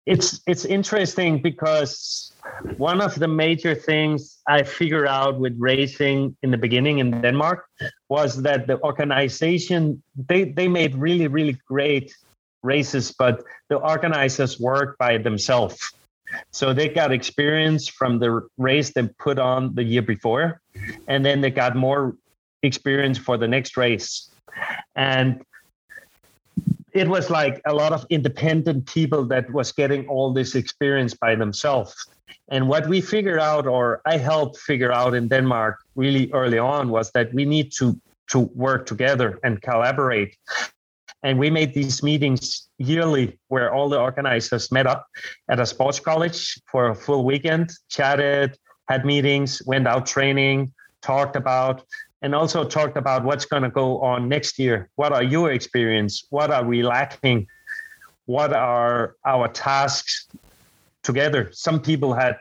It's 0.06 0.40
it's 0.46 0.64
interesting 0.64 1.42
because 1.42 2.30
one 2.76 3.00
of 3.00 3.14
the 3.14 3.28
major 3.28 3.74
things 3.74 4.38
I 4.46 4.62
figured 4.62 5.08
out 5.08 5.38
with 5.38 5.54
racing 5.58 6.36
in 6.42 6.50
the 6.50 6.58
beginning 6.58 6.98
in 6.98 7.20
Denmark 7.22 7.66
was 8.08 8.42
that 8.42 8.66
the 8.66 8.80
organization 8.82 10.02
they 10.16 10.44
they 10.44 10.68
made 10.68 10.94
really 10.94 11.28
really 11.28 11.58
great 11.66 12.14
races, 12.62 13.12
but 13.12 13.42
the 13.68 13.76
organizers 13.76 14.60
worked 14.60 14.98
by 14.98 15.18
themselves. 15.18 15.92
So 16.52 16.72
they 16.72 16.88
got 16.88 17.12
experience 17.12 17.88
from 17.88 18.18
the 18.18 18.46
race 18.56 18.92
they 18.92 19.08
put 19.18 19.38
on 19.38 19.74
the 19.74 19.82
year 19.82 20.02
before, 20.02 20.60
and 21.08 21.24
then 21.24 21.40
they 21.40 21.50
got 21.50 21.74
more 21.74 22.16
experience 22.62 23.18
for 23.18 23.36
the 23.36 23.48
next 23.48 23.76
race. 23.76 24.30
And 24.94 25.42
it 26.92 27.08
was 27.08 27.30
like 27.30 27.60
a 27.66 27.74
lot 27.74 27.92
of 27.92 28.06
independent 28.10 28.86
people 28.86 29.24
that 29.26 29.50
was 29.52 29.72
getting 29.72 30.08
all 30.08 30.32
this 30.32 30.54
experience 30.54 31.14
by 31.14 31.34
themselves 31.34 31.94
and 32.50 32.68
what 32.68 32.88
we 32.88 33.00
figured 33.00 33.38
out, 33.38 33.66
or 33.66 34.02
I 34.04 34.16
helped 34.16 34.58
figure 34.58 34.92
out 34.92 35.14
in 35.14 35.28
Denmark 35.28 35.78
really 35.94 36.30
early 36.32 36.58
on, 36.58 36.90
was 36.90 37.10
that 37.12 37.32
we 37.32 37.44
need 37.44 37.72
to 37.78 37.98
to 38.30 38.40
work 38.54 38.86
together 38.86 39.40
and 39.42 39.60
collaborate. 39.60 40.36
And 41.24 41.36
we 41.36 41.50
made 41.50 41.74
these 41.74 42.00
meetings 42.00 42.68
yearly 42.78 43.38
where 43.48 43.74
all 43.74 43.88
the 43.88 43.98
organizers 43.98 44.70
met 44.70 44.86
up 44.86 45.04
at 45.48 45.58
a 45.58 45.66
sports 45.66 45.98
college 45.98 46.60
for 46.70 46.90
a 46.90 46.94
full 46.94 47.24
weekend, 47.24 47.72
chatted, 47.88 48.56
had 48.88 49.04
meetings, 49.04 49.60
went 49.66 49.88
out 49.88 50.06
training, 50.06 50.72
talked 51.02 51.34
about, 51.34 51.82
and 52.22 52.34
also 52.34 52.64
talked 52.64 52.97
about 52.97 53.24
what's 53.24 53.44
going 53.44 53.62
to 53.62 53.70
go 53.70 54.01
on 54.01 54.28
next 54.28 54.59
year. 54.59 54.90
What 54.97 55.12
are 55.12 55.22
your 55.22 55.52
experience? 55.52 56.26
What 56.30 56.51
are 56.51 56.64
we 56.64 56.82
lacking? 56.82 57.47
What 58.26 58.52
are 58.52 59.16
our 59.24 59.48
tasks 59.48 60.28
together. 61.02 61.51
Some 61.52 61.80
people 61.80 62.14
had 62.14 62.36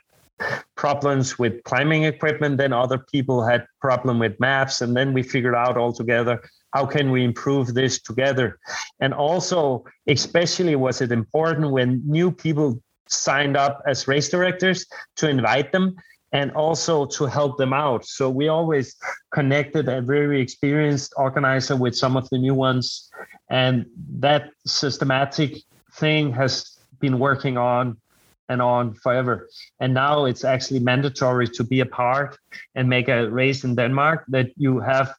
problems 0.76 1.38
with 1.38 1.64
climbing 1.64 2.03
equipment, 2.03 2.57
then 2.57 2.72
other 2.72 2.97
people 2.97 3.45
had 3.45 3.65
problem 3.81 4.19
with 4.19 4.39
maps, 4.39 4.81
and 4.81 4.95
then 4.95 5.14
we 5.14 5.23
figured 5.23 5.56
out 5.56 5.77
all 5.77 5.91
together 5.91 6.41
how 6.73 6.85
can 6.85 7.11
we 7.11 7.23
improve 7.23 7.73
this 7.73 8.01
together. 8.01 8.60
And 8.99 9.14
also, 9.14 9.84
especially 10.07 10.76
was 10.76 11.01
it 11.01 11.11
important 11.11 11.72
when 11.72 12.01
new 12.06 12.31
people 12.31 12.81
signed 13.07 13.57
up 13.57 13.81
as 13.88 14.07
race 14.07 14.30
directors 14.30 14.85
to 15.15 15.27
invite 15.27 15.72
them 15.72 15.95
and 16.31 16.51
also 16.51 17.06
to 17.06 17.26
help 17.26 17.57
them 17.57 17.73
out. 17.73 18.06
So 18.06 18.30
we 18.30 18.47
always 18.47 18.95
connected 19.34 19.88
a 19.88 20.01
very 20.01 20.41
experienced 20.41 21.14
organizer 21.18 21.76
with 21.76 21.95
some 21.95 22.15
of 22.15 22.30
the 22.30 22.38
new 22.38 22.53
ones. 22.53 23.10
And 23.49 23.85
that 24.19 24.51
systematic 24.65 25.57
thing 25.93 26.31
has 26.34 26.77
been 26.99 27.18
working 27.19 27.57
on 27.57 27.97
and 28.47 28.61
on 28.61 28.93
forever. 28.95 29.47
And 29.80 29.93
now 29.93 30.26
it's 30.26 30.43
actually 30.43 30.80
mandatory 30.80 31.47
to 31.47 31.64
be 31.64 31.80
a 31.80 31.85
part 31.85 32.38
and 32.76 32.89
make 32.89 33.07
a 33.07 33.30
race 33.30 33.64
in 33.64 33.76
Denmark 33.76 34.26
that 34.30 34.51
you 34.57 34.80
have 34.80 35.14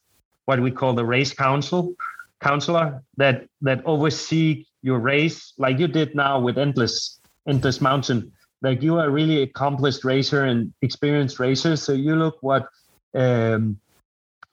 what 0.45 0.59
we 0.59 0.71
call 0.71 0.93
the 0.93 1.05
race 1.05 1.33
council 1.33 1.93
counselor 2.41 3.01
that 3.17 3.45
that 3.61 3.85
oversee 3.85 4.65
your 4.81 4.99
race 4.99 5.53
like 5.57 5.77
you 5.77 5.87
did 5.87 6.15
now 6.15 6.39
with 6.39 6.57
endless 6.57 7.19
endless 7.47 7.79
mountain 7.79 8.31
like 8.61 8.81
you 8.81 8.99
are 8.99 9.09
really 9.09 9.41
accomplished 9.41 10.03
racer 10.03 10.43
and 10.45 10.73
experienced 10.81 11.39
racer 11.39 11.75
so 11.75 11.93
you 11.93 12.15
look 12.15 12.37
what 12.41 12.67
um, 13.15 13.79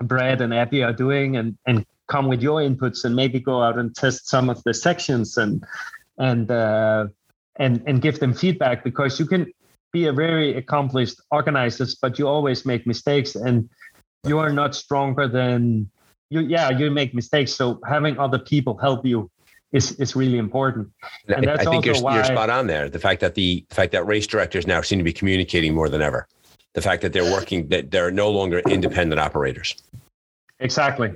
brad 0.02 0.40
and 0.40 0.55
abby 0.55 0.82
are 0.82 0.93
doing 0.93 1.36
and 1.36 1.56
and 1.66 1.85
come 2.09 2.26
with 2.26 2.43
your 2.43 2.60
inputs 2.60 3.05
and 3.05 3.14
maybe 3.14 3.39
go 3.39 3.62
out 3.62 3.78
and 3.78 3.94
test 3.94 4.28
some 4.28 4.48
of 4.48 4.62
the 4.64 4.72
sections 4.72 5.36
and 5.36 5.64
and 6.18 6.51
uh, 6.51 7.06
and 7.56 7.82
and 7.86 8.02
give 8.02 8.18
them 8.18 8.32
feedback 8.32 8.82
because 8.82 9.20
you 9.20 9.26
can 9.26 9.47
be 9.93 10.06
a 10.06 10.12
very 10.12 10.56
accomplished 10.56 11.20
organizer 11.30 11.86
but 12.02 12.18
you 12.18 12.26
always 12.26 12.66
make 12.66 12.86
mistakes 12.86 13.35
and 13.35 13.68
you 14.26 14.39
are 14.39 14.52
not 14.52 14.74
stronger 14.74 15.28
than 15.28 15.90
you 16.30 16.40
yeah 16.40 16.70
you 16.70 16.90
make 16.90 17.14
mistakes. 17.14 17.55
So 17.55 17.80
having 17.86 18.18
other 18.18 18.39
people 18.39 18.76
help 18.76 19.05
you 19.06 19.30
is 19.73 19.93
is 19.93 20.16
really 20.16 20.39
important. 20.39 20.90
And 21.28 21.47
that's 21.47 21.66
I 21.66 21.70
think 21.70 21.85
you're, 21.85 22.01
why, 22.01 22.16
you're 22.16 22.24
spot 22.24 22.51
on 22.51 22.66
there. 22.66 22.89
The 22.89 22.99
fact 22.99 23.20
that 23.20 23.35
the, 23.35 23.65
the 23.69 23.74
fact 23.74 23.93
that 23.93 24.07
race 24.07 24.27
directors 24.27 24.66
now 24.66 24.81
seem 24.81 24.99
to 24.99 25.05
be 25.05 25.12
communicating 25.12 25.74
more 25.74 25.89
than 25.89 26.03
ever. 26.03 26.27
The 26.74 26.82
fact 26.82 27.03
that 27.03 27.12
they're 27.12 27.31
working 27.31 27.69
that 27.69 27.90
they're 27.90 28.11
no 28.11 28.31
longer 28.31 28.61
independent 28.61 29.20
operators. 29.20 29.74
Exactly. 30.61 31.15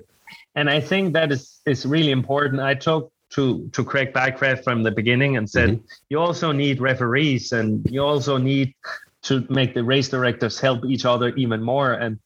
And 0.55 0.69
i 0.69 0.81
think 0.81 1.15
that 1.15 1.33
is 1.33 1.61
is 1.67 1.87
really 1.87 2.11
important. 2.11 2.61
I 2.61 2.75
took 2.75 3.13
to 3.31 3.69
to 3.73 3.85
Craig 3.85 4.13
Bycroft 4.13 4.65
from 4.65 4.83
the 4.83 4.91
beginning 4.91 5.37
and 5.37 5.49
said 5.49 5.71
mm-hmm. 5.71 5.85
you 6.11 6.19
also 6.19 6.53
need 6.53 6.81
referees 6.81 7.53
and 7.53 7.87
you 7.91 8.03
also 8.03 8.37
need 8.37 8.75
to 9.23 9.47
make 9.49 9.73
the 9.73 9.85
race 9.85 10.09
directors 10.09 10.59
help 10.61 10.85
each 10.85 11.05
other 11.05 11.29
even 11.37 11.63
more. 11.63 11.93
And 11.93 12.19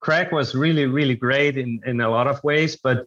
Craig 0.00 0.32
was 0.32 0.54
really 0.54 0.86
really 0.86 1.16
great 1.16 1.58
in 1.58 1.80
in 1.84 2.00
a 2.00 2.08
lot 2.08 2.26
of 2.26 2.42
ways, 2.42 2.76
but 2.76 3.06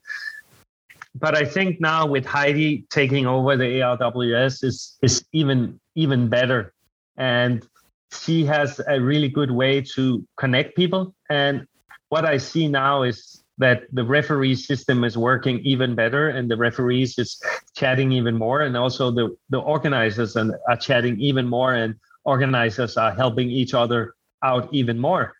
but 1.19 1.35
I 1.35 1.45
think 1.45 1.81
now 1.81 2.05
with 2.05 2.25
Heidi 2.25 2.85
taking 2.89 3.25
over 3.25 3.55
the 3.57 3.81
ARWS 3.81 4.63
is 4.63 4.97
is 5.01 5.25
even 5.33 5.79
even 5.95 6.29
better, 6.29 6.73
and 7.17 7.65
she 8.11 8.45
has 8.45 8.79
a 8.87 8.99
really 8.99 9.29
good 9.29 9.51
way 9.51 9.81
to 9.95 10.25
connect 10.37 10.75
people. 10.75 11.13
And 11.29 11.67
what 12.09 12.25
I 12.25 12.37
see 12.37 12.67
now 12.67 13.03
is 13.03 13.43
that 13.57 13.83
the 13.91 14.03
referee 14.03 14.55
system 14.55 15.03
is 15.03 15.17
working 15.17 15.59
even 15.59 15.95
better 15.95 16.29
and 16.29 16.49
the 16.49 16.55
referees 16.55 17.17
is 17.17 17.41
chatting 17.75 18.11
even 18.11 18.35
more 18.37 18.61
and 18.61 18.77
also 18.77 19.09
the, 19.09 19.35
the 19.49 19.57
organizers 19.57 20.35
and 20.35 20.53
are 20.69 20.77
chatting 20.77 21.19
even 21.19 21.47
more 21.47 21.73
and 21.73 21.95
organizers 22.23 22.97
are 22.97 23.11
helping 23.11 23.49
each 23.49 23.73
other 23.73 24.13
out 24.43 24.69
even 24.71 24.99
more. 24.99 25.33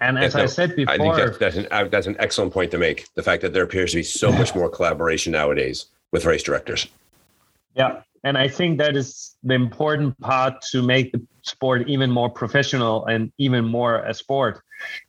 And 0.00 0.18
as 0.18 0.34
I 0.34 0.46
said 0.46 0.76
before, 0.76 0.94
I 0.94 0.98
think 0.98 1.16
that's, 1.16 1.38
that's, 1.38 1.56
an, 1.56 1.66
uh, 1.70 1.84
that's 1.84 2.06
an 2.06 2.16
excellent 2.18 2.52
point 2.52 2.70
to 2.72 2.78
make. 2.78 3.06
The 3.14 3.22
fact 3.22 3.42
that 3.42 3.52
there 3.52 3.62
appears 3.62 3.92
to 3.92 3.96
be 3.98 4.02
so 4.02 4.30
much 4.32 4.54
more 4.54 4.68
collaboration 4.68 5.32
nowadays 5.32 5.86
with 6.12 6.24
race 6.24 6.42
directors. 6.42 6.86
Yeah. 7.74 8.02
And 8.24 8.38
I 8.38 8.48
think 8.48 8.78
that 8.78 8.96
is 8.96 9.36
the 9.42 9.54
important 9.54 10.18
part 10.20 10.62
to 10.72 10.82
make 10.82 11.12
the 11.12 11.22
sport 11.42 11.88
even 11.88 12.10
more 12.10 12.30
professional 12.30 13.04
and 13.06 13.30
even 13.38 13.64
more 13.64 13.98
a 14.04 14.14
sport. 14.14 14.60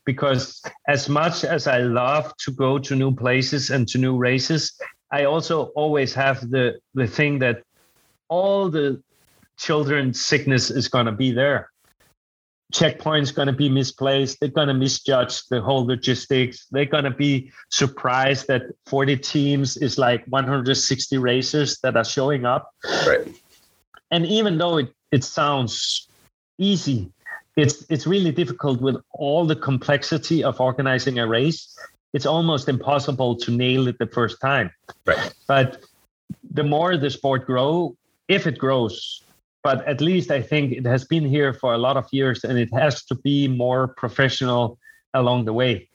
Because 0.06 0.62
as 0.88 1.08
much 1.08 1.44
as 1.44 1.68
I 1.68 1.80
love 1.80 2.36
to 2.38 2.52
go 2.52 2.78
to 2.80 2.96
new 2.96 3.14
places 3.14 3.70
and 3.70 3.88
to 3.90 3.98
new 3.98 4.18
races, 4.18 4.78
I 5.12 5.26
also 5.26 5.66
always 5.76 6.14
have 6.14 6.50
the, 6.50 6.80
the 6.94 7.08
thing 7.08 7.40
that 7.40 7.64
all 8.28 8.70
the 8.70 9.02
children's 9.58 10.20
sickness 10.20 10.70
is 10.70 10.90
going 10.90 11.06
to 11.06 11.12
be 11.12 11.32
there 11.32 11.70
checkpoints 12.74 13.34
going 13.34 13.46
to 13.48 13.54
be 13.54 13.70
misplaced 13.70 14.40
they're 14.40 14.50
going 14.50 14.68
to 14.68 14.74
misjudge 14.74 15.46
the 15.50 15.62
whole 15.62 15.86
logistics 15.86 16.66
they're 16.72 16.86
going 16.86 17.04
to 17.04 17.12
be 17.12 17.52
surprised 17.70 18.48
that 18.48 18.64
40 18.88 19.18
teams 19.18 19.78
is 19.78 19.98
like 19.98 20.26
160 20.28 21.18
racers 21.18 21.80
that 21.84 21.96
are 21.96 22.04
showing 22.04 22.46
up. 22.46 22.72
Right. 23.06 23.28
And 24.12 24.26
even 24.26 24.58
though 24.58 24.78
it, 24.78 24.94
it 25.12 25.24
sounds 25.24 26.10
easy 26.58 27.12
it's 27.56 27.86
it's 27.90 28.06
really 28.06 28.32
difficult 28.32 28.82
with 28.82 28.98
all 29.12 29.46
the 29.46 29.56
complexity 29.56 30.44
of 30.44 30.60
organizing 30.60 31.20
a 31.20 31.28
race. 31.28 31.78
It's 32.14 32.26
almost 32.26 32.70
impossible 32.70 33.36
to 33.38 33.52
nail 33.52 33.88
it 33.88 33.98
the 33.98 34.08
first 34.08 34.40
time. 34.42 34.72
Right. 35.06 35.34
But 35.48 35.84
the 36.52 36.64
more 36.64 36.98
the 36.98 37.10
sport 37.10 37.46
grow 37.46 37.96
if 38.28 38.48
it 38.48 38.58
grows 38.58 39.22
but 39.66 39.84
at 39.88 40.00
least 40.00 40.30
I 40.30 40.44
think 40.44 40.74
it 40.74 40.86
has 40.86 41.06
been 41.06 41.26
here 41.26 41.52
for 41.52 41.74
a 41.74 41.78
lot 41.80 41.98
of 41.98 42.06
years 42.12 42.44
and 42.44 42.56
it 42.56 42.70
has 42.72 43.04
to 43.06 43.16
be 43.16 43.48
more 43.48 43.88
professional 43.88 44.78
along 45.16 45.46
the 45.46 45.54
way. 45.54 45.90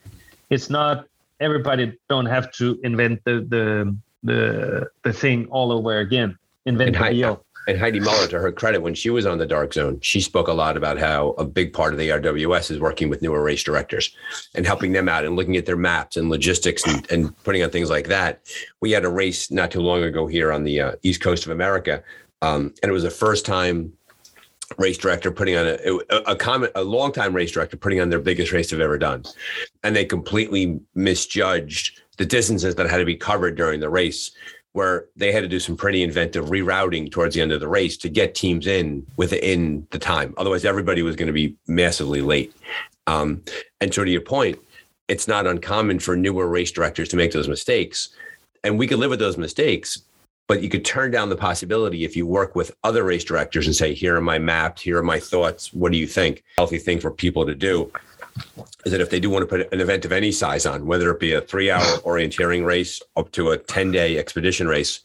It's 0.50 0.68
not 0.68 1.06
everybody 1.38 1.96
don't 2.08 2.26
have 2.26 2.50
to 2.54 2.80
invent 2.82 3.22
the 3.24 3.36
the 3.54 3.96
the, 4.24 4.90
the 5.04 5.12
thing 5.12 5.46
all 5.50 5.70
over 5.70 5.98
again. 6.00 6.36
Invent 6.66 6.96
and 6.96 7.04
the 7.04 7.10
wheel. 7.10 7.44
And 7.68 7.78
Heidi 7.78 8.00
Muller, 8.00 8.26
to 8.28 8.40
her 8.40 8.50
credit, 8.50 8.82
when 8.82 8.94
she 8.94 9.10
was 9.10 9.24
on 9.24 9.38
the 9.38 9.46
Dark 9.46 9.74
Zone, 9.74 10.00
she 10.00 10.20
spoke 10.20 10.48
a 10.48 10.52
lot 10.52 10.76
about 10.76 10.98
how 10.98 11.30
a 11.38 11.44
big 11.44 11.72
part 11.72 11.92
of 11.92 11.98
the 11.98 12.08
RWS 12.08 12.70
is 12.70 12.80
working 12.80 13.08
with 13.08 13.22
newer 13.22 13.42
race 13.42 13.62
directors 13.62 14.16
and 14.54 14.66
helping 14.66 14.92
them 14.92 15.08
out 15.08 15.24
and 15.24 15.36
looking 15.36 15.56
at 15.56 15.66
their 15.66 15.76
maps 15.76 16.16
and 16.16 16.28
logistics 16.30 16.84
and, 16.86 17.08
and 17.12 17.36
putting 17.44 17.62
on 17.62 17.70
things 17.70 17.90
like 17.90 18.08
that. 18.08 18.40
We 18.80 18.90
had 18.90 19.04
a 19.04 19.10
race 19.10 19.50
not 19.50 19.70
too 19.70 19.80
long 19.80 20.02
ago 20.02 20.26
here 20.26 20.50
on 20.50 20.64
the 20.64 20.80
uh, 20.80 20.92
east 21.02 21.20
coast 21.20 21.46
of 21.46 21.52
America 21.52 22.02
um, 22.42 22.74
and 22.82 22.90
it 22.90 22.92
was 22.92 23.02
the 23.02 23.10
first 23.10 23.44
time 23.46 23.92
race 24.78 24.98
director 24.98 25.30
putting 25.30 25.56
on 25.56 25.66
a 25.66 25.98
a, 26.10 26.16
a 26.32 26.36
comment 26.36 26.72
a 26.74 26.84
long 26.84 27.12
time 27.12 27.34
race 27.34 27.50
director 27.50 27.76
putting 27.76 28.00
on 28.00 28.08
their 28.08 28.20
biggest 28.20 28.52
race 28.52 28.70
they've 28.70 28.80
ever 28.80 28.98
done, 28.98 29.24
and 29.82 29.94
they 29.94 30.04
completely 30.04 30.80
misjudged 30.94 32.00
the 32.16 32.26
distances 32.26 32.74
that 32.74 32.88
had 32.88 32.98
to 32.98 33.04
be 33.04 33.16
covered 33.16 33.56
during 33.56 33.80
the 33.80 33.90
race. 33.90 34.30
Where 34.72 35.06
they 35.16 35.32
had 35.32 35.40
to 35.40 35.48
do 35.48 35.58
some 35.58 35.76
pretty 35.76 36.00
inventive 36.00 36.44
rerouting 36.46 37.10
towards 37.10 37.34
the 37.34 37.40
end 37.40 37.50
of 37.50 37.58
the 37.58 37.66
race 37.66 37.96
to 37.96 38.08
get 38.08 38.36
teams 38.36 38.68
in 38.68 39.04
within 39.16 39.84
the 39.90 39.98
time. 39.98 40.32
Otherwise, 40.38 40.64
everybody 40.64 41.02
was 41.02 41.16
going 41.16 41.26
to 41.26 41.32
be 41.32 41.56
massively 41.66 42.22
late. 42.22 42.54
Um, 43.08 43.42
and 43.80 43.92
so, 43.92 44.04
to 44.04 44.10
your 44.10 44.20
point, 44.20 44.60
it's 45.08 45.26
not 45.26 45.44
uncommon 45.44 45.98
for 45.98 46.14
newer 46.14 46.46
race 46.46 46.70
directors 46.70 47.08
to 47.08 47.16
make 47.16 47.32
those 47.32 47.48
mistakes. 47.48 48.10
And 48.62 48.78
we 48.78 48.86
could 48.86 49.00
live 49.00 49.10
with 49.10 49.18
those 49.18 49.36
mistakes 49.36 50.02
but 50.50 50.64
you 50.64 50.68
could 50.68 50.84
turn 50.84 51.12
down 51.12 51.28
the 51.28 51.36
possibility 51.36 52.04
if 52.04 52.16
you 52.16 52.26
work 52.26 52.56
with 52.56 52.74
other 52.82 53.04
race 53.04 53.22
directors 53.22 53.66
and 53.66 53.76
say, 53.76 53.94
here 53.94 54.16
are 54.16 54.20
my 54.20 54.36
maps, 54.36 54.82
here 54.82 54.98
are 54.98 55.02
my 55.04 55.20
thoughts. 55.20 55.72
What 55.72 55.92
do 55.92 55.96
you 55.96 56.08
think? 56.08 56.42
Healthy 56.58 56.78
thing 56.78 56.98
for 56.98 57.12
people 57.12 57.46
to 57.46 57.54
do 57.54 57.88
is 58.84 58.90
that 58.90 59.00
if 59.00 59.10
they 59.10 59.20
do 59.20 59.30
want 59.30 59.44
to 59.44 59.46
put 59.46 59.72
an 59.72 59.80
event 59.80 60.04
of 60.04 60.10
any 60.10 60.32
size 60.32 60.66
on, 60.66 60.86
whether 60.86 61.08
it 61.12 61.20
be 61.20 61.34
a 61.34 61.40
three 61.40 61.70
hour 61.70 61.80
orienteering 62.04 62.66
race 62.66 63.00
up 63.14 63.30
to 63.30 63.50
a 63.50 63.58
10 63.58 63.92
day 63.92 64.18
expedition 64.18 64.66
race, 64.66 65.02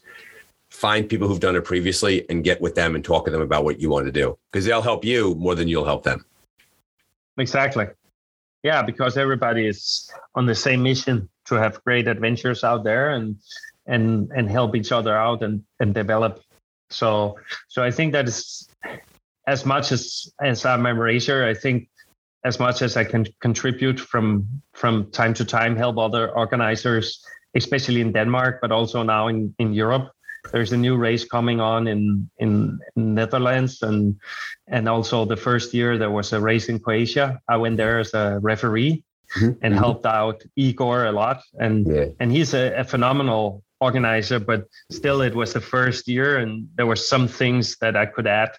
find 0.70 1.08
people 1.08 1.28
who've 1.28 1.38
done 1.38 1.54
it 1.54 1.64
previously 1.64 2.28
and 2.28 2.42
get 2.42 2.60
with 2.60 2.74
them 2.74 2.96
and 2.96 3.04
talk 3.04 3.24
to 3.26 3.30
them 3.30 3.40
about 3.40 3.62
what 3.62 3.78
you 3.78 3.88
want 3.88 4.04
to 4.04 4.10
do 4.10 4.36
because 4.50 4.64
they'll 4.64 4.82
help 4.82 5.04
you 5.04 5.36
more 5.36 5.54
than 5.54 5.68
you'll 5.68 5.84
help 5.84 6.02
them. 6.02 6.24
Exactly. 7.38 7.86
Yeah, 8.64 8.82
because 8.82 9.16
everybody 9.16 9.68
is 9.68 10.10
on 10.34 10.46
the 10.46 10.56
same 10.56 10.82
mission 10.82 11.28
to 11.44 11.54
have 11.54 11.84
great 11.84 12.08
adventures 12.08 12.64
out 12.64 12.82
there 12.82 13.10
and 13.10 13.36
and 13.86 14.30
and 14.34 14.50
help 14.50 14.74
each 14.74 14.92
other 14.92 15.16
out 15.16 15.42
and 15.42 15.62
and 15.80 15.94
develop 15.94 16.40
so 16.90 17.36
so 17.68 17.82
i 17.82 17.90
think 17.90 18.12
that 18.12 18.26
is 18.26 18.68
as 19.46 19.64
much 19.64 19.92
as 19.92 20.32
as 20.42 20.64
i'm 20.64 20.86
a 20.86 20.94
racer 20.94 21.44
i 21.44 21.54
think 21.54 21.88
as 22.44 22.58
much 22.58 22.82
as 22.82 22.96
i 22.96 23.04
can 23.04 23.26
contribute 23.40 23.98
from 23.98 24.46
from 24.72 25.10
time 25.10 25.34
to 25.34 25.44
time 25.44 25.76
help 25.76 25.98
other 25.98 26.30
organizers 26.30 27.24
especially 27.54 28.00
in 28.00 28.12
denmark 28.12 28.58
but 28.60 28.72
also 28.72 29.02
now 29.02 29.28
in 29.28 29.54
in 29.58 29.72
europe 29.72 30.10
there's 30.52 30.72
a 30.72 30.76
new 30.76 30.96
race 30.96 31.24
coming 31.24 31.60
on 31.60 31.88
in 31.88 32.30
in, 32.38 32.78
netherlands 32.94 33.82
and 33.82 34.16
and 34.68 34.88
also 34.88 35.24
the 35.24 35.36
first 35.36 35.74
year 35.74 35.98
there 35.98 36.10
was 36.10 36.32
a 36.32 36.40
race 36.40 36.68
in 36.68 36.78
croatia 36.78 37.40
i 37.48 37.56
went 37.56 37.76
there 37.76 37.98
as 37.98 38.14
a 38.14 38.38
referee 38.42 39.02
mm-hmm. 39.36 39.46
and 39.46 39.74
mm-hmm. 39.74 39.74
helped 39.74 40.06
out 40.06 40.42
igor 40.56 41.06
a 41.06 41.12
lot 41.12 41.42
and 41.58 41.86
yeah. 41.86 42.06
and 42.20 42.30
he's 42.30 42.54
a, 42.54 42.74
a 42.74 42.84
phenomenal 42.84 43.62
organizer, 43.80 44.38
but 44.38 44.68
still 44.90 45.20
it 45.20 45.34
was 45.34 45.52
the 45.52 45.60
first 45.60 46.08
year 46.08 46.38
and 46.38 46.68
there 46.76 46.86
were 46.86 46.96
some 46.96 47.28
things 47.28 47.76
that 47.78 47.96
I 47.96 48.06
could 48.06 48.26
add 48.26 48.50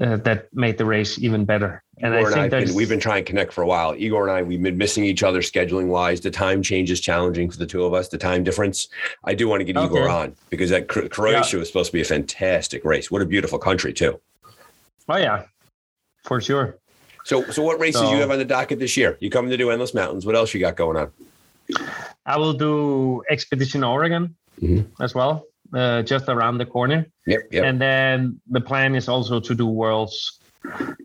uh, 0.00 0.16
that 0.16 0.48
made 0.54 0.78
the 0.78 0.84
race 0.84 1.18
even 1.18 1.44
better. 1.44 1.82
And 1.98 2.14
Igor 2.14 2.26
I 2.28 2.32
think 2.32 2.52
and 2.52 2.66
been, 2.66 2.74
we've 2.74 2.88
been 2.88 3.00
trying 3.00 3.24
to 3.24 3.28
connect 3.28 3.52
for 3.52 3.62
a 3.62 3.66
while. 3.66 3.94
Igor 3.94 4.26
and 4.26 4.36
I, 4.36 4.42
we've 4.42 4.62
been 4.62 4.78
missing 4.78 5.04
each 5.04 5.22
other 5.22 5.40
scheduling 5.40 5.88
wise. 5.88 6.20
The 6.20 6.30
time 6.30 6.62
change 6.62 6.90
is 6.90 7.00
challenging 7.00 7.50
for 7.50 7.58
the 7.58 7.66
two 7.66 7.84
of 7.84 7.92
us, 7.94 8.08
the 8.08 8.18
time 8.18 8.42
difference. 8.42 8.88
I 9.24 9.34
do 9.34 9.48
want 9.48 9.60
to 9.60 9.64
get 9.64 9.76
okay. 9.76 9.86
Igor 9.86 10.08
on 10.08 10.34
because 10.50 10.70
that 10.70 10.88
Croatia 10.88 11.56
yeah. 11.56 11.58
was 11.58 11.68
supposed 11.68 11.90
to 11.90 11.92
be 11.92 12.00
a 12.00 12.04
fantastic 12.04 12.84
race. 12.84 13.10
What 13.10 13.22
a 13.22 13.26
beautiful 13.26 13.58
country 13.58 13.92
too. 13.92 14.18
Oh 15.08 15.16
yeah, 15.16 15.44
for 16.24 16.40
sure. 16.40 16.78
So, 17.24 17.44
so 17.50 17.62
what 17.62 17.78
races 17.78 18.00
so, 18.00 18.10
you 18.12 18.20
have 18.20 18.30
on 18.30 18.38
the 18.38 18.44
docket 18.44 18.78
this 18.78 18.96
year? 18.96 19.16
You 19.20 19.30
coming 19.30 19.50
to 19.50 19.56
do 19.56 19.70
Endless 19.70 19.94
Mountains? 19.94 20.26
What 20.26 20.34
else 20.34 20.52
you 20.54 20.60
got 20.60 20.76
going 20.76 20.96
on? 20.96 21.12
I 22.26 22.36
will 22.36 22.52
do 22.52 23.22
Expedition 23.30 23.84
Oregon 23.84 24.36
mm-hmm. 24.60 25.02
as 25.02 25.14
well, 25.14 25.46
uh, 25.74 26.02
just 26.02 26.28
around 26.28 26.58
the 26.58 26.66
corner. 26.66 27.06
Yep, 27.26 27.40
yep. 27.50 27.64
And 27.64 27.80
then 27.80 28.40
the 28.50 28.60
plan 28.60 28.94
is 28.94 29.08
also 29.08 29.40
to 29.40 29.54
do 29.54 29.66
Worlds 29.66 30.38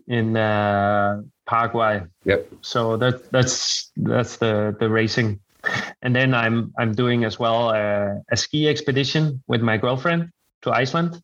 in 0.06 0.36
uh, 0.36 1.22
Paraguay. 1.46 2.02
Yep. 2.24 2.52
So 2.62 2.96
that 2.96 3.30
that's 3.30 3.90
that's 3.96 4.36
the 4.36 4.76
the 4.78 4.88
racing, 4.88 5.40
and 6.02 6.14
then 6.14 6.34
I'm 6.34 6.72
I'm 6.78 6.94
doing 6.94 7.24
as 7.24 7.38
well 7.38 7.70
a, 7.70 8.20
a 8.30 8.36
ski 8.36 8.68
expedition 8.68 9.42
with 9.48 9.60
my 9.60 9.76
girlfriend 9.76 10.30
to 10.62 10.70
Iceland, 10.70 11.22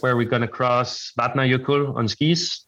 where 0.00 0.16
we're 0.16 0.28
gonna 0.28 0.48
cross 0.48 1.12
Vatnajökull 1.18 1.94
on 1.94 2.08
skis. 2.08 2.66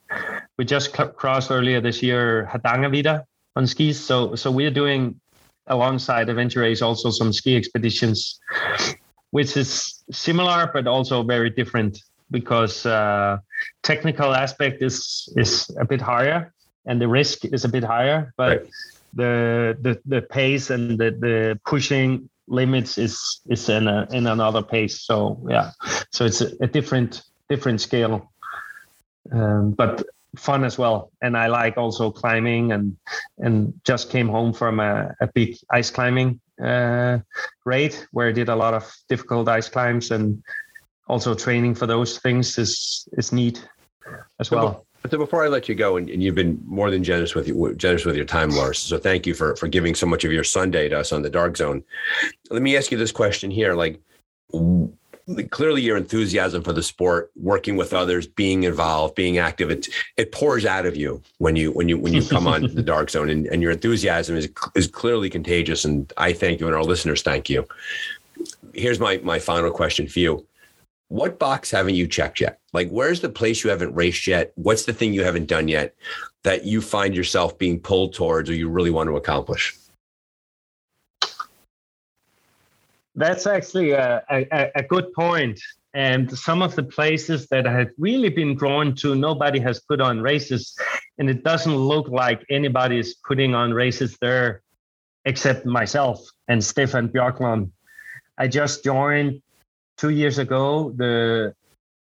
We 0.59 0.65
just 0.65 0.93
crossed 0.93 1.51
earlier 1.51 1.81
this 1.81 2.03
year 2.03 2.49
Hardangervidda 2.53 3.25
on 3.57 3.67
skis. 3.67 3.99
So 3.99 4.37
so 4.37 4.51
we're 4.51 4.71
doing 4.71 5.21
alongside 5.67 6.29
Adventure 6.29 6.61
Race 6.61 6.83
also 6.83 7.11
some 7.11 7.33
ski 7.33 7.57
expeditions, 7.57 8.41
which 9.31 9.57
is 9.57 10.03
similar 10.11 10.71
but 10.73 10.87
also 10.87 11.23
very 11.23 11.51
different 11.51 11.99
because 12.31 12.87
uh, 12.87 13.39
technical 13.83 14.35
aspect 14.35 14.83
is 14.83 15.29
is 15.37 15.71
a 15.79 15.85
bit 15.85 16.01
higher 16.01 16.53
and 16.87 17.01
the 17.01 17.09
risk 17.09 17.45
is 17.45 17.65
a 17.65 17.69
bit 17.69 17.85
higher, 17.85 18.33
but 18.37 18.63
right. 18.63 18.71
the, 19.15 19.79
the 19.81 20.01
the 20.07 20.23
pace 20.23 20.71
and 20.71 20.99
the, 20.99 21.11
the 21.11 21.61
pushing 21.65 22.29
limits 22.49 22.99
is 22.99 23.41
is 23.49 23.69
in 23.69 23.87
a, 23.87 24.07
in 24.11 24.27
another 24.27 24.63
pace. 24.63 25.03
So 25.03 25.39
yeah, 25.49 25.71
so 26.11 26.25
it's 26.25 26.41
a, 26.41 26.51
a 26.61 26.67
different 26.67 27.23
different 27.49 27.81
scale. 27.81 28.33
Um, 29.31 29.73
but 29.73 30.03
fun 30.37 30.65
as 30.65 30.79
well 30.79 31.11
and 31.21 31.37
i 31.37 31.47
like 31.47 31.77
also 31.77 32.11
climbing 32.11 32.73
and 32.73 32.97
and 33.39 33.75
just 33.85 34.11
came 34.11 34.29
home 34.29 34.53
from 34.53 34.81
a, 34.81 35.15
a 35.21 35.27
big 35.35 35.57
ice 35.71 35.91
climbing 35.91 36.41
uh, 36.63 37.19
raid 37.65 37.95
where 38.13 38.29
i 38.29 38.33
did 38.33 38.49
a 38.49 38.57
lot 38.57 38.73
of 38.73 38.91
difficult 39.09 39.49
ice 39.49 39.69
climbs 39.69 40.11
and 40.11 40.43
also 41.09 41.35
training 41.35 41.75
for 41.75 41.87
those 41.87 42.19
things 42.19 42.57
is 42.59 43.07
is 43.19 43.33
neat 43.33 43.69
as 44.41 44.51
well 44.51 44.87
so 45.11 45.19
before 45.19 45.45
I 45.45 45.49
let 45.49 45.69
you 45.69 45.75
go, 45.75 45.97
and, 45.97 46.09
and 46.09 46.23
you've 46.23 46.37
been 46.37 46.63
more 46.65 46.91
than 46.91 47.03
generous 47.03 47.35
with 47.35 47.49
you, 47.49 47.75
generous 47.75 48.05
with 48.05 48.15
your 48.15 48.25
time, 48.25 48.51
Lars. 48.51 48.79
So 48.79 48.99
thank 48.99 49.27
you 49.27 49.35
for 49.35 49.57
for 49.57 49.67
giving 49.67 49.95
so 49.95 50.07
much 50.07 50.25
of 50.25 50.33
your 50.33 50.45
Sunday 50.45 50.89
to 50.89 51.01
us 51.01 51.13
on 51.13 51.23
the 51.23 51.31
Dark 51.31 51.57
Zone. 51.57 51.83
Let 52.51 52.63
me 52.63 52.77
ask 52.77 52.93
you 52.93 52.99
this 52.99 53.11
question 53.11 53.51
here: 53.51 53.75
like, 53.75 54.01
clearly 55.51 55.83
your 55.83 55.97
enthusiasm 55.97 56.63
for 56.63 56.73
the 56.73 56.83
sport, 56.83 57.31
working 57.37 57.77
with 57.77 57.93
others, 57.93 58.27
being 58.27 58.65
involved, 58.65 59.15
being 59.15 59.39
active, 59.39 59.71
it 59.71 59.89
it 60.17 60.33
pours 60.33 60.65
out 60.65 60.87
of 60.87 60.97
you 60.97 61.23
when 61.39 61.57
you 61.57 61.73
when 61.73 61.89
you 61.89 61.99
when 61.99 62.13
you 62.13 62.27
come 62.27 62.47
on 62.47 62.63
the 62.75 62.83
dark 62.83 63.11
zone, 63.11 63.29
and, 63.29 63.47
and 63.47 63.63
your 63.63 63.71
enthusiasm 63.71 64.37
is 64.37 64.49
is 64.75 64.87
clearly 64.87 65.31
contagious. 65.31 65.85
And 65.85 66.13
I 66.17 66.33
thank 66.33 66.61
you, 66.61 66.67
and 66.67 66.77
our 66.77 66.85
listeners 66.85 67.23
thank 67.23 67.49
you. 67.49 67.67
Here's 68.75 69.01
my 69.01 69.19
my 69.19 69.39
final 69.39 69.71
question 69.71 70.07
for 70.09 70.19
you: 70.19 70.47
what 71.09 71.39
box 71.39 71.71
haven't 71.71 71.95
you 71.95 72.07
checked 72.07 72.41
yet? 72.41 72.59
Like, 72.73 72.89
where's 72.89 73.21
the 73.21 73.29
place 73.29 73.63
you 73.63 73.71
haven't 73.71 73.95
raced 73.95 74.27
yet? 74.27 74.53
What's 74.55 74.87
the 74.87 74.95
thing 74.95 75.13
you 75.13 75.25
haven't 75.25 75.47
done 75.47 75.69
yet 75.69 75.95
that 76.43 76.65
you 76.65 76.81
find 76.81 77.15
yourself 77.15 77.59
being 77.59 77.79
pulled 77.79 78.15
towards 78.15 78.49
or 78.49 78.55
you 78.55 78.69
really 78.69 78.91
want 78.91 79.09
to 79.09 79.17
accomplish? 79.17 79.77
That's 83.15 83.47
actually 83.47 83.91
a, 83.93 84.23
a, 84.31 84.71
a 84.77 84.83
good 84.83 85.13
point. 85.13 85.61
And 85.95 86.37
some 86.37 86.63
of 86.63 86.75
the 86.75 86.83
places 86.83 87.49
that 87.49 87.67
I 87.67 87.73
have 87.73 87.91
really 87.99 88.31
been 88.31 88.57
drawn 88.57 88.95
to, 88.97 89.15
nobody 89.15 89.61
has 89.61 89.81
put 89.81 90.01
on 90.01 90.23
races. 90.23 90.75
And 91.19 91.29
it 91.29 91.45
doesn't 91.45 91.77
look 91.77 92.09
like 92.09 92.45
anybody 92.49 92.99
is 92.99 93.15
putting 93.27 93.55
on 93.55 93.75
races 93.75 94.17
there 94.21 94.63
except 95.25 95.67
myself 95.67 96.27
and 96.49 96.65
Stefan 96.65 97.09
Björklund. 97.09 97.71
I 98.39 98.49
just 98.49 98.83
joined 98.83 99.43
two 99.99 100.11
years 100.11 100.39
ago 100.39 100.93
the 100.97 101.55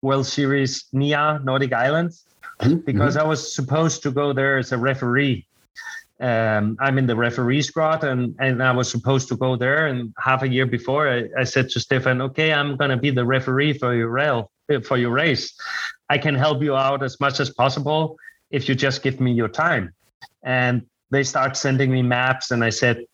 World 0.02 0.26
Series 0.26 0.86
NIA 0.92 1.40
Nordic 1.44 1.74
Islands 1.74 2.26
mm-hmm. 2.60 2.78
because 2.78 3.16
mm-hmm. 3.16 3.26
I 3.26 3.30
was 3.30 3.56
supposed 3.56 4.04
to 4.04 4.12
go 4.12 4.34
there 4.34 4.58
as 4.58 4.72
a 4.72 4.78
referee. 4.78 5.48
Um, 6.20 6.78
I'm 6.80 6.98
in 6.98 7.08
the 7.08 7.16
referee 7.16 7.62
squad 7.62 8.04
and, 8.04 8.36
and 8.40 8.64
I 8.64 8.72
was 8.72 8.90
supposed 8.90 9.28
to 9.30 9.36
go 9.36 9.56
there. 9.58 9.88
And 9.88 10.14
half 10.18 10.44
a 10.44 10.48
year 10.48 10.66
before, 10.66 11.10
I, 11.10 11.28
I 11.38 11.44
said 11.44 11.70
to 11.72 11.80
Stefan, 11.80 12.22
okay, 12.22 12.54
I'm 12.54 12.78
to 12.78 12.98
be 12.98 13.12
the 13.12 13.26
referee 13.26 13.74
for 13.74 13.94
your 13.94 14.10
rail, 14.10 14.52
for 14.84 14.98
your 14.98 15.12
race. 15.12 15.54
I 16.10 16.18
can 16.18 16.36
help 16.36 16.62
you 16.62 16.76
out 16.76 17.04
as 17.04 17.20
much 17.20 17.40
as 17.40 17.50
possible 17.50 18.18
if 18.50 18.70
you 18.70 18.76
just 18.76 19.04
give 19.04 19.20
me 19.20 19.34
your 19.34 19.50
time. 19.50 19.94
And 20.44 20.84
they 21.12 21.24
start 21.24 21.58
sending 21.58 21.92
me 21.92 22.02
maps. 22.02 22.52
And 22.52 22.64
I 22.64 22.70
said, 22.70 23.06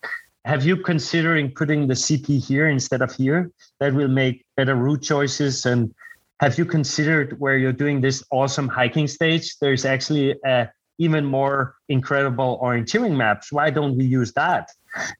have 0.45 0.65
you 0.65 0.77
considering 0.77 1.51
putting 1.51 1.87
the 1.87 1.93
CP 1.93 2.45
here 2.45 2.69
instead 2.69 3.01
of 3.01 3.13
here? 3.13 3.51
That 3.79 3.93
will 3.93 4.09
make 4.09 4.45
better 4.57 4.75
route 4.75 5.01
choices. 5.01 5.65
And 5.65 5.93
have 6.39 6.57
you 6.57 6.65
considered 6.65 7.39
where 7.39 7.57
you're 7.57 7.73
doing 7.73 8.01
this 8.01 8.23
awesome 8.31 8.67
hiking 8.67 9.07
stage? 9.07 9.57
There's 9.59 9.85
actually 9.85 10.35
a 10.45 10.69
even 11.01 11.25
more 11.25 11.75
incredible 11.89 12.59
orienteering 12.61 13.15
maps. 13.15 13.51
Why 13.51 13.71
don't 13.71 13.97
we 13.97 14.05
use 14.05 14.31
that? 14.33 14.69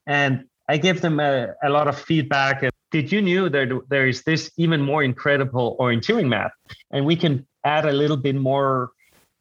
And 0.06 0.46
I 0.70 0.78
give 0.78 1.02
them 1.02 1.20
a, 1.20 1.56
a 1.64 1.70
lot 1.70 1.88
of 1.88 1.98
feedback. 2.00 2.70
Did 2.92 3.12
you 3.12 3.22
knew 3.22 3.50
that 3.50 3.68
there 3.90 4.08
is 4.08 4.22
this 4.22 4.52
even 4.58 4.80
more 4.82 5.02
incredible 5.04 5.76
orienteering 5.80 6.28
map? 6.28 6.52
And 6.92 7.06
we 7.06 7.16
can 7.16 7.48
add 7.66 7.86
a 7.86 7.92
little 7.92 8.18
bit 8.28 8.36
more 8.36 8.92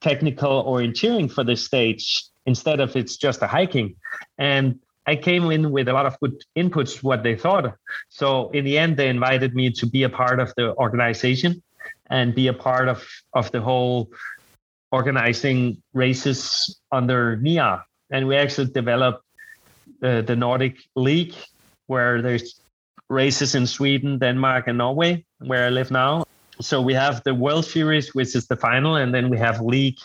technical 0.01 0.65
orienteering 0.65 1.31
for 1.31 1.45
this 1.45 1.63
stage 1.63 2.25
instead 2.47 2.81
of 2.81 2.97
it's 2.97 3.17
just 3.19 3.43
a 3.43 3.47
hiking. 3.47 3.97
And 4.39 4.81
I 5.07 5.17
came 5.17 5.51
in 5.51 5.71
with 5.71 5.89
a 5.89 5.93
lot 5.93 6.07
of 6.07 6.19
good 6.21 6.37
inputs, 6.57 7.03
what 7.03 7.23
they 7.23 7.37
thought. 7.37 7.75
So 8.09 8.49
in 8.51 8.65
the 8.65 8.79
end, 8.79 8.97
they 8.97 9.09
invited 9.09 9.55
me 9.55 9.71
to 9.73 9.87
be 9.87 10.05
a 10.05 10.09
part 10.09 10.41
of 10.41 10.55
the 10.57 10.75
organization 10.77 11.63
and 12.09 12.35
be 12.35 12.47
a 12.49 12.55
part 12.55 12.89
of, 12.89 13.07
of 13.35 13.51
the 13.53 13.61
whole 13.61 14.11
organizing 14.93 15.83
races 15.95 16.81
under 16.93 17.37
NIA. 17.37 17.85
And 18.11 18.27
we 18.27 18.37
actually 18.37 18.71
developed 18.71 19.23
uh, 20.03 20.23
the 20.23 20.37
Nordic 20.37 20.77
League, 20.97 21.35
where 21.87 22.23
there's 22.23 22.61
races 23.09 23.55
in 23.55 23.67
Sweden, 23.67 24.19
Denmark, 24.19 24.69
and 24.69 24.79
Norway, 24.79 25.25
where 25.39 25.67
I 25.67 25.71
live 25.71 25.91
now. 25.91 26.25
So 26.61 26.81
we 26.81 26.95
have 26.95 27.23
the 27.25 27.35
World 27.35 27.65
Series, 27.65 28.15
which 28.15 28.35
is 28.35 28.47
the 28.47 28.57
final, 28.57 28.97
and 28.97 29.15
then 29.15 29.31
we 29.31 29.39
have 29.39 29.61
League 29.61 29.99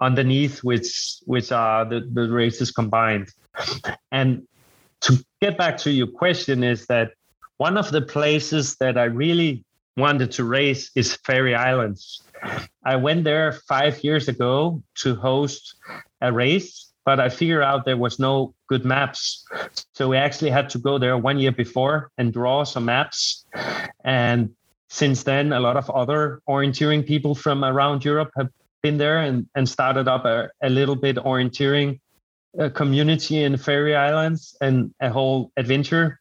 underneath, 0.00 0.62
which 0.62 1.18
which 1.26 1.52
are 1.52 1.84
the, 1.84 2.00
the 2.12 2.28
races 2.28 2.70
combined. 2.70 3.28
And 4.10 4.46
to 5.02 5.24
get 5.40 5.56
back 5.56 5.78
to 5.78 5.90
your 5.90 6.06
question, 6.06 6.62
is 6.62 6.86
that 6.86 7.12
one 7.56 7.76
of 7.76 7.90
the 7.90 8.02
places 8.02 8.76
that 8.76 8.98
I 8.98 9.04
really 9.04 9.64
wanted 9.96 10.32
to 10.32 10.44
race 10.44 10.90
is 10.94 11.16
Faroe 11.16 11.54
Islands. 11.54 12.22
I 12.84 12.96
went 12.96 13.24
there 13.24 13.52
five 13.68 14.02
years 14.02 14.28
ago 14.28 14.82
to 14.96 15.14
host 15.14 15.76
a 16.20 16.32
race, 16.32 16.92
but 17.04 17.20
I 17.20 17.28
figured 17.28 17.62
out 17.62 17.84
there 17.84 17.96
was 17.96 18.18
no 18.18 18.54
good 18.68 18.84
maps. 18.84 19.44
So 19.94 20.08
we 20.08 20.16
actually 20.16 20.50
had 20.50 20.70
to 20.70 20.78
go 20.78 20.98
there 20.98 21.16
one 21.16 21.38
year 21.38 21.52
before 21.52 22.10
and 22.18 22.32
draw 22.32 22.64
some 22.64 22.86
maps. 22.86 23.44
And 24.04 24.50
since 24.88 25.22
then, 25.22 25.52
a 25.52 25.60
lot 25.60 25.76
of 25.76 25.88
other 25.90 26.40
orienteering 26.48 27.06
people 27.06 27.34
from 27.34 27.64
around 27.64 28.04
Europe 28.04 28.30
have 28.36 28.48
been 28.82 28.98
there 28.98 29.18
and, 29.18 29.48
and 29.54 29.68
started 29.68 30.08
up 30.08 30.24
a, 30.24 30.50
a 30.62 30.68
little 30.68 30.96
bit 30.96 31.16
orienteering 31.16 32.00
uh, 32.58 32.68
community 32.68 33.42
in 33.42 33.56
Faroe 33.56 33.94
Islands 33.94 34.56
and 34.60 34.92
a 35.00 35.10
whole 35.10 35.50
adventure 35.56 36.20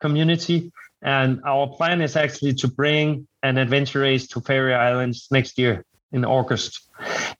community. 0.00 0.72
And 1.02 1.40
our 1.44 1.68
plan 1.68 2.00
is 2.00 2.16
actually 2.16 2.54
to 2.54 2.68
bring 2.68 3.28
an 3.42 3.58
adventure 3.58 4.00
race 4.00 4.26
to 4.28 4.40
Faroe 4.40 4.74
Islands 4.74 5.28
next 5.30 5.58
year 5.58 5.84
in 6.12 6.24
August. 6.24 6.88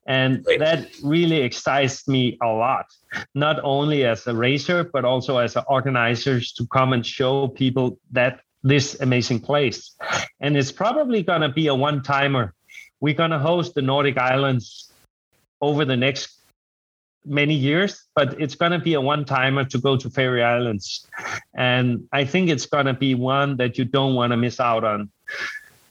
And 0.07 0.45
Great. 0.45 0.61
that 0.61 0.89
really 1.03 1.43
excites 1.43 2.07
me 2.07 2.39
a 2.43 2.47
lot, 2.47 2.87
not 3.35 3.59
only 3.63 4.05
as 4.05 4.27
a 4.27 4.35
racer, 4.35 4.85
but 4.85 5.05
also 5.05 5.39
as 5.39 5.57
organizers 5.67 6.53
to 6.53 6.67
come 6.67 6.93
and 6.93 7.05
show 7.05 7.49
people 7.49 7.99
that 8.13 8.41
this 8.63 9.01
amazing 9.01 9.41
place. 9.41 9.97
And 10.41 10.57
it's 10.57 10.73
probably 10.73 11.23
going 11.23 11.43
to 11.43 11.49
be 11.49 11.67
a 11.69 11.75
one 11.75 12.03
timer. 12.03 12.55
We're 13.01 13.15
going 13.15 13.31
to 13.31 13.39
host 13.39 13.75
the 13.75 13.83
Nordic 13.83 14.19
Islands 14.19 14.93
over 15.61 15.85
the 15.85 15.97
next 15.97 16.38
many 17.25 17.55
years, 17.55 18.05
but 18.15 18.41
it's 18.41 18.55
going 18.55 18.73
to 18.73 18.79
be 18.79 18.95
a 18.95 19.01
one 19.01 19.25
timer 19.25 19.65
to 19.65 19.79
go 19.79 19.97
to 19.97 20.11
Faroe 20.11 20.43
Islands. 20.43 21.07
And 21.55 22.09
I 22.13 22.25
think 22.25 22.49
it's 22.49 22.67
going 22.67 22.87
to 22.87 22.95
be 22.95 23.15
one 23.15 23.57
that 23.57 23.79
you 23.79 23.85
don't 23.85 24.15
want 24.15 24.33
to 24.33 24.37
miss 24.37 24.61
out 24.61 24.85
on. 24.85 25.11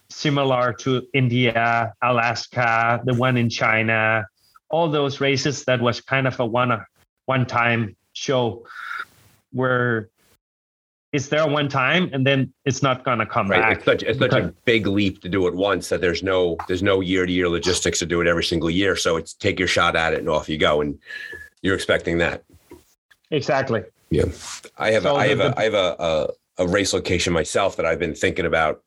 Similar 0.10 0.74
to 0.74 1.08
India, 1.14 1.94
Alaska, 2.02 3.02
the 3.06 3.14
one 3.14 3.38
in 3.38 3.49
China, 3.49 4.26
all 4.70 4.90
those 4.90 5.22
races 5.22 5.66
that 5.66 5.82
was 5.82 6.02
kind 6.02 6.28
of 6.28 6.40
a 6.40 6.45
one 6.45 6.86
one 7.26 7.45
time 7.45 7.95
show 8.14 8.66
where 9.52 10.10
it's 11.14 11.30
there 11.30 11.48
one 11.48 11.70
time 11.70 12.10
and 12.12 12.28
then 12.28 12.54
it's 12.66 12.84
not 12.84 13.06
going 13.06 13.20
to 13.20 13.26
come 13.26 13.50
right. 13.50 13.62
back. 13.62 13.78
It's 13.78 13.86
such, 13.86 14.04
it's 14.04 14.20
such 14.20 14.34
a 14.34 14.54
big 14.66 14.88
leap 14.88 15.22
to 15.22 15.30
do 15.30 15.48
it 15.48 15.56
once 15.56 15.90
that 15.90 16.02
there's 16.02 16.22
no 16.22 16.58
there's 16.68 16.84
no 16.84 17.00
year 17.00 17.26
to 17.26 17.32
year 17.32 17.48
logistics 17.48 18.00
to 18.00 18.06
do 18.06 18.20
it 18.22 18.28
every 18.28 18.44
single 18.44 18.70
year. 18.70 18.96
So 18.96 19.16
it's 19.16 19.34
take 19.34 19.58
your 19.58 19.68
shot 19.68 19.96
at 19.96 20.14
it 20.14 20.20
and 20.20 20.30
off 20.30 20.50
you 20.50 20.58
go, 20.58 20.82
and 20.82 21.00
you're 21.62 21.76
expecting 21.76 22.18
that. 22.18 22.44
Exactly. 23.32 23.84
Yeah, 24.10 24.26
I 24.78 24.92
have 24.92 25.04
so 25.04 25.16
a, 25.16 25.20
I 25.20 25.28
have 25.28 25.38
the, 25.38 25.50
a 25.50 25.60
I 25.60 25.64
have 25.64 25.74
a, 25.74 25.96
a 26.00 26.64
a 26.64 26.68
race 26.68 26.94
location 26.94 27.34
myself 27.34 27.78
that 27.78 27.86
I've 27.86 28.00
been 28.00 28.16
thinking 28.16 28.46
about. 28.46 28.84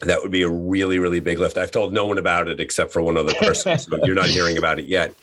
That 0.00 0.22
would 0.22 0.32
be 0.32 0.42
a 0.42 0.48
really 0.48 0.98
really 0.98 1.20
big 1.20 1.38
lift. 1.38 1.58
I've 1.58 1.70
told 1.70 1.92
no 1.92 2.06
one 2.06 2.18
about 2.18 2.48
it 2.48 2.58
except 2.58 2.90
for 2.90 3.02
one 3.02 3.18
other 3.18 3.34
person, 3.34 3.78
so 3.78 3.98
you're 4.04 4.14
not 4.14 4.28
hearing 4.28 4.56
about 4.56 4.78
it 4.78 4.86
yet. 4.86 5.14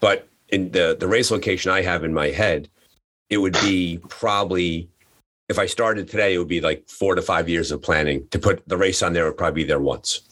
But 0.00 0.28
in 0.48 0.72
the 0.72 0.96
the 0.98 1.06
race 1.06 1.30
location 1.30 1.70
I 1.70 1.82
have 1.82 2.02
in 2.02 2.12
my 2.12 2.30
head, 2.30 2.68
it 3.30 3.38
would 3.38 3.52
be 3.54 4.00
probably 4.08 4.88
if 5.48 5.58
I 5.58 5.66
started 5.66 6.08
today, 6.08 6.34
it 6.34 6.38
would 6.38 6.48
be 6.48 6.60
like 6.60 6.88
four 6.88 7.14
to 7.14 7.22
five 7.22 7.48
years 7.48 7.70
of 7.70 7.80
planning 7.82 8.26
to 8.28 8.38
put 8.38 8.66
the 8.68 8.76
race 8.76 9.02
on 9.02 9.12
there. 9.12 9.24
Would 9.24 9.36
probably 9.36 9.62
be 9.62 9.68
there 9.68 9.80
once. 9.80 10.22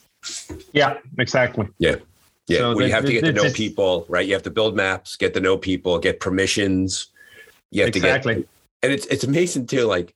Yeah, 0.73 0.99
exactly. 1.19 1.69
Yeah. 1.79 1.97
Yeah. 2.47 2.59
So 2.59 2.77
well, 2.77 2.87
you 2.87 2.93
have 2.93 3.07
to 3.07 3.13
get 3.13 3.25
to 3.25 3.33
know 3.33 3.51
people, 3.53 4.05
right? 4.09 4.27
You 4.27 4.35
have 4.35 4.43
to 4.43 4.51
build 4.51 4.77
maps, 4.77 5.17
get 5.17 5.33
to 5.35 5.41
know 5.41 5.57
people, 5.57 5.99
get 5.99 6.21
permissions. 6.21 7.07
You 7.71 7.83
have 7.83 7.89
exactly. 7.89 8.35
to 8.35 8.41
get, 8.41 8.49
and 8.83 8.93
it's, 8.93 9.07
it's 9.07 9.25
amazing 9.25 9.67
too. 9.67 9.87
Like 9.87 10.15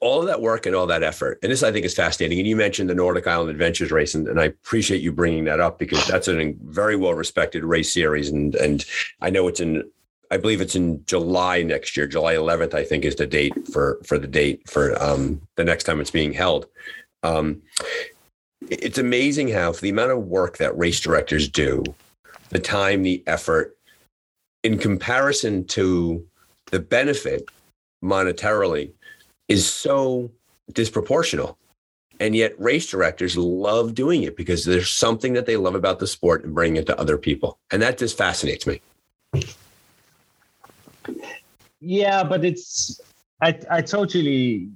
all 0.00 0.20
of 0.20 0.26
that 0.26 0.42
work 0.42 0.66
and 0.66 0.76
all 0.76 0.86
that 0.86 1.02
effort. 1.02 1.38
And 1.42 1.50
this, 1.50 1.62
I 1.62 1.72
think 1.72 1.86
is 1.86 1.94
fascinating. 1.94 2.38
And 2.38 2.46
you 2.46 2.56
mentioned 2.56 2.90
the 2.90 2.94
Nordic 2.94 3.26
Island 3.26 3.48
Adventures 3.48 3.90
race, 3.90 4.14
and, 4.14 4.28
and 4.28 4.38
I 4.38 4.44
appreciate 4.44 5.00
you 5.00 5.12
bringing 5.12 5.44
that 5.44 5.60
up 5.60 5.78
because 5.78 6.06
that's 6.06 6.28
a 6.28 6.54
very 6.64 6.94
well 6.94 7.14
respected 7.14 7.64
race 7.64 7.92
series. 7.92 8.28
And, 8.28 8.54
and 8.56 8.84
I 9.22 9.30
know 9.30 9.48
it's 9.48 9.60
in 9.60 9.90
I 10.34 10.36
believe 10.36 10.60
it's 10.60 10.74
in 10.74 11.04
July 11.06 11.62
next 11.62 11.96
year. 11.96 12.08
July 12.08 12.34
11th, 12.34 12.74
I 12.74 12.82
think, 12.82 13.04
is 13.04 13.14
the 13.14 13.26
date 13.26 13.52
for 13.72 14.00
for 14.04 14.18
the 14.18 14.26
date 14.26 14.68
for 14.68 15.00
um, 15.00 15.40
the 15.54 15.62
next 15.62 15.84
time 15.84 16.00
it's 16.00 16.10
being 16.10 16.32
held. 16.32 16.66
Um, 17.22 17.62
it's 18.68 18.98
amazing 18.98 19.48
how, 19.48 19.72
for 19.72 19.82
the 19.82 19.90
amount 19.90 20.10
of 20.10 20.24
work 20.24 20.56
that 20.56 20.76
race 20.76 20.98
directors 20.98 21.48
do, 21.48 21.84
the 22.48 22.58
time, 22.58 23.02
the 23.02 23.22
effort, 23.28 23.76
in 24.64 24.76
comparison 24.76 25.66
to 25.66 26.26
the 26.72 26.80
benefit 26.80 27.48
monetarily, 28.02 28.90
is 29.46 29.72
so 29.72 30.32
disproportional. 30.72 31.54
And 32.18 32.34
yet, 32.34 32.58
race 32.60 32.90
directors 32.90 33.36
love 33.36 33.94
doing 33.94 34.24
it 34.24 34.36
because 34.36 34.64
there's 34.64 34.90
something 34.90 35.34
that 35.34 35.46
they 35.46 35.56
love 35.56 35.76
about 35.76 36.00
the 36.00 36.08
sport 36.08 36.44
and 36.44 36.54
bringing 36.54 36.82
it 36.82 36.86
to 36.86 36.98
other 36.98 37.18
people. 37.18 37.60
And 37.70 37.80
that 37.82 37.98
just 37.98 38.18
fascinates 38.18 38.66
me. 38.66 38.80
Yeah, 41.84 42.24
but 42.24 42.44
it's 42.44 43.00
I 43.42 43.58
I 43.70 43.82
totally 43.82 44.70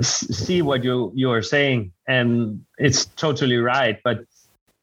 see 0.00 0.62
what 0.62 0.84
you 0.84 1.10
you 1.14 1.30
are 1.32 1.42
saying, 1.42 1.92
and 2.06 2.64
it's 2.78 3.06
totally 3.06 3.56
right. 3.56 3.98
But 4.04 4.24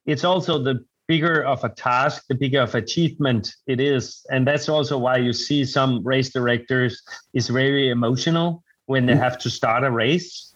it's 0.06 0.26
also 0.26 0.61
the 0.61 0.84
bigger 1.07 1.45
of 1.45 1.64
a 1.64 1.69
task, 1.69 2.26
the 2.27 2.36
bigger 2.36 2.61
of 2.61 2.76
achievement 2.76 3.53
it 3.68 3.80
is, 3.80 4.26
and 4.30 4.45
that's 4.45 4.68
also 4.68 4.98
why 4.98 5.18
you 5.18 5.32
see 5.32 5.64
some 5.64 6.03
race 6.03 6.30
directors 6.30 7.02
is 7.34 7.48
very 7.48 7.90
emotional 7.90 8.61
when 8.88 9.06
they 9.06 9.15
have 9.15 9.38
to 9.40 9.49
start 9.49 9.84
a 9.84 9.91
race 9.91 10.53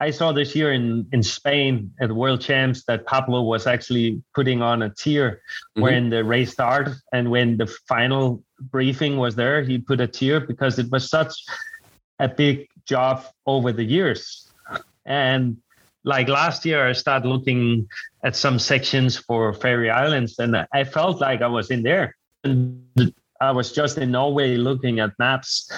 I 0.00 0.10
saw 0.10 0.32
this 0.32 0.54
year 0.54 0.72
in, 0.72 1.06
in 1.12 1.22
Spain 1.22 1.90
at 2.00 2.08
the 2.08 2.14
World 2.14 2.40
Champs 2.40 2.84
that 2.86 3.06
Pablo 3.06 3.42
was 3.42 3.66
actually 3.66 4.22
putting 4.34 4.60
on 4.60 4.82
a 4.82 4.90
tear 4.90 5.30
mm-hmm. 5.30 5.82
when 5.82 6.10
the 6.10 6.24
race 6.24 6.52
started 6.52 6.94
and 7.12 7.30
when 7.30 7.56
the 7.56 7.66
final 7.88 8.42
briefing 8.70 9.16
was 9.16 9.34
there, 9.34 9.62
he 9.62 9.78
put 9.78 10.00
a 10.00 10.06
tear 10.06 10.40
because 10.40 10.78
it 10.78 10.90
was 10.90 11.08
such 11.08 11.32
a 12.18 12.28
big 12.28 12.68
job 12.86 13.24
over 13.46 13.72
the 13.72 13.84
years. 13.84 14.50
And 15.04 15.58
like 16.04 16.28
last 16.28 16.64
year, 16.64 16.86
I 16.86 16.92
started 16.92 17.28
looking 17.28 17.88
at 18.24 18.36
some 18.36 18.58
sections 18.58 19.16
for 19.16 19.52
Faroe 19.52 19.88
Islands, 19.88 20.38
and 20.38 20.66
I 20.72 20.84
felt 20.84 21.20
like 21.20 21.42
I 21.42 21.46
was 21.46 21.70
in 21.70 21.82
there. 21.82 22.14
And 22.44 22.84
I 23.40 23.50
was 23.50 23.72
just 23.72 23.98
in 23.98 24.10
Norway 24.10 24.56
looking 24.56 25.00
at 25.00 25.12
maps. 25.18 25.70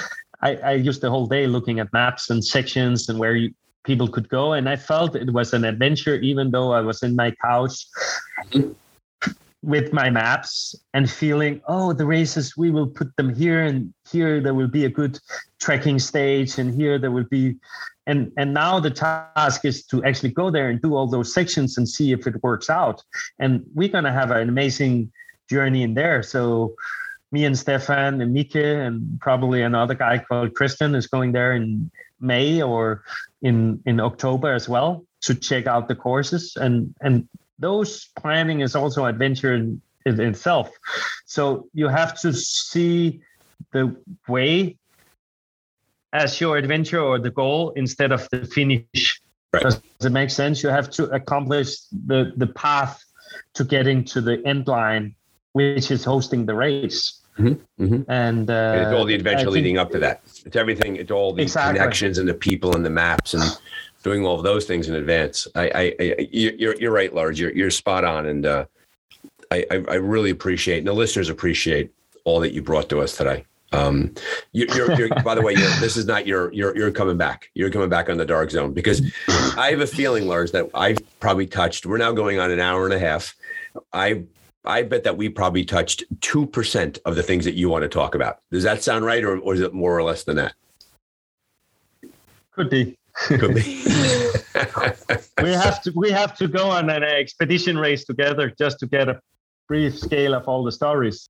I, 0.42 0.56
I 0.56 0.72
used 0.72 1.00
the 1.00 1.10
whole 1.10 1.26
day 1.26 1.46
looking 1.46 1.80
at 1.80 1.92
maps 1.92 2.30
and 2.30 2.44
sections 2.44 3.08
and 3.08 3.18
where 3.18 3.36
you, 3.36 3.54
people 3.84 4.08
could 4.08 4.28
go, 4.28 4.52
and 4.52 4.68
I 4.68 4.76
felt 4.76 5.14
it 5.14 5.32
was 5.32 5.54
an 5.54 5.64
adventure, 5.64 6.16
even 6.16 6.50
though 6.50 6.72
I 6.72 6.80
was 6.80 7.02
in 7.02 7.14
my 7.16 7.32
couch. 7.42 7.86
With 9.66 9.92
my 9.92 10.08
maps 10.08 10.76
and 10.94 11.10
feeling, 11.10 11.60
oh, 11.66 11.92
the 11.92 12.06
races, 12.06 12.56
we 12.56 12.70
will 12.70 12.86
put 12.86 13.14
them 13.16 13.34
here 13.34 13.62
and 13.64 13.92
here 14.10 14.40
there 14.40 14.54
will 14.54 14.68
be 14.68 14.84
a 14.84 14.88
good 14.88 15.18
trekking 15.60 15.98
stage 15.98 16.58
and 16.58 16.72
here 16.72 16.98
there 16.98 17.10
will 17.10 17.26
be 17.30 17.56
and 18.06 18.30
and 18.36 18.54
now 18.54 18.78
the 18.78 18.92
task 18.92 19.64
is 19.64 19.84
to 19.86 20.04
actually 20.04 20.30
go 20.30 20.48
there 20.50 20.68
and 20.70 20.80
do 20.80 20.94
all 20.94 21.08
those 21.08 21.34
sections 21.34 21.76
and 21.76 21.88
see 21.88 22.12
if 22.12 22.28
it 22.28 22.40
works 22.44 22.70
out. 22.70 23.02
And 23.40 23.64
we're 23.74 23.88
going 23.88 24.04
to 24.04 24.12
have 24.12 24.30
an 24.30 24.48
amazing 24.48 25.10
journey 25.50 25.82
in 25.82 25.94
there. 25.94 26.22
So 26.22 26.76
me 27.32 27.44
and 27.44 27.58
stefan 27.58 28.20
and 28.20 28.32
mike 28.32 28.54
and 28.54 29.18
probably 29.20 29.62
another 29.62 29.94
guy 29.94 30.18
called 30.18 30.54
Christian 30.54 30.94
is 30.94 31.08
going 31.08 31.32
there 31.32 31.52
in 31.54 31.90
may 32.20 32.62
or 32.62 33.02
in 33.42 33.82
in 33.84 33.98
october 33.98 34.54
as 34.54 34.68
well 34.68 35.04
to 35.22 35.34
check 35.34 35.66
out 35.66 35.88
the 35.88 35.96
courses. 35.96 36.54
And 36.54 36.94
and 37.00 37.28
those 37.58 38.08
planning 38.16 38.60
is 38.60 38.74
also 38.74 39.06
adventure 39.06 39.54
in, 39.54 39.80
in 40.04 40.20
itself 40.20 40.70
so 41.24 41.68
you 41.72 41.88
have 41.88 42.18
to 42.20 42.32
see 42.32 43.20
the 43.72 43.96
way 44.28 44.76
as 46.12 46.40
your 46.40 46.56
adventure 46.56 47.00
or 47.00 47.18
the 47.18 47.30
goal 47.30 47.70
instead 47.76 48.12
of 48.12 48.28
the 48.30 48.44
finish. 48.46 49.20
Right. 49.52 49.62
Does 49.62 49.80
it 50.00 50.10
make 50.10 50.30
sense? 50.30 50.62
You 50.62 50.70
have 50.70 50.90
to 50.92 51.04
accomplish 51.10 51.76
the, 52.06 52.32
the 52.36 52.46
path 52.46 53.02
to 53.54 53.64
getting 53.64 54.04
to 54.04 54.20
the 54.20 54.44
end 54.46 54.66
line, 54.66 55.14
which 55.52 55.90
is 55.90 56.04
hosting 56.04 56.46
the 56.46 56.54
race. 56.54 57.20
Mm-hmm, 57.38 57.84
mm-hmm. 57.84 58.10
And, 58.10 58.48
uh, 58.48 58.52
and, 58.52 58.80
it's 58.80 58.98
all 58.98 59.04
the 59.04 59.14
adventure 59.14 59.50
leading 59.50 59.76
up 59.76 59.90
to 59.90 59.98
that. 59.98 60.22
It's 60.46 60.56
everything. 60.56 60.96
It's 60.96 61.10
all 61.10 61.34
the 61.34 61.42
exactly. 61.42 61.78
connections 61.78 62.16
and 62.18 62.26
the 62.28 62.34
people 62.34 62.74
and 62.74 62.84
the 62.84 62.90
maps 62.90 63.34
and 63.34 63.42
doing 64.06 64.24
all 64.24 64.36
of 64.36 64.44
those 64.44 64.66
things 64.66 64.88
in 64.88 64.94
advance. 64.94 65.48
I, 65.56 65.68
I, 65.68 65.94
I 65.98 66.28
you're, 66.30 66.76
you're 66.76 66.92
right, 66.92 67.12
Lars. 67.12 67.40
You're, 67.40 67.52
you're 67.52 67.72
spot 67.72 68.04
on, 68.04 68.26
and 68.26 68.46
uh, 68.46 68.64
I, 69.50 69.66
I 69.70 69.94
really 69.96 70.30
appreciate, 70.30 70.78
and 70.78 70.86
the 70.86 70.92
listeners 70.92 71.28
appreciate 71.28 71.92
all 72.22 72.38
that 72.38 72.52
you 72.52 72.62
brought 72.62 72.88
to 72.90 73.00
us 73.00 73.16
today. 73.16 73.44
Um, 73.72 74.14
you, 74.52 74.66
you're, 74.76 74.92
you're, 74.94 75.08
by 75.24 75.34
the 75.34 75.42
way, 75.42 75.56
this 75.56 75.96
is 75.96 76.06
not 76.06 76.24
your, 76.24 76.52
you're, 76.52 76.76
you're 76.76 76.92
coming 76.92 77.16
back. 77.16 77.50
You're 77.54 77.70
coming 77.70 77.88
back 77.88 78.08
on 78.08 78.16
the 78.16 78.24
dark 78.24 78.52
zone 78.52 78.72
because 78.72 79.02
I 79.56 79.70
have 79.70 79.80
a 79.80 79.88
feeling, 79.88 80.28
Lars, 80.28 80.52
that 80.52 80.70
I've 80.72 80.98
probably 81.18 81.46
touched. 81.46 81.84
We're 81.84 81.98
now 81.98 82.12
going 82.12 82.38
on 82.38 82.52
an 82.52 82.60
hour 82.60 82.84
and 82.84 82.94
a 82.94 83.00
half. 83.00 83.34
I, 83.92 84.22
I 84.64 84.82
bet 84.82 85.02
that 85.02 85.16
we 85.16 85.28
probably 85.30 85.64
touched 85.64 86.04
two 86.20 86.46
percent 86.46 87.00
of 87.04 87.16
the 87.16 87.24
things 87.24 87.44
that 87.44 87.54
you 87.54 87.68
want 87.68 87.82
to 87.82 87.88
talk 87.88 88.14
about. 88.14 88.38
Does 88.52 88.62
that 88.62 88.84
sound 88.84 89.04
right, 89.04 89.24
or, 89.24 89.36
or 89.38 89.54
is 89.54 89.60
it 89.60 89.74
more 89.74 89.98
or 89.98 90.04
less 90.04 90.22
than 90.22 90.36
that? 90.36 90.54
Could 92.52 92.70
be. 92.70 92.96
Could 93.16 93.54
be. 93.54 93.82
we 95.42 95.52
have 95.52 95.82
to 95.82 95.92
we 95.94 96.10
have 96.10 96.34
to 96.36 96.48
go 96.48 96.68
on 96.70 96.90
an 96.90 97.02
expedition 97.02 97.78
race 97.78 98.04
together 98.04 98.52
just 98.58 98.78
to 98.80 98.86
get 98.86 99.08
a 99.08 99.20
brief 99.68 99.98
scale 99.98 100.34
of 100.34 100.46
all 100.46 100.62
the 100.62 100.72
stories. 100.72 101.28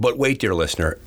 But 0.00 0.16
wait, 0.16 0.38
dear 0.38 0.54
listener, 0.54 0.98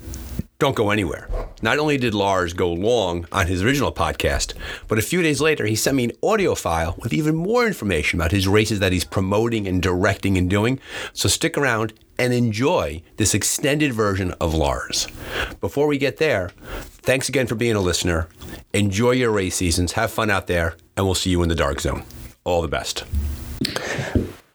don't 0.62 0.76
go 0.76 0.92
anywhere. 0.92 1.28
Not 1.64 1.80
only 1.80 1.98
did 1.98 2.14
Lars 2.14 2.54
go 2.54 2.72
long 2.72 3.26
on 3.32 3.48
his 3.48 3.64
original 3.64 3.92
podcast, 3.92 4.54
but 4.88 5.00
a 5.00 5.02
few 5.02 5.24
days 5.24 5.42
later, 5.42 5.66
he 5.66 5.76
sent 5.76 5.98
me 5.98 6.04
an 6.04 6.12
audio 6.22 6.54
file 6.54 6.94
with 7.00 7.14
even 7.14 7.36
more 7.36 7.66
information 7.66 8.20
about 8.20 8.32
his 8.32 8.48
races 8.48 8.80
that 8.80 8.92
he's 8.92 9.04
promoting 9.04 9.68
and 9.68 9.82
directing 9.82 10.38
and 10.38 10.52
doing. 10.52 10.80
So 11.14 11.28
stick 11.28 11.58
around 11.58 11.94
and 12.20 12.32
enjoy 12.32 13.02
this 13.18 13.34
extended 13.34 13.92
version 13.92 14.36
of 14.40 14.54
Lars. 14.54 15.08
Before 15.62 15.88
we 15.88 15.98
get 15.98 16.18
there, 16.18 16.52
thanks 17.02 17.28
again 17.28 17.48
for 17.48 17.56
being 17.56 17.76
a 17.76 17.82
listener. 17.82 18.28
Enjoy 18.72 19.12
your 19.12 19.32
race 19.32 19.56
seasons, 19.56 19.94
have 19.94 20.12
fun 20.12 20.30
out 20.30 20.46
there, 20.46 20.76
and 20.96 21.08
we'll 21.08 21.16
see 21.16 21.32
you 21.32 21.42
in 21.42 21.50
the 21.50 21.56
dark 21.56 21.82
zone. 21.82 22.04
All 22.44 22.62
the 22.62 22.68
best. 22.68 23.04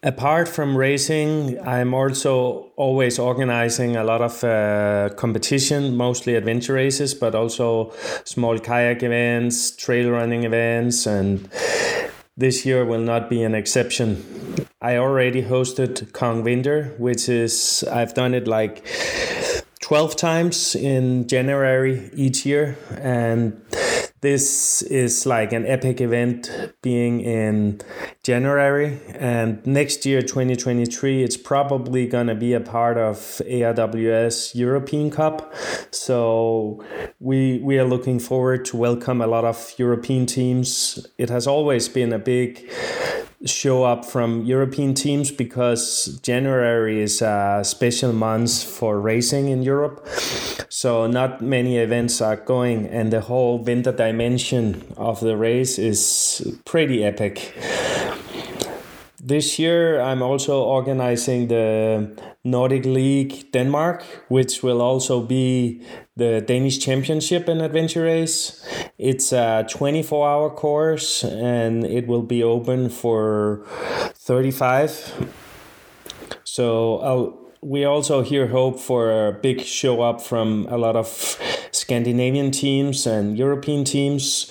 Apart 0.07 0.47
from 0.47 0.77
racing, 0.77 1.59
I'm 1.67 1.93
also 1.93 2.71
always 2.77 3.19
organizing 3.19 3.97
a 3.97 4.05
lot 4.05 4.21
of 4.21 4.41
uh, 4.41 5.09
competition, 5.17 5.97
mostly 5.97 6.35
adventure 6.35 6.75
races, 6.75 7.13
but 7.13 7.35
also 7.35 7.91
small 8.23 8.57
kayak 8.57 9.03
events, 9.03 9.71
trail 9.71 10.09
running 10.09 10.45
events, 10.45 11.05
and 11.07 11.49
this 12.37 12.65
year 12.65 12.85
will 12.85 13.01
not 13.01 13.29
be 13.29 13.43
an 13.43 13.53
exception. 13.53 14.23
I 14.81 14.95
already 14.95 15.43
hosted 15.43 16.13
Kong 16.13 16.41
Winter, 16.41 16.95
which 16.97 17.27
is, 17.27 17.83
I've 17.91 18.13
done 18.13 18.33
it 18.33 18.47
like 18.47 18.87
12 19.81 20.15
times 20.15 20.73
in 20.73 21.27
January 21.27 22.09
each 22.13 22.45
year. 22.45 22.77
And 23.01 23.61
this 24.21 24.81
is 24.81 25.25
like 25.25 25.53
an 25.53 25.65
epic 25.65 26.01
event 26.01 26.49
being 26.81 27.21
in 27.21 27.79
January. 28.23 28.99
And 29.13 29.65
next 29.65 30.05
year, 30.05 30.21
2023, 30.21 31.23
it's 31.23 31.37
probably 31.37 32.07
going 32.07 32.27
to 32.27 32.35
be 32.35 32.53
a 32.53 32.59
part 32.59 32.97
of 32.97 33.17
ARWS 33.45 34.55
European 34.55 35.11
Cup. 35.11 35.53
So 35.91 36.83
we, 37.19 37.59
we 37.59 37.77
are 37.77 37.85
looking 37.85 38.19
forward 38.19 38.65
to 38.65 38.77
welcome 38.77 39.21
a 39.21 39.27
lot 39.27 39.45
of 39.45 39.73
European 39.77 40.25
teams. 40.25 41.05
It 41.17 41.29
has 41.29 41.45
always 41.45 41.87
been 41.87 42.11
a 42.11 42.19
big 42.19 42.71
show 43.45 43.83
up 43.83 44.03
from 44.03 44.43
European 44.45 44.93
teams 44.93 45.31
because 45.31 46.19
January 46.23 47.01
is 47.01 47.21
a 47.21 47.61
special 47.63 48.11
month 48.11 48.63
for 48.63 48.99
racing 48.99 49.49
in 49.49 49.61
Europe. 49.61 50.05
So 50.69 51.07
not 51.07 51.41
many 51.41 51.77
events 51.77 52.21
are 52.21 52.35
going, 52.35 52.87
and 52.87 53.11
the 53.11 53.21
whole 53.21 53.59
winter 53.59 53.91
dimension 53.91 54.93
of 54.97 55.19
the 55.19 55.37
race 55.37 55.77
is 55.77 56.57
pretty 56.65 57.03
epic. 57.03 57.53
This 59.27 59.59
year, 59.59 59.99
I'm 59.99 60.21
also 60.21 60.63
organizing 60.63 61.49
the 61.49 62.17
Nordic 62.45 62.85
League 62.85 63.51
Denmark, 63.51 64.01
which 64.29 64.63
will 64.63 64.81
also 64.81 65.19
be 65.19 65.81
the 66.15 66.39
Danish 66.39 66.79
Championship 66.79 67.49
in 67.49 67.59
Adventure 67.59 68.03
Race. 68.03 68.65
It's 68.97 69.33
a 69.33 69.65
24 69.69 70.29
hour 70.29 70.49
course 70.49 71.25
and 71.25 71.85
it 71.85 72.07
will 72.07 72.21
be 72.21 72.41
open 72.41 72.89
for 72.89 73.65
35. 74.15 75.27
So 76.45 76.99
I'll, 76.99 77.46
we 77.67 77.83
also 77.83 78.21
hear 78.21 78.47
hope 78.47 78.79
for 78.79 79.27
a 79.27 79.33
big 79.33 79.59
show 79.61 80.01
up 80.01 80.21
from 80.21 80.65
a 80.69 80.77
lot 80.77 80.95
of 80.95 81.37
Scandinavian 81.71 82.49
teams 82.49 83.05
and 83.05 83.37
European 83.37 83.83
teams 83.83 84.49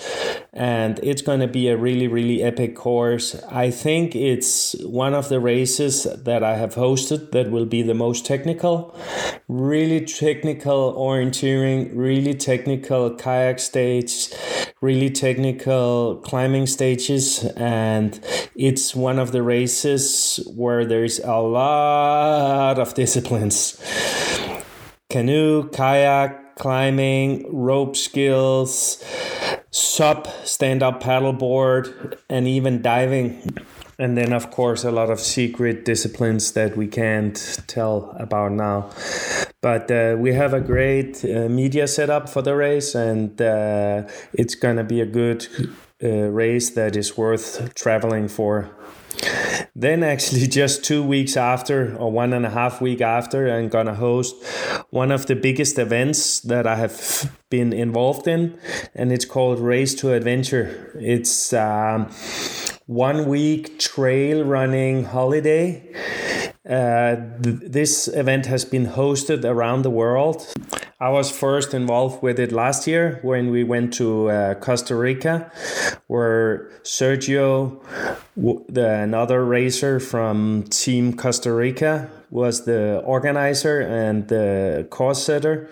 and 0.53 1.01
it's 1.03 1.23
going 1.23 1.41
to 1.41 1.47
be 1.47 1.69
a 1.69 1.77
really 1.77 2.09
really 2.09 2.43
epic 2.43 2.77
course. 2.77 3.35
I 3.51 3.71
think 3.71 4.15
it's 4.15 4.75
one 4.85 5.15
of 5.15 5.29
the 5.31 5.41
races 5.41 6.05
that 6.05 6.43
i 6.43 6.57
have 6.57 6.75
hosted 6.75 7.33
that 7.33 7.51
will 7.51 7.67
be 7.67 7.83
the 7.83 7.95
most 7.95 8.27
technical. 8.27 8.95
Really 9.49 10.05
technical 10.05 10.95
orienteering 10.95 11.93
really 11.95 12.35
technical 12.35 13.15
kayak 13.15 13.61
stage 13.61 14.31
really 14.87 15.11
technical 15.11 16.17
climbing 16.25 16.67
stages 16.67 17.45
and 17.57 18.21
it's 18.55 18.95
one 18.95 19.19
of 19.19 19.33
the 19.33 19.43
races 19.43 20.39
where 20.55 20.85
there's 20.87 21.19
a 21.21 21.41
lot 21.61 22.79
of 22.79 22.95
disciplines 22.95 23.59
canoe 25.11 25.69
kayak 25.71 26.55
climbing 26.57 27.45
rope 27.53 27.97
skills 27.97 29.03
SUP, 29.77 30.27
stand 30.45 30.83
up 30.83 31.03
paddleboard, 31.03 32.17
and 32.31 32.49
even 32.49 32.81
diving. 32.81 33.43
And 33.99 34.17
then, 34.17 34.33
of 34.33 34.51
course, 34.51 34.85
a 34.85 34.91
lot 34.91 35.09
of 35.09 35.21
secret 35.21 35.85
disciplines 35.87 36.53
that 36.53 36.77
we 36.77 36.87
can't 36.87 37.37
tell 37.67 38.15
about 38.19 38.53
now. 38.53 38.91
But 39.63 39.91
uh, 39.91 40.17
we 40.19 40.35
have 40.35 40.53
a 40.53 40.61
great 40.61 41.25
uh, 41.25 41.49
media 41.49 41.89
setup 41.89 42.29
for 42.29 42.43
the 42.43 42.55
race, 42.55 42.95
and 42.95 43.41
uh, 43.41 44.03
it's 44.35 44.55
going 44.55 44.77
to 44.77 44.85
be 44.85 45.01
a 45.01 45.07
good 45.07 45.47
uh, 46.03 46.09
race 46.09 46.71
that 46.71 46.95
is 46.95 47.17
worth 47.17 47.75
traveling 47.75 48.29
for. 48.29 48.71
Then, 49.75 50.03
actually, 50.03 50.47
just 50.63 50.85
two 50.85 51.03
weeks 51.03 51.37
after, 51.37 51.97
or 51.97 52.13
one 52.13 52.33
and 52.33 52.45
a 52.45 52.51
half 52.51 52.81
week 52.81 53.01
after, 53.01 53.51
I'm 53.51 53.69
gonna 53.69 53.95
host 53.95 54.37
one 54.91 55.11
of 55.11 55.27
the 55.27 55.35
biggest 55.37 55.79
events 55.79 56.41
that 56.41 56.67
I 56.67 56.77
have 56.77 57.35
been 57.51 57.73
involved 57.73 58.29
in, 58.29 58.59
and 58.95 59.13
it's 59.13 59.25
called 59.25 59.59
Race 59.59 59.95
to 59.97 60.13
Adventure. 60.13 60.93
It's 60.95 61.53
um, 61.53 62.11
one 62.87 63.27
week 63.27 63.79
trail 63.79 64.45
running 64.45 65.05
holiday. 65.05 65.83
Uh, 66.69 67.17
th- 67.43 67.61
this 67.63 68.09
event 68.09 68.47
has 68.47 68.65
been 68.65 68.87
hosted 68.87 69.45
around 69.45 69.83
the 69.83 69.91
world. 69.91 70.47
I 70.99 71.11
was 71.11 71.31
first 71.31 71.75
involved 71.75 72.23
with 72.23 72.41
it 72.41 72.53
last 72.53 72.87
year 72.87 73.19
when 73.23 73.51
we 73.51 73.65
went 73.65 73.93
to 73.95 74.31
uh, 74.31 74.55
Costa 74.55 74.97
Rica, 74.97 75.51
where 76.07 76.71
Sergio, 76.83 77.83
the, 78.37 78.91
another 79.03 79.45
racer 79.45 80.01
from 80.01 80.65
Team 80.71 81.13
Costa 81.15 81.53
Rica, 81.53 82.11
was 82.31 82.65
the 82.65 82.99
organizer 83.05 83.81
and 83.81 84.29
the 84.29 84.87
course 84.91 85.23
setter. 85.23 85.69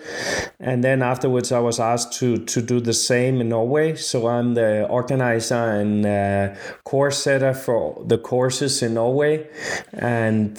And 0.59 0.83
then 0.83 1.01
afterwards, 1.01 1.51
I 1.51 1.59
was 1.59 1.79
asked 1.79 2.13
to, 2.19 2.37
to 2.37 2.61
do 2.61 2.79
the 2.79 2.93
same 2.93 3.41
in 3.41 3.49
Norway. 3.49 3.95
So 3.95 4.27
I'm 4.27 4.53
the 4.53 4.87
organizer 4.87 5.55
and 5.55 6.05
uh, 6.05 6.55
course 6.83 7.19
setter 7.23 7.53
for 7.53 8.03
the 8.05 8.17
courses 8.17 8.81
in 8.81 8.93
Norway. 8.93 9.47
And 9.93 10.57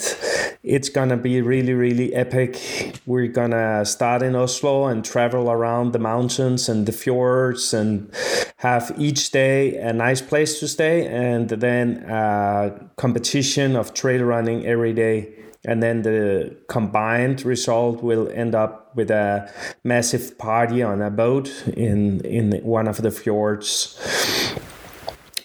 it's 0.62 0.89
going 0.89 1.09
to 1.09 1.16
be 1.16 1.40
really, 1.40 1.73
really 1.74 2.14
epic. 2.14 3.01
We're 3.06 3.28
going 3.28 3.52
to 3.52 3.85
start 3.86 4.23
in 4.23 4.35
Oslo 4.35 4.86
and 4.86 5.05
travel 5.05 5.51
around 5.51 5.93
the 5.93 5.98
mountains 5.98 6.68
and 6.68 6.86
the 6.86 6.93
fjords 6.93 7.73
and 7.73 8.12
have 8.59 8.93
each 8.98 9.31
day 9.31 9.77
a 9.78 9.93
nice 9.93 10.20
place 10.20 10.60
to 10.60 10.68
stay 10.68 11.06
and 11.06 11.48
then 11.48 12.05
a 12.09 12.90
competition 12.97 13.77
of 13.77 13.94
trail 13.94 14.23
running 14.24 14.66
every 14.66 14.93
day 14.93 15.32
and 15.66 15.82
then 15.82 16.02
the 16.02 16.56
combined 16.68 17.44
result 17.44 18.02
will 18.02 18.30
end 18.32 18.55
up 18.55 18.94
with 18.94 19.10
a 19.10 19.52
massive 19.84 20.38
party 20.38 20.82
on 20.82 21.02
a 21.02 21.10
boat 21.10 21.51
in 21.76 22.20
in 22.20 22.52
one 22.64 22.88
of 22.88 23.02
the 23.02 23.10
fjords. 23.10 23.98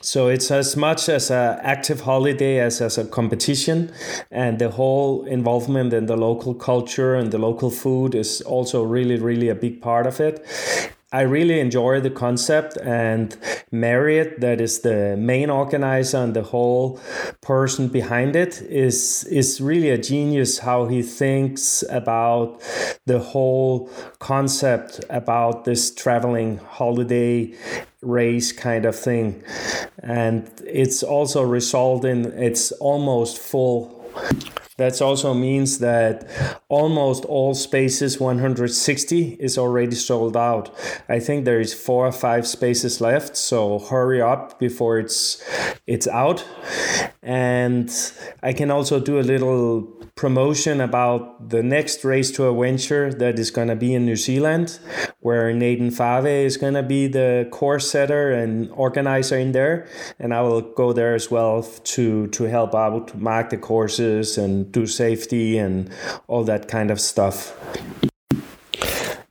So 0.04 0.30
it's 0.30 0.50
as 0.52 0.76
much 0.76 1.10
as 1.10 1.32
an 1.32 1.60
active 1.62 2.02
holiday 2.02 2.60
as 2.60 2.82
as 2.82 2.98
a 2.98 3.06
competition. 3.06 3.92
And 4.32 4.60
the 4.60 4.70
whole 4.70 5.26
involvement 5.26 5.94
in 5.94 6.06
the 6.06 6.18
local 6.18 6.54
culture 6.54 7.16
and 7.16 7.32
the 7.32 7.38
local 7.38 7.72
food 7.72 8.16
is 8.16 8.42
also 8.42 8.84
really 8.84 9.18
really 9.18 9.50
a 9.50 9.56
big 9.56 9.82
part 9.82 10.08
of 10.08 10.20
it 10.20 10.46
I 11.14 11.22
really 11.22 11.60
enjoy 11.60 12.00
the 12.00 12.10
concept 12.10 12.78
and 12.78 13.36
Marriott, 13.70 14.40
that 14.40 14.62
is 14.62 14.80
the 14.80 15.18
main 15.18 15.50
organizer 15.50 16.18
and 16.18 16.34
the 16.34 16.44
whole 16.44 17.02
person 17.42 17.90
behind 17.90 18.36
it, 18.36 18.62
is 18.62 19.26
is 19.26 19.60
really 19.60 19.90
a 19.90 19.98
genius 19.98 20.60
how 20.60 20.88
he 20.88 21.02
thinks 21.02 21.84
about 21.90 22.62
the 23.06 23.20
whole 23.20 23.90
concept 24.20 25.04
about 25.10 25.66
this 25.66 25.94
traveling 25.94 26.58
holiday 26.58 27.54
race 28.02 28.54
kind 28.54 28.86
of 28.86 28.96
thing. 28.96 29.44
And 30.02 30.50
it's 30.66 31.04
also 31.04 31.44
resulted 31.44 32.12
in 32.12 32.26
it's 32.42 32.72
almost 32.74 33.38
full 33.38 34.01
that 34.78 35.02
also 35.02 35.34
means 35.34 35.80
that 35.80 36.28
almost 36.68 37.24
all 37.26 37.54
spaces 37.54 38.20
160 38.20 39.38
is 39.40 39.58
already 39.58 39.96
sold 39.96 40.36
out. 40.36 40.74
I 41.08 41.20
think 41.20 41.46
there 41.46 41.60
is 41.60 41.74
four 41.74 42.08
or 42.08 42.12
five 42.12 42.48
spaces 42.48 43.00
left, 43.00 43.38
so 43.38 43.78
hurry 43.78 44.22
up 44.22 44.60
before 44.60 44.98
it's 44.98 45.44
it's 45.86 46.08
out. 46.08 46.44
And 47.22 47.92
I 48.42 48.54
can 48.54 48.72
also 48.72 49.00
do 49.00 49.20
a 49.20 49.26
little 49.34 50.01
promotion 50.16 50.82
about 50.82 51.50
the 51.50 51.64
next 51.64 52.04
race 52.04 52.32
to 52.32 52.50
adventure 52.50 53.14
that 53.14 53.40
is 53.40 53.52
going 53.52 53.68
to 53.68 53.76
be 53.76 53.94
in 53.94 54.06
New 54.06 54.16
Zealand, 54.16 54.80
where 55.20 55.54
Nathan 55.54 55.90
Fa'avae 55.90 56.46
is 56.46 56.58
going 56.58 56.74
to 56.74 56.84
be 56.84 57.08
the 57.08 57.48
course 57.52 57.90
setter 57.90 58.32
and 58.32 58.70
organizer 58.72 59.38
in 59.38 59.52
there, 59.52 59.88
and 60.20 60.34
I 60.34 60.42
will 60.42 60.62
go 60.62 60.94
there 60.94 61.16
as 61.16 61.32
well 61.32 61.64
to 61.64 62.28
to 62.28 62.44
help 62.46 62.76
out, 62.76 63.16
mark 63.18 63.50
the 63.50 63.58
courses 63.58 64.38
and 64.38 64.72
do 64.72 64.86
safety 64.86 65.58
and 65.58 65.90
all 66.28 66.44
that 66.44 66.68
kind 66.68 66.92
of 66.92 67.00
stuff 67.00 67.58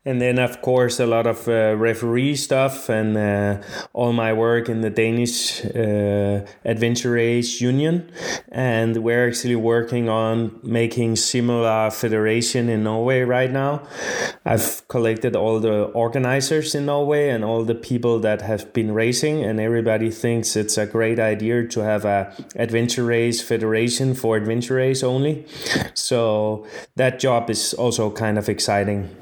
and 0.05 0.21
then 0.21 0.39
of 0.39 0.63
course 0.63 0.99
a 0.99 1.07
lot 1.07 1.27
of 1.27 1.47
uh, 1.47 1.77
referee 1.77 2.35
stuff 2.35 2.89
and 2.89 3.17
uh, 3.17 3.61
all 3.93 4.13
my 4.13 4.33
work 4.33 4.69
in 4.69 4.81
the 4.81 4.89
Danish 4.89 5.65
uh, 5.65 6.45
Adventure 6.65 7.13
Race 7.13 7.61
Union, 7.61 8.11
and 8.51 8.99
we're 9.05 9.29
actually 9.29 9.57
working 9.57 10.09
on 10.09 10.59
making 10.63 11.17
similar 11.17 11.91
federation 11.91 12.71
in 12.71 12.85
Norway 12.85 13.21
right 13.21 13.51
now. 13.51 13.83
I've 14.47 14.87
collected 14.89 15.37
all 15.37 15.61
the 15.61 15.85
organizers 15.93 16.75
in 16.75 16.87
Norway 16.87 17.29
and 17.29 17.45
all 17.45 17.65
the 17.65 17.75
people 17.75 18.21
that 18.21 18.41
have 18.41 18.73
been 18.73 18.93
racing, 18.93 19.45
and 19.45 19.61
everybody 19.61 20.11
thinks 20.11 20.57
it's 20.57 20.79
a 20.79 20.87
great 20.87 21.19
idea 21.19 21.67
to 21.69 21.81
have 21.81 22.07
a 22.07 22.33
adventure 22.57 23.05
race 23.05 23.43
federation 23.43 24.15
for 24.15 24.37
adventure 24.37 24.77
race 24.77 25.03
only. 25.03 25.45
So 25.93 26.67
that 26.97 27.19
job 27.21 27.51
is 27.51 27.75
also 27.75 28.11
kind 28.11 28.39
of 28.39 28.49
exciting. 28.49 29.15